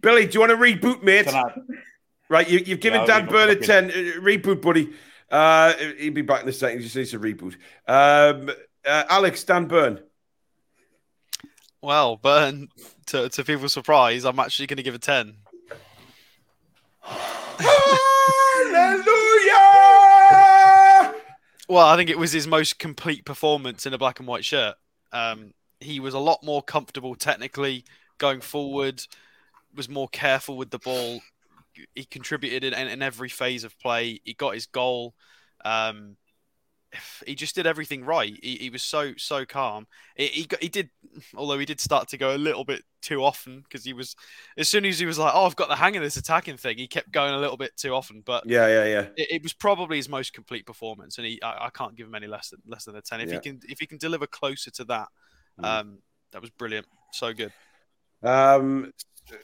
Billy, 0.00 0.26
do 0.26 0.32
you 0.34 0.40
want 0.40 0.50
to 0.50 0.56
reboot, 0.56 1.02
mate? 1.02 1.28
I, 1.28 1.42
Right, 2.28 2.48
you, 2.48 2.60
you've 2.64 2.80
given 2.80 3.02
Yeah, 3.06 3.14
I'll 3.14 3.26
Dan 3.26 3.26
reboot 3.26 3.30
Burn 3.30 3.50
a 3.50 3.56
10. 3.56 3.84
Uh, 3.90 3.92
reboot, 4.22 4.62
buddy. 4.62 4.92
Uh, 5.30 5.72
he'll 5.98 6.12
be 6.14 6.22
back 6.22 6.42
in 6.42 6.48
a 6.48 6.52
second. 6.52 6.78
He 6.78 6.84
just 6.84 6.96
needs 6.96 7.14
a 7.14 7.18
reboot. 7.18 7.56
Um, 7.86 8.50
uh, 8.86 9.04
Alex, 9.08 9.44
Dan 9.44 9.66
Burn. 9.66 10.00
Well, 11.80 12.16
Burn, 12.16 12.68
to, 13.06 13.28
to 13.28 13.44
people's 13.44 13.72
surprise, 13.72 14.24
I'm 14.24 14.38
actually 14.38 14.68
going 14.68 14.76
to 14.76 14.82
give 14.82 14.94
a 14.94 14.98
10. 14.98 15.34
Hallelujah! 17.02 19.04
Well, 21.68 21.86
I 21.86 21.96
think 21.96 22.10
it 22.10 22.18
was 22.18 22.32
his 22.32 22.46
most 22.46 22.78
complete 22.78 23.24
performance 23.24 23.86
in 23.86 23.94
a 23.94 23.98
black 23.98 24.20
and 24.20 24.28
white 24.28 24.44
shirt. 24.44 24.74
Um, 25.12 25.54
he 25.80 26.00
was 26.00 26.14
a 26.14 26.18
lot 26.18 26.44
more 26.44 26.62
comfortable 26.62 27.14
technically 27.14 27.84
going 28.18 28.40
forward, 28.40 29.02
was 29.74 29.88
more 29.88 30.08
careful 30.08 30.56
with 30.56 30.70
the 30.70 30.78
ball. 30.78 31.20
He 31.94 32.04
contributed 32.04 32.62
in, 32.62 32.74
in, 32.74 32.88
in 32.88 33.02
every 33.02 33.28
phase 33.28 33.64
of 33.64 33.78
play. 33.80 34.20
He 34.24 34.34
got 34.34 34.54
his 34.54 34.66
goal. 34.66 35.14
Um, 35.64 36.16
he 37.26 37.34
just 37.34 37.54
did 37.54 37.66
everything 37.66 38.04
right. 38.04 38.38
He, 38.42 38.56
he 38.56 38.70
was 38.70 38.82
so 38.82 39.12
so 39.16 39.44
calm. 39.44 39.86
He, 40.16 40.26
he 40.26 40.44
got, 40.44 40.62
he 40.62 40.68
did, 40.68 40.90
although 41.34 41.58
he 41.58 41.64
did 41.66 41.80
start 41.80 42.08
to 42.08 42.18
go 42.18 42.34
a 42.34 42.38
little 42.38 42.64
bit 42.64 42.82
too 43.00 43.22
often 43.22 43.60
because 43.60 43.84
he 43.84 43.92
was 43.92 44.14
as 44.56 44.68
soon 44.68 44.84
as 44.84 44.98
he 44.98 45.06
was 45.06 45.18
like, 45.18 45.32
"Oh, 45.34 45.46
I've 45.46 45.56
got 45.56 45.68
the 45.68 45.76
hang 45.76 45.96
of 45.96 46.02
this 46.02 46.16
attacking 46.16 46.56
thing," 46.56 46.78
he 46.78 46.86
kept 46.86 47.10
going 47.10 47.34
a 47.34 47.38
little 47.38 47.56
bit 47.56 47.76
too 47.76 47.94
often. 47.94 48.22
But 48.24 48.44
Yeah, 48.46 48.66
yeah, 48.68 48.84
yeah. 48.84 49.06
it, 49.16 49.28
it 49.30 49.42
was 49.42 49.52
probably 49.52 49.96
his 49.96 50.08
most 50.08 50.32
complete 50.32 50.66
performance, 50.66 51.18
and 51.18 51.26
he 51.26 51.42
I, 51.42 51.66
I 51.66 51.70
can't 51.70 51.94
give 51.96 52.06
him 52.06 52.14
any 52.14 52.26
less 52.26 52.50
than 52.50 52.60
less 52.66 52.84
than 52.84 52.96
a 52.96 53.02
ten. 53.02 53.20
If 53.20 53.28
Yeah. 53.28 53.34
he 53.36 53.40
can 53.40 53.60
if 53.68 53.78
he 53.80 53.86
can 53.86 53.98
deliver 53.98 54.26
closer 54.26 54.70
to 54.72 54.84
that, 54.84 55.08
Mm. 55.60 55.64
um, 55.64 55.98
that 56.32 56.40
was 56.40 56.50
brilliant, 56.50 56.86
so 57.12 57.34
good. 57.34 57.52
Um, 58.22 58.92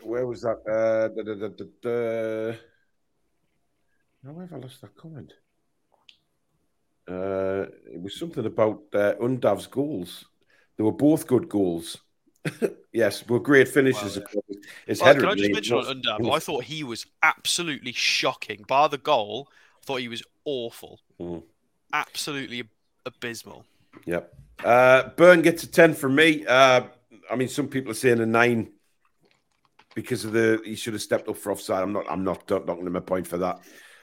where 0.02 0.26
was 0.26 0.42
that? 0.42 0.58
Uh, 0.66 1.08
da, 1.08 1.22
da, 1.22 1.34
da, 1.34 1.48
da, 1.48 1.64
da. 1.82 2.58
Now, 4.22 4.32
where 4.32 4.46
have 4.46 4.54
I 4.54 4.62
lost 4.62 4.80
that 4.80 4.94
comment? 4.96 5.32
Uh, 7.08 7.66
it 7.92 8.00
was 8.00 8.18
something 8.18 8.44
about 8.44 8.82
uh, 8.92 9.14
Undav's 9.20 9.66
goals. 9.66 10.26
They 10.76 10.84
were 10.84 10.92
both 10.92 11.26
good 11.26 11.48
goals. 11.48 11.98
yes, 12.92 13.26
were 13.26 13.40
great 13.40 13.68
finishes. 13.68 14.18
Course. 14.18 14.56
His 14.86 15.00
Well, 15.00 15.06
header 15.08 15.20
can 15.20 15.30
I 15.30 15.34
just 15.34 15.52
mention 15.52 15.76
on 15.78 15.84
Undav? 15.84 16.32
I 16.32 16.38
thought 16.38 16.64
he 16.64 16.84
was 16.84 17.06
absolutely 17.22 17.92
shocking. 17.92 18.64
Bar 18.68 18.88
the 18.88 18.98
goal, 18.98 19.48
I 19.50 19.84
thought 19.84 20.00
he 20.00 20.08
was 20.08 20.22
awful, 20.44 21.00
Mm. 21.20 21.42
absolutely 21.92 22.64
abysmal. 23.06 23.64
Yep. 24.04 24.34
Uh, 24.64 25.08
Burn 25.16 25.42
gets 25.42 25.62
a 25.62 25.66
10 25.70 25.94
from 25.94 26.14
me. 26.14 26.44
Uh, 26.46 26.82
I 27.30 27.36
mean, 27.36 27.48
some 27.48 27.68
people 27.68 27.90
are 27.90 27.94
saying 27.94 28.20
a 28.20 28.26
nine 28.26 28.72
because 29.94 30.24
of 30.24 30.32
the 30.32 30.60
he 30.64 30.76
should 30.76 30.92
have 30.92 31.02
stepped 31.02 31.28
up 31.28 31.36
for 31.36 31.52
offside. 31.52 31.82
I'm 31.82 31.92
not. 31.92 32.06
I'm 32.08 32.24
not 32.24 32.48
not 32.50 32.66
knocking 32.66 32.86
him 32.86 32.96
a 32.96 33.00
point 33.00 33.26
for 33.26 33.38
that. 33.38 33.60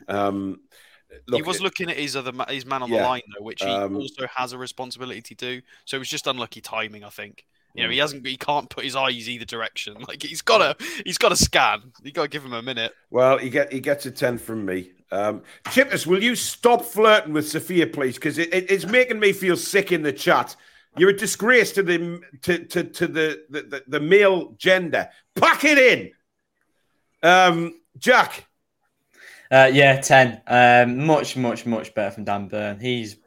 Um, 0.07 0.61
look, 1.27 1.37
he 1.37 1.41
was 1.43 1.61
looking 1.61 1.89
at 1.89 1.97
his 1.97 2.15
other 2.15 2.31
his 2.49 2.65
man 2.65 2.83
on 2.83 2.91
Yeah, 2.91 2.99
the 2.99 3.03
line 3.07 3.21
though, 3.37 3.43
which 3.43 3.61
he 3.61 3.69
um, 3.69 3.95
also 3.95 4.25
has 4.35 4.53
a 4.53 4.57
responsibility 4.57 5.21
to 5.21 5.35
do. 5.35 5.61
So 5.85 5.97
it 5.97 5.99
was 5.99 6.09
just 6.09 6.27
unlucky 6.27 6.61
timing, 6.61 7.03
I 7.03 7.09
think. 7.09 7.45
You 7.73 7.83
know, 7.83 7.89
Mm. 7.89 7.93
he 7.93 7.97
hasn't. 7.99 8.25
He 8.27 8.37
can't 8.37 8.69
put 8.69 8.85
his 8.85 8.95
eyes 8.95 9.27
either 9.29 9.43
direction. 9.45 9.95
Like 10.07 10.23
he's 10.23 10.41
got 10.41 10.59
to. 10.79 10.85
He's 11.05 11.17
got 11.17 11.29
to 11.29 11.35
scan. 11.35 11.91
You 12.03 12.11
got 12.11 12.23
to 12.23 12.27
give 12.29 12.43
him 12.45 12.53
a 12.53 12.61
minute. 12.61 12.93
Well, 13.11 13.37
he 13.37 13.49
get 13.49 13.71
he 13.73 13.79
gets 13.81 14.05
a 14.05 14.11
ten 14.11 14.37
from 14.37 14.65
me. 14.65 14.91
Um, 15.11 15.43
Chippers, 15.65 16.07
will 16.07 16.23
you 16.23 16.35
stop 16.35 16.83
flirting 16.83 17.33
with 17.33 17.47
Sophia, 17.47 17.85
please? 17.87 18.15
Because 18.15 18.37
it, 18.37 18.53
it- 18.53 18.71
it's 18.71 18.85
making 18.85 19.19
me 19.19 19.33
feel 19.33 19.55
sick 19.57 19.91
in 19.91 20.01
the 20.03 20.11
chat. 20.13 20.55
You're 20.97 21.09
a 21.09 21.17
disgrace 21.17 21.73
to 21.73 21.83
the 21.83 22.21
to 22.43 22.59
to, 22.65 22.83
to 22.85 23.07
the, 23.07 23.43
the, 23.49 23.61
the 23.63 23.83
the 23.87 23.99
male 23.99 24.53
gender. 24.57 25.09
Pack 25.35 25.65
it 25.65 25.77
in. 25.77 26.11
Um, 27.21 27.79
Jack. 27.97 28.47
Uh, 29.51 29.69
yeah, 29.71 29.99
ten. 30.01 30.41
Um, 30.47 31.05
much, 31.05 31.37
much, 31.37 31.65
much 31.65 31.93
better 31.93 32.11
from 32.11 32.23
Dan 32.23 32.47
Burn. 32.47 32.79
He's 32.79 33.17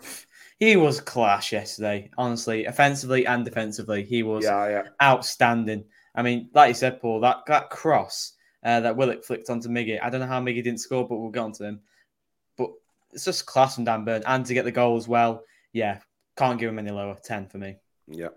he 0.59 0.77
was 0.77 1.01
class 1.01 1.53
yesterday. 1.53 2.11
Honestly, 2.19 2.64
offensively 2.64 3.27
and 3.27 3.45
defensively, 3.45 4.05
he 4.05 4.23
was 4.23 4.45
yeah. 4.45 4.69
yeah. 4.69 4.83
outstanding. 5.01 5.85
I 6.14 6.23
mean, 6.23 6.51
like 6.53 6.69
you 6.69 6.75
said, 6.75 7.01
Paul, 7.01 7.21
that 7.21 7.39
that 7.47 7.71
cross 7.71 8.33
uh, 8.64 8.81
that 8.81 8.97
Willock 8.97 9.25
flicked 9.25 9.51
onto 9.51 9.69
Miggy. 9.69 10.03
I 10.03 10.11
don't 10.11 10.21
know 10.21 10.27
how 10.27 10.41
Miggy 10.41 10.64
didn't 10.64 10.81
score, 10.81 11.07
but 11.07 11.19
we'll 11.19 11.31
get 11.31 11.41
on 11.41 11.53
to 11.53 11.64
him. 11.64 11.81
But 12.57 12.71
it's 13.12 13.25
just 13.25 13.47
class 13.47 13.77
from 13.77 13.85
Dan 13.85 14.05
Burn, 14.05 14.23
and 14.27 14.45
to 14.47 14.55
get 14.55 14.64
the 14.64 14.73
goal 14.73 14.97
as 14.97 15.07
well. 15.07 15.45
Yeah, 15.73 16.01
can't 16.37 16.59
give 16.59 16.71
him 16.71 16.79
any 16.79 16.91
lower. 16.91 17.16
Ten 17.23 17.47
for 17.47 17.59
me. 17.59 17.77
Yeah. 18.09 18.29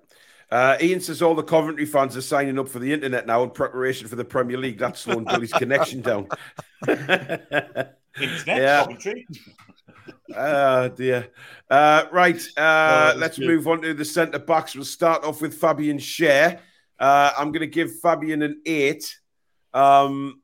Uh, 0.51 0.77
Ian 0.81 0.99
says 0.99 1.21
all 1.21 1.33
the 1.33 1.43
Coventry 1.43 1.85
fans 1.85 2.17
are 2.17 2.21
signing 2.21 2.59
up 2.59 2.67
for 2.67 2.79
the 2.79 2.91
internet 2.91 3.25
now 3.25 3.41
in 3.43 3.51
preparation 3.51 4.07
for 4.09 4.17
the 4.17 4.25
Premier 4.25 4.57
League. 4.57 4.77
That's 4.77 4.99
slowing 4.99 5.23
Billy's 5.23 5.53
connection 5.53 6.01
down. 6.01 6.27
Internet, 6.87 7.97
Yeah. 8.45 8.81
Coventry. 8.83 9.27
Oh 10.35 10.89
dear. 10.89 11.29
Uh, 11.69 12.03
right. 12.11 12.35
Uh, 12.57 13.07
that's 13.07 13.17
let's 13.19 13.37
good. 13.39 13.47
move 13.47 13.67
on 13.67 13.81
to 13.81 13.93
the 13.93 14.03
centre 14.05 14.39
backs. 14.39 14.75
We'll 14.75 14.83
start 14.85 15.23
off 15.23 15.41
with 15.41 15.53
Fabian 15.53 15.97
Schär. 15.97 16.59
Uh, 16.99 17.31
I'm 17.37 17.51
going 17.51 17.61
to 17.61 17.67
give 17.67 17.99
Fabian 17.99 18.41
an 18.41 18.61
eight. 18.65 19.17
Um, 19.73 20.41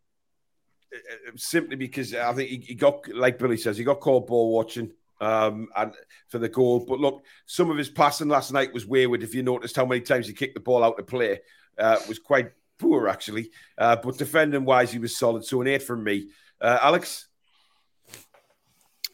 uh, 0.93 1.31
simply 1.35 1.75
because 1.75 2.13
I 2.15 2.31
think 2.33 2.49
he, 2.49 2.57
he 2.59 2.75
got, 2.75 3.07
like 3.13 3.37
Billy 3.37 3.57
says, 3.57 3.77
he 3.77 3.83
got 3.83 3.99
called 3.99 4.27
ball 4.27 4.53
watching 4.53 4.91
um, 5.19 5.67
and 5.75 5.93
for 6.27 6.39
the 6.39 6.49
goal. 6.49 6.85
But 6.87 6.99
look, 6.99 7.23
some 7.45 7.69
of 7.69 7.77
his 7.77 7.89
passing 7.89 8.27
last 8.27 8.51
night 8.51 8.73
was 8.73 8.85
wayward. 8.85 9.23
If 9.23 9.33
you 9.33 9.43
noticed 9.43 9.75
how 9.75 9.85
many 9.85 10.01
times 10.01 10.27
he 10.27 10.33
kicked 10.33 10.55
the 10.55 10.59
ball 10.59 10.83
out 10.83 10.97
to 10.97 11.03
play, 11.03 11.39
uh, 11.77 11.97
was 12.07 12.19
quite 12.19 12.51
poor 12.79 13.07
actually. 13.07 13.51
Uh, 13.77 13.95
but 13.95 14.17
defending 14.17 14.65
wise, 14.65 14.91
he 14.91 14.99
was 14.99 15.17
solid. 15.17 15.45
So 15.45 15.61
an 15.61 15.67
eight 15.67 15.83
from 15.83 16.03
me. 16.03 16.29
Uh, 16.61 16.79
Alex. 16.81 17.27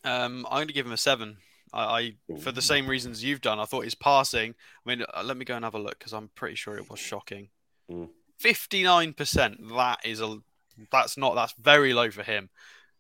Um, 0.04 0.46
I'm 0.50 0.58
going 0.58 0.68
to 0.68 0.74
give 0.74 0.86
him 0.86 0.92
a 0.92 0.98
seven. 0.98 1.38
I, 1.72 2.16
I 2.34 2.38
for 2.40 2.52
the 2.52 2.62
same 2.62 2.88
reasons 2.88 3.24
you've 3.24 3.42
done. 3.42 3.60
I 3.60 3.66
thought 3.66 3.86
his 3.86 3.96
passing. 3.96 4.54
I 4.86 4.90
mean, 4.90 5.06
uh, 5.14 5.24
let 5.24 5.38
me 5.38 5.46
go 5.46 5.56
and 5.56 5.66
have 5.66 5.76
a 5.76 5.80
look 5.80 5.98
because 5.98 6.14
I'm 6.14 6.30
pretty 6.36 6.56
sure 6.56 6.78
it 6.78 6.90
was 6.90 7.00
shocking. 7.00 7.50
Mm. 7.90 8.10
Fifty-nine 8.38 9.14
percent. 9.14 9.58
That 9.70 10.00
is 10.06 10.22
a. 10.22 10.38
That's 10.92 11.18
not. 11.18 11.36
That's 11.36 11.54
very 11.60 11.94
low 11.94 12.12
for 12.12 12.24
him. 12.24 12.50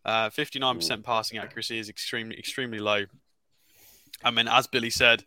Uh, 0.06 0.30
Fifty-nine 0.30 0.76
percent 0.76 1.04
passing 1.04 1.38
accuracy 1.38 1.80
is 1.80 1.89
extremely, 1.89 2.38
extremely 2.38 2.80
low. 2.80 3.06
I 4.24 4.32
mean, 4.32 4.47
as 4.47 4.68
Billy 4.68 4.89
said, 4.89 5.24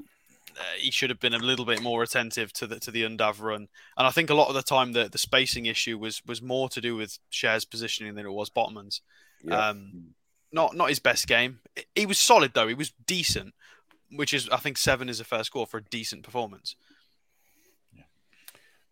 uh, 0.00 0.62
he 0.78 0.90
should 0.90 1.10
have 1.10 1.20
been 1.20 1.34
a 1.34 1.38
little 1.38 1.64
bit 1.64 1.82
more 1.82 2.02
attentive 2.02 2.52
to 2.54 2.66
the 2.66 2.80
to 2.80 2.90
the 2.90 3.02
Undav 3.02 3.40
run. 3.40 3.68
And 3.96 4.06
I 4.06 4.10
think 4.10 4.30
a 4.30 4.34
lot 4.34 4.48
of 4.48 4.54
the 4.54 4.62
time 4.62 4.92
the, 4.92 5.08
the 5.08 5.18
spacing 5.18 5.66
issue 5.66 5.98
was 5.98 6.24
was 6.24 6.40
more 6.40 6.68
to 6.70 6.80
do 6.80 6.96
with 6.96 7.18
Schär's 7.30 7.64
positioning 7.64 8.14
than 8.14 8.26
it 8.26 8.32
was 8.32 8.50
Botman's. 8.50 9.02
Yeah. 9.42 9.68
Um, 9.68 10.14
not 10.52 10.74
not 10.74 10.88
his 10.88 11.00
best 11.00 11.26
game. 11.26 11.60
He 11.94 12.06
was 12.06 12.18
solid 12.18 12.52
though. 12.54 12.68
He 12.68 12.74
was 12.74 12.92
decent, 13.06 13.52
which 14.10 14.32
is 14.32 14.48
I 14.48 14.56
think 14.56 14.78
seven 14.78 15.08
is 15.08 15.20
a 15.20 15.24
fair 15.24 15.44
score 15.44 15.66
for 15.66 15.78
a 15.78 15.84
decent 15.84 16.22
performance. 16.22 16.76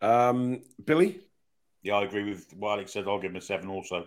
Um, 0.03 0.63
Billy. 0.85 1.21
Yeah, 1.83 1.95
I 1.95 2.05
agree 2.05 2.25
with 2.25 2.53
what 2.57 2.73
Alex 2.73 2.93
said. 2.93 3.09
I'll 3.09 3.21
give 3.21 3.31
him 3.31 3.37
a 3.37 3.41
seven 3.41 3.69
also. 3.69 4.07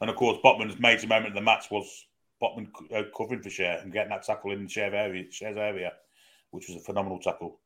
And 0.00 0.10
of 0.10 0.16
course, 0.16 0.38
Botman's 0.44 0.78
major 0.78 1.06
moment 1.06 1.28
of 1.28 1.34
the 1.34 1.40
match 1.40 1.70
was 1.70 2.06
Botman 2.42 2.68
uh, 2.94 3.04
covering 3.16 3.42
for 3.42 3.48
Schär 3.48 3.82
and 3.82 3.92
getting 3.92 4.10
that 4.10 4.24
tackle 4.24 4.52
in 4.52 4.66
Schär's 4.66 4.94
area, 4.94 5.24
Schär's 5.24 5.56
area, 5.56 5.92
which 6.50 6.68
was 6.68 6.76
a 6.76 6.80
phenomenal 6.80 7.18
tackle. 7.20 7.60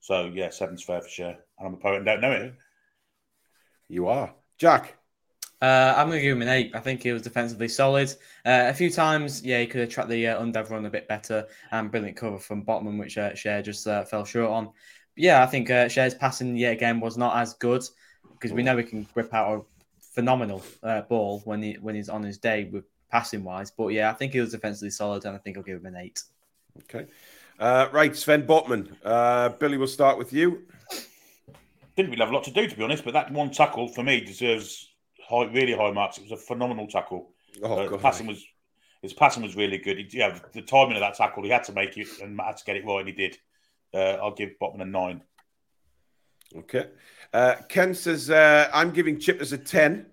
So 0.00 0.30
yeah, 0.34 0.50
seven's 0.50 0.82
fair 0.82 1.00
for 1.00 1.08
Schär, 1.08 1.36
And 1.58 1.68
I'm 1.68 1.74
a 1.74 1.76
poet 1.76 1.96
and 1.96 2.06
don't 2.06 2.20
know 2.20 2.32
it. 2.32 2.54
You 3.88 4.08
are. 4.08 4.34
Jack. 4.58 4.98
Uh, 5.62 5.94
I'm 5.96 6.08
going 6.08 6.18
to 6.18 6.22
give 6.22 6.36
him 6.36 6.42
an 6.42 6.48
eight. 6.48 6.72
I 6.74 6.80
think 6.80 7.02
he 7.02 7.12
was 7.12 7.22
defensively 7.22 7.68
solid. 7.68 8.10
Uh, 8.44 8.66
a 8.66 8.74
few 8.74 8.90
times, 8.90 9.42
yeah, 9.42 9.60
he 9.60 9.66
could 9.66 9.80
have 9.80 9.88
tracked 9.88 10.10
the 10.10 10.26
uh, 10.26 10.42
Undav 10.42 10.68
run 10.68 10.84
a 10.84 10.90
bit 10.90 11.08
better 11.08 11.46
and 11.70 11.90
brilliant 11.90 12.18
cover 12.18 12.38
from 12.38 12.64
Botman, 12.64 12.98
which 12.98 13.16
uh, 13.16 13.30
Schär 13.30 13.64
just 13.64 13.86
uh, 13.86 14.04
fell 14.04 14.24
short 14.24 14.50
on. 14.50 14.66
But 14.66 14.72
yeah, 15.16 15.42
I 15.42 15.46
think 15.46 15.70
uh, 15.70 15.86
Schär's 15.86 16.14
passing 16.14 16.56
yet 16.56 16.74
again 16.74 17.00
was 17.00 17.16
not 17.16 17.36
as 17.36 17.54
good 17.54 17.82
because 18.32 18.52
we 18.52 18.62
know 18.62 18.76
he 18.76 18.82
can 18.82 19.06
rip 19.14 19.32
out 19.32 19.58
a 19.58 19.62
phenomenal 20.14 20.62
uh, 20.82 21.02
ball 21.02 21.40
when 21.44 21.62
he 21.62 21.74
when 21.74 21.94
he's 21.94 22.08
on 22.08 22.22
his 22.22 22.38
day 22.38 22.64
with 22.64 22.84
passing 23.10 23.44
wise. 23.44 23.70
But 23.70 23.88
yeah, 23.88 24.10
I 24.10 24.14
think 24.14 24.32
he 24.32 24.40
was 24.40 24.52
defensively 24.52 24.90
solid, 24.90 25.24
and 25.24 25.34
I 25.34 25.38
think 25.38 25.56
I'll 25.56 25.62
give 25.62 25.78
him 25.78 25.86
an 25.86 25.96
eight. 25.96 26.22
Okay, 26.82 27.06
right, 27.60 28.16
Sven 28.16 28.46
Botman. 28.46 29.58
Billy, 29.58 29.76
we'll 29.76 29.86
start 29.86 30.18
with 30.18 30.32
you. 30.32 30.62
Didn't 31.96 32.10
really 32.10 32.22
have 32.22 32.30
a 32.30 32.34
lot 32.34 32.44
to 32.44 32.50
do, 32.50 32.66
to 32.66 32.76
be 32.76 32.82
honest, 32.82 33.04
but 33.04 33.12
that 33.12 33.30
one 33.30 33.50
tackle 33.50 33.86
for 33.86 34.02
me 34.02 34.20
deserves 34.20 34.90
high, 35.28 35.44
really 35.44 35.72
high 35.72 35.92
marks. 35.92 36.18
It 36.18 36.22
was 36.22 36.32
a 36.32 36.36
phenomenal 36.36 36.88
tackle. 36.88 37.30
Oh, 37.62 37.72
uh, 37.72 37.88
God, 37.88 38.00
passing 38.00 38.26
was 38.26 38.44
his 39.00 39.12
passing 39.12 39.42
was 39.42 39.54
really 39.54 39.78
good. 39.78 39.98
He, 39.98 40.08
yeah, 40.10 40.38
the 40.52 40.62
timing 40.62 40.96
of 40.96 41.00
that 41.00 41.14
tackle, 41.14 41.44
he 41.44 41.50
had 41.50 41.64
to 41.64 41.72
make 41.72 41.96
it 41.96 42.08
and 42.20 42.40
had 42.40 42.56
to 42.56 42.64
get 42.64 42.76
it 42.76 42.84
right, 42.84 43.00
and 43.00 43.08
he 43.08 43.14
did. 43.14 43.38
Uh, 43.92 44.18
I'll 44.20 44.34
give 44.34 44.58
Botman 44.60 44.82
a 44.82 44.86
nine. 44.86 45.22
Okay. 46.56 46.86
Uh, 47.34 47.56
Ken 47.68 47.92
says 47.94 48.30
uh, 48.30 48.70
I'm 48.72 48.92
giving 48.92 49.16
Chippers 49.16 49.52
a 49.52 49.58
ten 49.58 50.06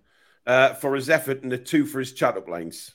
uh, 0.47 0.73
for 0.73 0.95
his 0.95 1.07
effort 1.07 1.43
and 1.43 1.53
a 1.53 1.57
two 1.57 1.85
for 1.85 1.99
his 1.99 2.13
chat 2.13 2.35
up 2.35 2.49
lines. 2.49 2.93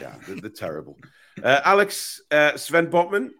Yeah, 0.00 0.14
they're, 0.26 0.36
they're 0.36 0.50
terrible. 0.50 0.96
Uh, 1.42 1.60
Alex 1.64 2.22
uh, 2.30 2.56
Sven 2.56 2.90
Botman. 2.90 3.30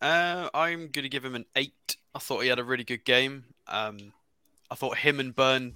I'm 0.00 0.88
going 0.88 1.04
to 1.04 1.08
give 1.08 1.24
him 1.24 1.34
an 1.34 1.44
eight. 1.56 1.96
I 2.14 2.18
thought 2.18 2.42
he 2.42 2.48
had 2.48 2.58
a 2.58 2.64
really 2.64 2.84
good 2.84 3.04
game. 3.04 3.44
Um, 3.66 4.12
I 4.70 4.74
thought 4.76 4.96
him 4.96 5.20
and 5.20 5.34
Burn 5.34 5.74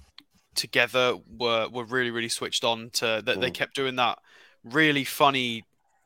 together 0.55 1.15
were 1.37 1.69
were 1.69 1.85
really 1.85 2.09
really 2.09 2.27
switched 2.27 2.63
on 2.63 2.89
to 2.91 3.21
that 3.23 3.39
they 3.39 3.51
kept 3.51 3.75
doing 3.75 3.95
that 3.95 4.17
really 4.63 5.03
funny 5.03 5.63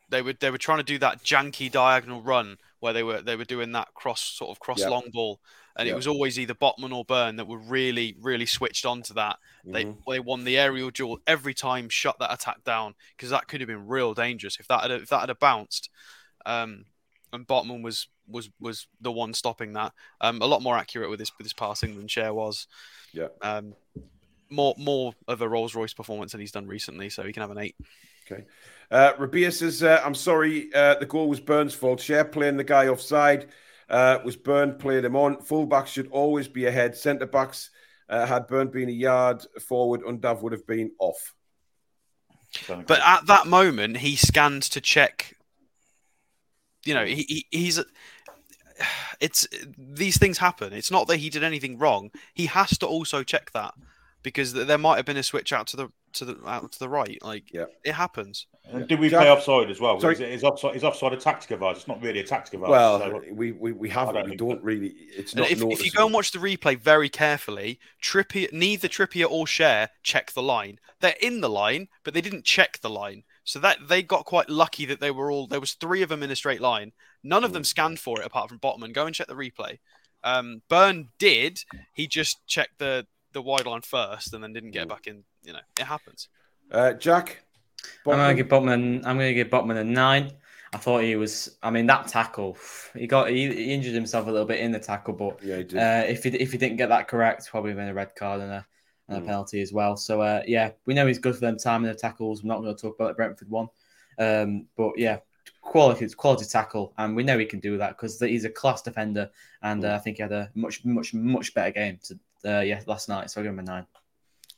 they 0.10 0.22
were 0.22 0.34
they 0.34 0.52
were 0.52 0.58
trying 0.58 0.78
to 0.78 0.84
do 0.84 1.00
that 1.00 1.24
janky 1.24 1.72
diagonal 1.72 2.22
run 2.22 2.58
where 2.80 2.94
they 2.94 3.02
were 3.04 3.22
they 3.22 3.36
were 3.36 3.46
doing 3.46 3.72
that 3.72 3.88
cross 3.96 4.22
sort 4.22 4.52
of 4.52 4.60
cross 4.60 4.80
yep. 4.80 4.92
long 4.92 5.10
ball 5.12 5.40
and 5.76 5.90
it 5.90 5.96
was 5.96 6.08
always 6.08 6.38
either 6.38 6.54
Botman 6.54 6.94
or 6.94 7.06
Burn 7.06 7.36
that 7.38 7.48
were 7.48 7.58
really 7.58 8.16
really 8.22 8.46
switched 8.46 8.86
on 8.86 9.02
to 9.04 9.14
that 9.14 9.38
they 9.66 9.86
mm-hmm. 9.86 10.12
they 10.12 10.20
won 10.20 10.44
the 10.44 10.58
aerial 10.58 10.90
duel 10.90 11.20
every 11.28 11.54
time 11.54 11.90
shut 11.90 12.18
that 12.20 12.34
attack 12.34 12.64
down 12.64 12.94
because 13.16 13.30
that 13.30 13.48
could 13.48 13.62
have 13.62 13.68
been 13.68 13.88
real 13.88 14.14
dangerous 14.14 14.58
if 14.60 14.68
that 14.68 14.82
had 14.82 14.92
if 14.92 15.10
that 15.10 15.28
had 15.28 15.40
bounced 15.40 15.90
um, 16.46 16.86
and 17.32 17.48
Botman 17.48 17.82
was 17.82 18.08
was 18.28 18.50
was 18.60 18.88
the 19.02 19.12
one 19.12 19.34
stopping 19.34 19.74
that 19.74 19.94
um, 20.22 20.42
a 20.42 20.46
lot 20.46 20.62
more 20.62 20.78
accurate 20.78 21.10
with 21.10 21.20
this 21.20 21.32
with 21.38 21.46
his 21.46 21.54
passing 21.54 21.96
than 21.96 22.08
Schär 22.08 22.34
was 22.34 22.68
yeah 23.14 23.28
um, 23.42 23.74
more 24.54 24.76
more 24.78 25.14
of 25.28 25.42
a 25.42 25.50
Rolls 25.50 25.76
Royce 25.76 25.94
performance 25.94 26.32
than 26.32 26.42
he's 26.42 26.52
done 26.52 26.68
recently, 26.68 27.10
so 27.10 27.24
he 27.24 27.34
can 27.34 27.42
have 27.42 27.52
an 27.52 27.58
eight. 27.58 27.76
Okay. 28.32 28.46
Uh, 28.90 29.14
Rabia 29.18 29.52
says, 29.52 29.84
uh, 29.84 30.02
I'm 30.06 30.16
sorry, 30.16 30.70
uh, 30.74 30.96
the 30.96 31.06
goal 31.06 31.28
was 31.28 31.40
Burns' 31.40 31.74
fault. 31.74 32.00
Schär 32.00 32.32
playing 32.32 32.58
the 32.58 32.64
guy 32.64 32.88
offside 32.88 33.50
uh, 33.94 34.20
was 34.26 34.36
Burn 34.36 34.76
played 34.76 35.06
him 35.06 35.16
on. 35.16 35.36
Fullbacks 35.38 35.88
should 35.88 36.08
always 36.08 36.48
be 36.48 36.66
ahead. 36.66 36.98
Centre 36.98 37.28
backs, 37.28 37.70
uh, 38.10 38.26
had 38.26 38.48
Burn 38.48 38.70
been 38.70 38.90
a 38.90 38.92
yard 38.92 39.46
forward, 39.62 40.02
Undav 40.02 40.42
would 40.42 40.52
have 40.52 40.66
been 40.66 40.92
off. 41.00 41.36
But 42.68 43.02
at 43.06 43.28
that 43.28 43.46
moment, 43.46 43.98
he 43.98 44.16
scanned 44.16 44.64
to 44.64 44.82
check. 44.82 45.38
You 46.84 46.96
know, 46.96 47.06
he, 47.06 47.24
he 47.24 47.46
he's 47.52 47.80
it's 49.20 49.48
these 49.78 50.18
things 50.18 50.40
happen. 50.40 50.74
It's 50.74 50.92
not 50.92 51.08
that 51.08 51.18
he 51.18 51.30
did 51.30 51.44
anything 51.44 51.78
wrong. 51.78 52.10
He 52.34 52.48
has 52.48 52.78
to 52.80 52.88
also 52.88 53.22
check 53.22 53.52
that 53.52 53.76
because 54.24 54.54
there 54.54 54.78
might 54.80 54.98
have 54.98 55.06
been 55.06 55.18
a 55.18 55.24
switch 55.24 55.54
out 55.54 55.68
to 55.68 55.78
the 55.78 55.90
to 56.14 56.26
the 56.26 56.38
out 56.48 56.72
to 56.72 56.80
the 56.80 56.90
right. 56.90 57.18
Like 57.22 57.54
yeah. 57.54 57.66
it 57.84 57.94
happens. 57.94 58.48
And 58.66 58.88
did 58.88 59.00
we 59.00 59.10
play 59.10 59.30
offside 59.30 59.70
as 59.70 59.80
well? 59.80 60.00
Sorry. 60.00 60.14
Is, 60.14 60.22
is 60.22 60.44
offside 60.44 60.76
is 60.76 60.84
offside 60.84 61.14
a 61.14 61.18
tactic 61.18 61.52
advice? 61.52 61.78
It's 61.78 61.88
not 61.88 62.02
really 62.02 62.20
a 62.20 62.24
tactic 62.24 62.56
advice. 62.56 62.70
Well, 62.70 63.00
so 63.00 63.22
we, 63.32 63.52
we 63.52 63.72
we 63.72 63.90
haven't. 63.90 64.16
Don't 64.16 64.30
we 64.30 64.36
don't 64.36 64.60
so. 64.60 64.64
really. 64.64 64.88
It's 65.16 65.36
not. 65.36 65.52
If, 65.52 65.62
if, 65.62 65.84
you 65.84 65.92
go 65.92 66.06
and 66.06 66.14
watch 66.14 66.32
the 66.32 66.40
replay 66.40 66.80
very 66.80 67.10
carefully, 67.10 67.80
Trippier, 68.02 68.52
neither 68.54 68.88
Trippier 68.88 69.30
or 69.30 69.46
Schär 69.46 69.90
check 70.02 70.32
the 70.32 70.44
line. 70.44 70.80
They're 71.02 71.16
in 71.22 71.42
the 71.42 71.50
line, 71.50 71.90
but 72.04 72.14
they 72.14 72.22
didn't 72.22 72.46
check 72.46 72.80
the 72.80 72.90
line. 72.90 73.24
So 73.44 73.60
that 73.60 73.90
they 73.90 74.02
got 74.02 74.26
quite 74.26 74.50
lucky 74.50 74.86
that 74.86 75.02
they 75.02 75.12
were 75.12 75.30
all 75.30 75.48
there 75.48 75.60
was 75.60 75.74
three 75.74 76.02
of 76.02 76.10
them 76.10 76.24
in 76.24 76.32
a 76.32 76.36
straight 76.36 76.62
line. 76.62 76.94
None 77.24 77.44
of 77.44 77.54
them 77.54 77.64
scanned 77.64 78.00
for 78.00 78.22
it 78.22 78.26
apart 78.26 78.50
from 78.50 78.60
Botman. 78.60 78.94
Go 78.94 79.06
and 79.06 79.16
check 79.16 79.28
the 79.28 79.36
replay. 79.36 79.80
Um, 80.24 80.62
Burn 80.70 81.10
did. 81.20 81.60
He 81.94 82.08
just 82.08 82.46
checked 82.48 82.80
the 82.80 83.06
the 83.34 83.42
wide 83.42 83.66
line 83.66 83.82
first 83.82 84.34
and 84.34 84.44
then 84.44 84.54
didn't 84.54 84.72
get 84.72 84.86
mm. 84.86 84.90
back 84.90 85.08
in. 85.08 85.24
You 85.44 85.54
know, 85.54 85.60
it 85.80 85.86
happens. 85.86 86.30
Uh, 86.72 86.94
Jack, 86.94 87.44
Botman. 88.06 88.14
I'm 88.14 88.20
gonna 88.20 88.34
give 88.36 88.48
Botman. 88.48 88.98
I'm 89.06 89.18
gonna 89.18 89.34
give 89.34 89.50
Botman 89.50 89.78
a 89.78 89.84
nine. 89.84 90.32
I 90.74 90.78
thought 90.78 91.04
he 91.04 91.16
was. 91.16 91.58
I 91.62 91.70
mean, 91.70 91.86
that 91.88 92.08
tackle. 92.08 92.58
He 92.96 93.08
got. 93.08 93.30
He, 93.30 93.54
he 93.54 93.74
injured 93.74 93.94
himself 93.94 94.28
a 94.28 94.32
little 94.32 94.48
bit 94.48 94.60
in 94.60 94.72
the 94.72 94.80
tackle, 94.80 95.14
but 95.14 95.44
yeah, 95.44 95.58
he 95.58 95.78
uh, 95.78 96.04
if 96.04 96.24
he 96.24 96.30
if 96.30 96.52
he 96.52 96.58
didn't 96.58 96.78
get 96.78 96.90
that 96.90 97.08
correct, 97.08 97.48
probably 97.50 97.74
been 97.74 97.90
a 97.90 97.94
red 97.94 98.16
card 98.16 98.42
and 98.42 98.52
a, 98.52 98.66
and 99.10 99.18
a 99.18 99.22
mm. 99.22 99.26
penalty 99.26 99.62
as 99.62 99.74
well. 99.74 99.98
So 99.98 100.22
uh, 100.22 100.42
yeah, 100.48 100.72
we 100.86 100.94
know 100.94 101.06
he's 101.06 101.20
good 101.20 101.36
for 101.36 101.42
them 101.42 101.58
timing 101.58 101.92
the 101.92 101.96
tackles. 101.96 102.44
We're 102.44 102.54
not 102.54 102.62
going 102.62 102.76
to 102.76 102.82
talk 102.82 102.96
about 102.96 103.10
the 103.10 103.14
Brentford 103.16 103.50
one, 103.50 103.68
um, 104.18 104.66
but 104.76 104.94
yeah, 104.98 105.20
quality 105.62 106.08
quality 106.10 106.46
tackle, 106.46 106.94
and 106.98 107.16
we 107.16 107.24
know 107.24 107.38
he 107.38 107.46
can 107.46 107.60
do 107.60 107.78
that 107.78 107.98
because 107.98 108.20
he's 108.20 108.46
a 108.46 108.50
class 108.50 108.82
defender, 108.82 109.30
and 109.62 109.86
uh, 109.86 109.96
I 109.96 110.00
think 110.00 110.18
he 110.18 110.24
had 110.24 110.32
a 110.32 110.50
much 110.56 110.84
much 110.86 111.14
much 111.14 111.54
better 111.54 111.72
game 111.72 112.00
to, 112.06 112.20
uh, 112.46 112.62
yeah 112.62 112.82
last 112.86 113.10
night. 113.10 113.30
So 113.32 113.42
I 113.42 113.44
give 113.44 113.54
him 113.54 113.60
a 113.60 113.64
nine. 113.64 113.86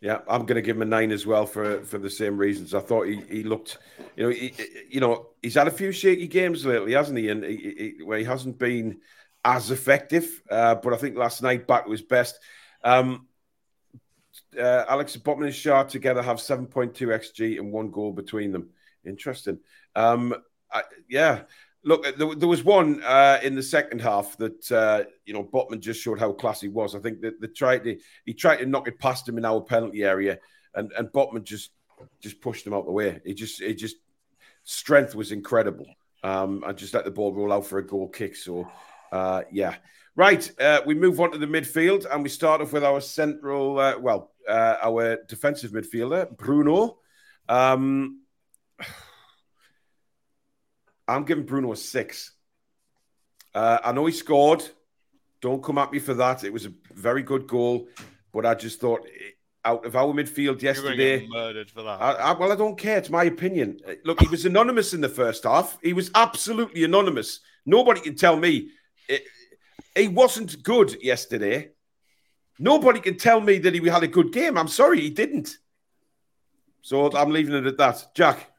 Yeah, 0.01 0.19
I'm 0.27 0.41
going 0.45 0.55
to 0.55 0.61
give 0.61 0.75
him 0.75 0.81
a 0.81 0.85
nine 0.85 1.11
as 1.11 1.25
well 1.25 1.45
for 1.45 1.83
for 1.83 1.97
the 1.97 2.09
same 2.09 2.37
reasons. 2.37 2.73
I 2.73 2.79
thought 2.79 3.07
he, 3.07 3.21
he 3.29 3.43
looked, 3.43 3.77
you 4.15 4.23
know, 4.23 4.29
he, 4.29 4.53
you 4.89 4.99
know, 4.99 5.29
he's 5.41 5.55
had 5.55 5.67
a 5.67 5.71
few 5.71 5.91
shaky 5.91 6.27
games 6.27 6.65
lately, 6.65 6.93
hasn't 6.93 7.17
he? 7.17 7.29
And 7.29 7.43
he, 7.43 7.95
he, 7.97 8.03
where 8.03 8.19
he 8.19 8.25
hasn't 8.25 8.59
been 8.59 8.99
as 9.43 9.71
effective. 9.71 10.41
Uh, 10.49 10.75
but 10.75 10.93
I 10.93 10.97
think 10.97 11.15
last 11.15 11.41
night 11.41 11.67
back 11.67 11.87
his 11.87 12.01
best. 12.01 12.39
Um, 12.83 13.27
uh, 14.59 14.85
Alex 14.87 15.15
Botman 15.17 15.45
and 15.45 15.53
Schär 15.53 15.87
together 15.87 16.21
have 16.21 16.37
7.2 16.37 16.93
xg 16.93 17.59
and 17.59 17.71
one 17.71 17.89
goal 17.89 18.11
between 18.11 18.51
them. 18.51 18.69
Interesting. 19.05 19.59
Um, 19.95 20.35
I, 20.71 20.83
yeah, 21.09 21.43
Look, 21.85 22.17
there, 22.17 22.33
there 22.35 22.47
was 22.47 22.63
one 22.63 23.03
uh, 23.03 23.39
in 23.43 23.55
the 23.55 23.63
second 23.63 24.01
half 24.01 24.35
that 24.37 24.71
uh, 24.71 25.03
you 25.25 25.33
know 25.33 25.43
Botman 25.43 25.79
just 25.79 26.01
showed 26.01 26.19
how 26.19 26.31
classy 26.33 26.67
was. 26.67 26.95
I 26.95 26.99
think 26.99 27.21
that 27.21 27.39
they 27.39 27.47
tried 27.47 27.83
to 27.83 27.97
he 28.25 28.33
tried 28.33 28.57
to 28.57 28.65
knock 28.65 28.87
it 28.87 28.99
past 28.99 29.29
him 29.29 29.37
in 29.37 29.45
our 29.45 29.61
penalty 29.61 30.03
area, 30.03 30.39
and 30.73 30.91
and 30.93 31.09
Botman 31.09 31.43
just 31.43 31.71
just 32.19 32.41
pushed 32.41 32.65
him 32.65 32.73
out 32.73 32.85
the 32.85 32.91
way. 32.91 33.21
He 33.23 33.33
just 33.33 33.61
he 33.61 33.75
just 33.75 33.97
strength 34.63 35.13
was 35.15 35.31
incredible. 35.31 35.85
Um, 36.23 36.63
just 36.75 36.95
let 36.95 37.05
the 37.05 37.11
ball 37.11 37.33
roll 37.33 37.53
out 37.53 37.67
for 37.67 37.77
a 37.77 37.85
goal 37.85 38.09
kick. 38.09 38.35
So 38.35 38.67
uh, 39.11 39.43
yeah, 39.51 39.75
right. 40.15 40.49
Uh, 40.59 40.81
we 40.85 40.95
move 40.95 41.19
on 41.21 41.31
to 41.31 41.37
the 41.37 41.45
midfield, 41.45 42.05
and 42.11 42.23
we 42.23 42.29
start 42.29 42.61
off 42.61 42.73
with 42.73 42.83
our 42.83 42.99
central, 42.99 43.79
uh, 43.79 43.97
well, 43.99 44.31
uh, 44.49 44.77
our 44.81 45.17
defensive 45.27 45.71
midfielder 45.71 46.35
Bruno. 46.35 46.97
Um, 47.47 48.21
I'm 51.07 51.23
giving 51.23 51.45
Bruno 51.45 51.71
a 51.71 51.75
six. 51.75 52.31
Uh, 53.53 53.79
I 53.83 53.91
know 53.91 54.05
he 54.05 54.11
scored. 54.11 54.63
Don't 55.41 55.63
come 55.63 55.77
at 55.77 55.91
me 55.91 55.99
for 55.99 56.13
that. 56.15 56.43
It 56.43 56.51
was 56.51 56.65
a 56.65 56.73
very 56.93 57.21
good 57.21 57.47
goal, 57.47 57.87
but 58.33 58.45
I 58.45 58.55
just 58.55 58.81
thought 58.81 59.05
eh, 59.05 59.31
out 59.63 59.85
of 59.85 59.95
our 59.95 60.13
midfield 60.13 60.61
yesterday, 60.61 61.25
murdered 61.27 61.69
for 61.69 61.83
that. 61.83 62.01
I, 62.01 62.11
I, 62.13 62.31
well, 62.33 62.51
I 62.51 62.55
don't 62.55 62.77
care. 62.77 62.97
It's 62.97 63.09
my 63.09 63.25
opinion. 63.25 63.79
Uh, 63.87 63.93
look, 64.03 64.19
he 64.21 64.27
was 64.27 64.45
anonymous 64.45 64.93
in 64.93 65.01
the 65.01 65.09
first 65.09 65.43
half. 65.43 65.77
He 65.81 65.93
was 65.93 66.11
absolutely 66.15 66.83
anonymous. 66.83 67.39
Nobody 67.65 68.01
can 68.01 68.15
tell 68.15 68.35
me 68.35 68.69
it, 69.07 69.23
he 69.95 70.07
wasn't 70.07 70.61
good 70.63 71.01
yesterday. 71.01 71.71
Nobody 72.59 72.99
can 72.99 73.17
tell 73.17 73.41
me 73.41 73.57
that 73.59 73.73
he 73.73 73.87
had 73.87 74.03
a 74.03 74.07
good 74.07 74.31
game. 74.31 74.57
I'm 74.57 74.67
sorry, 74.67 75.01
he 75.01 75.09
didn't. 75.09 75.57
So 76.81 77.11
I'm 77.11 77.31
leaving 77.31 77.55
it 77.55 77.65
at 77.65 77.77
that. 77.77 78.07
Jack. 78.15 78.51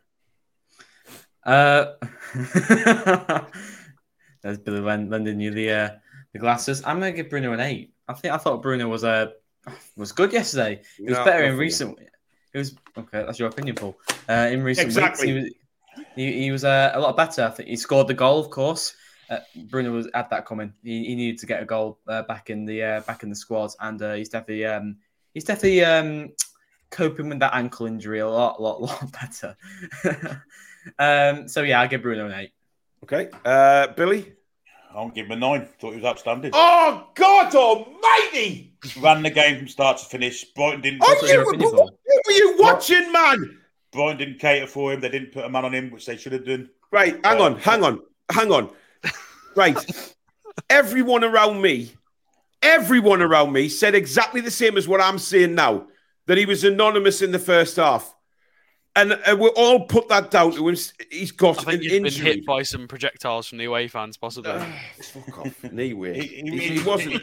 Uh, 1.46 1.94
there's 4.42 4.58
Billy 4.58 4.80
lending 4.80 5.40
you 5.40 5.52
the 5.52 5.70
uh, 5.70 5.90
the 6.32 6.38
glasses. 6.38 6.82
I'm 6.84 6.98
gonna 6.98 7.12
give 7.12 7.30
Bruno 7.30 7.52
an 7.52 7.60
eight. 7.60 7.94
I 8.08 8.14
think 8.14 8.34
I 8.34 8.36
thought 8.38 8.62
Bruno 8.62 8.88
was 8.88 9.04
uh, 9.04 9.30
was 9.96 10.12
good 10.12 10.32
yesterday. 10.32 10.82
He 10.96 11.04
was 11.04 11.18
No, 11.18 11.24
better 11.24 11.44
in 11.44 11.56
recent. 11.56 11.98
It 12.52 12.58
was 12.58 12.74
okay. 12.98 13.24
That's 13.24 13.38
your 13.38 13.48
opinion, 13.48 13.76
Paul. 13.76 13.96
Uh, 14.28 14.48
in 14.50 14.62
recent 14.62 14.86
Exactly. 14.86 15.32
weeks, 15.32 15.46
he 15.46 16.02
was 16.02 16.04
he, 16.16 16.42
he 16.44 16.50
was 16.50 16.64
uh, 16.64 16.90
a 16.94 17.00
lot 17.00 17.16
better. 17.16 17.44
I 17.44 17.50
think 17.50 17.68
he 17.68 17.76
scored 17.76 18.08
the 18.08 18.14
goal, 18.14 18.40
of 18.40 18.50
course. 18.50 18.94
Uh, 19.30 19.38
Bruno 19.68 19.92
was 19.92 20.08
had 20.14 20.30
that 20.30 20.46
coming. 20.46 20.72
He, 20.82 21.04
he 21.06 21.14
needed 21.14 21.38
to 21.40 21.46
get 21.46 21.62
a 21.62 21.66
goal 21.66 21.98
uh, 22.08 22.22
back 22.22 22.50
in 22.50 22.64
the 22.64 22.82
uh, 22.82 23.00
back 23.00 23.22
in 23.22 23.28
the 23.28 23.36
squad, 23.36 23.70
and 23.80 24.00
uh, 24.02 24.14
he's 24.14 24.28
definitely 24.28 24.66
um, 24.66 24.96
he's 25.34 25.44
definitely 25.44 25.84
um, 25.84 26.32
coping 26.90 27.28
with 27.28 27.40
that 27.40 27.54
ankle 27.54 27.86
injury 27.86 28.20
a 28.20 28.28
lot, 28.28 28.60
lot, 28.60 28.80
lot 28.80 29.12
better. 29.20 29.56
um, 30.98 31.48
so 31.48 31.62
yeah, 31.62 31.80
I'll 31.80 31.88
give 31.88 32.02
Bruno 32.02 32.26
an 32.26 32.32
eight. 32.32 32.52
Okay. 33.02 33.28
Uh, 33.44 33.88
Billy? 33.88 34.32
I'll 34.94 35.10
give 35.10 35.26
him 35.26 35.32
a 35.32 35.36
nine. 35.36 35.68
Thought 35.78 35.90
he 35.90 35.96
was 35.96 36.04
outstanding. 36.04 36.52
Oh, 36.54 37.08
God 37.14 37.54
almighty! 37.54 38.74
Ran 38.98 39.22
the 39.22 39.30
game 39.30 39.58
from 39.58 39.68
start 39.68 39.98
to 39.98 40.06
finish. 40.06 40.44
Brighton 40.44 40.80
didn't. 40.80 41.02
Are 41.02 41.08
What's 41.08 41.22
you, 41.22 41.28
your 41.28 41.44
what, 41.44 41.58
what 41.58 41.92
were 42.26 42.32
you 42.32 42.56
watching, 42.58 43.12
man? 43.12 43.58
Brighton 43.92 44.16
didn't 44.16 44.38
cater 44.38 44.66
for 44.66 44.92
him. 44.92 45.00
They 45.00 45.10
didn't 45.10 45.32
put 45.32 45.44
a 45.44 45.50
man 45.50 45.66
on 45.66 45.74
him, 45.74 45.90
which 45.90 46.06
they 46.06 46.16
should 46.16 46.32
have 46.32 46.46
done. 46.46 46.70
Right, 46.90 47.20
hang 47.24 47.40
on, 47.40 47.58
hang 47.58 47.84
on, 47.84 48.00
hang 48.30 48.50
on. 48.50 48.70
Right. 49.54 49.78
everyone 50.70 51.24
around 51.24 51.60
me, 51.60 51.92
everyone 52.62 53.20
around 53.20 53.52
me 53.52 53.68
said 53.68 53.94
exactly 53.94 54.40
the 54.40 54.50
same 54.50 54.78
as 54.78 54.88
what 54.88 55.02
I'm 55.02 55.18
saying 55.18 55.54
now 55.54 55.88
that 56.26 56.38
he 56.38 56.46
was 56.46 56.64
anonymous 56.64 57.22
in 57.22 57.32
the 57.32 57.38
first 57.38 57.76
half. 57.76 58.14
And 58.96 59.12
uh, 59.12 59.36
we 59.38 59.48
all 59.50 59.84
put 59.84 60.08
that 60.08 60.30
down 60.30 60.52
to 60.52 60.68
him. 60.68 60.74
He's 61.10 61.32
I 61.32 61.36
got 61.36 61.56
think 61.64 61.82
an 61.84 62.04
he's 62.04 62.16
been 62.18 62.24
hit 62.24 62.46
by 62.46 62.62
some 62.62 62.88
projectiles 62.88 63.46
from 63.46 63.58
the 63.58 63.66
away 63.66 63.88
fans, 63.88 64.16
possibly. 64.16 64.58
Fuck 65.02 65.38
off. 65.38 65.64
Anyway, 65.64 66.18
He, 66.20 66.26
he, 66.26 66.58
he, 66.58 66.78
he 66.78 66.82
wasn't. 66.82 67.22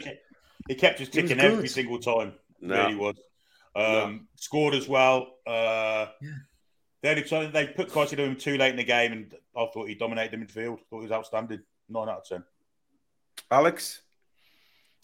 He 0.68 0.74
kept 0.76 1.00
us 1.00 1.08
He 1.08 1.22
ticking 1.22 1.40
every 1.40 1.68
single 1.68 1.98
time. 1.98 2.32
No. 2.60 2.84
Really 2.84 2.94
was. 2.94 3.16
Um, 3.74 4.28
Scored 4.36 4.74
as 4.74 4.88
well. 4.88 5.34
Uh, 5.46 6.06
Yeah. 6.22 6.30
The 7.02 7.36
only 7.36 7.48
they 7.48 7.66
put 7.66 7.90
Caicedo 7.90 8.20
in 8.20 8.30
him 8.30 8.36
too 8.36 8.56
late 8.56 8.70
in 8.70 8.76
the 8.76 8.84
game, 8.84 9.12
and 9.12 9.34
I 9.54 9.66
thought 9.74 9.88
he 9.88 9.94
dominated 9.94 10.30
the 10.30 10.42
midfield. 10.42 10.78
Thought 10.88 11.00
he 11.00 11.02
was 11.02 11.12
outstanding. 11.12 11.60
Nine 11.90 12.08
out 12.08 12.18
of 12.20 12.26
ten. 12.26 12.44
Alex? 13.50 14.00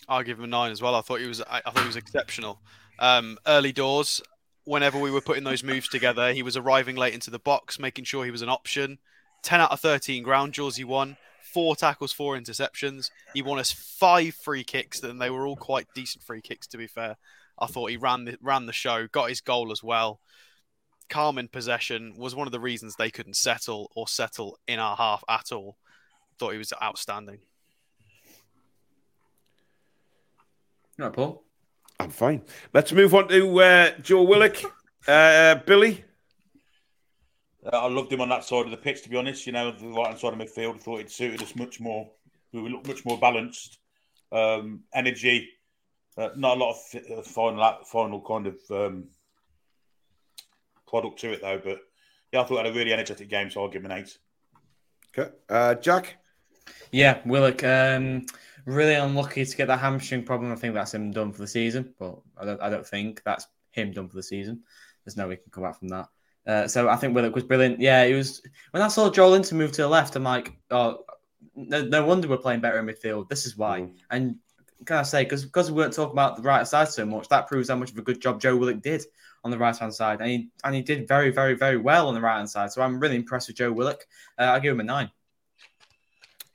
I'll 0.08 0.22
give 0.22 0.38
him 0.38 0.44
a 0.44 0.46
nine 0.46 0.72
as 0.72 0.80
well. 0.80 0.94
I 0.94 1.02
thought 1.02 1.20
he 1.20 1.26
was. 1.26 1.42
I, 1.42 1.60
I 1.66 1.70
thought 1.70 1.80
he 1.82 1.86
was 1.86 1.96
exceptional. 1.96 2.62
Um, 3.00 3.36
early 3.46 3.72
doors, 3.72 4.22
whenever 4.64 4.98
we 4.98 5.10
were 5.10 5.20
putting 5.20 5.44
those 5.44 5.62
moves 5.62 5.88
together, 5.88 6.32
he 6.32 6.42
was 6.42 6.56
arriving 6.56 6.96
late 6.96 7.14
into 7.14 7.30
the 7.30 7.38
box, 7.38 7.78
making 7.78 8.04
sure 8.04 8.24
he 8.24 8.30
was 8.30 8.42
an 8.42 8.48
option. 8.48 8.98
Ten 9.42 9.60
out 9.60 9.72
of 9.72 9.80
thirteen 9.80 10.22
ground 10.22 10.52
duels 10.52 10.76
he 10.76 10.84
won. 10.84 11.16
Four 11.42 11.74
tackles, 11.74 12.12
four 12.12 12.38
interceptions. 12.38 13.10
He 13.34 13.42
won 13.42 13.58
us 13.58 13.72
five 13.72 14.34
free 14.34 14.62
kicks, 14.62 15.02
and 15.02 15.20
they 15.20 15.30
were 15.30 15.46
all 15.46 15.56
quite 15.56 15.88
decent 15.94 16.22
free 16.22 16.40
kicks. 16.40 16.66
To 16.68 16.78
be 16.78 16.86
fair, 16.86 17.16
I 17.58 17.66
thought 17.66 17.90
he 17.90 17.96
ran 17.96 18.24
the, 18.24 18.38
ran 18.40 18.66
the 18.66 18.72
show, 18.72 19.08
got 19.08 19.30
his 19.30 19.40
goal 19.40 19.72
as 19.72 19.82
well. 19.82 20.20
Calm 21.08 21.38
in 21.38 21.48
possession 21.48 22.14
was 22.16 22.36
one 22.36 22.46
of 22.46 22.52
the 22.52 22.60
reasons 22.60 22.94
they 22.94 23.10
couldn't 23.10 23.34
settle 23.34 23.90
or 23.96 24.06
settle 24.06 24.58
in 24.68 24.78
our 24.78 24.96
half 24.96 25.24
at 25.28 25.50
all. 25.50 25.76
Thought 26.38 26.52
he 26.52 26.58
was 26.58 26.72
outstanding. 26.80 27.40
All 31.00 31.06
right, 31.06 31.12
Paul. 31.12 31.42
I'm 32.00 32.10
fine. 32.10 32.42
Let's 32.72 32.92
move 32.92 33.14
on 33.14 33.28
to 33.28 33.60
uh, 33.60 33.90
Joe 34.00 34.22
Willock. 34.22 34.56
Uh, 35.06 35.56
Billy? 35.66 36.02
Uh, 37.64 37.76
I 37.76 37.88
loved 37.88 38.10
him 38.10 38.22
on 38.22 38.30
that 38.30 38.42
side 38.44 38.64
of 38.64 38.70
the 38.70 38.78
pitch, 38.78 39.02
to 39.02 39.10
be 39.10 39.18
honest. 39.18 39.46
You 39.46 39.52
know, 39.52 39.70
the 39.70 39.86
right 39.88 40.06
hand 40.06 40.18
side 40.18 40.32
of 40.32 40.38
midfield. 40.38 40.76
I 40.76 40.78
thought 40.78 41.00
it 41.00 41.10
suited 41.10 41.42
us 41.42 41.54
much 41.54 41.78
more. 41.78 42.10
We 42.52 42.68
looked 42.70 42.88
much 42.88 43.04
more 43.04 43.18
balanced. 43.18 43.78
Um, 44.32 44.84
energy. 44.94 45.50
Uh, 46.16 46.30
not 46.36 46.56
a 46.56 46.60
lot 46.60 46.70
of 46.70 46.82
fi- 46.82 47.14
uh, 47.14 47.22
final 47.22 47.84
final 47.84 48.20
kind 48.22 48.46
of 48.46 48.58
um, 48.70 49.08
product 50.88 51.20
to 51.20 51.32
it 51.32 51.42
though. 51.42 51.60
But 51.62 51.80
yeah, 52.32 52.40
I 52.40 52.44
thought 52.44 52.60
it 52.60 52.66
had 52.66 52.74
a 52.74 52.78
really 52.78 52.94
energetic 52.94 53.28
game, 53.28 53.50
so 53.50 53.62
I'll 53.62 53.68
give 53.68 53.84
him 53.84 53.90
an 53.90 53.98
eight. 53.98 54.16
Okay. 55.16 55.30
Uh, 55.50 55.74
Jack? 55.74 56.16
Yeah, 56.92 57.18
Willock. 57.26 57.62
Um, 57.62 58.26
really 58.70 58.94
unlucky 58.94 59.44
to 59.44 59.56
get 59.56 59.68
that 59.68 59.80
hamstring 59.80 60.24
problem. 60.24 60.52
I 60.52 60.56
think 60.56 60.74
that's 60.74 60.94
him 60.94 61.10
done 61.10 61.32
for 61.32 61.42
the 61.42 61.46
season, 61.46 61.94
but 61.98 62.18
I 62.36 62.44
don't. 62.44 62.62
I 62.62 62.70
don't 62.70 62.86
think 62.86 63.22
that's 63.24 63.46
him 63.70 63.92
done 63.92 64.08
for 64.08 64.16
the 64.16 64.22
season. 64.22 64.62
There's 65.04 65.16
no 65.16 65.28
way 65.28 65.34
he 65.34 65.42
can 65.42 65.52
come 65.52 65.64
back 65.64 65.78
from 65.78 65.88
that. 65.88 66.08
Uh, 66.46 66.68
so 66.68 66.88
I 66.88 66.96
think 66.96 67.14
Willock 67.14 67.34
was 67.34 67.44
brilliant. 67.44 67.80
Yeah, 67.80 68.06
he 68.06 68.14
was. 68.14 68.42
When 68.70 68.82
I 68.82 68.88
saw 68.88 69.10
Joelinton 69.10 69.52
move 69.54 69.72
to 69.72 69.82
the 69.82 69.88
left, 69.88 70.16
I'm 70.16 70.24
like, 70.24 70.52
oh, 70.70 71.04
no, 71.54 71.82
no 71.82 72.04
wonder 72.04 72.28
we're 72.28 72.38
playing 72.38 72.60
better 72.60 72.78
in 72.78 72.86
midfield. 72.86 73.28
This 73.28 73.46
is 73.46 73.56
why. 73.56 73.80
Mm. 73.80 73.96
And 74.10 74.36
can 74.86 74.96
I 74.96 75.02
say, 75.02 75.24
because 75.24 75.44
because 75.44 75.70
we 75.70 75.76
weren't 75.76 75.92
talking 75.92 76.12
about 76.12 76.36
the 76.36 76.42
right 76.42 76.66
side 76.66 76.88
so 76.88 77.04
much, 77.04 77.28
that 77.28 77.46
proves 77.46 77.68
how 77.68 77.76
much 77.76 77.90
of 77.90 77.98
a 77.98 78.02
good 78.02 78.20
job 78.20 78.40
Joe 78.40 78.56
Willock 78.56 78.82
did 78.82 79.04
on 79.44 79.50
the 79.50 79.58
right 79.58 79.76
hand 79.76 79.94
side, 79.94 80.20
and 80.20 80.30
he 80.30 80.48
and 80.64 80.74
he 80.74 80.82
did 80.82 81.08
very, 81.08 81.30
very, 81.30 81.54
very 81.54 81.76
well 81.76 82.08
on 82.08 82.14
the 82.14 82.20
right 82.20 82.38
hand 82.38 82.50
side. 82.50 82.72
So 82.72 82.82
I'm 82.82 83.00
really 83.00 83.16
impressed 83.16 83.48
with 83.48 83.56
Joe 83.56 83.72
Willock. 83.72 84.06
Uh, 84.38 84.44
I 84.44 84.58
give 84.60 84.72
him 84.72 84.80
a 84.80 84.84
nine. 84.84 85.10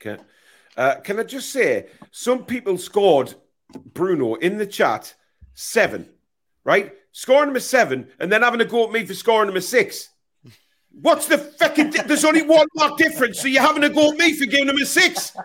Okay. 0.02 0.22
Uh, 0.78 0.96
can 0.96 1.20
I 1.20 1.24
just 1.24 1.50
say, 1.52 1.88
some 2.12 2.46
people 2.46 2.78
scored 2.78 3.34
Bruno 3.94 4.36
in 4.36 4.58
the 4.58 4.66
chat 4.66 5.14
seven, 5.54 6.10
right? 6.64 6.94
Scoring 7.12 7.50
him 7.50 7.56
a 7.56 7.62
seven 7.62 8.08
and 8.20 8.32
then 8.32 8.42
having 8.42 8.60
a 8.62 8.66
go 8.66 8.86
at 8.86 8.92
me 8.92 9.06
for 9.06 9.14
scoring 9.14 9.50
him 9.50 9.56
a 9.56 9.62
six. 9.62 10.10
What's 11.02 11.28
the 11.28 11.38
fucking? 11.38 11.92
Di- 11.92 12.04
There's 12.04 12.26
only 12.26 12.42
one 12.42 12.68
mark 12.76 12.98
difference, 12.98 13.42
so 13.42 13.48
you're 13.48 13.62
having 13.62 13.84
a 13.84 13.90
go 13.90 14.12
at 14.12 14.18
me 14.18 14.34
for 14.34 14.46
giving 14.46 14.70
him 14.70 14.78
a 14.78 14.86
six. 14.86 15.36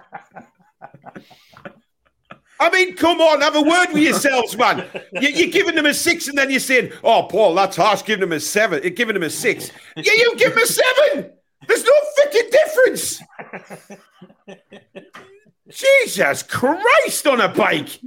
I 2.60 2.68
mean, 2.70 2.94
come 2.94 3.20
on, 3.20 3.40
have 3.40 3.56
a 3.56 3.62
word 3.62 3.86
with 3.92 4.02
yourselves, 4.02 4.56
man. 4.56 4.86
You, 5.12 5.28
you're 5.30 5.50
giving 5.50 5.74
them 5.74 5.86
a 5.86 5.94
six, 5.94 6.28
and 6.28 6.36
then 6.36 6.50
you're 6.50 6.60
saying, 6.60 6.92
"Oh, 7.02 7.22
Paul, 7.24 7.54
that's 7.54 7.76
harsh. 7.76 8.02
Giving 8.04 8.22
him 8.24 8.32
a 8.32 8.40
seven, 8.40 8.80
uh, 8.84 8.90
giving 8.94 9.16
him 9.16 9.22
a 9.22 9.30
six. 9.30 9.70
Yeah, 9.96 10.12
you 10.12 10.34
give 10.36 10.52
him 10.52 10.58
a 10.58 10.66
seven. 10.66 11.32
There's 11.66 11.84
no 11.84 11.92
fucking 12.18 12.50
difference. 12.50 13.22
Jesus 15.70 16.42
Christ 16.42 17.26
on 17.26 17.40
a 17.40 17.48
bike. 17.48 18.00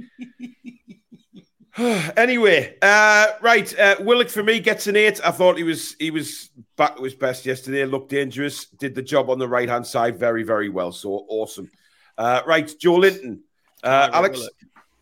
anyway, 2.16 2.76
uh, 2.82 3.26
right. 3.40 3.78
Uh, 3.78 3.96
Willock 4.00 4.28
for 4.28 4.42
me 4.42 4.60
gets 4.60 4.86
an 4.86 4.96
eight. 4.96 5.20
I 5.24 5.30
thought 5.30 5.56
he 5.56 5.64
was 5.64 5.96
he 5.98 6.10
was 6.10 6.50
back 6.76 6.96
to 6.96 7.02
his 7.02 7.14
best 7.14 7.46
yesterday. 7.46 7.84
Looked 7.84 8.10
dangerous. 8.10 8.66
Did 8.66 8.94
the 8.94 9.02
job 9.02 9.30
on 9.30 9.38
the 9.38 9.48
right 9.48 9.68
hand 9.68 9.86
side 9.86 10.18
very 10.18 10.42
very 10.42 10.68
well. 10.68 10.92
So 10.92 11.24
awesome. 11.28 11.70
Uh, 12.16 12.42
right, 12.46 12.66
Joelinton. 12.66 13.40
Uh, 13.82 14.06
Can 14.06 14.08
I 14.08 14.10
go 14.10 14.16
Alex. 14.16 14.48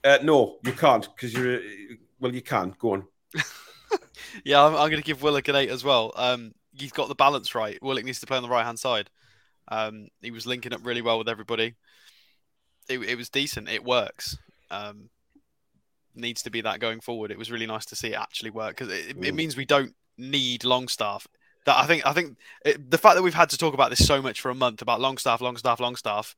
Uh, 0.05 0.18
no, 0.22 0.59
you 0.64 0.72
can't 0.72 1.09
because 1.14 1.32
you're. 1.32 1.60
Well, 2.20 2.34
you 2.34 2.43
can. 2.43 2.74
Go 2.78 2.94
on. 2.94 3.06
Yeah, 4.44 4.64
I'm, 4.64 4.72
I'm 4.74 4.90
going 4.90 4.97
to 4.97 5.02
give 5.02 5.22
Willock 5.22 5.48
an 5.48 5.56
eight 5.56 5.70
as 5.70 5.84
well. 5.84 6.12
Um, 6.16 6.52
he's 6.72 6.93
got 6.93 7.09
the 7.09 7.14
balance 7.14 7.55
right. 7.55 7.80
Willock 7.82 8.05
needs 8.05 8.20
to 8.20 8.26
play 8.26 8.36
on 8.36 8.43
the 8.43 8.48
right 8.48 8.64
hand 8.64 8.78
side. 8.78 9.10
Um, 9.68 10.09
he 10.20 10.30
was 10.30 10.47
linking 10.47 10.72
up 10.72 10.80
really 10.84 11.02
well 11.02 11.18
with 11.18 11.28
everybody. 11.28 11.74
It, 12.88 12.98
it 12.98 13.16
was 13.16 13.28
decent. 13.28 13.68
It 13.68 13.84
works. 13.84 14.36
Um, 14.70 15.09
needs 16.14 16.42
to 16.42 16.50
be 16.50 16.60
that 16.62 16.80
going 16.80 17.00
forward. 17.00 17.30
It 17.30 17.38
was 17.38 17.50
really 17.50 17.66
nice 17.66 17.86
to 17.86 17.96
see 17.96 18.09
it 18.09 18.18
actually 18.18 18.50
work 18.50 18.76
because 18.76 18.92
it, 18.92 19.10
it 19.10 19.16
Mm. 19.20 19.34
means 19.34 19.56
we 19.56 19.64
don't 19.64 19.94
need 20.18 20.64
Longstaff. 20.64 21.26
That 21.64 21.78
I 21.78 21.86
think 21.86 22.04
I 22.04 22.12
think 22.12 22.36
it, 22.64 22.90
the 22.90 22.98
fact 22.98 23.14
that 23.16 23.22
we've 23.22 23.34
had 23.34 23.50
to 23.50 23.59
talk 23.59 23.72
about 23.74 23.90
this 23.90 24.04
so 24.06 24.20
much 24.20 24.40
for 24.40 24.50
a 24.50 24.54
month 24.54 24.82
about 24.82 25.00
Longstaff, 25.00 25.40
Longstaff, 25.40 25.78
Longstaff, 25.80 26.34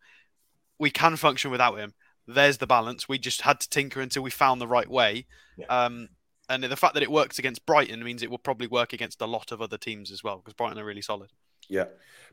we 0.79 0.91
can 0.91 1.17
function 1.17 1.51
without 1.51 1.79
him. 1.79 1.95
There's 2.27 2.59
the 2.59 2.67
balance. 2.67 3.09
We 3.09 3.19
just 3.19 3.43
had 3.43 3.61
to 3.61 3.69
tinker 3.69 4.01
until 4.01 4.23
we 4.23 4.31
found 4.31 4.61
the 4.61 4.67
right 4.67 4.89
way. 4.89 5.27
Yeah. 5.57 5.67
Um, 5.67 6.09
and 6.49 6.63
the 6.63 6.77
fact 6.77 6.93
that 6.95 7.03
it 7.03 7.11
works 7.11 7.39
against 7.39 7.65
Brighton 7.65 8.05
means 8.05 8.23
it 8.23 8.31
will 8.31 8.39
probably 8.39 8.67
work 8.67 8.93
against 8.93 9.23
a 9.23 9.27
lot 9.27 9.51
of 9.51 9.63
other 9.63 9.79
teams 9.79 10.11
as 10.11 10.23
well 10.23 10.37
because 10.39 10.53
Brighton 10.55 10.79
are 10.79 10.85
really 10.85 11.01
solid. 11.03 11.31
Yeah. 11.69 11.87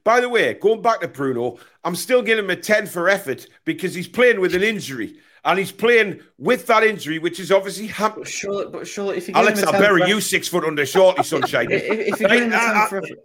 By 0.04 0.20
the 0.20 0.30
way, 0.30 0.54
going 0.56 0.82
back 0.82 1.02
to 1.02 1.08
Bruno, 1.08 1.58
I'm 1.84 1.96
still 1.96 2.22
giving 2.22 2.44
him 2.46 2.50
a 2.50 2.56
10 2.56 2.88
for 2.88 3.08
effort 3.08 3.48
because 3.66 3.94
he's 3.94 4.08
playing 4.08 4.40
with 4.40 4.56
an 4.56 4.64
injury. 4.64 5.20
And 5.44 5.58
he's 5.58 5.72
playing 5.72 6.22
with 6.38 6.68
that 6.68 6.84
injury, 6.84 7.18
which 7.18 7.40
is 7.40 7.52
obviously 7.52 7.88
ham- 7.88 8.14
But 8.16 8.28
surely, 8.28 8.68
but 8.72 8.88
surely, 8.88 9.18
if 9.18 9.28
you 9.28 9.34
Alex, 9.34 9.60
give 9.60 9.70
him 9.70 9.74
a 9.74 9.78
I'll 9.78 9.82
10 9.82 9.90
bury 9.90 10.02
for 10.02 10.08
you 10.08 10.18
effort- 10.18 10.24
six 10.24 10.48
foot 10.48 10.64
under 10.64 10.86
shorty, 10.86 11.24
sunshine. 11.24 11.68
if, 11.72 11.84
if 11.84 12.20
you 12.22 12.28
give 12.28 12.44
him 12.44 12.54
a 12.54 12.58
10 12.58 12.76
uh, 12.78 12.86
for 12.88 12.98
effort, 13.00 13.18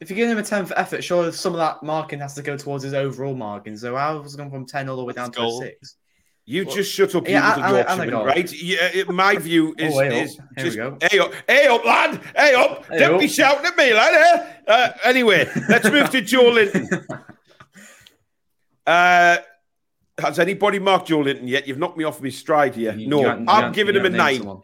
if 0.00 0.10
you 0.10 0.16
give 0.16 0.28
him 0.28 0.38
a 0.38 0.42
10 0.42 0.66
for 0.66 0.76
effort, 0.76 1.04
surely 1.04 1.30
some 1.30 1.52
of 1.52 1.58
that 1.58 1.82
marking 1.84 2.18
has 2.18 2.34
to 2.34 2.42
go 2.42 2.56
towards 2.56 2.82
his 2.82 2.92
overall 2.92 3.36
marking. 3.36 3.76
So 3.76 3.94
I 3.94 4.10
was 4.14 4.34
going 4.34 4.50
from 4.50 4.66
10 4.66 4.88
all 4.88 4.96
the 4.96 5.04
way 5.04 5.12
down 5.12 5.30
to 5.32 5.42
a 5.42 5.50
6. 5.58 5.96
You 6.44 6.64
just 6.64 6.90
shut 6.92 7.14
up, 7.14 7.26
you 7.28 7.34
Yeah, 7.34 7.48
little 7.50 7.62
I- 7.62 7.66
I- 7.66 7.70
I 7.70 7.76
Yorkshireman, 8.04 8.24
right? 8.26 8.52
Yeah, 8.62 8.76
it- 8.92 9.08
my 9.10 9.36
view 9.36 9.74
is, 9.78 9.94
Oh, 9.94 10.00
hey 10.00 10.20
up. 10.20 10.26
is 10.26 10.38
just 10.58 10.76
hey 11.12 11.18
up, 11.20 11.32
hey 11.48 11.66
up, 11.68 11.84
lad, 11.84 12.20
hey 12.36 12.54
up. 12.54 12.84
Hey 12.86 12.98
Don't 12.98 13.20
be 13.20 13.28
shouting 13.28 13.64
at 13.64 13.76
me, 13.76 13.94
lad. 13.94 14.14
Eh? 14.66 14.70
Uh, 14.72 14.92
anyway, 15.04 15.48
let's 15.68 15.88
move 15.90 16.10
to 16.10 16.20
Joelinton. 16.22 17.04
Uh, 18.84 19.36
has 20.18 20.40
anybody 20.40 20.80
marked 20.80 21.08
Joelinton 21.08 21.48
yet? 21.48 21.68
You've 21.68 21.78
knocked 21.78 21.96
me 21.96 22.02
off 22.04 22.20
my 22.20 22.30
stride 22.30 22.74
here. 22.74 22.92
You- 22.94 23.06
no, 23.06 23.20
you 23.20 23.44
I'm 23.48 23.70
giving 23.72 23.94
him 23.94 24.04
a 24.04 24.10
nine. 24.10 24.38
someone. 24.38 24.60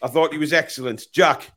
I 0.00 0.06
thought 0.06 0.32
he 0.32 0.38
was 0.38 0.52
excellent. 0.52 1.06
Jack, 1.12 1.50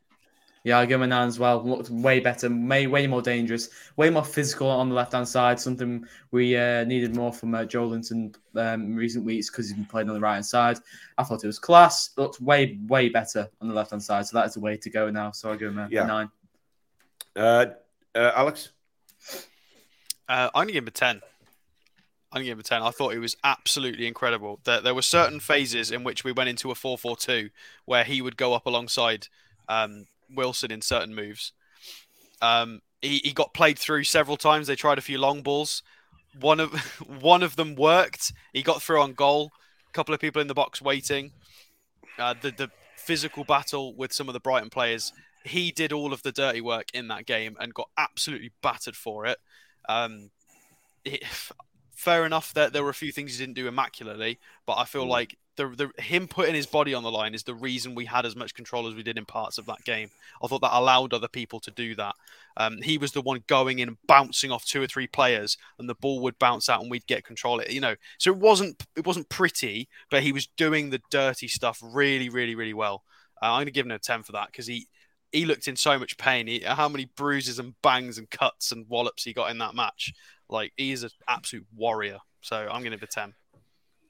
Yeah, 0.64 0.78
I 0.78 0.86
give 0.86 1.00
him 1.00 1.02
a 1.02 1.06
nine 1.08 1.26
as 1.26 1.40
well. 1.40 1.60
Looked 1.60 1.90
way 1.90 2.20
better, 2.20 2.48
way 2.48 2.86
way 2.86 3.08
more 3.08 3.20
dangerous, 3.20 3.70
way 3.96 4.10
more 4.10 4.24
physical 4.24 4.68
on 4.68 4.88
the 4.88 4.94
left 4.94 5.12
hand 5.12 5.26
side. 5.26 5.58
Something 5.58 6.06
we 6.30 6.56
uh, 6.56 6.84
needed 6.84 7.16
more 7.16 7.32
from 7.32 7.52
uh, 7.54 7.64
Joelinton 7.64 8.36
um, 8.54 8.82
in 8.82 8.94
recent 8.94 9.24
weeks 9.24 9.50
because 9.50 9.68
he's 9.68 9.76
been 9.76 9.86
playing 9.86 10.08
on 10.08 10.14
the 10.14 10.20
right 10.20 10.34
hand 10.34 10.46
side. 10.46 10.78
I 11.18 11.24
thought 11.24 11.42
it 11.42 11.48
was 11.48 11.58
class. 11.58 12.10
Looked 12.16 12.40
way 12.40 12.78
way 12.86 13.08
better 13.08 13.48
on 13.60 13.68
the 13.68 13.74
left 13.74 13.90
hand 13.90 14.04
side, 14.04 14.24
so 14.26 14.38
that 14.38 14.46
is 14.46 14.54
the 14.54 14.60
way 14.60 14.76
to 14.76 14.88
go 14.88 15.10
now. 15.10 15.32
So 15.32 15.50
I 15.50 15.56
give 15.56 15.72
him 15.72 15.78
a, 15.78 15.88
yeah. 15.90 16.06
nine. 16.06 16.30
Uh, 17.34 17.66
uh, 18.14 18.30
Alex, 18.36 18.70
uh, 20.28 20.48
I'm 20.54 20.62
gonna 20.62 20.72
give 20.72 20.84
him 20.84 20.88
a 20.88 20.92
ten. 20.92 21.22
I'm 22.30 22.36
gonna 22.38 22.44
give 22.44 22.56
him 22.56 22.60
a 22.60 22.62
ten. 22.62 22.82
I 22.82 22.90
thought 22.90 23.14
it 23.14 23.18
was 23.18 23.36
absolutely 23.42 24.06
incredible. 24.06 24.60
There, 24.62 24.80
there 24.80 24.94
were 24.94 25.02
certain 25.02 25.40
phases 25.40 25.90
in 25.90 26.04
which 26.04 26.22
we 26.22 26.30
went 26.30 26.50
into 26.50 26.70
a 26.70 26.76
four-four-two 26.76 27.50
where 27.84 28.04
he 28.04 28.22
would 28.22 28.36
go 28.36 28.54
up 28.54 28.66
alongside. 28.66 29.26
Um, 29.68 30.06
Wilson 30.34 30.70
in 30.70 30.82
certain 30.82 31.14
moves. 31.14 31.52
Um, 32.40 32.80
he, 33.00 33.20
he 33.24 33.32
got 33.32 33.54
played 33.54 33.78
through 33.78 34.04
several 34.04 34.36
times. 34.36 34.66
They 34.66 34.76
tried 34.76 34.98
a 34.98 35.02
few 35.02 35.18
long 35.18 35.42
balls. 35.42 35.82
One 36.40 36.60
of 36.60 36.72
one 37.20 37.42
of 37.42 37.56
them 37.56 37.74
worked. 37.74 38.32
He 38.52 38.62
got 38.62 38.82
through 38.82 39.00
on 39.00 39.12
goal. 39.12 39.52
A 39.88 39.92
couple 39.92 40.14
of 40.14 40.20
people 40.20 40.40
in 40.40 40.48
the 40.48 40.54
box 40.54 40.80
waiting. 40.80 41.32
Uh, 42.18 42.34
the 42.40 42.50
the 42.50 42.70
physical 42.96 43.44
battle 43.44 43.94
with 43.94 44.12
some 44.12 44.28
of 44.28 44.32
the 44.32 44.40
Brighton 44.40 44.70
players. 44.70 45.12
He 45.44 45.72
did 45.72 45.92
all 45.92 46.12
of 46.12 46.22
the 46.22 46.30
dirty 46.30 46.60
work 46.60 46.86
in 46.94 47.08
that 47.08 47.26
game 47.26 47.56
and 47.58 47.74
got 47.74 47.88
absolutely 47.98 48.52
battered 48.62 48.96
for 48.96 49.26
it. 49.26 49.38
Um, 49.88 50.30
it 51.04 51.24
fair 51.94 52.24
enough 52.26 52.52
that 52.54 52.72
there 52.72 52.82
were 52.82 52.90
a 52.90 52.94
few 52.94 53.12
things 53.12 53.32
he 53.32 53.44
didn't 53.44 53.54
do 53.54 53.68
immaculately, 53.68 54.38
but 54.66 54.74
I 54.78 54.84
feel 54.84 55.06
mm. 55.06 55.10
like 55.10 55.36
the, 55.56 55.68
the 55.68 56.02
him 56.02 56.28
putting 56.28 56.54
his 56.54 56.66
body 56.66 56.94
on 56.94 57.02
the 57.02 57.10
line 57.10 57.34
is 57.34 57.42
the 57.42 57.54
reason 57.54 57.94
we 57.94 58.06
had 58.06 58.24
as 58.24 58.36
much 58.36 58.54
control 58.54 58.86
as 58.86 58.94
we 58.94 59.02
did 59.02 59.18
in 59.18 59.24
parts 59.24 59.58
of 59.58 59.66
that 59.66 59.84
game. 59.84 60.10
I 60.42 60.46
thought 60.46 60.62
that 60.62 60.76
allowed 60.76 61.12
other 61.12 61.28
people 61.28 61.60
to 61.60 61.70
do 61.70 61.94
that. 61.96 62.14
Um, 62.56 62.80
he 62.82 62.98
was 62.98 63.12
the 63.12 63.20
one 63.22 63.44
going 63.46 63.78
in 63.78 63.88
and 63.88 63.98
bouncing 64.06 64.50
off 64.50 64.64
two 64.64 64.82
or 64.82 64.86
three 64.86 65.06
players, 65.06 65.56
and 65.78 65.88
the 65.88 65.94
ball 65.94 66.20
would 66.20 66.38
bounce 66.38 66.68
out, 66.68 66.80
and 66.80 66.90
we'd 66.90 67.06
get 67.06 67.24
control. 67.24 67.60
It, 67.60 67.70
you 67.70 67.80
know, 67.80 67.96
so 68.18 68.30
it 68.30 68.38
wasn't 68.38 68.82
it 68.96 69.06
wasn't 69.06 69.28
pretty, 69.28 69.88
but 70.10 70.22
he 70.22 70.32
was 70.32 70.46
doing 70.56 70.90
the 70.90 71.00
dirty 71.10 71.48
stuff 71.48 71.80
really, 71.82 72.28
really, 72.28 72.54
really 72.54 72.74
well. 72.74 73.02
Uh, 73.42 73.46
I'm 73.46 73.58
going 73.58 73.66
to 73.66 73.72
give 73.72 73.86
him 73.86 73.92
a 73.92 73.98
ten 73.98 74.22
for 74.22 74.32
that 74.32 74.46
because 74.46 74.66
he 74.66 74.88
he 75.32 75.44
looked 75.44 75.68
in 75.68 75.76
so 75.76 75.98
much 75.98 76.18
pain. 76.18 76.46
He, 76.46 76.60
how 76.60 76.88
many 76.88 77.06
bruises 77.16 77.58
and 77.58 77.74
bangs 77.82 78.18
and 78.18 78.30
cuts 78.30 78.70
and 78.72 78.86
wallops 78.88 79.24
he 79.24 79.32
got 79.32 79.50
in 79.50 79.58
that 79.58 79.74
match? 79.74 80.12
Like 80.48 80.72
he 80.76 80.92
is 80.92 81.02
an 81.02 81.10
absolute 81.28 81.66
warrior. 81.74 82.18
So 82.42 82.56
I'm 82.56 82.82
going 82.82 82.92
to 82.92 82.98
give 82.98 83.02
a 83.02 83.06
ten. 83.06 83.34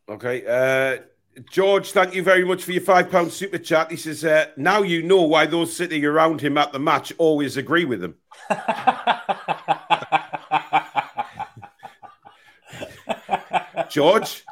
Okay. 0.08 0.44
Uh, 0.46 1.02
George, 1.50 1.92
thank 1.92 2.14
you 2.14 2.22
very 2.22 2.44
much 2.44 2.62
for 2.62 2.72
your 2.72 2.82
five 2.82 3.10
pound 3.10 3.32
super 3.32 3.56
chat. 3.58 3.90
He 3.90 3.96
says, 3.96 4.22
uh, 4.24 4.46
"Now 4.56 4.82
you 4.82 5.02
know 5.02 5.22
why 5.22 5.46
those 5.46 5.74
sitting 5.74 6.04
around 6.04 6.42
him 6.42 6.58
at 6.58 6.72
the 6.72 6.78
match 6.78 7.12
always 7.16 7.56
agree 7.56 7.86
with 7.86 8.04
him." 8.04 8.16
George, 13.90 14.44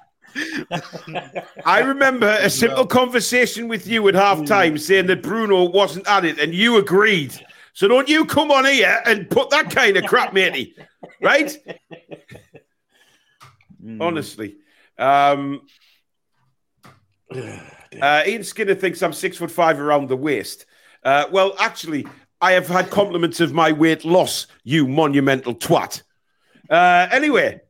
I 1.65 1.81
remember 1.81 2.39
a 2.40 2.48
simple 2.48 2.86
conversation 2.86 3.69
with 3.69 3.86
you 3.86 4.09
at 4.09 4.15
half 4.15 4.47
time 4.47 4.78
saying 4.78 5.07
that 5.07 5.23
Bruno 5.23 5.65
wasn't 5.65 6.09
at 6.09 6.24
it, 6.24 6.39
and 6.39 6.55
you 6.55 6.78
agreed. 6.78 7.35
So 7.73 7.89
don't 7.89 8.09
you 8.09 8.24
come 8.24 8.51
on 8.51 8.65
here 8.65 9.01
and 9.07 9.31
put 9.31 9.51
that 9.51 9.70
kind 9.70 9.97
of 9.97 10.05
crap, 10.05 10.32
matey. 10.32 10.74
Right? 11.20 11.57
Mm. 13.82 14.02
Honestly. 14.02 14.57
Um, 14.98 15.62
uh, 18.02 18.23
Ian 18.27 18.44
Skinner 18.44 18.74
thinks 18.74 19.02
I'm 19.02 19.12
six 19.12 19.36
foot 19.36 19.51
five 19.51 19.81
around 19.81 20.09
the 20.09 20.16
waist. 20.16 20.66
Uh, 21.05 21.27
well, 21.31 21.55
actually, 21.59 22.07
I 22.40 22.52
have 22.52 22.69
had 22.69 22.90
compliments 22.90 23.40
of 23.40 23.52
my 23.52 23.73
weight 23.73 24.05
loss, 24.05 24.47
you 24.65 24.86
monumental 24.86 25.55
twat. 25.55 26.02
Uh, 26.69 27.09
anyway, 27.11 27.61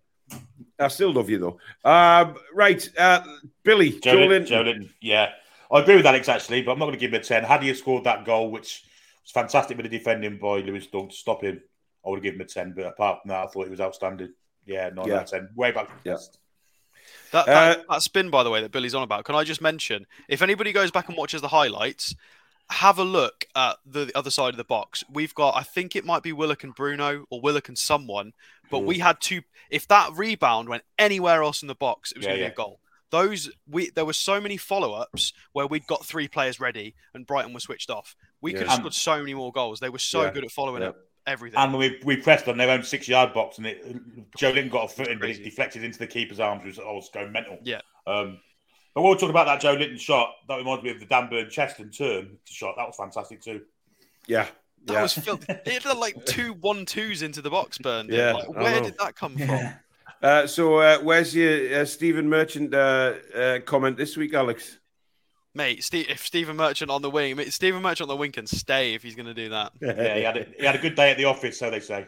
I 0.78 0.88
still 0.88 1.12
love 1.12 1.30
you 1.30 1.38
though. 1.38 1.58
Um, 1.88 2.36
right, 2.54 2.88
uh, 2.98 3.22
Billy, 3.62 3.98
Joe, 4.00 4.28
Joe 4.28 4.64
Joe 4.64 4.74
yeah. 5.00 5.30
I 5.70 5.80
agree 5.80 5.96
with 5.96 6.06
Alex 6.06 6.28
actually, 6.28 6.62
but 6.62 6.72
I'm 6.72 6.78
not 6.78 6.86
going 6.86 6.98
to 6.98 7.00
give 7.00 7.12
him 7.12 7.20
a 7.20 7.24
10. 7.24 7.44
Had 7.44 7.62
he 7.62 7.72
scored 7.74 8.04
that 8.04 8.24
goal, 8.24 8.50
which 8.50 8.84
was 9.22 9.30
fantastic 9.32 9.76
with 9.76 9.88
the 9.88 9.98
defending 9.98 10.36
by 10.38 10.58
Lewis 10.58 10.88
Dunk 10.88 11.10
to 11.10 11.16
stop 11.16 11.42
him, 11.42 11.60
I 12.04 12.08
would 12.08 12.16
have 12.16 12.24
given 12.24 12.40
him 12.40 12.46
a 12.46 12.48
10. 12.48 12.72
But 12.74 12.86
apart 12.86 13.20
from 13.22 13.28
that, 13.28 13.44
I 13.44 13.46
thought 13.46 13.64
he 13.64 13.70
was 13.70 13.80
outstanding. 13.80 14.32
Yeah, 14.66 14.90
9 14.90 15.06
yeah. 15.06 15.14
out 15.14 15.22
of 15.22 15.30
10. 15.30 15.50
Way 15.54 15.70
back. 15.70 15.90
Yeah. 16.04 16.16
That, 17.32 17.46
that, 17.46 17.78
uh, 17.78 17.82
that 17.90 18.02
spin, 18.02 18.30
by 18.30 18.42
the 18.42 18.50
way, 18.50 18.60
that 18.60 18.72
Billy's 18.72 18.94
on 18.94 19.02
about, 19.02 19.24
can 19.24 19.34
I 19.34 19.44
just 19.44 19.60
mention 19.60 20.06
if 20.28 20.42
anybody 20.42 20.72
goes 20.72 20.90
back 20.90 21.08
and 21.08 21.16
watches 21.16 21.40
the 21.40 21.48
highlights, 21.48 22.14
have 22.70 22.98
a 22.98 23.04
look 23.04 23.46
at 23.56 23.78
the 23.84 24.10
other 24.14 24.30
side 24.30 24.50
of 24.50 24.56
the 24.56 24.64
box. 24.64 25.02
We've 25.12 25.34
got, 25.34 25.56
I 25.56 25.62
think 25.62 25.96
it 25.96 26.04
might 26.04 26.22
be 26.22 26.32
Willock 26.32 26.62
and 26.64 26.74
Bruno 26.74 27.24
or 27.28 27.40
Willock 27.40 27.68
and 27.68 27.76
someone, 27.76 28.32
but 28.70 28.82
mm. 28.82 28.86
we 28.86 28.98
had 28.98 29.20
two. 29.20 29.42
If 29.70 29.88
that 29.88 30.12
rebound 30.14 30.68
went 30.68 30.84
anywhere 30.98 31.42
else 31.42 31.62
in 31.62 31.68
the 31.68 31.74
box, 31.74 32.12
it 32.12 32.18
was 32.18 32.26
yeah, 32.26 32.30
going 32.30 32.38
to 32.38 32.42
yeah. 32.44 32.48
be 32.48 32.52
a 32.52 32.56
goal. 32.56 32.80
Those 33.10 33.50
we 33.68 33.90
there 33.90 34.04
were 34.04 34.12
so 34.12 34.40
many 34.40 34.56
follow 34.56 34.92
ups 34.92 35.32
where 35.52 35.66
we'd 35.66 35.86
got 35.88 36.06
three 36.06 36.28
players 36.28 36.60
ready 36.60 36.94
and 37.12 37.26
Brighton 37.26 37.52
was 37.52 37.64
switched 37.64 37.90
off. 37.90 38.14
We 38.40 38.52
yeah. 38.52 38.58
could 38.58 38.68
have 38.68 38.78
scored 38.78 38.94
so 38.94 39.18
many 39.18 39.34
more 39.34 39.50
goals. 39.50 39.80
They 39.80 39.88
were 39.88 39.98
so 39.98 40.30
good 40.30 40.44
at 40.44 40.52
following 40.52 40.84
up 40.84 40.96
everything. 41.26 41.58
And 41.58 41.76
we, 41.76 42.00
we 42.04 42.16
pressed 42.16 42.48
on 42.48 42.56
their 42.56 42.70
own 42.70 42.82
six 42.82 43.08
yard 43.08 43.32
box, 43.32 43.58
and 43.58 43.66
it, 43.66 44.30
Joelinton 44.36 44.70
got 44.70 44.84
a 44.84 44.88
foot 44.88 45.08
in, 45.08 45.18
but 45.18 45.30
it 45.30 45.42
deflected 45.42 45.84
into 45.84 45.98
the 45.98 46.06
keeper's 46.06 46.40
arms, 46.40 46.64
which 46.64 46.78
was 46.78 47.10
going 47.12 47.32
mental. 47.32 47.58
Yeah. 47.62 47.80
Um, 48.06 48.38
but 48.94 49.02
we'll 49.02 49.16
talk 49.16 49.30
about 49.30 49.46
that 49.46 49.62
Joelinton 49.62 49.98
shot. 49.98 50.34
That 50.48 50.56
reminds 50.56 50.82
me 50.82 50.90
of 50.90 51.00
the 51.00 51.06
Dan 51.06 51.28
Burn 51.28 51.48
Cheston 51.48 51.90
turn 51.90 52.38
shot. 52.44 52.74
That 52.76 52.86
was 52.86 52.96
fantastic 52.96 53.40
too. 53.40 53.62
Yeah. 54.26 54.48
That 54.86 54.94
yeah. 54.94 55.02
was 55.02 55.12
filthy. 55.12 55.52
It 55.66 55.82
had 55.84 55.96
like 55.96 56.24
two 56.26 56.54
one 56.54 56.86
twos 56.86 57.22
into 57.22 57.42
the 57.42 57.50
box, 57.50 57.78
Burn. 57.78 58.08
Yeah. 58.10 58.32
Like, 58.32 58.48
where 58.50 58.80
did 58.80 58.96
that 58.98 59.14
come 59.14 59.36
from? 59.36 59.70
Uh, 60.22 60.46
so, 60.46 60.76
uh, 60.76 60.98
where's 60.98 61.34
your 61.34 61.80
uh, 61.80 61.84
Stephen 61.86 62.28
Merchant 62.28 62.74
uh, 62.74 63.14
uh, 63.34 63.58
comment 63.60 63.96
this 63.96 64.18
week, 64.18 64.34
Alex? 64.34 64.79
Mate, 65.54 65.82
Steve, 65.82 66.06
if 66.08 66.24
Stephen 66.24 66.56
Merchant 66.56 66.90
on 66.90 67.02
the 67.02 67.10
wing, 67.10 67.38
Stephen 67.50 67.82
Merchant 67.82 68.08
on 68.08 68.14
the 68.14 68.20
wing 68.20 68.30
can 68.30 68.46
stay 68.46 68.94
if 68.94 69.02
he's 69.02 69.16
going 69.16 69.26
to 69.26 69.34
do 69.34 69.48
that. 69.48 69.72
Yeah, 69.80 70.16
he 70.16 70.22
had 70.22 70.36
a, 70.36 70.46
he 70.58 70.64
had 70.64 70.76
a 70.76 70.78
good 70.78 70.94
day 70.94 71.10
at 71.10 71.16
the 71.16 71.24
office, 71.24 71.58
so 71.58 71.70
they 71.70 71.80
say. 71.80 72.06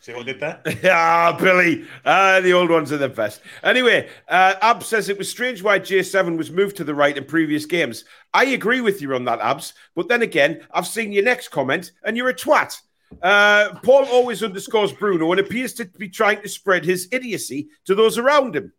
See 0.00 0.12
what 0.12 0.28
I 0.28 0.32
did 0.32 0.40
there? 0.40 0.62
ah, 0.92 1.36
Billy. 1.40 1.86
Ah, 2.04 2.40
the 2.40 2.52
old 2.52 2.70
ones 2.70 2.92
are 2.92 2.98
the 2.98 3.08
best. 3.08 3.40
Anyway, 3.64 4.08
uh, 4.28 4.54
Ab 4.60 4.82
says 4.82 5.08
it 5.08 5.16
was 5.16 5.30
strange 5.30 5.62
why 5.62 5.80
J7 5.80 6.36
was 6.36 6.50
moved 6.50 6.76
to 6.76 6.84
the 6.84 6.94
right 6.94 7.16
in 7.16 7.24
previous 7.24 7.64
games. 7.64 8.04
I 8.34 8.44
agree 8.46 8.82
with 8.82 9.00
you 9.00 9.14
on 9.14 9.24
that, 9.24 9.40
Abs. 9.40 9.72
But 9.94 10.08
then 10.08 10.22
again, 10.22 10.60
I've 10.70 10.86
seen 10.86 11.12
your 11.12 11.24
next 11.24 11.48
comment 11.48 11.92
and 12.04 12.16
you're 12.16 12.28
a 12.28 12.34
twat. 12.34 12.78
Uh, 13.22 13.78
Paul 13.82 14.04
always 14.04 14.42
underscores 14.42 14.92
Bruno 14.92 15.30
and 15.30 15.40
appears 15.40 15.72
to 15.74 15.86
be 15.86 16.08
trying 16.08 16.42
to 16.42 16.48
spread 16.48 16.84
his 16.84 17.08
idiocy 17.10 17.68
to 17.86 17.94
those 17.94 18.18
around 18.18 18.54
him. 18.54 18.72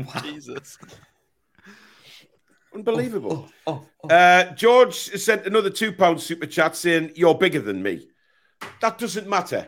Jesus. 0.22 0.78
Unbelievable. 2.78 3.48
Oh, 3.66 3.82
oh, 3.82 3.86
oh. 4.04 4.08
Uh, 4.08 4.54
George 4.54 4.94
sent 4.94 5.46
another 5.46 5.68
two 5.68 5.92
pound 5.92 6.20
super 6.20 6.46
chat 6.46 6.76
saying, 6.76 7.10
You're 7.16 7.34
bigger 7.34 7.60
than 7.60 7.82
me. 7.82 8.08
That 8.80 8.98
doesn't 8.98 9.28
matter. 9.28 9.66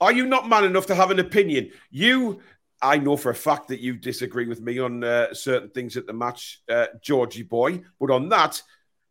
Are 0.00 0.12
you 0.12 0.26
not 0.26 0.48
man 0.48 0.64
enough 0.64 0.86
to 0.86 0.94
have 0.96 1.12
an 1.12 1.20
opinion? 1.20 1.70
You, 1.90 2.40
I 2.82 2.98
know 2.98 3.16
for 3.16 3.30
a 3.30 3.34
fact 3.34 3.68
that 3.68 3.80
you 3.80 3.96
disagree 3.96 4.46
with 4.46 4.60
me 4.60 4.80
on 4.80 5.04
uh, 5.04 5.32
certain 5.34 5.70
things 5.70 5.96
at 5.96 6.06
the 6.06 6.12
match, 6.12 6.60
uh, 6.68 6.86
Georgie 7.00 7.44
boy, 7.44 7.82
but 8.00 8.10
on 8.10 8.28
that, 8.30 8.60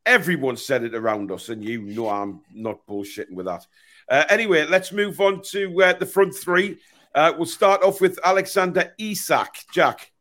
everyone 0.06 0.58
said 0.58 0.84
it 0.84 0.94
around 0.94 1.32
us, 1.32 1.48
and 1.48 1.64
you 1.64 1.82
know 1.82 2.10
I'm 2.10 2.42
not 2.54 2.86
bullshitting 2.86 3.34
with 3.34 3.46
that. 3.46 3.66
Uh, 4.10 4.26
anyway, 4.30 4.66
let's 4.66 4.92
move 4.92 5.22
on 5.22 5.42
to 5.52 5.84
uh, 5.84 5.94
the 5.94 6.06
front 6.06 6.36
three. 6.36 6.80
Uh, 7.16 7.34
we'll 7.38 7.46
start 7.46 7.82
off 7.82 8.02
with 8.02 8.20
Alexander 8.26 8.94
Isak. 8.98 9.56
Jack. 9.74 10.12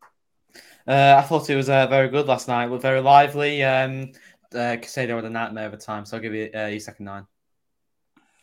Uh, 0.87 1.17
I 1.19 1.23
thought 1.23 1.51
it 1.51 1.57
was 1.57 1.69
uh, 1.69 1.87
very 1.89 2.09
good 2.09 2.27
last 2.27 2.49
night. 2.49 2.67
Looked 2.67 2.83
very 2.83 3.01
lively. 3.01 3.63
Um, 3.65 4.13
uh, 4.53 4.79
Caicedo 4.79 5.17
had 5.17 5.25
a 5.25 5.31
nightmare 5.31 5.67
of 5.67 5.75
a 5.75 5.77
time, 5.77 6.07
so 6.07 6.17
I'll 6.17 6.23
give 6.23 6.35
you 6.35 6.51
uh, 6.55 6.59
a 6.59 6.79
second 6.79 7.07
nine. 7.07 7.27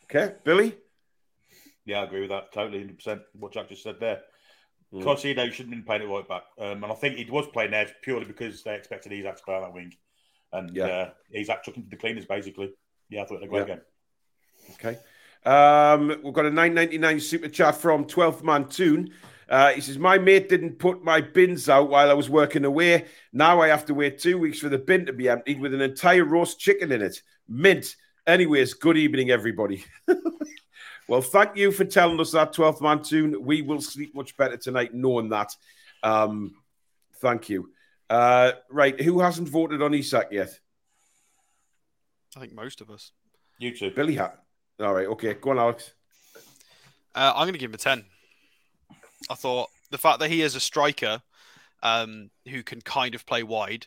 Okay, 0.04 0.34
Billy. 0.44 0.76
Yeah, 1.86 2.00
I 2.00 2.04
agree 2.04 2.20
with 2.20 2.30
that 2.30 2.52
totally, 2.52 2.78
hundred 2.80 2.96
percent. 2.96 3.22
What 3.38 3.52
Jack 3.52 3.68
just 3.68 3.82
said 3.82 4.00
there. 4.00 4.20
Mm. 4.92 5.02
Caicedo 5.02 5.50
shouldn't 5.52 5.58
have 5.58 5.70
been 5.70 5.82
playing 5.84 6.02
it 6.02 6.12
right 6.12 6.28
back, 6.28 6.44
um, 6.58 6.84
and 6.84 6.92
I 6.92 6.94
think 6.94 7.16
he 7.16 7.30
was 7.30 7.46
playing 7.48 7.72
there 7.72 7.88
purely 8.02 8.26
because 8.26 8.62
they 8.62 8.74
expected 8.74 9.12
Isak 9.12 9.36
to 9.36 9.42
play 9.42 9.54
on 9.54 9.62
that 9.62 9.72
wing, 9.72 9.92
and 10.52 10.74
yeah. 10.76 10.84
uh, 10.84 11.10
Isak 11.32 11.64
took 11.64 11.76
him 11.76 11.84
to 11.84 11.90
the 11.90 11.96
cleaners 11.96 12.26
basically. 12.26 12.72
Yeah, 13.08 13.22
I 13.22 13.26
thought 13.26 13.42
it 13.42 13.50
was 13.50 13.62
a 13.62 13.64
great 13.64 13.68
yeah. 13.68 13.74
game. 13.74 13.82
Okay. 14.72 14.98
Um, 15.44 16.20
we've 16.22 16.32
got 16.32 16.46
a 16.46 16.50
9.99 16.50 17.20
super 17.20 17.48
chat 17.48 17.76
from 17.76 18.06
12th 18.06 18.42
Man 18.42 18.66
Toon. 18.68 19.12
Uh, 19.48 19.72
he 19.72 19.80
says, 19.80 19.98
My 19.98 20.18
mate 20.18 20.48
didn't 20.48 20.78
put 20.78 21.04
my 21.04 21.20
bins 21.20 21.68
out 21.68 21.90
while 21.90 22.10
I 22.10 22.14
was 22.14 22.30
working 22.30 22.64
away. 22.64 23.06
Now 23.32 23.60
I 23.60 23.68
have 23.68 23.84
to 23.86 23.94
wait 23.94 24.18
two 24.18 24.38
weeks 24.38 24.58
for 24.58 24.68
the 24.68 24.78
bin 24.78 25.06
to 25.06 25.12
be 25.12 25.28
emptied 25.28 25.60
with 25.60 25.74
an 25.74 25.80
entire 25.80 26.24
roast 26.24 26.58
chicken 26.58 26.92
in 26.92 27.02
it. 27.02 27.22
Mint. 27.48 27.96
Anyways, 28.26 28.74
good 28.74 28.96
evening, 28.96 29.30
everybody. 29.30 29.84
well, 31.08 31.20
thank 31.20 31.56
you 31.56 31.70
for 31.72 31.84
telling 31.84 32.18
us 32.20 32.32
that, 32.32 32.54
12th 32.54 32.80
man 32.80 33.02
Toon. 33.02 33.44
We 33.44 33.62
will 33.62 33.82
sleep 33.82 34.14
much 34.14 34.36
better 34.36 34.56
tonight 34.56 34.94
knowing 34.94 35.28
that. 35.28 35.54
Um, 36.02 36.54
thank 37.20 37.48
you. 37.50 37.70
Uh, 38.08 38.52
right, 38.70 38.98
who 39.00 39.20
hasn't 39.20 39.48
voted 39.48 39.82
on 39.82 39.92
Isak 39.92 40.28
yet? 40.30 40.58
I 42.36 42.40
think 42.40 42.54
most 42.54 42.80
of 42.80 42.90
us. 42.90 43.12
You 43.58 43.76
too. 43.76 43.90
Billy 43.90 44.14
hat. 44.14 44.42
All 44.80 44.94
right, 44.94 45.06
okay, 45.06 45.34
go 45.34 45.50
on, 45.50 45.58
Alex. 45.58 45.92
Uh, 47.14 47.32
I'm 47.34 47.44
going 47.44 47.52
to 47.52 47.58
give 47.58 47.70
him 47.70 47.74
a 47.74 47.78
10. 47.78 48.04
I 49.30 49.34
thought 49.34 49.70
the 49.90 49.98
fact 49.98 50.18
that 50.20 50.30
he 50.30 50.42
is 50.42 50.54
a 50.54 50.60
striker 50.60 51.22
um, 51.82 52.30
who 52.48 52.62
can 52.62 52.80
kind 52.80 53.14
of 53.14 53.26
play 53.26 53.42
wide, 53.42 53.86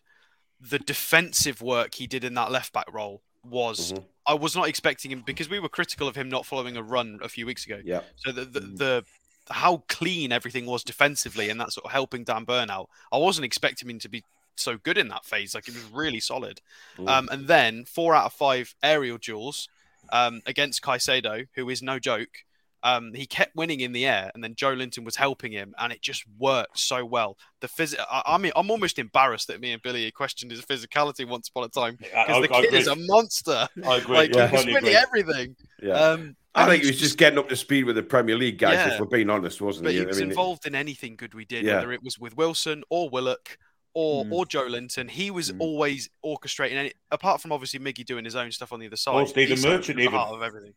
the 0.59 0.80
defensive 0.80 1.61
work 1.61 1.95
he 1.95 2.07
did 2.07 2.23
in 2.23 2.34
that 2.35 2.51
left 2.51 2.73
back 2.73 2.91
role 2.93 3.22
was. 3.43 3.93
Mhm. 3.93 4.03
I 4.27 4.34
was 4.34 4.55
not 4.55 4.68
expecting 4.68 5.09
him 5.11 5.22
because 5.26 5.47
we 5.49 5.59
were 5.59 5.69
critical 5.69 6.07
of 6.07 6.15
him 6.15 6.27
not 6.27 6.45
following 6.45 6.76
a 6.76 6.84
run 6.84 7.19
a 7.23 7.30
few 7.30 7.45
weeks 7.45 7.65
ago. 7.65 7.81
Yeah. 7.84 8.01
So 8.18 8.31
the 8.31 8.45
the, 8.45 8.59
Mm. 8.59 8.77
the 8.77 9.05
how 9.49 9.84
clean 9.88 10.34
everything 10.34 10.65
was 10.65 10.84
defensively 10.84 11.49
and 11.49 11.59
that 11.61 11.72
sort 11.72 11.85
of 11.85 11.91
helping 11.91 12.26
Dan 12.26 12.43
Burn 12.43 12.69
out. 12.69 12.89
I 13.14 13.18
wasn't 13.18 13.45
expecting 13.45 13.89
him 13.89 13.99
to 13.99 14.09
be 14.09 14.23
so 14.57 14.77
good 14.77 14.97
in 14.97 15.07
that 15.07 15.23
phase. 15.23 15.55
Like 15.55 15.68
it 15.69 15.73
was 15.73 15.84
really 15.85 16.19
solid. 16.19 16.59
Mm. 16.97 17.07
Um, 17.07 17.30
and 17.31 17.47
then 17.47 17.85
four 17.85 18.14
out 18.14 18.26
of 18.26 18.34
five 18.34 18.76
aerial 18.84 19.18
duels 19.18 19.69
um, 20.11 20.41
against 20.45 20.81
Caicedo, 20.81 21.47
who 21.53 21.69
is 21.69 21.81
no 21.81 21.97
joke. 21.99 22.43
Um, 22.84 23.14
he 23.14 23.26
kept 23.26 23.56
winning 23.56 23.80
in 23.80 23.91
the 23.91 24.06
air, 24.06 24.32
and 24.34 24.44
then 24.44 24.54
Joelinton 24.54 25.04
was 25.04 25.16
helping 25.16 25.52
him, 25.52 25.74
and 25.80 25.91
it 25.91 26.02
just 26.02 26.24
worked 26.38 26.80
so 26.80 27.04
well. 27.04 27.38
The 27.60 27.68
phys- 27.68 27.95
I, 27.99 28.22
I 28.26 28.38
mean, 28.38 28.52
I'm 28.56 28.70
almost 28.70 28.99
embarrassed 28.99 29.48
that 29.48 29.60
me 29.60 29.72
and 29.74 29.82
Billy 29.82 30.10
questioned 30.12 30.52
his 30.52 30.62
physicality 30.62 31.28
once 31.28 31.49
upon 31.49 31.64
a 31.64 31.70
time 31.70 31.95
because 31.98 32.48
the 32.48 32.54
I 32.54 32.62
kid 32.62 32.66
agree. 32.68 32.80
is 32.80 32.88
a 32.88 32.95
monster. 32.95 33.68
I 33.86 33.98
agree. 33.98 34.16
Like 34.16 34.36
Yeah. 34.36 34.48
he 34.48 34.56
was 34.56 34.66
winning 34.66 34.78
agree. 34.78 34.95
everything. 34.95 35.56
yeah. 35.82 35.94
Um, 35.94 36.36
I 36.56 36.66
think 36.68 36.84
he 36.84 36.90
was 36.90 36.99
just 36.99 37.18
getting 37.18 37.38
up 37.38 37.49
to 37.49 37.56
speed 37.56 37.86
with 37.86 37.95
the 37.98 38.04
Premier 38.04 38.36
League 38.36 38.58
guys, 38.58 38.74
Yeah. 38.74 38.94
if 38.94 38.99
we're 38.99 39.06
being 39.06 39.30
honest, 39.30 39.62
wasn't 39.62 39.84
but 39.86 39.94
he? 39.94 39.99
he 39.99 40.06
was 40.06 40.18
I 40.18 40.22
mean, 40.22 40.30
involved 40.30 40.66
in 40.66 40.74
anything 40.76 41.16
good 41.16 41.34
we 41.34 41.45
did, 41.45 41.64
Yeah. 41.66 41.76
whether 41.76 41.91
it 41.94 42.04
was 42.04 42.18
with 42.18 42.36
Wilson 42.38 42.84
or 42.90 43.10
Willock 43.10 43.58
or 43.94 44.24
Mm. 44.26 44.32
or 44.32 44.45
Joelinton. 44.45 45.10
He 45.10 45.30
was 45.32 45.52
Mm. 45.52 45.58
always 45.60 46.10
orchestrating 46.26 46.74
any. 46.74 46.94
Apart 47.12 47.41
from 47.41 47.52
obviously 47.52 47.80
Miggy 47.80 48.06
doing 48.06 48.26
his 48.26 48.36
own 48.36 48.52
stuff 48.52 48.72
on 48.72 48.80
the 48.80 48.86
other 48.88 48.95
side, 48.95 49.28
Stephen 49.30 49.52
was 49.54 49.66
Merchant 49.66 49.99
even. 49.99 50.14
of 50.16 50.41
everything. 50.44 50.74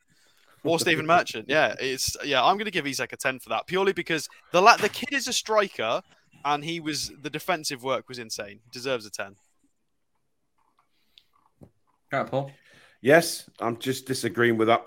Or 0.63 0.79
Stephen 0.79 1.07
Merchant, 1.07 1.47
yeah, 1.49 1.75
it's 1.81 2.17
yeah. 2.25 2.45
I'm 2.45 2.57
going 2.57 2.67
to 2.67 2.71
give 2.71 2.87
Isak 2.87 3.13
a 3.13 3.17
ten 3.17 3.39
for 3.39 3.49
that 3.49 3.67
purely 3.67 3.93
because 3.93 4.29
the 4.53 4.61
la- 4.61 4.77
the 4.77 4.91
kid 4.91 5.13
is 5.13 5.27
a 5.27 5.33
striker 5.33 6.03
and 6.45 6.65
he 6.65 6.81
was 6.81 7.13
the 7.23 7.31
defensive 7.31 7.83
work 7.83 8.09
was 8.09 8.19
insane. 8.19 8.61
Deserves 8.71 9.07
a 9.07 9.11
ten. 9.11 9.37
Right, 12.13 12.27
Paul. 12.27 12.51
yes, 13.01 13.49
I'm 13.61 13.79
just 13.79 14.07
disagreeing 14.07 14.59
with 14.59 14.69
that 14.69 14.85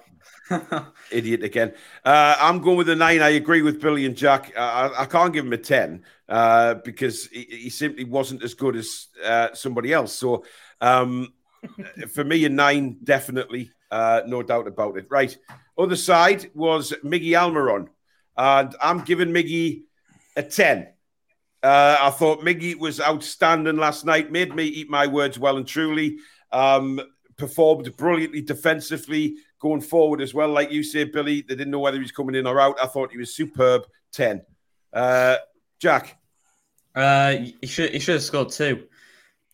idiot 1.11 1.43
again. 1.43 1.73
Uh, 2.03 2.35
I'm 2.39 2.59
going 2.59 2.77
with 2.77 2.89
a 2.89 2.95
nine. 2.95 3.21
I 3.21 3.29
agree 3.29 3.61
with 3.61 3.81
Billy 3.81 4.05
and 4.05 4.15
Jack. 4.15 4.51
Uh, 4.55 4.59
I, 4.95 5.03
I 5.03 5.05
can't 5.05 5.33
give 5.33 5.45
him 5.45 5.53
a 5.53 5.57
10 5.57 6.03
uh, 6.29 6.75
because 6.75 7.27
he, 7.27 7.43
he 7.49 7.69
simply 7.69 8.03
wasn't 8.03 8.43
as 8.43 8.53
good 8.53 8.75
as 8.75 9.07
uh, 9.23 9.53
somebody 9.53 9.93
else. 9.93 10.13
So 10.13 10.43
um, 10.81 11.33
for 12.13 12.23
me, 12.23 12.43
a 12.45 12.49
nine, 12.49 12.97
definitely. 13.03 13.71
Uh, 13.89 14.21
no 14.25 14.41
doubt 14.43 14.67
about 14.67 14.97
it. 14.97 15.05
Right. 15.09 15.37
Other 15.77 15.95
side 15.95 16.49
was 16.53 16.93
Miggy 17.03 17.31
Almiron. 17.31 17.87
And 18.37 18.75
I'm 18.81 19.01
giving 19.01 19.29
Miggy 19.29 19.83
a 20.35 20.43
10. 20.43 20.87
Uh, 21.61 21.97
I 21.99 22.09
thought 22.09 22.41
Miggy 22.41 22.75
was 22.75 22.99
outstanding 22.99 23.77
last 23.77 24.05
night, 24.05 24.31
made 24.31 24.53
me 24.53 24.65
eat 24.65 24.89
my 24.89 25.07
words 25.07 25.39
well 25.39 25.57
and 25.57 25.67
truly. 25.67 26.17
Um, 26.51 26.99
performed 27.37 27.95
brilliantly 27.97 28.41
defensively 28.41 29.35
going 29.59 29.81
forward 29.81 30.21
as 30.21 30.33
well. 30.33 30.49
Like 30.49 30.71
you 30.71 30.83
said, 30.83 31.11
Billy, 31.11 31.41
they 31.41 31.55
didn't 31.55 31.71
know 31.71 31.79
whether 31.79 31.97
he 31.97 32.03
was 32.03 32.11
coming 32.11 32.35
in 32.35 32.45
or 32.45 32.59
out. 32.59 32.77
I 32.81 32.87
thought 32.87 33.11
he 33.11 33.17
was 33.17 33.35
superb. 33.35 33.83
10. 34.11 34.43
Uh, 34.91 35.37
Jack. 35.79 36.19
Uh, 36.95 37.37
he 37.59 37.67
should 37.67 37.91
he 37.91 37.99
should 37.99 38.15
have 38.15 38.23
scored 38.23 38.51
two. 38.51 38.83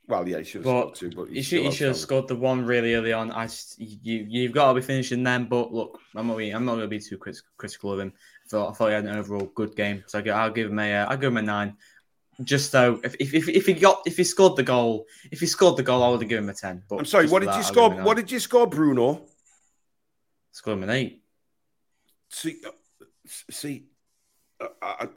Well, 0.09 0.27
yeah, 0.27 0.39
he 0.39 0.43
should 0.43 0.65
have 0.65 0.73
But 0.73 0.97
scored 0.97 1.13
two, 1.13 1.15
but 1.15 1.29
He 1.29 1.43
should 1.43 1.61
he 1.61 1.71
should 1.71 1.89
have 1.89 1.97
scored 1.97 2.27
the 2.27 2.35
one 2.35 2.65
really 2.65 2.95
early 2.95 3.13
on. 3.13 3.31
I 3.31 3.45
just, 3.45 3.79
you 3.79 4.25
you've 4.27 4.53
got 4.53 4.69
to 4.69 4.73
be 4.73 4.81
finishing 4.81 5.21
them. 5.23 5.45
But 5.45 5.71
look, 5.71 5.99
I'm 6.15 6.25
not 6.25 6.39
I'm 6.39 6.65
not 6.65 6.75
going 6.75 6.81
to 6.81 6.87
be 6.87 6.99
too 6.99 7.19
crit- 7.19 7.43
critical 7.57 7.93
of 7.93 7.99
him. 7.99 8.11
I 8.45 8.49
thought 8.49 8.69
I 8.71 8.73
thought 8.73 8.87
he 8.87 8.93
had 8.95 9.05
an 9.05 9.15
overall 9.15 9.51
good 9.53 9.75
game. 9.75 10.03
So 10.07 10.19
I'll 10.19 10.49
give 10.49 10.71
him 10.71 10.79
a 10.79 10.95
uh, 10.95 11.05
I'll 11.05 11.17
give 11.17 11.27
him 11.31 11.37
a 11.37 11.43
nine. 11.43 11.77
Just 12.43 12.71
so 12.71 12.99
if, 13.03 13.15
if, 13.19 13.35
if, 13.35 13.49
if 13.49 13.65
he 13.67 13.73
got 13.73 14.01
if 14.07 14.17
he 14.17 14.23
scored 14.23 14.55
the 14.55 14.63
goal 14.63 15.05
if 15.29 15.41
he 15.41 15.45
scored 15.45 15.77
the 15.77 15.83
goal 15.83 16.01
I 16.01 16.09
would 16.09 16.21
have 16.21 16.29
given 16.29 16.45
him 16.45 16.49
a 16.49 16.53
ten. 16.53 16.81
But 16.89 16.99
I'm 16.99 17.05
sorry, 17.05 17.27
what 17.27 17.41
did 17.41 17.49
that, 17.49 17.57
you 17.57 17.63
score? 17.63 17.91
What 17.91 18.17
did 18.17 18.31
you 18.31 18.39
score, 18.39 18.65
Bruno? 18.65 19.27
score 20.51 20.73
him 20.73 20.83
an 20.83 20.89
eight? 20.89 21.21
See, 22.29 22.61
uh, 22.65 22.71
see. 23.27 23.85
Uh, 24.59 24.67
uh, 24.81 25.07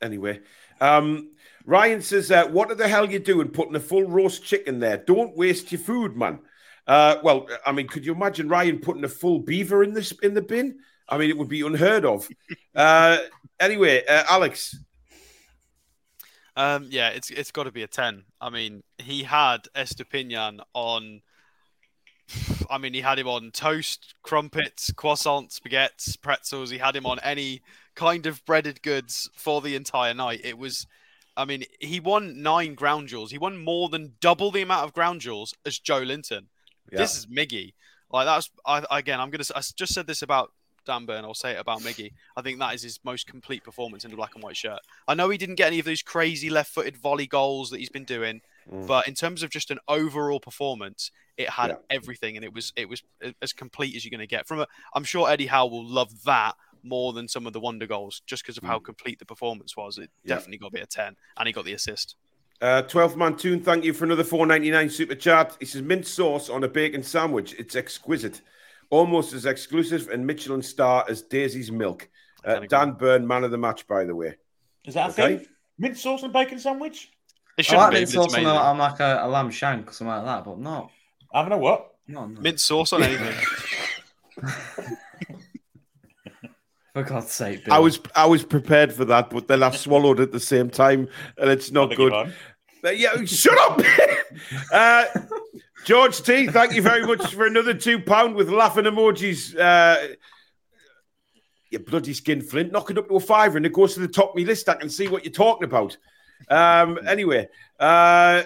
anyway, 0.00 0.40
um, 0.80 1.32
Ryan 1.70 2.02
says, 2.02 2.32
uh, 2.32 2.48
"What 2.48 2.76
the 2.76 2.88
hell 2.88 3.08
you 3.08 3.20
doing 3.20 3.48
putting 3.48 3.76
a 3.76 3.80
full 3.80 4.02
roast 4.02 4.42
chicken 4.42 4.80
there? 4.80 4.96
Don't 4.96 5.36
waste 5.36 5.70
your 5.70 5.80
food, 5.80 6.16
man." 6.16 6.40
Uh, 6.84 7.18
well, 7.22 7.46
I 7.64 7.70
mean, 7.70 7.86
could 7.86 8.04
you 8.04 8.12
imagine 8.12 8.48
Ryan 8.48 8.80
putting 8.80 9.04
a 9.04 9.08
full 9.08 9.38
beaver 9.38 9.84
in 9.84 9.94
this 9.94 10.10
in 10.24 10.34
the 10.34 10.42
bin? 10.42 10.80
I 11.08 11.16
mean, 11.16 11.30
it 11.30 11.38
would 11.38 11.48
be 11.48 11.60
unheard 11.60 12.04
of. 12.04 12.28
uh, 12.74 13.18
anyway, 13.60 14.04
uh, 14.04 14.24
Alex, 14.28 14.76
Um, 16.56 16.88
yeah, 16.90 17.10
it's 17.10 17.30
it's 17.30 17.52
got 17.52 17.64
to 17.64 17.70
be 17.72 17.84
a 17.84 17.86
ten. 17.86 18.24
I 18.40 18.50
mean, 18.50 18.82
he 18.98 19.22
had 19.22 19.68
Estupiñán 19.76 20.58
on. 20.74 21.22
I 22.68 22.78
mean, 22.78 22.94
he 22.94 23.00
had 23.00 23.20
him 23.20 23.28
on 23.28 23.52
toast, 23.52 24.16
crumpets, 24.22 24.90
croissants, 24.90 25.60
baguettes, 25.60 26.20
pretzels. 26.20 26.70
He 26.70 26.78
had 26.78 26.96
him 26.96 27.06
on 27.06 27.20
any 27.20 27.62
kind 27.94 28.26
of 28.26 28.44
breaded 28.44 28.82
goods 28.82 29.30
for 29.34 29.60
the 29.60 29.76
entire 29.76 30.14
night. 30.14 30.40
It 30.44 30.58
was, 30.58 30.86
I 31.40 31.44
mean, 31.44 31.64
he 31.80 32.00
won 32.00 32.42
nine 32.42 32.74
ground 32.74 33.08
duels. 33.08 33.30
He 33.30 33.38
won 33.38 33.56
more 33.62 33.88
than 33.88 34.14
double 34.20 34.50
the 34.50 34.62
amount 34.62 34.84
of 34.84 34.92
ground 34.92 35.22
duels 35.22 35.54
as 35.64 35.78
Joelinton. 35.78 36.46
Yeah. 36.92 36.98
This 36.98 37.16
is 37.16 37.26
Miggy. 37.26 37.72
Like 38.12 38.26
that's 38.26 38.50
I, 38.66 38.84
again. 38.90 39.20
I'm 39.20 39.30
gonna. 39.30 39.44
I 39.54 39.60
just 39.76 39.94
said 39.94 40.06
this 40.06 40.22
about 40.22 40.52
Dan 40.86 41.06
Burn. 41.06 41.24
I'll 41.24 41.34
say 41.34 41.52
it 41.52 41.60
about 41.60 41.80
Miggy. 41.80 42.12
I 42.36 42.42
think 42.42 42.58
that 42.58 42.74
is 42.74 42.82
his 42.82 42.98
most 43.04 43.26
complete 43.26 43.62
performance 43.64 44.04
in 44.04 44.10
the 44.10 44.16
black 44.16 44.34
and 44.34 44.42
white 44.42 44.56
shirt. 44.56 44.80
I 45.06 45.14
know 45.14 45.28
he 45.30 45.38
didn't 45.38 45.54
get 45.54 45.68
any 45.68 45.78
of 45.78 45.84
those 45.84 46.02
crazy 46.02 46.50
left-footed 46.50 46.96
volley 46.96 47.26
goals 47.26 47.70
that 47.70 47.78
he's 47.78 47.88
been 47.90 48.04
doing, 48.04 48.40
Mm. 48.70 48.86
but 48.86 49.08
in 49.08 49.14
terms 49.14 49.42
of 49.42 49.50
just 49.50 49.70
an 49.70 49.78
overall 49.88 50.38
performance, 50.38 51.10
it 51.36 51.48
had 51.50 51.70
Yeah. 51.70 51.76
everything, 51.88 52.36
and 52.36 52.44
it 52.44 52.52
was 52.52 52.72
it 52.76 52.88
was 52.88 53.02
as 53.40 53.52
complete 53.52 53.94
as 53.96 54.04
you're 54.04 54.10
going 54.10 54.20
to 54.20 54.26
get. 54.26 54.46
From 54.46 54.60
a, 54.60 54.66
I'm 54.94 55.04
sure 55.04 55.30
Eddie 55.30 55.46
Howe 55.46 55.66
will 55.66 55.84
love 55.84 56.24
that 56.24 56.56
more 56.82 57.12
than 57.12 57.28
some 57.28 57.46
of 57.46 57.52
the 57.52 57.60
wonder 57.60 57.86
goals, 57.86 58.22
just 58.26 58.42
because 58.42 58.56
of 58.58 58.64
how 58.64 58.78
complete 58.78 59.18
the 59.18 59.24
performance 59.26 59.76
was. 59.76 59.98
It 59.98 60.02
Mm. 60.02 60.08
Yeah. 60.24 60.34
definitely 60.36 60.58
got 60.58 60.66
to 60.68 60.72
be 60.74 60.80
a 60.80 60.86
ten, 60.86 61.16
and 61.36 61.46
he 61.46 61.52
got 61.52 61.64
the 61.64 61.72
assist. 61.74 62.16
uh, 62.62 62.82
12 62.82 63.16
man 63.16 63.36
Toon, 63.36 63.62
thank 63.62 63.84
you 63.84 63.92
for 63.94 64.04
another 64.04 64.22
4.99 64.24 64.90
super 64.90 65.14
chat. 65.14 65.56
He 65.60 65.64
says 65.66 65.80
mint 65.82 66.06
sauce 66.06 66.50
on 66.50 66.62
a 66.64 66.68
bacon 66.68 67.02
sandwich. 67.02 67.54
It's 67.58 67.74
exquisite, 67.74 68.42
almost 68.90 69.32
as 69.32 69.46
exclusive 69.46 70.08
and 70.10 70.26
Michelin 70.26 70.60
star 70.62 71.04
as 71.08 71.22
Daisy's 71.22 71.72
milk. 71.72 72.08
Uh. 72.44 72.60
Dan 72.68 72.92
Burn, 72.92 73.26
man 73.26 73.44
of 73.44 73.50
the 73.50 73.58
match, 73.58 73.86
by 73.86 74.04
the 74.04 74.14
way. 74.14 74.36
Is 74.84 74.94
that 74.94 75.08
a 75.08 75.12
Okay. 75.12 75.36
thing? 75.38 75.46
Mint 75.78 75.96
sauce 75.98 76.22
and 76.22 76.32
bacon 76.32 76.58
sandwich? 76.58 77.10
It 77.56 77.60
I 77.60 77.62
shouldn't 77.62 77.82
like 77.82 77.92
be, 77.92 77.98
mint 78.00 78.10
sauce 78.10 78.34
on, 78.34 78.40
amazing. 78.40 78.46
a, 78.46 78.60
on 78.60 78.78
like 78.78 79.00
a, 79.00 79.20
a 79.24 79.28
lamb 79.28 79.50
shank 79.50 79.88
or 79.90 79.92
something 79.92 80.14
like 80.14 80.24
that, 80.24 80.44
but 80.44 80.58
not 80.58 80.90
Having 81.32 81.52
a 81.52 81.58
what? 81.58 81.94
not 82.08 82.30
no. 82.30 82.40
mint 82.40 82.60
sauce 82.60 82.92
on 82.92 83.02
anything. 83.02 83.34
for 86.92 87.02
God's 87.02 87.32
sake. 87.32 87.68
I 87.68 87.78
was 87.78 88.00
I 88.14 88.26
was 88.26 88.44
prepared 88.44 88.92
for 88.92 89.04
that, 89.06 89.30
but 89.30 89.48
then 89.48 89.62
I 89.62 89.70
swallowed 89.70 90.20
at 90.20 90.32
the 90.32 90.40
same 90.40 90.70
time, 90.70 91.08
and 91.38 91.50
it's 91.50 91.70
not 91.70 91.94
good. 91.96 92.12
pardon. 92.12 92.34
Uh, 92.82 92.90
yeah, 92.90 93.24
shut 93.26 93.58
up, 93.58 93.80
uh, 94.72 95.04
George 95.84 96.22
T. 96.22 96.46
Thank 96.46 96.74
you 96.74 96.82
very 96.82 97.06
much 97.06 97.34
for 97.34 97.46
another 97.46 97.74
two 97.74 98.00
pound 98.00 98.34
with 98.34 98.48
laughing 98.48 98.84
emojis. 98.84 99.58
Uh, 99.58 100.14
you 101.70 101.78
bloody 101.78 102.14
skin 102.14 102.40
flint, 102.40 102.72
knock 102.72 102.90
it 102.90 102.98
up 102.98 103.08
to 103.08 103.16
a 103.16 103.20
fiver, 103.20 103.56
and 103.56 103.66
it 103.66 103.72
goes 103.72 103.94
to 103.94 104.00
the 104.00 104.08
top 104.08 104.30
of 104.30 104.36
my 104.36 104.42
list. 104.42 104.68
I 104.68 104.74
can 104.74 104.90
see 104.90 105.08
what 105.08 105.24
you're 105.24 105.32
talking 105.32 105.64
about. 105.64 105.96
Um, 106.48 106.98
anyway, 107.06 107.48
uh, 107.78 108.42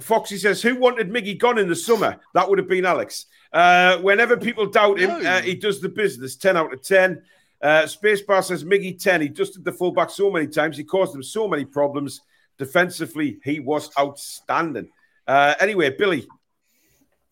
Foxy 0.00 0.38
says, 0.38 0.62
"Who 0.62 0.76
wanted 0.76 1.10
Miggy 1.10 1.38
gone 1.38 1.58
in 1.58 1.68
the 1.68 1.76
summer? 1.76 2.18
That 2.34 2.48
would 2.48 2.58
have 2.58 2.68
been 2.68 2.86
Alex." 2.86 3.26
Uh, 3.52 3.98
whenever 3.98 4.36
people 4.36 4.66
doubt 4.66 4.98
him, 4.98 5.10
uh, 5.10 5.40
he 5.40 5.54
does 5.54 5.80
the 5.80 5.88
business. 5.88 6.36
Ten 6.36 6.56
out 6.56 6.72
of 6.72 6.82
ten. 6.82 7.22
Uh, 7.62 7.82
Spacebar 7.84 8.44
says 8.44 8.64
Miggy 8.64 9.00
10. 9.00 9.20
He 9.22 9.28
dusted 9.28 9.64
the 9.64 9.72
fullback 9.72 10.10
so 10.10 10.30
many 10.30 10.46
times. 10.46 10.76
He 10.76 10.84
caused 10.84 11.14
them 11.14 11.22
so 11.22 11.48
many 11.48 11.64
problems. 11.64 12.20
Defensively, 12.58 13.38
he 13.44 13.60
was 13.60 13.90
outstanding. 13.98 14.88
Uh, 15.26 15.54
anyway, 15.60 15.90
Billy. 15.90 16.26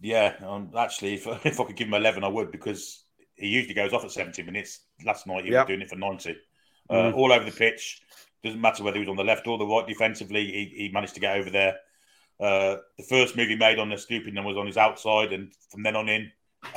Yeah, 0.00 0.34
um, 0.46 0.70
actually, 0.76 1.14
if, 1.14 1.26
if 1.46 1.60
I 1.60 1.64
could 1.64 1.76
give 1.76 1.88
him 1.88 1.94
11, 1.94 2.24
I 2.24 2.28
would 2.28 2.50
because 2.50 3.04
he 3.36 3.48
usually 3.48 3.74
goes 3.74 3.92
off 3.92 4.04
at 4.04 4.10
70 4.12 4.42
minutes. 4.42 4.80
Last 5.04 5.26
night, 5.26 5.44
he 5.44 5.52
Yeah. 5.52 5.60
was 5.60 5.68
doing 5.68 5.80
it 5.82 5.90
for 5.90 5.96
90. 5.96 6.36
Uh, 6.90 6.94
Mhm. 6.94 7.14
All 7.14 7.32
over 7.32 7.44
the 7.44 7.50
pitch. 7.56 8.00
Doesn't 8.42 8.60
matter 8.60 8.84
whether 8.84 8.96
he 8.96 9.00
was 9.00 9.08
on 9.08 9.16
the 9.16 9.24
left 9.24 9.46
or 9.46 9.56
the 9.56 9.66
right 9.66 9.86
defensively, 9.86 10.44
he, 10.44 10.72
he 10.76 10.88
managed 10.92 11.14
to 11.14 11.20
get 11.20 11.38
over 11.38 11.48
there. 11.48 11.78
Uh, 12.38 12.76
the 12.98 13.04
first 13.08 13.36
move 13.36 13.48
he 13.48 13.56
made 13.56 13.78
on 13.78 13.88
the 13.88 13.96
Stupid 13.96 14.34
was 14.44 14.56
on 14.56 14.66
his 14.66 14.76
outside, 14.76 15.32
and 15.32 15.52
from 15.70 15.82
then 15.82 15.96
on 15.96 16.08
in, 16.08 16.30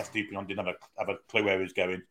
Stupid 0.04 0.48
didn't 0.48 0.66
have 0.66 0.68
a, 0.76 0.76
have 1.00 1.10
a 1.10 1.18
clue 1.30 1.44
where 1.44 1.58
he 1.58 1.64
was 1.64 1.74
going. 1.74 2.02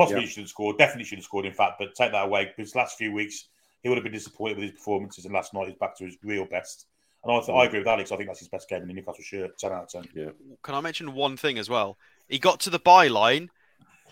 Possibly 0.00 0.22
Yeah. 0.22 0.26
he 0.26 0.32
should 0.32 0.40
have 0.44 0.48
scored, 0.48 0.78
definitely 0.78 1.04
should 1.04 1.18
have 1.18 1.24
scored, 1.26 1.44
in 1.44 1.52
fact, 1.52 1.74
but 1.78 1.94
take 1.94 2.12
that 2.12 2.24
away 2.24 2.50
because 2.56 2.74
last 2.74 2.96
few 2.96 3.12
weeks 3.12 3.48
he 3.82 3.88
would 3.90 3.96
have 3.96 4.02
been 4.04 4.12
disappointed 4.12 4.56
with 4.56 4.62
his 4.64 4.72
performances, 4.72 5.26
and 5.26 5.34
last 5.34 5.52
night 5.52 5.68
he's 5.68 5.76
back 5.76 5.94
to 5.98 6.04
his 6.06 6.16
real 6.22 6.46
best. 6.46 6.86
And 7.22 7.30
I, 7.30 7.40
th- 7.40 7.50
I 7.50 7.64
agree 7.66 7.80
with 7.80 7.88
Alex. 7.88 8.10
I 8.12 8.16
think 8.16 8.28
that's 8.30 8.38
his 8.38 8.48
best 8.48 8.66
game 8.68 8.80
in 8.80 8.88
the 8.88 8.94
Newcastle 8.94 9.22
shirt. 9.22 9.58
Ten 9.58 9.72
out 9.72 9.82
of 9.82 9.88
ten. 9.90 10.04
Yeah. 10.14 10.30
Can 10.62 10.74
I 10.74 10.80
mention 10.80 11.12
one 11.12 11.36
thing 11.36 11.58
as 11.58 11.68
well? 11.68 11.98
He 12.28 12.38
got 12.38 12.60
to 12.60 12.70
the 12.70 12.80
byline 12.80 13.48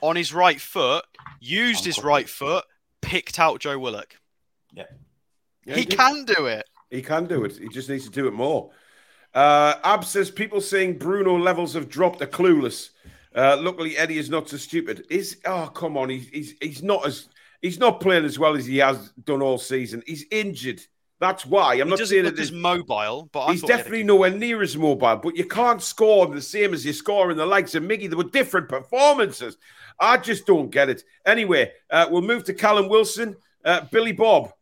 on 0.02 0.14
his 0.16 0.34
right 0.34 0.60
foot, 0.60 1.06
used 1.40 1.86
his 1.86 2.02
right 2.02 2.28
foot, 2.28 2.64
picked 3.00 3.38
out 3.38 3.60
Joe 3.60 3.78
Willock. 3.78 4.16
Yeah. 4.74 4.84
Yeah, 5.64 5.76
he 5.76 5.84
did. 5.86 5.98
can 5.98 6.24
do 6.26 6.46
it. 6.46 6.68
He 6.90 7.00
can 7.00 7.24
do 7.26 7.44
it. 7.44 7.56
He 7.56 7.68
just 7.68 7.88
needs 7.88 8.04
to 8.04 8.10
do 8.10 8.26
it 8.28 8.32
more. 8.34 8.70
Uh, 9.34 9.74
Ab 9.84 10.04
says 10.04 10.30
people 10.30 10.60
saying 10.60 10.98
Bruno 10.98 11.38
levels 11.38 11.74
have 11.74 11.88
dropped 11.88 12.20
are 12.22 12.26
clueless. 12.26 12.90
Uh, 13.34 13.56
luckily, 13.60 13.96
Eddie 13.96 14.18
is 14.18 14.30
not 14.30 14.48
so 14.48 14.56
stupid. 14.56 15.06
Is 15.10 15.38
oh 15.44 15.66
come 15.68 15.96
on, 15.96 16.08
he's 16.08 16.28
he's 16.28 16.54
he's 16.60 16.82
not 16.82 17.06
as 17.06 17.28
he's 17.62 17.78
not 17.78 18.00
playing 18.00 18.24
as 18.24 18.38
well 18.38 18.56
as 18.56 18.66
he 18.66 18.78
has 18.78 19.10
done 19.24 19.42
all 19.42 19.58
season. 19.58 20.02
He's 20.06 20.24
injured. 20.30 20.80
That's 21.20 21.44
why 21.44 21.72
I'm 21.74 21.78
He 21.78 21.84
not 21.90 21.98
doesn't 21.98 22.06
saying 22.14 22.24
that 22.26 22.38
he's 22.38 22.52
mobile, 22.52 23.28
but 23.32 23.40
I 23.46 23.52
he's 23.52 23.60
thought 23.60 23.66
he 23.66 23.72
had 23.72 23.80
a 23.80 23.82
definitely 23.82 23.98
good- 24.00 24.06
nowhere 24.06 24.30
near 24.30 24.62
as 24.62 24.76
mobile. 24.76 25.16
But 25.16 25.36
you 25.36 25.44
can't 25.46 25.82
score 25.82 26.26
the 26.26 26.40
same 26.40 26.72
as 26.72 26.86
you 26.86 26.92
score 26.92 27.30
in 27.32 27.36
the 27.36 27.44
likes 27.44 27.74
of 27.74 27.82
Miggy. 27.82 28.08
There 28.08 28.16
were 28.16 28.24
different 28.24 28.68
performances. 28.68 29.56
I 30.00 30.16
just 30.18 30.46
don't 30.46 30.70
get 30.70 30.88
it. 30.88 31.02
Anyway, 31.26 31.72
uh, 31.90 32.06
we'll 32.08 32.22
move 32.22 32.44
to 32.44 32.54
Callum 32.54 32.88
Wilson, 32.88 33.36
uh, 33.64 33.80
Billy 33.90 34.12
Bob. 34.12 34.52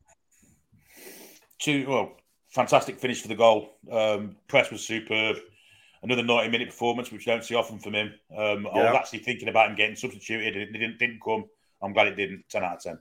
Two, 1.58 1.84
well, 1.88 2.16
fantastic 2.48 2.98
finish 2.98 3.20
for 3.20 3.28
the 3.28 3.34
goal. 3.34 3.76
Um, 3.90 4.36
press 4.48 4.70
was 4.70 4.84
superb. 4.86 5.36
Another 6.02 6.22
90 6.22 6.50
minute 6.50 6.68
performance, 6.68 7.10
which 7.10 7.26
you 7.26 7.32
don't 7.32 7.44
see 7.44 7.54
often 7.54 7.78
from 7.78 7.94
him. 7.94 8.14
Um, 8.36 8.66
I 8.66 8.78
was 8.78 8.94
actually 8.94 9.20
thinking 9.20 9.48
about 9.48 9.70
him 9.70 9.76
getting 9.76 9.96
substituted. 9.96 10.54
And 10.56 10.62
it 10.62 10.72
didn't, 10.72 10.98
didn't 10.98 11.20
come. 11.22 11.46
I'm 11.82 11.92
glad 11.92 12.08
it 12.08 12.16
didn't. 12.16 12.48
10 12.48 12.64
out 12.64 12.76
of 12.76 12.82
10. 12.82 12.98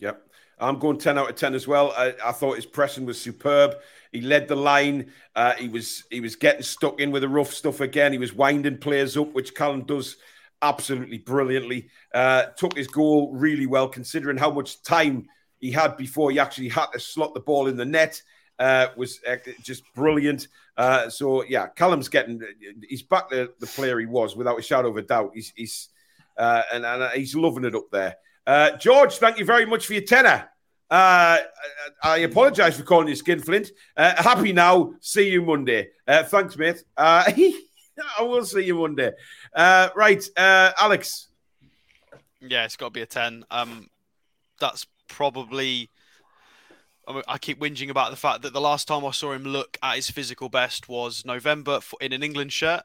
Yep. 0.00 0.26
I'm 0.58 0.78
going 0.78 0.98
10 0.98 1.18
out 1.18 1.30
of 1.30 1.36
10 1.36 1.54
as 1.54 1.66
well. 1.66 1.92
I, 1.96 2.14
I 2.24 2.32
thought 2.32 2.56
his 2.56 2.66
pressing 2.66 3.04
was 3.04 3.20
superb. 3.20 3.76
He 4.12 4.20
led 4.20 4.48
the 4.48 4.56
line. 4.56 5.12
Uh, 5.34 5.54
he 5.54 5.68
was 5.68 6.04
he 6.10 6.20
was 6.20 6.36
getting 6.36 6.62
stuck 6.62 7.00
in 7.00 7.10
with 7.10 7.22
the 7.22 7.28
rough 7.28 7.52
stuff 7.52 7.80
again. 7.80 8.12
He 8.12 8.18
was 8.18 8.32
winding 8.32 8.78
players 8.78 9.16
up, 9.16 9.32
which 9.32 9.54
Callum 9.54 9.84
does 9.84 10.16
absolutely 10.60 11.18
brilliantly. 11.18 11.88
Uh, 12.14 12.46
took 12.56 12.76
his 12.76 12.86
goal 12.86 13.32
really 13.32 13.66
well, 13.66 13.88
considering 13.88 14.36
how 14.36 14.50
much 14.50 14.82
time 14.82 15.26
he 15.58 15.72
had 15.72 15.96
before 15.96 16.30
he 16.30 16.38
actually 16.38 16.68
had 16.68 16.86
to 16.92 17.00
slot 17.00 17.34
the 17.34 17.40
ball 17.40 17.66
in 17.66 17.76
the 17.76 17.84
net. 17.84 18.22
Uh, 18.62 18.88
was 18.96 19.18
uh, 19.28 19.36
just 19.60 19.82
brilliant. 19.94 20.46
Uh, 20.76 21.10
so 21.10 21.42
yeah, 21.44 21.66
Callum's 21.66 22.08
getting 22.08 22.40
he's 22.88 23.02
back 23.02 23.28
to 23.30 23.50
the 23.58 23.66
player 23.66 23.98
he 23.98 24.06
was 24.06 24.36
without 24.36 24.56
a 24.56 24.62
shadow 24.62 24.90
of 24.90 24.96
a 24.96 25.02
doubt. 25.02 25.32
He's 25.34 25.52
he's 25.56 25.88
uh, 26.36 26.62
and, 26.72 26.86
and 26.86 27.12
he's 27.14 27.34
loving 27.34 27.64
it 27.64 27.74
up 27.74 27.90
there. 27.90 28.16
Uh, 28.46 28.76
George, 28.76 29.18
thank 29.18 29.38
you 29.38 29.44
very 29.44 29.66
much 29.66 29.86
for 29.86 29.94
your 29.94 30.04
tenor. 30.04 30.48
Uh, 30.88 31.38
I 32.04 32.18
apologize 32.18 32.76
for 32.76 32.84
calling 32.84 33.08
you 33.08 33.14
Skinflint. 33.14 33.70
Uh, 33.96 34.22
happy 34.22 34.52
now. 34.52 34.94
See 35.00 35.30
you 35.30 35.42
Monday. 35.42 35.88
Uh, 36.06 36.22
thanks, 36.22 36.56
mate. 36.56 36.84
Uh, 36.96 37.24
I 38.18 38.22
will 38.22 38.44
see 38.44 38.64
you 38.64 38.76
Monday. 38.76 39.10
Uh, 39.52 39.88
right, 39.96 40.22
uh, 40.36 40.70
Alex. 40.78 41.28
Yeah, 42.40 42.64
it's 42.64 42.76
got 42.76 42.86
to 42.86 42.90
be 42.92 43.02
a 43.02 43.06
10. 43.06 43.44
Um, 43.50 43.88
that's 44.60 44.86
probably. 45.08 45.88
I, 47.06 47.38
keep 47.38 47.58
whinging 47.58 47.90
about 47.90 48.10
the 48.10 48.16
fact 48.16 48.42
that 48.42 48.52
the 48.52 48.60
last 48.60 48.86
time 48.86 49.04
I 49.04 49.10
saw 49.10 49.32
him 49.32 49.44
look 49.44 49.76
at 49.82 49.96
his 49.96 50.10
physical 50.10 50.48
best 50.48 50.88
was 50.88 51.24
November 51.24 51.80
for, 51.80 51.98
in 52.00 52.12
an 52.12 52.22
England 52.22 52.52
shirt. 52.52 52.82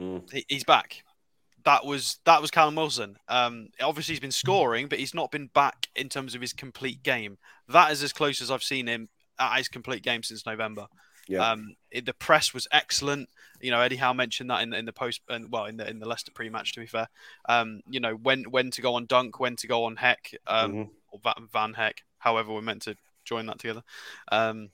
Mm. 0.00 0.30
He, 0.32 0.44
he's 0.48 0.64
back. 0.64 1.02
That 1.64 1.84
was 1.84 2.20
that 2.24 2.40
was 2.40 2.52
Callum 2.52 2.76
Wilson. 2.76 3.16
Um, 3.28 3.70
obviously 3.80 4.12
he's 4.12 4.20
been 4.20 4.30
scoring, 4.30 4.86
but 4.86 5.00
he's 5.00 5.14
not 5.14 5.32
been 5.32 5.48
back 5.48 5.88
in 5.96 6.08
terms 6.08 6.36
of 6.36 6.40
his 6.40 6.52
complete 6.52 7.02
game. 7.02 7.38
That 7.68 7.90
is 7.90 8.04
as 8.04 8.12
close 8.12 8.40
as 8.40 8.52
I've 8.52 8.62
seen 8.62 8.86
him 8.86 9.08
at 9.38 9.56
his 9.56 9.68
complete 9.68 10.04
game 10.04 10.22
since 10.22 10.46
November. 10.46 10.86
Yeah. 11.28 11.50
Um, 11.50 11.74
it, 11.90 12.06
the 12.06 12.14
press 12.14 12.54
was 12.54 12.68
excellent. 12.70 13.28
You 13.60 13.72
know, 13.72 13.80
Eddie 13.80 13.96
Howe 13.96 14.12
mentioned 14.12 14.48
that 14.50 14.62
in 14.62 14.70
the, 14.70 14.78
in 14.78 14.84
the 14.84 14.92
post 14.92 15.22
and 15.28 15.50
well 15.50 15.64
in 15.64 15.76
the 15.76 15.88
in 15.90 15.98
the 15.98 16.06
Leicester 16.06 16.30
pre-match. 16.30 16.72
To 16.74 16.80
be 16.80 16.86
fair, 16.86 17.08
um, 17.48 17.80
you 17.88 17.98
know 17.98 18.14
when 18.14 18.44
when 18.44 18.70
to 18.70 18.80
go 18.80 18.94
on 18.94 19.06
Dunk, 19.06 19.40
when 19.40 19.56
to 19.56 19.66
go 19.66 19.84
on 19.84 19.96
Hecke, 19.96 20.36
um, 20.46 20.72
Mhm. 20.72 20.90
or 21.10 21.20
Van 21.52 21.74
Hecke, 21.74 22.04
however 22.18 22.52
we're 22.52 22.60
meant 22.60 22.82
to 22.82 22.96
join 23.26 23.46
that 23.46 23.58
together. 23.58 23.82
Um, 24.32 24.70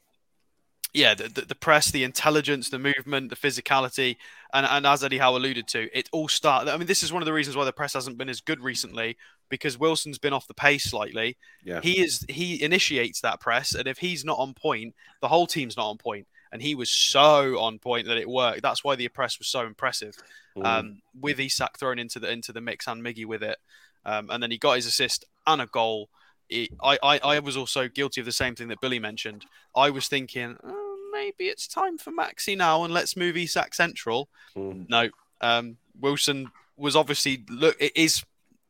yeah, 0.94 1.14
the, 1.14 1.28
the, 1.28 1.40
the 1.42 1.54
press, 1.54 1.90
the 1.90 2.04
intelligence, 2.04 2.68
the 2.68 2.78
movement, 2.78 3.30
the 3.30 3.36
physicality, 3.36 4.16
and, 4.52 4.66
and 4.66 4.86
as 4.86 5.02
Eddie 5.02 5.18
Howe 5.18 5.36
alluded 5.36 5.66
to, 5.68 5.88
it 5.96 6.08
all 6.12 6.28
started. 6.28 6.70
I 6.70 6.76
mean, 6.76 6.86
this 6.86 7.02
is 7.02 7.12
one 7.12 7.22
of 7.22 7.26
the 7.26 7.32
reasons 7.32 7.56
why 7.56 7.64
the 7.64 7.72
press 7.72 7.94
hasn't 7.94 8.18
been 8.18 8.28
as 8.28 8.42
good 8.42 8.60
recently 8.60 9.16
because 9.48 9.78
Wilson's 9.78 10.18
been 10.18 10.34
off 10.34 10.46
the 10.46 10.54
pace 10.54 10.84
slightly. 10.84 11.36
Yeah. 11.64 11.80
He 11.82 12.00
is 12.00 12.24
he 12.28 12.62
initiates 12.62 13.20
that 13.22 13.40
press, 13.40 13.74
and 13.74 13.88
if 13.88 13.98
he's 13.98 14.24
not 14.24 14.38
on 14.38 14.54
point, 14.54 14.94
the 15.20 15.28
whole 15.28 15.46
team's 15.46 15.76
not 15.76 15.88
on 15.88 15.98
point. 15.98 16.26
And 16.52 16.60
he 16.60 16.74
was 16.74 16.90
so 16.90 17.58
on 17.58 17.78
point 17.78 18.06
that 18.08 18.18
it 18.18 18.28
worked. 18.28 18.60
That's 18.60 18.84
why 18.84 18.94
the 18.94 19.08
press 19.08 19.38
was 19.38 19.48
so 19.48 19.62
impressive. 19.62 20.14
Mm. 20.54 20.66
Um, 20.66 21.02
with 21.18 21.40
Isak 21.40 21.78
thrown 21.78 21.98
into 21.98 22.18
the 22.18 22.30
into 22.30 22.52
the 22.52 22.60
mix 22.60 22.86
and 22.86 23.02
Miggy 23.02 23.24
with 23.24 23.42
it, 23.42 23.56
um, 24.04 24.28
and 24.30 24.42
then 24.42 24.50
he 24.50 24.58
got 24.58 24.76
his 24.76 24.86
assist 24.86 25.24
and 25.46 25.62
a 25.62 25.66
goal. 25.66 26.10
It, 26.48 26.70
I, 26.82 26.98
I 27.02 27.18
I 27.18 27.38
was 27.38 27.56
also 27.56 27.88
guilty 27.88 28.20
of 28.20 28.24
the 28.24 28.32
same 28.32 28.54
thing 28.54 28.68
that 28.68 28.80
Billy 28.80 28.98
mentioned. 28.98 29.46
I 29.74 29.90
was 29.90 30.08
thinking 30.08 30.56
oh, 30.62 30.96
maybe 31.12 31.44
it's 31.44 31.66
time 31.66 31.96
for 31.98 32.10
Maxi 32.12 32.56
now 32.56 32.84
and 32.84 32.92
let's 32.92 33.16
move 33.16 33.36
Isak 33.36 33.74
central. 33.74 34.28
Mm. 34.56 34.88
No, 34.88 35.08
um, 35.40 35.76
Wilson 35.98 36.50
was 36.76 36.94
obviously 36.96 37.44
look 37.48 37.76
it 37.80 37.92
is 37.96 38.22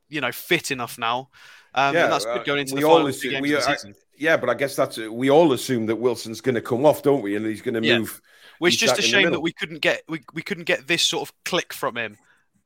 you 0.09 0.21
know 0.21 0.31
fit 0.33 0.71
enough 0.71 0.99
now, 0.99 1.31
um, 1.75 1.95
Yeah, 1.95 2.05
and 2.05 2.13
that's 2.13 2.27
uh, 2.27 2.35
good 2.39 2.47
going 2.47 2.61
into 2.61 2.75
we 2.75 2.83
the 2.83 2.87
all 2.89 3.07
assume- 3.07 3.41
we 3.41 3.53
of 3.55 3.63
the 3.65 3.69
are- 3.71 3.77
season. 3.77 3.95
Yeah, 4.19 4.37
but 4.37 4.51
I 4.51 4.55
guess 4.55 4.77
that's 4.77 4.99
we 4.99 5.31
all 5.31 5.53
assume 5.53 5.87
that 5.87 5.97
Wilson's 5.97 6.41
going 6.41 6.55
to 6.55 6.61
come 6.61 6.87
off, 6.87 7.03
don't 7.03 7.23
we? 7.23 7.35
And 7.35 7.45
he's 7.45 7.63
going 7.63 7.75
to 7.75 7.85
Yeah. 7.85 7.99
move. 7.99 8.21
Which 8.61 8.75
Isak 8.75 8.89
just 8.91 8.99
a 9.01 9.03
shame 9.03 9.33
that 9.33 9.41
we 9.41 9.53
couldn't 9.53 9.81
get 9.81 10.03
we, 10.09 10.23
we 10.33 10.43
couldn't 10.43 10.65
get 10.65 10.87
this 10.87 11.03
sort 11.03 11.29
of 11.29 11.35
click 11.45 11.73
from 11.73 11.97
him. 11.97 12.19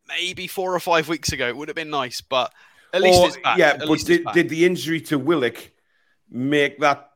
Maybe 0.07 0.49
four 0.49 0.75
or 0.75 0.81
five 0.81 1.09
weeks 1.09 1.33
ago 1.33 1.49
it 1.49 1.57
would 1.57 1.69
have 1.69 1.75
been 1.77 1.89
nice, 1.89 2.21
but 2.21 2.53
at 2.97 3.03
least 3.03 3.21
Or- 3.21 3.29
it's 3.29 3.37
back. 3.39 3.59
Yeah, 3.59 3.69
At 3.71 3.81
but 3.87 3.99
did, 4.01 4.25
back. 4.25 4.35
did 4.35 4.49
the 4.49 4.65
injury 4.67 5.01
to 5.03 5.19
Willock 5.19 5.71
make 6.31 6.81
that? 6.81 7.11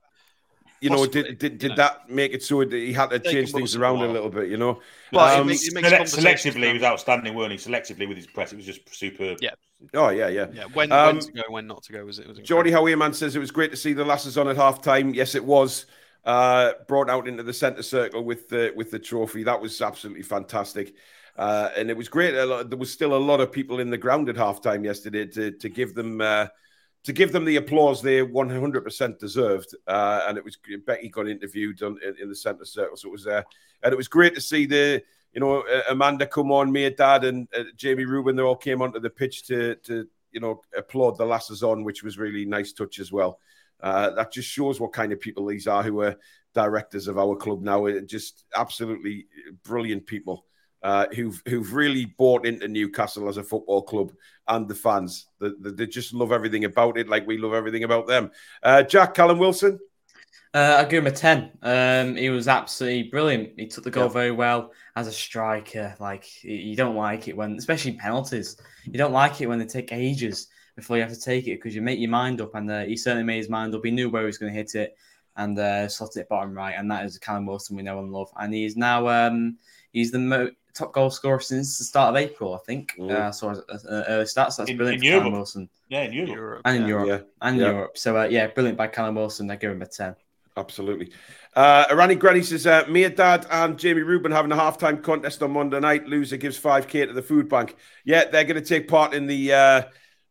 You 0.81 0.89
know, 0.89 0.97
Possibly, 0.97 1.23
did 1.24 1.39
did, 1.39 1.52
you 1.52 1.59
did 1.59 1.69
know. 1.70 1.74
that 1.77 2.09
make 2.09 2.32
it 2.32 2.43
so 2.43 2.65
that 2.65 2.73
he 2.73 2.93
had 2.94 3.11
to 3.11 3.19
Taking 3.19 3.32
change 3.32 3.52
things 3.52 3.77
Wilson 3.77 3.81
a 3.82 3.85
around 3.85 3.97
a 4.02 4.09
little 4.12 4.31
bit? 4.31 4.48
You 4.48 4.57
know, 4.57 4.81
But 5.12 5.36
it 5.36 5.40
Um, 5.40 5.47
makes- 5.48 5.66
it 5.69 5.74
makes 5.74 5.89
selectively, 5.89 6.69
he 6.69 6.73
was 6.73 6.82
outstanding, 6.82 7.35
weren't 7.35 7.52
he? 7.52 7.59
Selectively 7.59 8.09
with 8.09 8.16
his 8.16 8.27
press, 8.27 8.52
it 8.52 8.57
was 8.57 8.65
just 8.65 8.81
superb. 8.94 9.39
Yeah. 9.43 9.51
oh 9.93 10.09
yeah, 10.09 10.28
yeah. 10.28 10.47
Yeah, 10.52 10.65
when, 10.73 10.90
Um, 10.90 11.16
when 11.16 11.20
to 11.20 11.32
go, 11.32 11.43
when 11.48 11.66
not 11.66 11.82
to 11.82 11.93
go 11.93 12.05
was 12.07 12.19
it 12.19 12.27
was 12.28 12.39
Jordy 12.39 12.70
incredible. 12.70 12.93
Howieman 13.09 13.15
says 13.15 13.36
it 13.36 13.40
was 13.40 13.51
great 13.51 13.70
to 13.73 13.77
see 13.77 13.93
the 13.93 14.05
lasses 14.07 14.39
on 14.39 14.48
at 14.48 14.57
half 14.57 14.81
time. 14.81 15.12
Yes, 15.12 15.35
it 15.35 15.44
was. 15.44 15.85
Uh, 16.24 16.73
brought 16.86 17.09
out 17.09 17.27
into 17.27 17.43
the 17.43 17.52
centre 17.52 17.82
circle 17.82 18.23
with 18.23 18.48
the 18.51 18.73
with 18.77 18.90
the 18.90 18.98
trophy. 18.98 19.43
That 19.43 19.61
was 19.61 19.81
absolutely 19.82 20.23
fantastic. 20.23 20.94
Uh, 21.41 21.71
and 21.75 21.89
it 21.89 21.97
was 21.97 22.11
great. 22.11 22.35
Lot, 22.35 22.69
there 22.69 22.79
was 22.79 22.93
still 22.93 23.15
a 23.15 23.17
lot 23.17 23.41
of 23.41 23.51
people 23.51 23.81
in 23.81 23.89
the 23.89 23.97
ground 23.97 24.29
at 24.29 24.37
half 24.37 24.61
time 24.61 24.85
yesterday 24.85 25.25
to, 25.25 25.51
to 25.53 25.71
give 25.71 25.95
them 25.95 26.21
uh, 26.21 26.49
to 27.05 27.15
give 27.15 27.33
them 27.33 27.47
the 27.47 27.57
applause 27.57 28.03
they 28.03 28.21
100% 28.21 29.19
deserved. 29.19 29.75
Uh, 29.87 30.21
and 30.29 30.37
it 30.37 30.45
was 30.45 30.59
Becky 30.87 31.09
got 31.09 31.27
interviewed 31.27 31.83
on, 31.83 31.99
in, 32.07 32.15
in 32.21 32.29
the 32.29 32.37
centre 32.37 32.67
circle, 32.67 32.95
so 32.95 33.09
it 33.09 33.12
was 33.12 33.25
there. 33.25 33.47
and 33.83 33.91
it 33.91 33.97
was 33.97 34.07
great 34.07 34.35
to 34.35 34.41
see 34.43 34.67
the 34.67 35.03
you 35.33 35.41
know 35.41 35.62
uh, 35.62 35.81
Amanda 35.89 36.27
come 36.27 36.53
on, 36.53 36.71
Mehrdad, 36.71 37.27
and 37.27 37.49
uh, 37.57 37.65
Jamie 37.75 38.05
Reuben. 38.05 38.37
They 38.37 38.43
all 38.43 38.55
came 38.55 38.83
onto 38.83 39.01
the 39.01 39.09
pitch 39.09 39.47
to 39.47 39.77
to 39.77 40.07
you 40.33 40.41
know 40.41 40.61
applaud 40.77 41.17
the 41.17 41.25
lasses 41.25 41.62
on, 41.62 41.85
which 41.85 42.03
was 42.03 42.19
really 42.19 42.45
nice 42.45 42.75
touch 42.75 42.99
as 42.99 43.12
well. 43.12 43.39
Uh, 43.83 44.11
that 44.11 44.31
just 44.31 44.51
shows 44.51 44.79
what 44.79 44.93
kind 44.93 45.11
of 45.11 45.19
people 45.19 45.47
these 45.47 45.67
are 45.67 45.83
who 45.83 46.03
are 46.03 46.17
directors 46.53 47.09
of 47.09 47.17
our 47.17 47.35
club 47.35 47.62
now. 47.62 47.87
Uh, 47.87 48.01
Just 48.01 48.45
absolutely 48.55 49.27
brilliant 49.65 50.07
people 50.07 50.45
uh, 50.82 51.07
who've 51.15 51.43
who've 51.47 51.74
really 51.74 52.07
bought 52.07 52.47
into 52.47 52.69
Newcastle 52.69 53.28
as 53.28 53.36
a 53.36 53.43
football 53.43 53.82
club 53.82 54.12
and 54.48 54.66
the 54.69 54.74
fans. 54.74 55.27
They, 55.40 55.51
they, 55.61 55.70
they 55.70 55.86
just 55.86 56.12
love 56.15 56.32
everything 56.32 56.65
about 56.65 56.98
it, 56.98 57.09
like 57.09 57.27
we 57.27 57.39
love 57.39 57.52
everything 57.55 57.85
about 57.85 58.07
them. 58.07 58.31
Uh, 58.62 58.82
Jack 58.82 59.15
Callum 59.15 59.39
Wilson. 59.39 59.78
Uh, 60.52 60.78
I 60.81 60.85
give 60.85 61.05
him 61.05 61.12
a 61.12 61.15
10. 61.15 61.51
Um, 61.62 62.16
he 62.16 62.28
was 62.28 62.48
absolutely 62.48 63.05
brilliant. 63.05 63.51
He 63.57 63.69
took 63.69 63.85
the 63.85 63.90
goal 63.90 64.07
Yeah. 64.07 64.12
very 64.12 64.32
well 64.32 64.73
as 64.97 65.07
a 65.07 65.12
striker. 65.12 65.94
Like, 66.01 66.43
you 66.43 66.74
don't 66.74 66.97
like 66.97 67.28
it 67.28 67.36
when, 67.36 67.52
especially 67.57 67.93
penalties, 67.93 68.57
you 68.85 68.98
don't 68.98 69.12
like 69.12 69.40
it 69.40 69.47
when 69.47 69.61
they 69.61 69.66
take 69.66 69.93
ages 69.93 70.48
before 70.74 70.97
you 70.97 71.05
have 71.05 71.12
to 71.12 71.20
take 71.20 71.47
it 71.47 71.57
because 71.59 71.73
you 71.77 71.82
make 71.82 72.01
your 72.01 72.11
mind 72.11 72.40
up. 72.40 72.57
And 72.57 72.69
uh, 72.69 72.82
he 72.82 72.97
certainly 72.97 73.23
made 73.23 73.36
his 73.36 73.48
mind 73.48 73.77
up. 73.77 73.85
He 73.85 73.93
knew 73.93 74.11
where 74.11 74.23
he 74.23 74.27
was 74.27 74.39
going 74.39 74.52
to 74.52 74.59
hit 74.59 74.74
it 74.74 74.97
and 75.36 75.57
uh, 75.57 75.86
slot 75.86 76.16
it 76.16 76.28
bottom 76.28 76.52
right. 76.52 76.74
And 76.77 76.90
that 76.90 77.05
is 77.05 77.16
Callum 77.16 77.47
Wilson 77.47 77.77
we 77.77 77.82
know 77.82 78.01
and 78.01 78.11
love. 78.11 78.32
And 78.36 78.52
he's 78.52 78.77
now 78.77 79.07
um, 79.07 79.57
he's 79.93 80.11
the 80.11 80.19
mo- 80.19 80.51
top 80.74 80.92
goal 80.92 81.10
scorer 81.10 81.40
since 81.40 81.78
the 81.78 81.84
start 81.84 82.10
of 82.10 82.16
April, 82.16 82.55
I 82.55 82.59
think. 82.66 82.94
Mm. 82.98 83.10
Uh, 83.10 83.32
so 83.32 83.51
uh, 83.51 83.78
early 84.09 84.24
stats. 84.24 84.56
That's 84.56 84.70
In- 84.70 84.76
brilliant 84.76 85.02
in 85.05 85.09
for 85.09 85.12
Callum 85.12 85.24
Europe. 85.26 85.32
Wilson 85.38 85.68
Yeah, 85.88 86.02
in 86.02 86.12
Europe. 86.12 86.30
Europe, 86.34 86.62
and 86.64 86.76
in 86.76 86.82
yeah. 86.82 86.88
Europe. 86.88 87.09
Yeah, 87.09 87.18
And 87.48 87.56
Yeah. 87.59 87.66
Europe. 87.72 87.98
So, 87.98 88.16
uh, 88.18 88.24
yeah, 88.24 88.47
brilliant 88.48 88.78
by 88.78 88.86
Callum 88.88 89.14
Wilson. 89.16 89.51
I 89.51 89.56
give 89.56 89.72
him 89.72 89.82
a 89.82 89.86
10. 89.86 90.14
absolutely. 90.56 91.10
Uh, 91.56 91.86
Arani 91.86 92.18
Granny 92.18 92.42
says, 92.42 92.66
uh, 92.66 92.84
Mehrdad 92.84 93.47
and 93.51 93.78
Jamie 93.78 94.02
Reuben 94.02 94.30
having 94.30 94.52
a 94.52 94.56
halftime 94.56 95.02
contest 95.02 95.42
on 95.42 95.52
Monday 95.52 95.80
night. 95.80 96.06
Loser 96.06 96.36
gives 96.36 96.59
5k 96.60 97.06
to 97.06 97.12
the 97.12 97.22
food 97.22 97.48
bank. 97.48 97.76
Yeah, 98.05 98.24
they're 98.26 98.44
going 98.44 98.62
to 98.62 98.68
take 98.68 98.86
part 98.86 99.14
in 99.14 99.26
the 99.26 99.52
uh, 99.52 99.82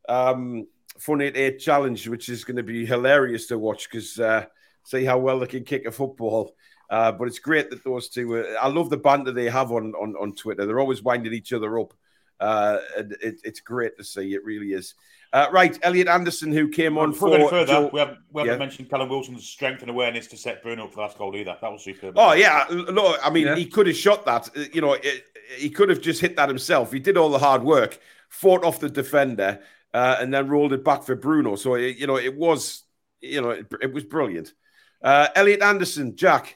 um, 0.07 0.67
Fun 0.99 1.21
88 1.21 1.59
challenge, 1.59 2.07
which 2.07 2.29
is 2.29 2.43
going 2.43 2.57
to 2.57 2.63
be 2.63 2.85
hilarious 2.85 3.47
to 3.47 3.57
watch 3.57 3.89
because 3.89 4.19
uh, 4.19 4.45
see 4.83 5.03
how 5.05 5.17
well 5.17 5.39
they 5.39 5.47
can 5.47 5.63
kick 5.63 5.85
a 5.85 5.91
football. 5.91 6.55
Uh, 6.89 7.11
but 7.11 7.27
it's 7.27 7.39
great 7.39 7.69
that 7.69 7.83
those 7.83 8.09
two. 8.09 8.37
Uh, 8.37 8.43
I 8.61 8.67
love 8.67 8.89
the 8.89 8.97
banter 8.97 9.31
they 9.31 9.49
have 9.49 9.71
on, 9.71 9.93
on 9.95 10.15
on 10.19 10.33
Twitter. 10.35 10.65
They're 10.65 10.79
always 10.79 11.03
winding 11.03 11.33
each 11.33 11.53
other 11.53 11.79
up. 11.79 11.93
Uh, 12.39 12.79
and 12.97 13.11
it, 13.21 13.41
it's 13.43 13.59
great 13.59 13.97
to 13.97 14.03
see. 14.03 14.33
It 14.33 14.43
really 14.45 14.71
is. 14.73 14.95
Uh, 15.33 15.47
right, 15.51 15.77
Elliot 15.83 16.07
Anderson, 16.07 16.51
who 16.53 16.69
came 16.69 16.97
on 16.97 17.11
Before 17.11 17.29
for. 17.29 17.37
we 17.37 17.43
go 17.43 17.49
further, 17.49 17.65
Joe- 17.73 17.89
we 17.91 17.99
haven't, 17.99 18.17
we 18.31 18.39
haven't 18.41 18.53
Yeah. 18.53 18.57
mentioned 18.59 18.89
Callum 18.89 19.09
Wilson's 19.09 19.45
strength 19.45 19.81
and 19.81 19.91
awareness 19.91 20.25
to 20.27 20.37
set 20.37 20.63
Bruno 20.63 20.85
up 20.85 20.91
for 20.91 20.95
the 20.95 21.01
last 21.01 21.17
goal 21.17 21.35
either. 21.35 21.55
That 21.61 21.71
was 21.71 21.83
superb. 21.83 22.15
Oh 22.17 22.31
yeah, 22.31 22.65
look. 22.69 23.19
I 23.21 23.29
mean, 23.29 23.45
Yeah. 23.47 23.55
he 23.55 23.65
could 23.65 23.87
have 23.87 23.95
shot 23.97 24.25
that. 24.25 24.49
uh, 24.57 24.61
You 24.73 24.79
know, 24.81 24.93
it, 24.93 25.25
he 25.57 25.69
could 25.69 25.89
have 25.89 25.99
just 26.01 26.21
hit 26.21 26.37
that 26.37 26.47
himself. 26.49 26.91
He 26.93 26.99
did 26.99 27.17
all 27.17 27.29
the 27.29 27.39
hard 27.39 27.61
work, 27.61 27.99
fought 28.29 28.63
off 28.63 28.79
the 28.79 28.89
defender, 28.89 29.59
uh, 29.93 30.15
and 30.19 30.33
then 30.33 30.47
rolled 30.47 30.71
it 30.73 30.83
back 30.83 31.03
for 31.03 31.15
Bruno. 31.15 31.57
So 31.57 31.75
it, 31.75 31.97
you 31.97 32.07
know, 32.07 32.17
it 32.17 32.35
was, 32.35 32.83
you 33.21 33.41
know, 33.41 33.49
it, 33.49 33.67
it 33.81 33.93
was 33.93 34.05
brilliant. 34.05 34.53
Uh, 35.03 35.27
Elliot 35.35 35.61
Anderson, 35.61 36.15
Jack. 36.15 36.55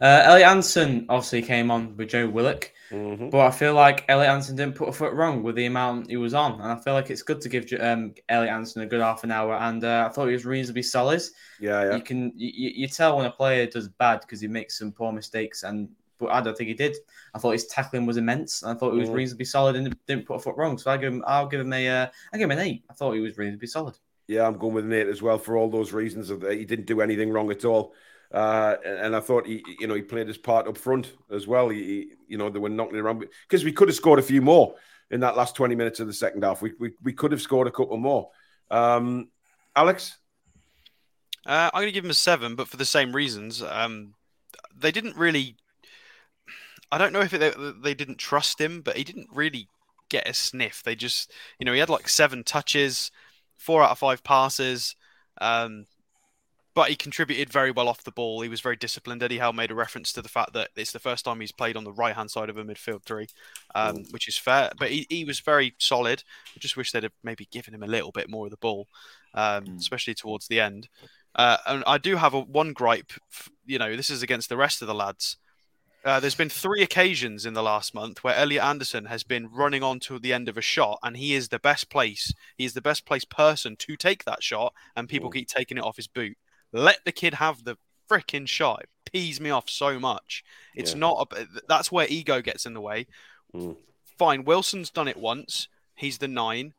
Uh, 0.00 0.22
Elliot 0.24 0.48
Anderson 0.48 1.06
obviously 1.08 1.42
came 1.42 1.70
on 1.70 1.96
with 1.96 2.10
Joe 2.10 2.28
Willock, 2.28 2.70
Mhm. 2.90 3.30
but 3.30 3.40
I 3.40 3.50
feel 3.50 3.72
like 3.74 4.04
Elliot 4.08 4.30
Anderson 4.30 4.56
didn't 4.56 4.74
put 4.76 4.88
a 4.88 4.92
foot 4.92 5.12
wrong 5.14 5.42
with 5.42 5.54
the 5.56 5.66
amount 5.66 6.10
he 6.10 6.16
was 6.16 6.34
on, 6.34 6.60
and 6.60 6.70
I 6.70 6.76
feel 6.76 6.92
like 6.92 7.10
it's 7.10 7.22
good 7.22 7.40
to 7.40 7.48
give 7.48 7.66
um, 7.80 8.14
Elliot 8.28 8.52
Anderson 8.52 8.82
a 8.82 8.86
good 8.86 9.00
half 9.00 9.24
an 9.24 9.30
hour. 9.32 9.54
And 9.54 9.82
uh, 9.84 10.06
I 10.08 10.12
thought 10.12 10.26
he 10.26 10.32
was 10.34 10.44
reasonably 10.44 10.82
solid. 10.82 11.22
Yeah, 11.60 11.84
yeah. 11.84 11.96
You 11.96 12.02
can 12.02 12.32
you, 12.36 12.70
you 12.74 12.88
tell 12.88 13.16
when 13.16 13.26
a 13.26 13.30
player 13.30 13.66
does 13.66 13.88
bad 13.88 14.20
because 14.20 14.40
he 14.40 14.48
makes 14.48 14.78
some 14.78 14.92
poor 14.92 15.12
mistakes, 15.12 15.62
and 15.62 15.88
but 16.18 16.30
I 16.30 16.40
don't 16.40 16.56
think 16.56 16.68
he 16.68 16.74
did. 16.74 16.96
I 17.34 17.38
thought 17.38 17.52
his 17.52 17.66
tackling 17.66 18.06
was 18.06 18.16
immense, 18.16 18.62
and 18.62 18.72
I 18.72 18.74
thought 18.74 18.92
he 18.92 18.98
was 19.00 19.10
Mhm. 19.10 19.14
reasonably 19.14 19.44
solid 19.44 19.76
and 19.76 19.94
didn't 20.06 20.26
put 20.26 20.34
a 20.36 20.38
foot 20.38 20.56
wrong. 20.56 20.78
So 20.78 20.90
I 20.90 20.96
give 20.96 21.12
him, 21.12 21.22
I'll 21.26 21.46
give 21.46 21.60
him 21.60 21.72
a, 21.72 21.88
uh, 21.88 22.06
I 22.32 22.38
give 22.38 22.44
him 22.50 22.58
an 22.58 22.64
eight. 22.64 22.84
I 22.90 22.94
thought 22.94 23.12
he 23.12 23.20
was 23.20 23.36
reasonably 23.36 23.68
solid. 23.68 23.98
Yeah, 24.26 24.46
I'm 24.46 24.56
going 24.58 24.72
with 24.74 24.84
an 24.86 24.92
eight 24.94 25.08
as 25.08 25.20
well 25.22 25.38
for 25.38 25.56
all 25.56 25.70
those 25.70 25.92
reasons. 25.92 26.28
That 26.28 26.52
he 26.52 26.64
didn't 26.64 26.86
do 26.86 27.00
anything 27.02 27.30
wrong 27.30 27.50
at 27.50 27.64
all, 27.66 27.92
uh, 28.32 28.76
and 28.84 29.14
I 29.16 29.20
thought 29.20 29.46
he, 29.46 29.62
you 29.78 29.86
know, 29.86 29.94
he 29.94 30.02
played 30.02 30.28
his 30.28 30.38
part 30.38 30.66
up 30.68 30.76
front 30.78 31.12
as 31.30 31.46
well. 31.46 31.68
He, 31.68 32.10
you 32.28 32.38
know, 32.38 32.50
they 32.50 32.58
were 32.58 32.68
knocking 32.68 32.98
around 32.98 33.24
because 33.48 33.64
we 33.64 33.72
could 33.72 33.88
have 33.88 33.96
scored 33.96 34.18
a 34.18 34.22
few 34.22 34.42
more 34.42 34.74
in 35.10 35.20
that 35.20 35.36
last 35.36 35.54
20 35.56 35.74
minutes 35.74 36.00
of 36.00 36.06
the 36.06 36.12
second 36.12 36.42
half. 36.44 36.62
We 36.62 36.72
we, 36.78 36.92
we 37.02 37.12
could 37.12 37.32
have 37.32 37.42
scored 37.42 37.68
a 37.68 37.72
couple 37.72 37.96
more. 37.96 38.30
Um, 38.70 39.30
Alex, 39.74 40.16
Uh, 41.44 41.70
I'm 41.72 41.82
going 41.82 41.88
to 41.88 41.92
give 41.92 42.04
him 42.04 42.10
a 42.10 42.14
seven, 42.14 42.54
but 42.56 42.68
for 42.68 42.76
the 42.76 42.84
same 42.84 43.14
reasons. 43.14 43.62
Um, 43.62 44.14
they 44.74 44.90
didn't 44.92 45.16
really. 45.16 45.56
I 46.90 46.98
don't 46.98 47.12
know 47.12 47.20
if 47.20 47.32
it, 47.34 47.38
they, 47.40 47.72
they 47.82 47.94
didn't 47.94 48.18
trust 48.18 48.60
him, 48.60 48.80
but 48.82 48.96
he 48.96 49.04
didn't 49.04 49.28
really 49.32 49.68
get 50.08 50.28
a 50.28 50.34
sniff. 50.34 50.82
They 50.82 50.94
just, 50.94 51.32
you 51.58 51.64
know, 51.64 51.72
he 51.72 51.80
had 51.80 51.88
like 51.88 52.08
seven 52.08 52.44
touches, 52.44 53.10
four 53.56 53.82
out 53.82 53.90
of 53.90 53.98
five 53.98 54.22
passes, 54.22 54.94
um, 55.40 55.86
but 56.76 56.90
he 56.90 56.94
contributed 56.94 57.50
very 57.50 57.70
well 57.70 57.88
off 57.88 58.04
the 58.04 58.12
ball. 58.12 58.42
He 58.42 58.50
was 58.50 58.60
very 58.60 58.76
disciplined. 58.76 59.22
Eddie 59.22 59.38
Howe 59.38 59.50
made 59.50 59.70
a 59.70 59.74
reference 59.74 60.12
to 60.12 60.20
the 60.20 60.28
fact 60.28 60.52
that 60.52 60.68
it's 60.76 60.92
the 60.92 60.98
first 60.98 61.24
time 61.24 61.40
he's 61.40 61.50
played 61.50 61.74
on 61.74 61.84
the 61.84 61.92
right 61.92 62.14
hand 62.14 62.30
side 62.30 62.50
of 62.50 62.58
a 62.58 62.64
midfield 62.64 63.02
three, 63.02 63.26
um, 63.74 64.04
which 64.10 64.28
is 64.28 64.36
fair. 64.36 64.70
But 64.78 64.90
he, 64.90 65.06
he 65.08 65.24
was 65.24 65.40
very 65.40 65.74
solid. 65.78 66.22
I 66.54 66.58
just 66.60 66.76
wish 66.76 66.92
they'd 66.92 67.02
have 67.02 67.12
maybe 67.24 67.48
given 67.50 67.74
him 67.74 67.82
a 67.82 67.86
little 67.86 68.12
bit 68.12 68.28
more 68.28 68.44
of 68.44 68.50
the 68.50 68.58
ball, 68.58 68.86
um, 69.32 69.64
Mm. 69.64 69.78
especially 69.78 70.14
towards 70.14 70.48
the 70.48 70.60
end. 70.60 70.88
Uh, 71.34 71.56
and 71.66 71.82
I 71.86 71.96
do 71.96 72.16
have 72.16 72.34
a 72.34 72.40
one 72.40 72.74
gripe. 72.74 73.12
You 73.64 73.78
know, 73.78 73.96
this 73.96 74.10
is 74.10 74.22
against 74.22 74.50
the 74.50 74.56
rest 74.58 74.82
of 74.82 74.86
the 74.88 74.94
lads. 74.94 75.38
Uh, 76.04 76.20
there's 76.20 76.34
been 76.34 76.50
three 76.50 76.82
occasions 76.82 77.46
in 77.46 77.54
the 77.54 77.62
last 77.62 77.94
month 77.94 78.22
where 78.22 78.34
Elliot 78.36 78.62
Anderson 78.62 79.06
has 79.06 79.24
been 79.24 79.48
running 79.50 79.82
on 79.82 79.98
to 80.00 80.18
the 80.18 80.32
end 80.34 80.48
of 80.48 80.58
a 80.58 80.62
shot, 80.62 80.98
and 81.02 81.16
he 81.16 81.34
is 81.34 81.48
the 81.48 81.58
best 81.58 81.88
place. 81.90 82.32
He 82.58 82.64
is 82.66 82.74
the 82.74 82.82
best 82.82 83.06
placed 83.06 83.30
person 83.30 83.76
to 83.76 83.96
take 83.96 84.24
that 84.24 84.42
shot, 84.42 84.74
and 84.94 85.08
people 85.08 85.30
Mm. 85.30 85.34
keep 85.34 85.48
taking 85.48 85.78
it 85.78 85.84
off 85.84 85.96
his 85.96 86.06
boot. 86.06 86.36
Let 86.76 87.04
the 87.04 87.12
kid 87.12 87.34
have 87.34 87.64
the 87.64 87.76
freaking 88.10 88.46
shot. 88.46 88.82
It 88.84 88.88
pees 89.10 89.40
me 89.40 89.50
off 89.50 89.68
so 89.68 89.98
much. 89.98 90.44
It's 90.74 90.92
Yeah. 90.92 90.98
not. 90.98 91.32
A, 91.36 91.46
that's 91.68 91.90
where 91.90 92.06
ego 92.08 92.40
gets 92.42 92.66
in 92.66 92.74
the 92.74 92.80
way. 92.80 93.06
Mm. 93.54 93.76
Fine. 94.18 94.44
Wilson's 94.44 94.90
done 94.90 95.08
it 95.08 95.16
once. 95.16 95.68
He's 95.94 96.18
the 96.18 96.28
nine. 96.28 96.74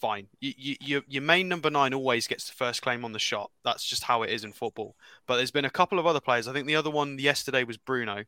Fine. 0.00 0.28
You, 0.40 0.52
you, 0.56 0.76
your, 0.80 1.02
your 1.08 1.22
main 1.22 1.48
number 1.48 1.68
nine 1.70 1.92
always 1.92 2.26
gets 2.26 2.46
the 2.48 2.54
first 2.54 2.80
claim 2.82 3.04
on 3.04 3.12
the 3.12 3.18
shot. 3.18 3.50
That's 3.64 3.84
just 3.84 4.04
how 4.04 4.22
it 4.22 4.30
is 4.30 4.44
in 4.44 4.52
football. 4.52 4.96
But 5.26 5.36
there's 5.36 5.50
been 5.50 5.64
a 5.66 5.70
couple 5.70 5.98
of 5.98 6.06
other 6.06 6.20
players. 6.20 6.48
I 6.48 6.52
think 6.52 6.66
the 6.66 6.76
other 6.76 6.90
one 6.90 7.18
yesterday 7.18 7.64
was 7.64 7.76
Bruno. 7.76 8.24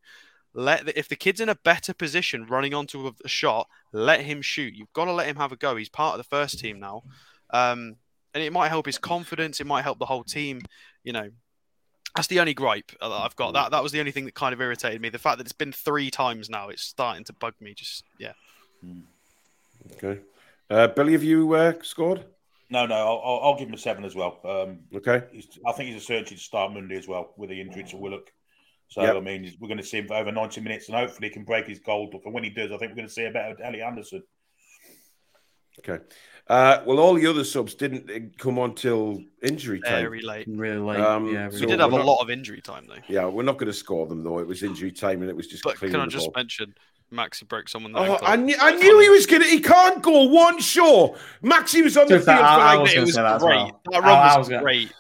Let 0.55 0.85
the, 0.85 0.99
if 0.99 1.09
the 1.09 1.17
kid's 1.17 1.41
in 1.41 1.49
a 1.49 1.55
better 1.55 1.95
position 1.95 2.47
running 2.47 2.75
onto 2.75 3.07
a, 3.07 3.13
a 3.25 3.29
shot, 3.29 3.69
let 3.91 4.21
him 4.21 4.43
shoot. 4.43 4.75
You've 4.75 4.93
got 4.93 5.07
to 5.07 5.13
let 5.13 5.27
him 5.27 5.37
have 5.37 5.51
a 5.51 5.57
go. 5.57 5.77
He's 5.77 5.89
part 5.89 6.15
of 6.15 6.19
the 6.19 6.29
first 6.29 6.59
team 6.59 6.79
now, 6.79 7.05
um, 7.51 7.97
and 8.35 8.43
it 8.43 8.53
might 8.53 8.69
help 8.69 8.87
his 8.87 8.99
confidence. 8.99 9.61
It 9.61 9.67
might 9.67 9.83
help 9.83 9.99
the 9.99 10.07
whole 10.07 10.25
team. 10.25 10.63
You 11.05 11.13
know, 11.13 11.31
that's 12.15 12.29
the 12.29 12.41
only 12.41 12.55
gripe 12.55 12.93
that 13.01 13.07
I've 13.11 13.37
got. 13.37 13.53
That 13.55 13.71
that 13.73 13.83
was 13.83 13.93
the 13.93 14.01
only 14.01 14.13
thing 14.13 14.25
that 14.27 14.35
kind 14.35 14.53
of 14.53 14.61
irritated 14.61 15.01
me. 15.01 15.09
The 15.09 15.19
fact 15.19 15.39
that 15.39 15.45
it's 15.45 15.53
been 15.53 15.73
three 15.73 16.11
times 16.11 16.49
now, 16.51 16.69
it's 16.69 16.83
starting 16.83 17.25
to 17.25 17.33
bug 17.33 17.55
me. 17.61 17.75
Just 17.75 18.05
yeah. 18.19 18.33
okay. 19.97 20.21
Uh, 20.71 20.89
Billy, 20.89 21.13
have 21.13 21.23
you 21.23 21.53
uh, 21.55 21.73
scored? 21.83 22.25
No, 22.71 22.87
no, 22.87 22.95
I'll, 22.95 23.23
I'll- 23.23 23.41
I'll 23.43 23.59
give 23.59 23.69
him 23.69 23.75
a 23.75 23.79
seven 23.79 24.05
as 24.05 24.15
well. 24.15 24.41
Um, 24.45 24.79
Okay. 24.97 25.25
he's, 25.31 25.47
I 25.67 25.73
think 25.73 25.91
he's 25.91 26.03
a 26.03 26.05
certainty 26.07 26.37
to 26.37 26.41
start 26.41 26.73
Monday 26.73 26.97
as 26.97 27.07
well 27.07 27.35
with 27.37 27.51
the 27.51 27.61
injury 27.61 27.85
to 27.85 27.99
Willock. 27.99 28.33
So 28.89 29.03
Yep. 29.03 29.17
I 29.17 29.21
mean, 29.21 29.55
we're 29.61 29.69
going 29.69 29.77
to 29.79 29.85
see 29.85 29.99
him 29.99 30.07
for 30.07 30.15
over 30.15 30.33
ninety 30.33 30.61
minutes, 30.63 30.89
and 30.89 30.97
hopefully 30.97 31.29
he 31.29 31.35
can 31.35 31.45
break 31.45 31.67
his 31.67 31.79
goal. 31.81 32.11
And 32.25 32.33
when 32.33 32.45
he 32.45 32.51
does, 32.51 32.73
I 32.73 32.79
think 32.79 32.93
we're 32.93 32.97
going 32.97 33.09
to 33.09 33.13
see 33.13 33.25
a 33.25 33.31
better 33.31 33.57
Ellie 33.63 33.83
Anderson. 33.83 34.23
Okay. 35.79 36.03
Uh, 36.49 36.83
well, 36.85 36.99
all 36.99 37.15
the 37.15 37.27
other 37.27 37.45
subs 37.45 37.75
didn't 37.75 38.11
uh, 38.11 38.19
come 38.37 38.59
on 38.59 38.75
till 38.75 39.23
injury 39.43 39.81
time. 39.81 40.03
Very 40.03 40.21
late. 40.23 40.47
Really 40.49 40.79
late. 40.79 41.01
Um, 41.01 41.33
yeah, 41.33 41.49
so 41.49 41.61
We 41.61 41.67
did 41.67 41.81
have 41.81 41.93
we're 41.93 42.01
a 42.01 42.05
not- 42.05 42.07
lot 42.13 42.21
of 42.23 42.31
injury 42.31 42.61
time 42.61 42.87
though. 42.89 42.97
Yeah, 43.09 43.27
we're 43.27 43.45
not 43.45 43.59
going 43.59 43.69
to 43.69 43.73
score 43.73 44.07
them 44.07 44.23
though. 44.25 44.39
It 44.41 44.47
was 44.47 44.63
injury 44.63 44.91
time, 44.93 45.21
and 45.23 45.31
it 45.31 45.37
was 45.37 45.47
just 45.47 45.63
But 45.63 45.77
can 45.79 45.95
I 45.97 46.05
the 46.05 46.11
just 46.11 46.27
ball. 46.27 46.33
mention 46.37 46.75
Maxi 47.13 47.47
broke 47.49 47.69
someone? 47.69 47.93
Oh, 47.95 48.19
I 48.23 48.37
knew, 48.37 48.57
I 48.61 48.73
knew 48.75 48.99
he 49.01 49.09
was 49.09 49.25
gonna. 49.27 49.45
He 49.47 49.61
can't 49.61 50.03
go 50.03 50.25
one 50.25 50.61
sure. 50.61 51.17
Maxi 51.45 51.83
was 51.83 51.97
on 51.97 52.07
the 52.09 52.15
To 52.15 52.19
be 52.21 52.25
fair, 52.27 52.37
field 52.39 52.49
for 52.49 52.53
I- 52.53 52.75
I 52.75 52.77
was 52.77 52.93
it 52.93 53.01
was 53.01 53.15
say 53.15 53.23
that 53.23 53.41
great. 53.41 53.57
well. 53.57 53.81
That 53.91 53.95
I- 53.95 53.99
run 54.01 54.19
I 54.19 54.27
was, 54.27 54.39
was 54.39 54.49
gonna- 54.49 54.63
great. 54.63 54.93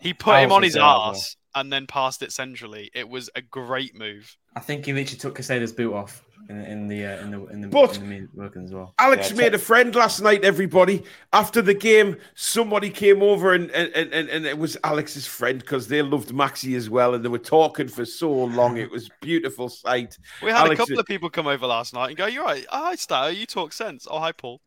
He 0.00 0.14
put 0.14 0.34
I 0.34 0.40
him 0.42 0.52
on 0.52 0.62
his 0.62 0.74
say 0.74 0.80
that 0.80 0.84
as 0.84 0.88
well. 0.98 1.10
ass 1.10 1.36
and 1.54 1.72
then 1.72 1.86
passed 1.86 2.22
it 2.22 2.32
centrally. 2.32 2.90
It 2.94 3.08
was 3.08 3.30
a 3.34 3.40
great 3.40 3.96
move. 3.96 4.36
I 4.58 4.60
think 4.60 4.86
he 4.86 4.92
literally 4.92 5.16
took 5.18 5.36
Caicedo's 5.36 5.72
boot 5.72 5.94
off 5.94 6.24
in, 6.48 6.64
in 6.64 6.88
the 6.88 7.04
uh, 7.06 7.20
in 7.20 7.30
the 7.30 7.46
in 7.46 7.60
the, 7.60 7.68
But- 7.68 7.94
in 7.94 8.02
the 8.02 8.08
main 8.08 8.28
working 8.34 8.64
as 8.64 8.74
well. 8.74 8.92
Alex 8.98 9.30
Yeah, 9.30 9.36
made 9.36 9.54
a 9.54 9.58
friend 9.58 9.94
last 9.94 10.20
night. 10.20 10.44
Everybody 10.44 11.04
after 11.32 11.62
the 11.62 11.74
game, 11.74 12.16
somebody 12.34 12.90
came 12.90 13.22
over 13.22 13.54
and 13.54 13.70
and, 13.70 13.94
and, 13.94 14.28
and 14.28 14.46
it 14.46 14.58
was 14.58 14.76
Alex's 14.82 15.28
friend 15.28 15.60
because 15.60 15.86
they 15.86 16.02
loved 16.02 16.30
Maxi 16.30 16.76
as 16.76 16.90
well, 16.90 17.14
and 17.14 17.24
they 17.24 17.28
were 17.28 17.38
talking 17.38 17.86
for 17.86 18.04
so 18.04 18.32
long. 18.32 18.78
It 18.78 18.90
was 18.90 19.08
beautiful 19.20 19.68
sight. 19.68 20.18
We 20.42 20.50
had 20.50 20.64
Alex- 20.64 20.74
a 20.74 20.82
couple 20.82 20.98
of 20.98 21.06
people 21.06 21.30
come 21.30 21.46
over 21.46 21.64
last 21.68 21.94
night 21.94 22.08
and 22.08 22.16
go, 22.16 22.26
"You're 22.26 22.42
right. 22.44 22.66
Oh, 22.72 22.86
hi, 22.86 22.96
Star. 22.96 23.30
You 23.30 23.46
talk 23.46 23.72
sense. 23.72 24.08
Oh, 24.10 24.18
hi, 24.18 24.32
Paul." 24.32 24.60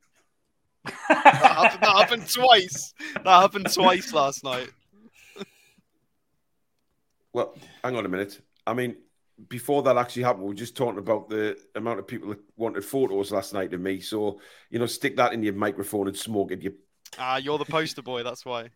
that, 0.85 0.95
happened, 1.09 1.81
that 1.83 1.97
happened 1.97 2.29
twice. 2.29 2.93
That 3.15 3.27
happened 3.41 3.73
twice 3.73 4.13
last 4.13 4.45
night. 4.45 4.69
Well, 7.33 7.55
hang 7.83 7.97
on 7.97 8.05
a 8.05 8.09
minute. 8.09 8.39
I 8.65 8.73
mean, 8.73 8.95
before 9.49 9.83
that 9.83 9.97
actually 9.97 10.23
happened, 10.23 10.43
we 10.43 10.49
were 10.49 10.53
just 10.55 10.75
talking 10.75 10.99
about 10.99 11.29
the 11.29 11.57
amount 11.75 11.99
of 11.99 12.07
people 12.07 12.29
that 12.29 12.39
wanted 12.57 12.85
photos 12.85 13.31
last 13.31 13.53
night 13.53 13.73
of 13.73 13.81
me. 13.81 13.99
So 13.99 14.39
you 14.69 14.79
know, 14.79 14.85
stick 14.85 15.15
that 15.17 15.33
in 15.33 15.43
your 15.43 15.53
microphone 15.53 16.07
and 16.07 16.17
smoke 16.17 16.51
it. 16.51 16.61
You 16.61 16.73
Ah, 17.19 17.37
you're 17.37 17.57
the 17.57 17.65
poster 17.65 18.01
boy. 18.01 18.23
That's 18.23 18.45
why. 18.45 18.69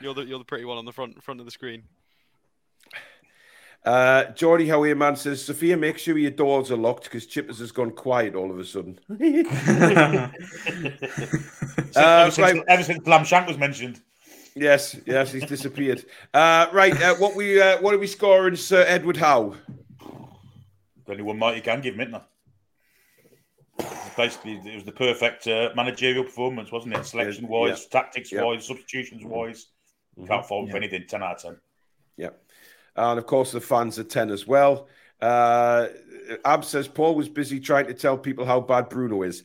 You're 0.00 0.14
the 0.14 0.24
you're 0.24 0.38
the 0.38 0.44
pretty 0.44 0.64
one 0.64 0.78
on 0.78 0.84
the 0.84 0.92
front 0.92 1.22
front 1.22 1.40
of 1.40 1.46
the 1.46 1.52
screen. 1.52 1.84
Uh, 3.84 4.24
Geordie 4.32 4.68
Howie 4.68 4.94
man 4.94 5.14
says, 5.14 5.44
Sophia, 5.44 5.76
make 5.76 5.98
sure 5.98 6.16
your 6.16 6.30
doors 6.30 6.70
are 6.70 6.76
locked 6.76 7.04
because 7.04 7.26
Chippers 7.26 7.58
has 7.58 7.70
gone 7.70 7.90
quiet 7.90 8.34
all 8.34 8.50
of 8.50 8.58
a 8.58 8.64
sudden. 8.64 8.98
Since- 9.18 9.48
Uh, 11.96 12.00
ever, 12.00 12.30
since, 12.30 12.38
right. 12.38 12.62
ever 12.68 12.82
since 12.82 12.98
Blam 13.04 13.24
Shank 13.24 13.46
was 13.46 13.58
mentioned. 13.58 14.00
Yes, 14.54 14.96
yes, 15.06 15.32
he's 15.32 15.44
disappeared. 15.46 16.04
Uh, 16.32 16.66
right, 16.72 17.00
uh, 17.02 17.14
what 17.16 17.34
we 17.36 17.60
uh, 17.60 17.80
what 17.80 17.94
are 17.94 17.98
we 17.98 18.06
scoring, 18.06 18.56
Sir 18.56 18.84
Edward 18.86 19.16
Howe? 19.16 19.54
The 21.06 21.12
only 21.12 21.22
one 21.22 21.38
might 21.38 21.56
you 21.56 21.62
can 21.62 21.80
give 21.80 21.94
him, 21.94 22.00
isn't 22.00 22.12
there? 22.12 22.24
Basically, 24.16 24.52
it 24.64 24.74
was 24.74 24.84
the 24.84 24.92
perfect 24.92 25.46
uh, 25.48 25.70
managerial 25.74 26.24
performance, 26.24 26.70
wasn't 26.70 26.94
it? 26.94 27.04
Selection 27.04 27.48
wise, 27.48 27.86
tactics 27.86 28.32
wise, 28.32 28.66
substitutions 28.66 29.24
wise. 29.24 29.66
Can't 30.26 30.46
fault 30.46 30.64
him 30.66 30.70
for 30.70 30.76
Yeah. 30.76 30.82
anything. 30.84 31.06
Ten 31.08 31.22
out 31.22 31.36
of 31.36 31.42
ten. 31.42 31.56
Yeah, 32.16 32.30
and 32.94 33.18
of 33.18 33.26
course 33.26 33.52
the 33.52 33.60
fans 33.60 33.98
are 33.98 34.04
ten 34.04 34.30
as 34.30 34.46
well. 34.46 34.88
Uh, 35.20 35.88
Ab 36.44 36.64
says 36.64 36.86
Paul 36.86 37.14
was 37.14 37.28
busy 37.28 37.58
trying 37.58 37.86
to 37.86 37.94
tell 37.94 38.16
people 38.16 38.44
how 38.44 38.60
bad 38.60 38.88
Bruno 38.88 39.22
is. 39.22 39.42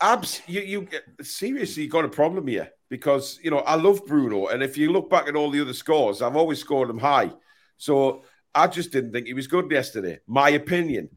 Abs, 0.00 0.42
you, 0.46 0.60
you 0.60 0.88
seriously 1.22 1.86
got 1.86 2.04
a 2.04 2.08
problem 2.08 2.46
here 2.46 2.70
because 2.92 3.40
you 3.42 3.50
know 3.50 3.60
I 3.60 3.76
love 3.76 4.04
Bruno, 4.04 4.48
and 4.48 4.62
if 4.62 4.76
you 4.76 4.92
look 4.92 5.08
back 5.08 5.26
at 5.26 5.34
all 5.34 5.50
the 5.50 5.62
other 5.62 5.72
scores, 5.72 6.20
I've 6.20 6.36
always 6.36 6.58
scored 6.58 6.90
him 6.90 6.98
high. 6.98 7.32
So 7.78 8.24
I 8.54 8.66
just 8.66 8.92
didn't 8.92 9.12
think 9.12 9.26
he 9.26 9.32
was 9.32 9.46
good 9.46 9.70
yesterday. 9.70 10.20
My 10.26 10.50
opinion. 10.50 11.08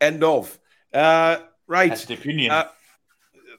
End 0.00 0.24
of. 0.24 0.58
Uh, 0.90 1.40
right. 1.66 1.90
That's 1.90 2.06
the 2.06 2.14
opinion. 2.14 2.52
Uh, 2.52 2.68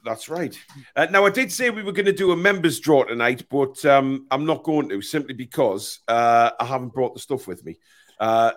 That's 0.04 0.28
right. 0.28 0.58
Uh, 0.96 1.06
now, 1.12 1.24
I 1.24 1.30
did 1.30 1.52
say 1.52 1.70
we 1.70 1.84
were 1.84 1.92
going 1.92 2.08
to 2.08 2.14
do 2.14 2.32
a 2.32 2.36
members 2.36 2.80
draw 2.80 3.04
tonight, 3.04 3.46
but 3.48 3.86
um, 3.86 4.26
I'm 4.32 4.46
not 4.48 4.64
going 4.64 4.90
to 4.90 5.00
simply 5.04 5.36
because 5.36 6.00
uh, 6.08 6.50
I 6.60 6.66
haven't 6.66 6.94
brought 6.94 7.14
the 7.14 7.20
stuff 7.20 7.46
with 7.46 7.64
me. 7.64 7.78
Uh, 8.20 8.54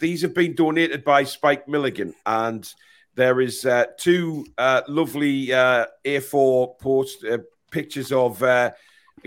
these 0.00 0.22
have 0.22 0.34
been 0.34 0.56
donated 0.56 1.04
by 1.04 1.22
Spike 1.22 1.68
Milligan, 1.68 2.14
and 2.26 2.68
there 3.14 3.40
is 3.40 3.64
uh, 3.64 3.84
two 3.96 4.44
uh, 4.58 4.82
lovely 4.88 5.52
uh, 5.52 5.86
A4 6.04 6.78
post 6.80 7.24
pictures 7.72 8.12
of 8.12 8.38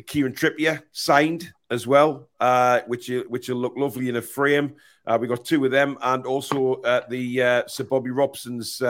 Kieran 0.08 0.34
Trippier 0.34 0.82
signed 0.92 1.52
as 1.70 1.86
well, 1.86 2.30
which 2.88 3.12
which 3.28 3.50
will 3.50 3.58
look 3.58 3.74
lovely 3.76 4.08
in 4.08 4.16
a 4.16 4.22
frame. 4.22 4.76
we 5.20 5.28
got 5.28 5.44
two 5.44 5.66
of 5.66 5.72
them, 5.72 5.98
and 6.02 6.26
also 6.26 6.82
the 7.10 7.64
Sir 7.68 7.84
Bobby 7.84 8.12
Robson's 8.12 8.82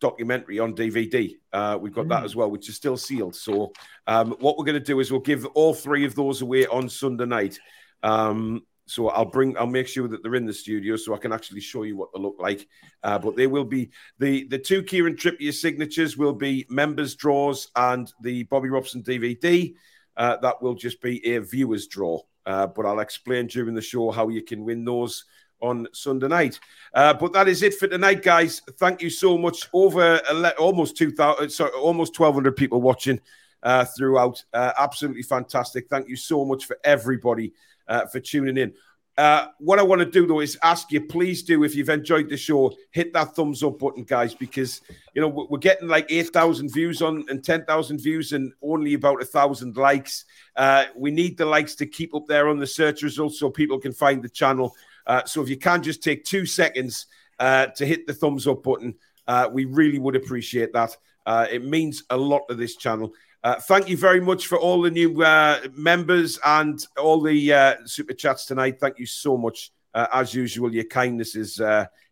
documentary 0.00 0.58
on 0.58 0.74
DVD. 0.74 1.34
Uh, 1.52 1.78
we've 1.80 1.94
got 1.94 2.06
mm. 2.06 2.10
that 2.10 2.24
as 2.24 2.36
well, 2.36 2.50
which 2.50 2.68
is 2.68 2.76
still 2.76 2.96
sealed. 2.96 3.34
So, 3.34 3.72
um, 4.06 4.36
what 4.40 4.56
we're 4.56 4.64
going 4.64 4.78
to 4.78 4.84
do 4.84 5.00
is 5.00 5.10
we'll 5.10 5.20
give 5.20 5.44
all 5.46 5.74
three 5.74 6.04
of 6.04 6.14
those 6.14 6.42
away 6.42 6.66
on 6.66 6.88
Sunday 6.88 7.26
night. 7.26 7.58
Um, 8.02 8.62
so 8.88 9.08
I'll 9.10 9.26
bring, 9.26 9.56
I'll 9.58 9.66
make 9.66 9.86
sure 9.86 10.08
that 10.08 10.22
they're 10.22 10.34
in 10.34 10.46
the 10.46 10.52
studio 10.52 10.96
so 10.96 11.14
I 11.14 11.18
can 11.18 11.32
actually 11.32 11.60
show 11.60 11.82
you 11.82 11.96
what 11.96 12.08
they 12.12 12.20
look 12.20 12.36
like. 12.38 12.66
Uh, 13.02 13.18
but 13.18 13.36
they 13.36 13.46
will 13.46 13.64
be 13.64 13.90
the 14.18 14.48
the 14.48 14.58
two 14.58 14.82
Kieran 14.82 15.14
Trippier 15.14 15.52
signatures 15.52 16.16
will 16.16 16.32
be 16.32 16.66
members 16.70 17.14
draws 17.14 17.68
and 17.76 18.12
the 18.22 18.44
Bobby 18.44 18.70
Robson 18.70 19.02
DVD. 19.02 19.74
Uh, 20.16 20.36
that 20.38 20.60
will 20.62 20.74
just 20.74 21.00
be 21.02 21.24
a 21.26 21.40
viewers 21.40 21.86
draw. 21.86 22.20
Uh, 22.46 22.66
but 22.66 22.86
I'll 22.86 23.00
explain 23.00 23.46
during 23.46 23.74
the 23.74 23.82
show 23.82 24.10
how 24.10 24.28
you 24.28 24.42
can 24.42 24.64
win 24.64 24.84
those 24.84 25.26
on 25.60 25.86
Sunday 25.92 26.28
night. 26.28 26.58
Uh, 26.94 27.12
but 27.12 27.32
that 27.34 27.46
is 27.46 27.62
it 27.62 27.74
for 27.74 27.88
tonight, 27.88 28.22
guys. 28.22 28.62
Thank 28.78 29.02
you 29.02 29.10
so 29.10 29.36
much. 29.36 29.68
Over 29.72 30.18
almost 30.58 30.96
two 30.96 31.10
thousand, 31.10 31.50
sorry, 31.50 31.72
almost 31.72 32.14
twelve 32.14 32.34
hundred 32.34 32.56
people 32.56 32.80
watching 32.80 33.20
uh, 33.62 33.84
throughout. 33.84 34.42
Uh, 34.52 34.72
absolutely 34.78 35.22
fantastic. 35.22 35.88
Thank 35.88 36.08
you 36.08 36.16
so 36.16 36.44
much 36.44 36.64
for 36.64 36.78
everybody 36.84 37.52
uh, 37.88 38.06
for 38.06 38.20
tuning 38.20 38.56
in. 38.56 38.72
Uh, 39.18 39.48
what 39.58 39.80
I 39.80 39.82
want 39.82 39.98
to 39.98 40.08
do 40.08 40.28
though 40.28 40.38
is 40.38 40.56
ask 40.62 40.92
you, 40.92 41.00
please 41.00 41.42
do, 41.42 41.64
if 41.64 41.74
you've 41.74 41.88
enjoyed 41.88 42.28
the 42.28 42.36
show, 42.36 42.72
hit 42.92 43.12
that 43.14 43.34
thumbs 43.34 43.64
up 43.64 43.80
button, 43.80 44.04
guys, 44.04 44.32
because 44.32 44.80
you 45.12 45.20
know 45.20 45.46
we're 45.50 45.58
getting 45.58 45.88
like 45.88 46.06
eight 46.08 46.28
thousand 46.28 46.72
views 46.72 47.02
on 47.02 47.24
and 47.28 47.42
ten 47.42 47.64
thousand 47.64 47.98
views 48.00 48.32
and 48.32 48.52
only 48.62 48.94
about 48.94 49.20
a 49.20 49.24
thousand 49.24 49.76
likes. 49.76 50.24
Uh, 50.54 50.84
we 50.94 51.10
need 51.10 51.36
the 51.36 51.44
likes 51.44 51.74
to 51.74 51.86
keep 51.86 52.14
up 52.14 52.26
there 52.28 52.48
on 52.48 52.58
the 52.60 52.66
search 52.66 53.02
results 53.02 53.40
so 53.40 53.50
people 53.50 53.80
can 53.80 53.92
find 53.92 54.22
the 54.22 54.28
channel. 54.28 54.72
Uh, 55.04 55.24
so 55.24 55.42
if 55.42 55.48
you 55.48 55.56
can 55.56 55.82
just 55.82 56.00
take 56.00 56.24
two 56.24 56.46
seconds 56.46 57.06
uh, 57.40 57.66
to 57.66 57.84
hit 57.84 58.06
the 58.06 58.14
thumbs 58.14 58.46
up 58.46 58.62
button, 58.62 58.94
uh, 59.26 59.48
we 59.50 59.64
really 59.64 59.98
would 59.98 60.14
appreciate 60.14 60.72
that. 60.72 60.96
Uh, 61.26 61.46
it 61.50 61.64
means 61.64 62.04
a 62.10 62.16
lot 62.16 62.46
to 62.48 62.54
this 62.54 62.76
channel. 62.76 63.12
Uh, 63.44 63.54
thank 63.54 63.88
you 63.88 63.96
very 63.96 64.20
much 64.20 64.46
for 64.46 64.58
all 64.58 64.82
the 64.82 64.90
new 64.90 65.22
uh, 65.22 65.60
members 65.72 66.38
and 66.44 66.84
all 66.98 67.20
the 67.20 67.76
super 67.84 68.14
chats 68.14 68.46
tonight. 68.46 68.80
Thank 68.80 68.98
you 68.98 69.06
so 69.06 69.36
much. 69.36 69.70
as 69.94 70.34
usual, 70.34 70.72
your 70.72 70.84
kindness 70.84 71.36
is 71.36 71.60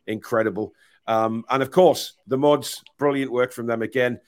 incredible. 0.07 0.73
Um, 1.07 1.45
and 1.51 1.63
of 1.63 1.71
course, 1.71 2.15
the 2.27 2.39
mods, 2.39 2.83
brilliant 2.99 3.31
work 3.31 3.53
from 3.53 3.67
them 3.67 3.83
again. 3.83 4.21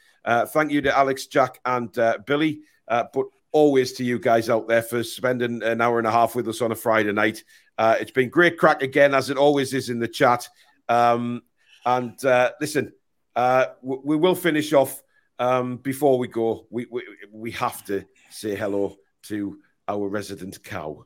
thank 0.49 0.71
you 0.71 0.81
to 0.83 0.97
Alex, 0.97 1.27
Jack, 1.27 1.61
and 1.65 1.93
Billy. 2.27 2.61
but 2.89 3.27
always 3.53 3.93
to 3.95 4.05
you 4.05 4.19
guys 4.19 4.51
out 4.51 4.69
there 4.69 4.83
for 4.83 5.03
spending 5.03 5.63
an 5.63 5.81
hour 5.81 5.99
and 5.99 6.07
a 6.07 6.11
half 6.11 6.35
with 6.35 6.49
us 6.49 6.61
on 6.61 6.73
a 6.73 6.77
Friday 6.77 7.13
night. 7.13 7.45
Uh, 7.77 7.97
it's 8.01 8.11
been 8.11 8.29
great 8.29 8.59
crack 8.59 8.83
again, 8.83 9.15
as 9.15 9.31
it 9.31 9.37
always 9.37 9.73
is 9.73 9.89
in 9.89 9.99
the 9.99 10.09
chat. 10.09 10.49
Um, 10.89 11.43
and 11.85 12.23
uh, 12.25 12.53
listen, 12.61 12.93
uh, 13.37 13.67
we, 13.83 14.17
will 14.17 14.35
finish 14.35 14.73
off 14.73 15.03
um, 15.39 15.77
before 15.79 16.19
we 16.19 16.29
go. 16.29 16.67
We, 16.71 16.87
we, 16.91 17.03
we 17.33 17.51
have 17.53 17.85
to 17.87 18.05
say 18.31 18.55
hello 18.55 18.97
to 19.25 19.59
our 19.87 20.09
resident 20.09 20.63
cow. 20.63 21.05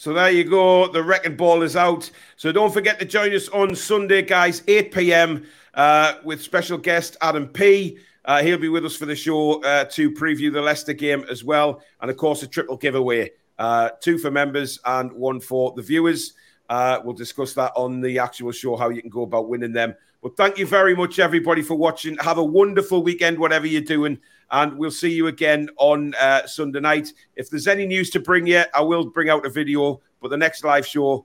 So 0.00 0.14
there 0.14 0.30
you 0.30 0.44
go. 0.44 0.90
The 0.90 1.02
record 1.02 1.36
ball 1.36 1.60
is 1.60 1.76
out. 1.76 2.10
So 2.36 2.52
don't 2.52 2.72
forget 2.72 2.98
to 3.00 3.04
join 3.04 3.34
us 3.34 3.50
on 3.50 3.76
Sunday, 3.76 4.22
guys, 4.22 4.62
8 4.66 4.94
p.m. 4.94 5.46
Uh, 5.74 6.14
with 6.24 6.40
special 6.40 6.78
guest 6.78 7.18
Adam 7.20 7.46
P. 7.48 7.98
Uh, 8.24 8.42
he'll 8.42 8.56
be 8.56 8.70
with 8.70 8.86
us 8.86 8.96
for 8.96 9.04
the 9.04 9.14
show 9.14 9.62
uh, 9.62 9.84
to 9.90 10.10
preview 10.10 10.50
the 10.50 10.62
Leicester 10.62 10.94
game 10.94 11.26
as 11.28 11.44
well. 11.44 11.82
And 12.00 12.10
of 12.10 12.16
course, 12.16 12.42
a 12.42 12.46
triple 12.46 12.78
giveaway 12.78 13.32
uh, 13.58 13.90
two 14.00 14.16
for 14.16 14.30
members 14.30 14.78
and 14.86 15.12
one 15.12 15.38
for 15.38 15.74
the 15.76 15.82
viewers. 15.82 16.32
Uh, 16.70 17.00
we'll 17.04 17.12
discuss 17.12 17.52
that 17.52 17.72
on 17.76 18.00
the 18.00 18.20
actual 18.20 18.52
show, 18.52 18.76
how 18.76 18.88
you 18.88 19.02
can 19.02 19.10
go 19.10 19.24
about 19.24 19.50
winning 19.50 19.74
them. 19.74 19.94
But 20.22 20.34
thank 20.34 20.56
you 20.56 20.64
very 20.64 20.96
much, 20.96 21.18
everybody, 21.18 21.60
for 21.60 21.74
watching. 21.74 22.16
Have 22.20 22.38
a 22.38 22.44
wonderful 22.44 23.02
weekend, 23.02 23.38
whatever 23.38 23.66
you're 23.66 23.82
doing. 23.82 24.18
And 24.50 24.76
we'll 24.76 24.90
see 24.90 25.12
you 25.12 25.28
again 25.28 25.68
on 25.78 26.14
uh, 26.14 26.46
Sunday 26.46 26.80
night. 26.80 27.12
If 27.36 27.50
there's 27.50 27.68
any 27.68 27.86
news 27.86 28.10
to 28.10 28.20
bring 28.20 28.46
you, 28.46 28.64
I 28.74 28.80
will 28.82 29.04
bring 29.06 29.28
out 29.30 29.46
a 29.46 29.50
video. 29.50 30.00
But 30.20 30.28
the 30.28 30.36
next 30.36 30.64
live 30.64 30.86
show, 30.86 31.24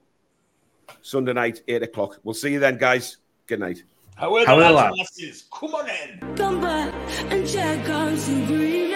Sunday 1.02 1.34
night, 1.34 1.62
8 1.68 1.84
o'clock. 1.84 2.20
We'll 2.24 2.36
see 2.36 2.54
you 2.54 2.60
then, 2.60 2.78
guys. 2.78 3.18
Good 3.48 3.60
night. 3.60 3.84
How 4.16 4.34
are 4.36 4.46
the 4.46 4.72
lads? 4.72 5.46
Come 5.52 5.76
on 5.76 5.90
in. 5.90 6.36
Come 6.36 6.62
back 6.62 6.94
and 7.32 7.48
check 7.48 7.90
out 7.90 8.18
some 8.18 8.46
green. 8.46 8.95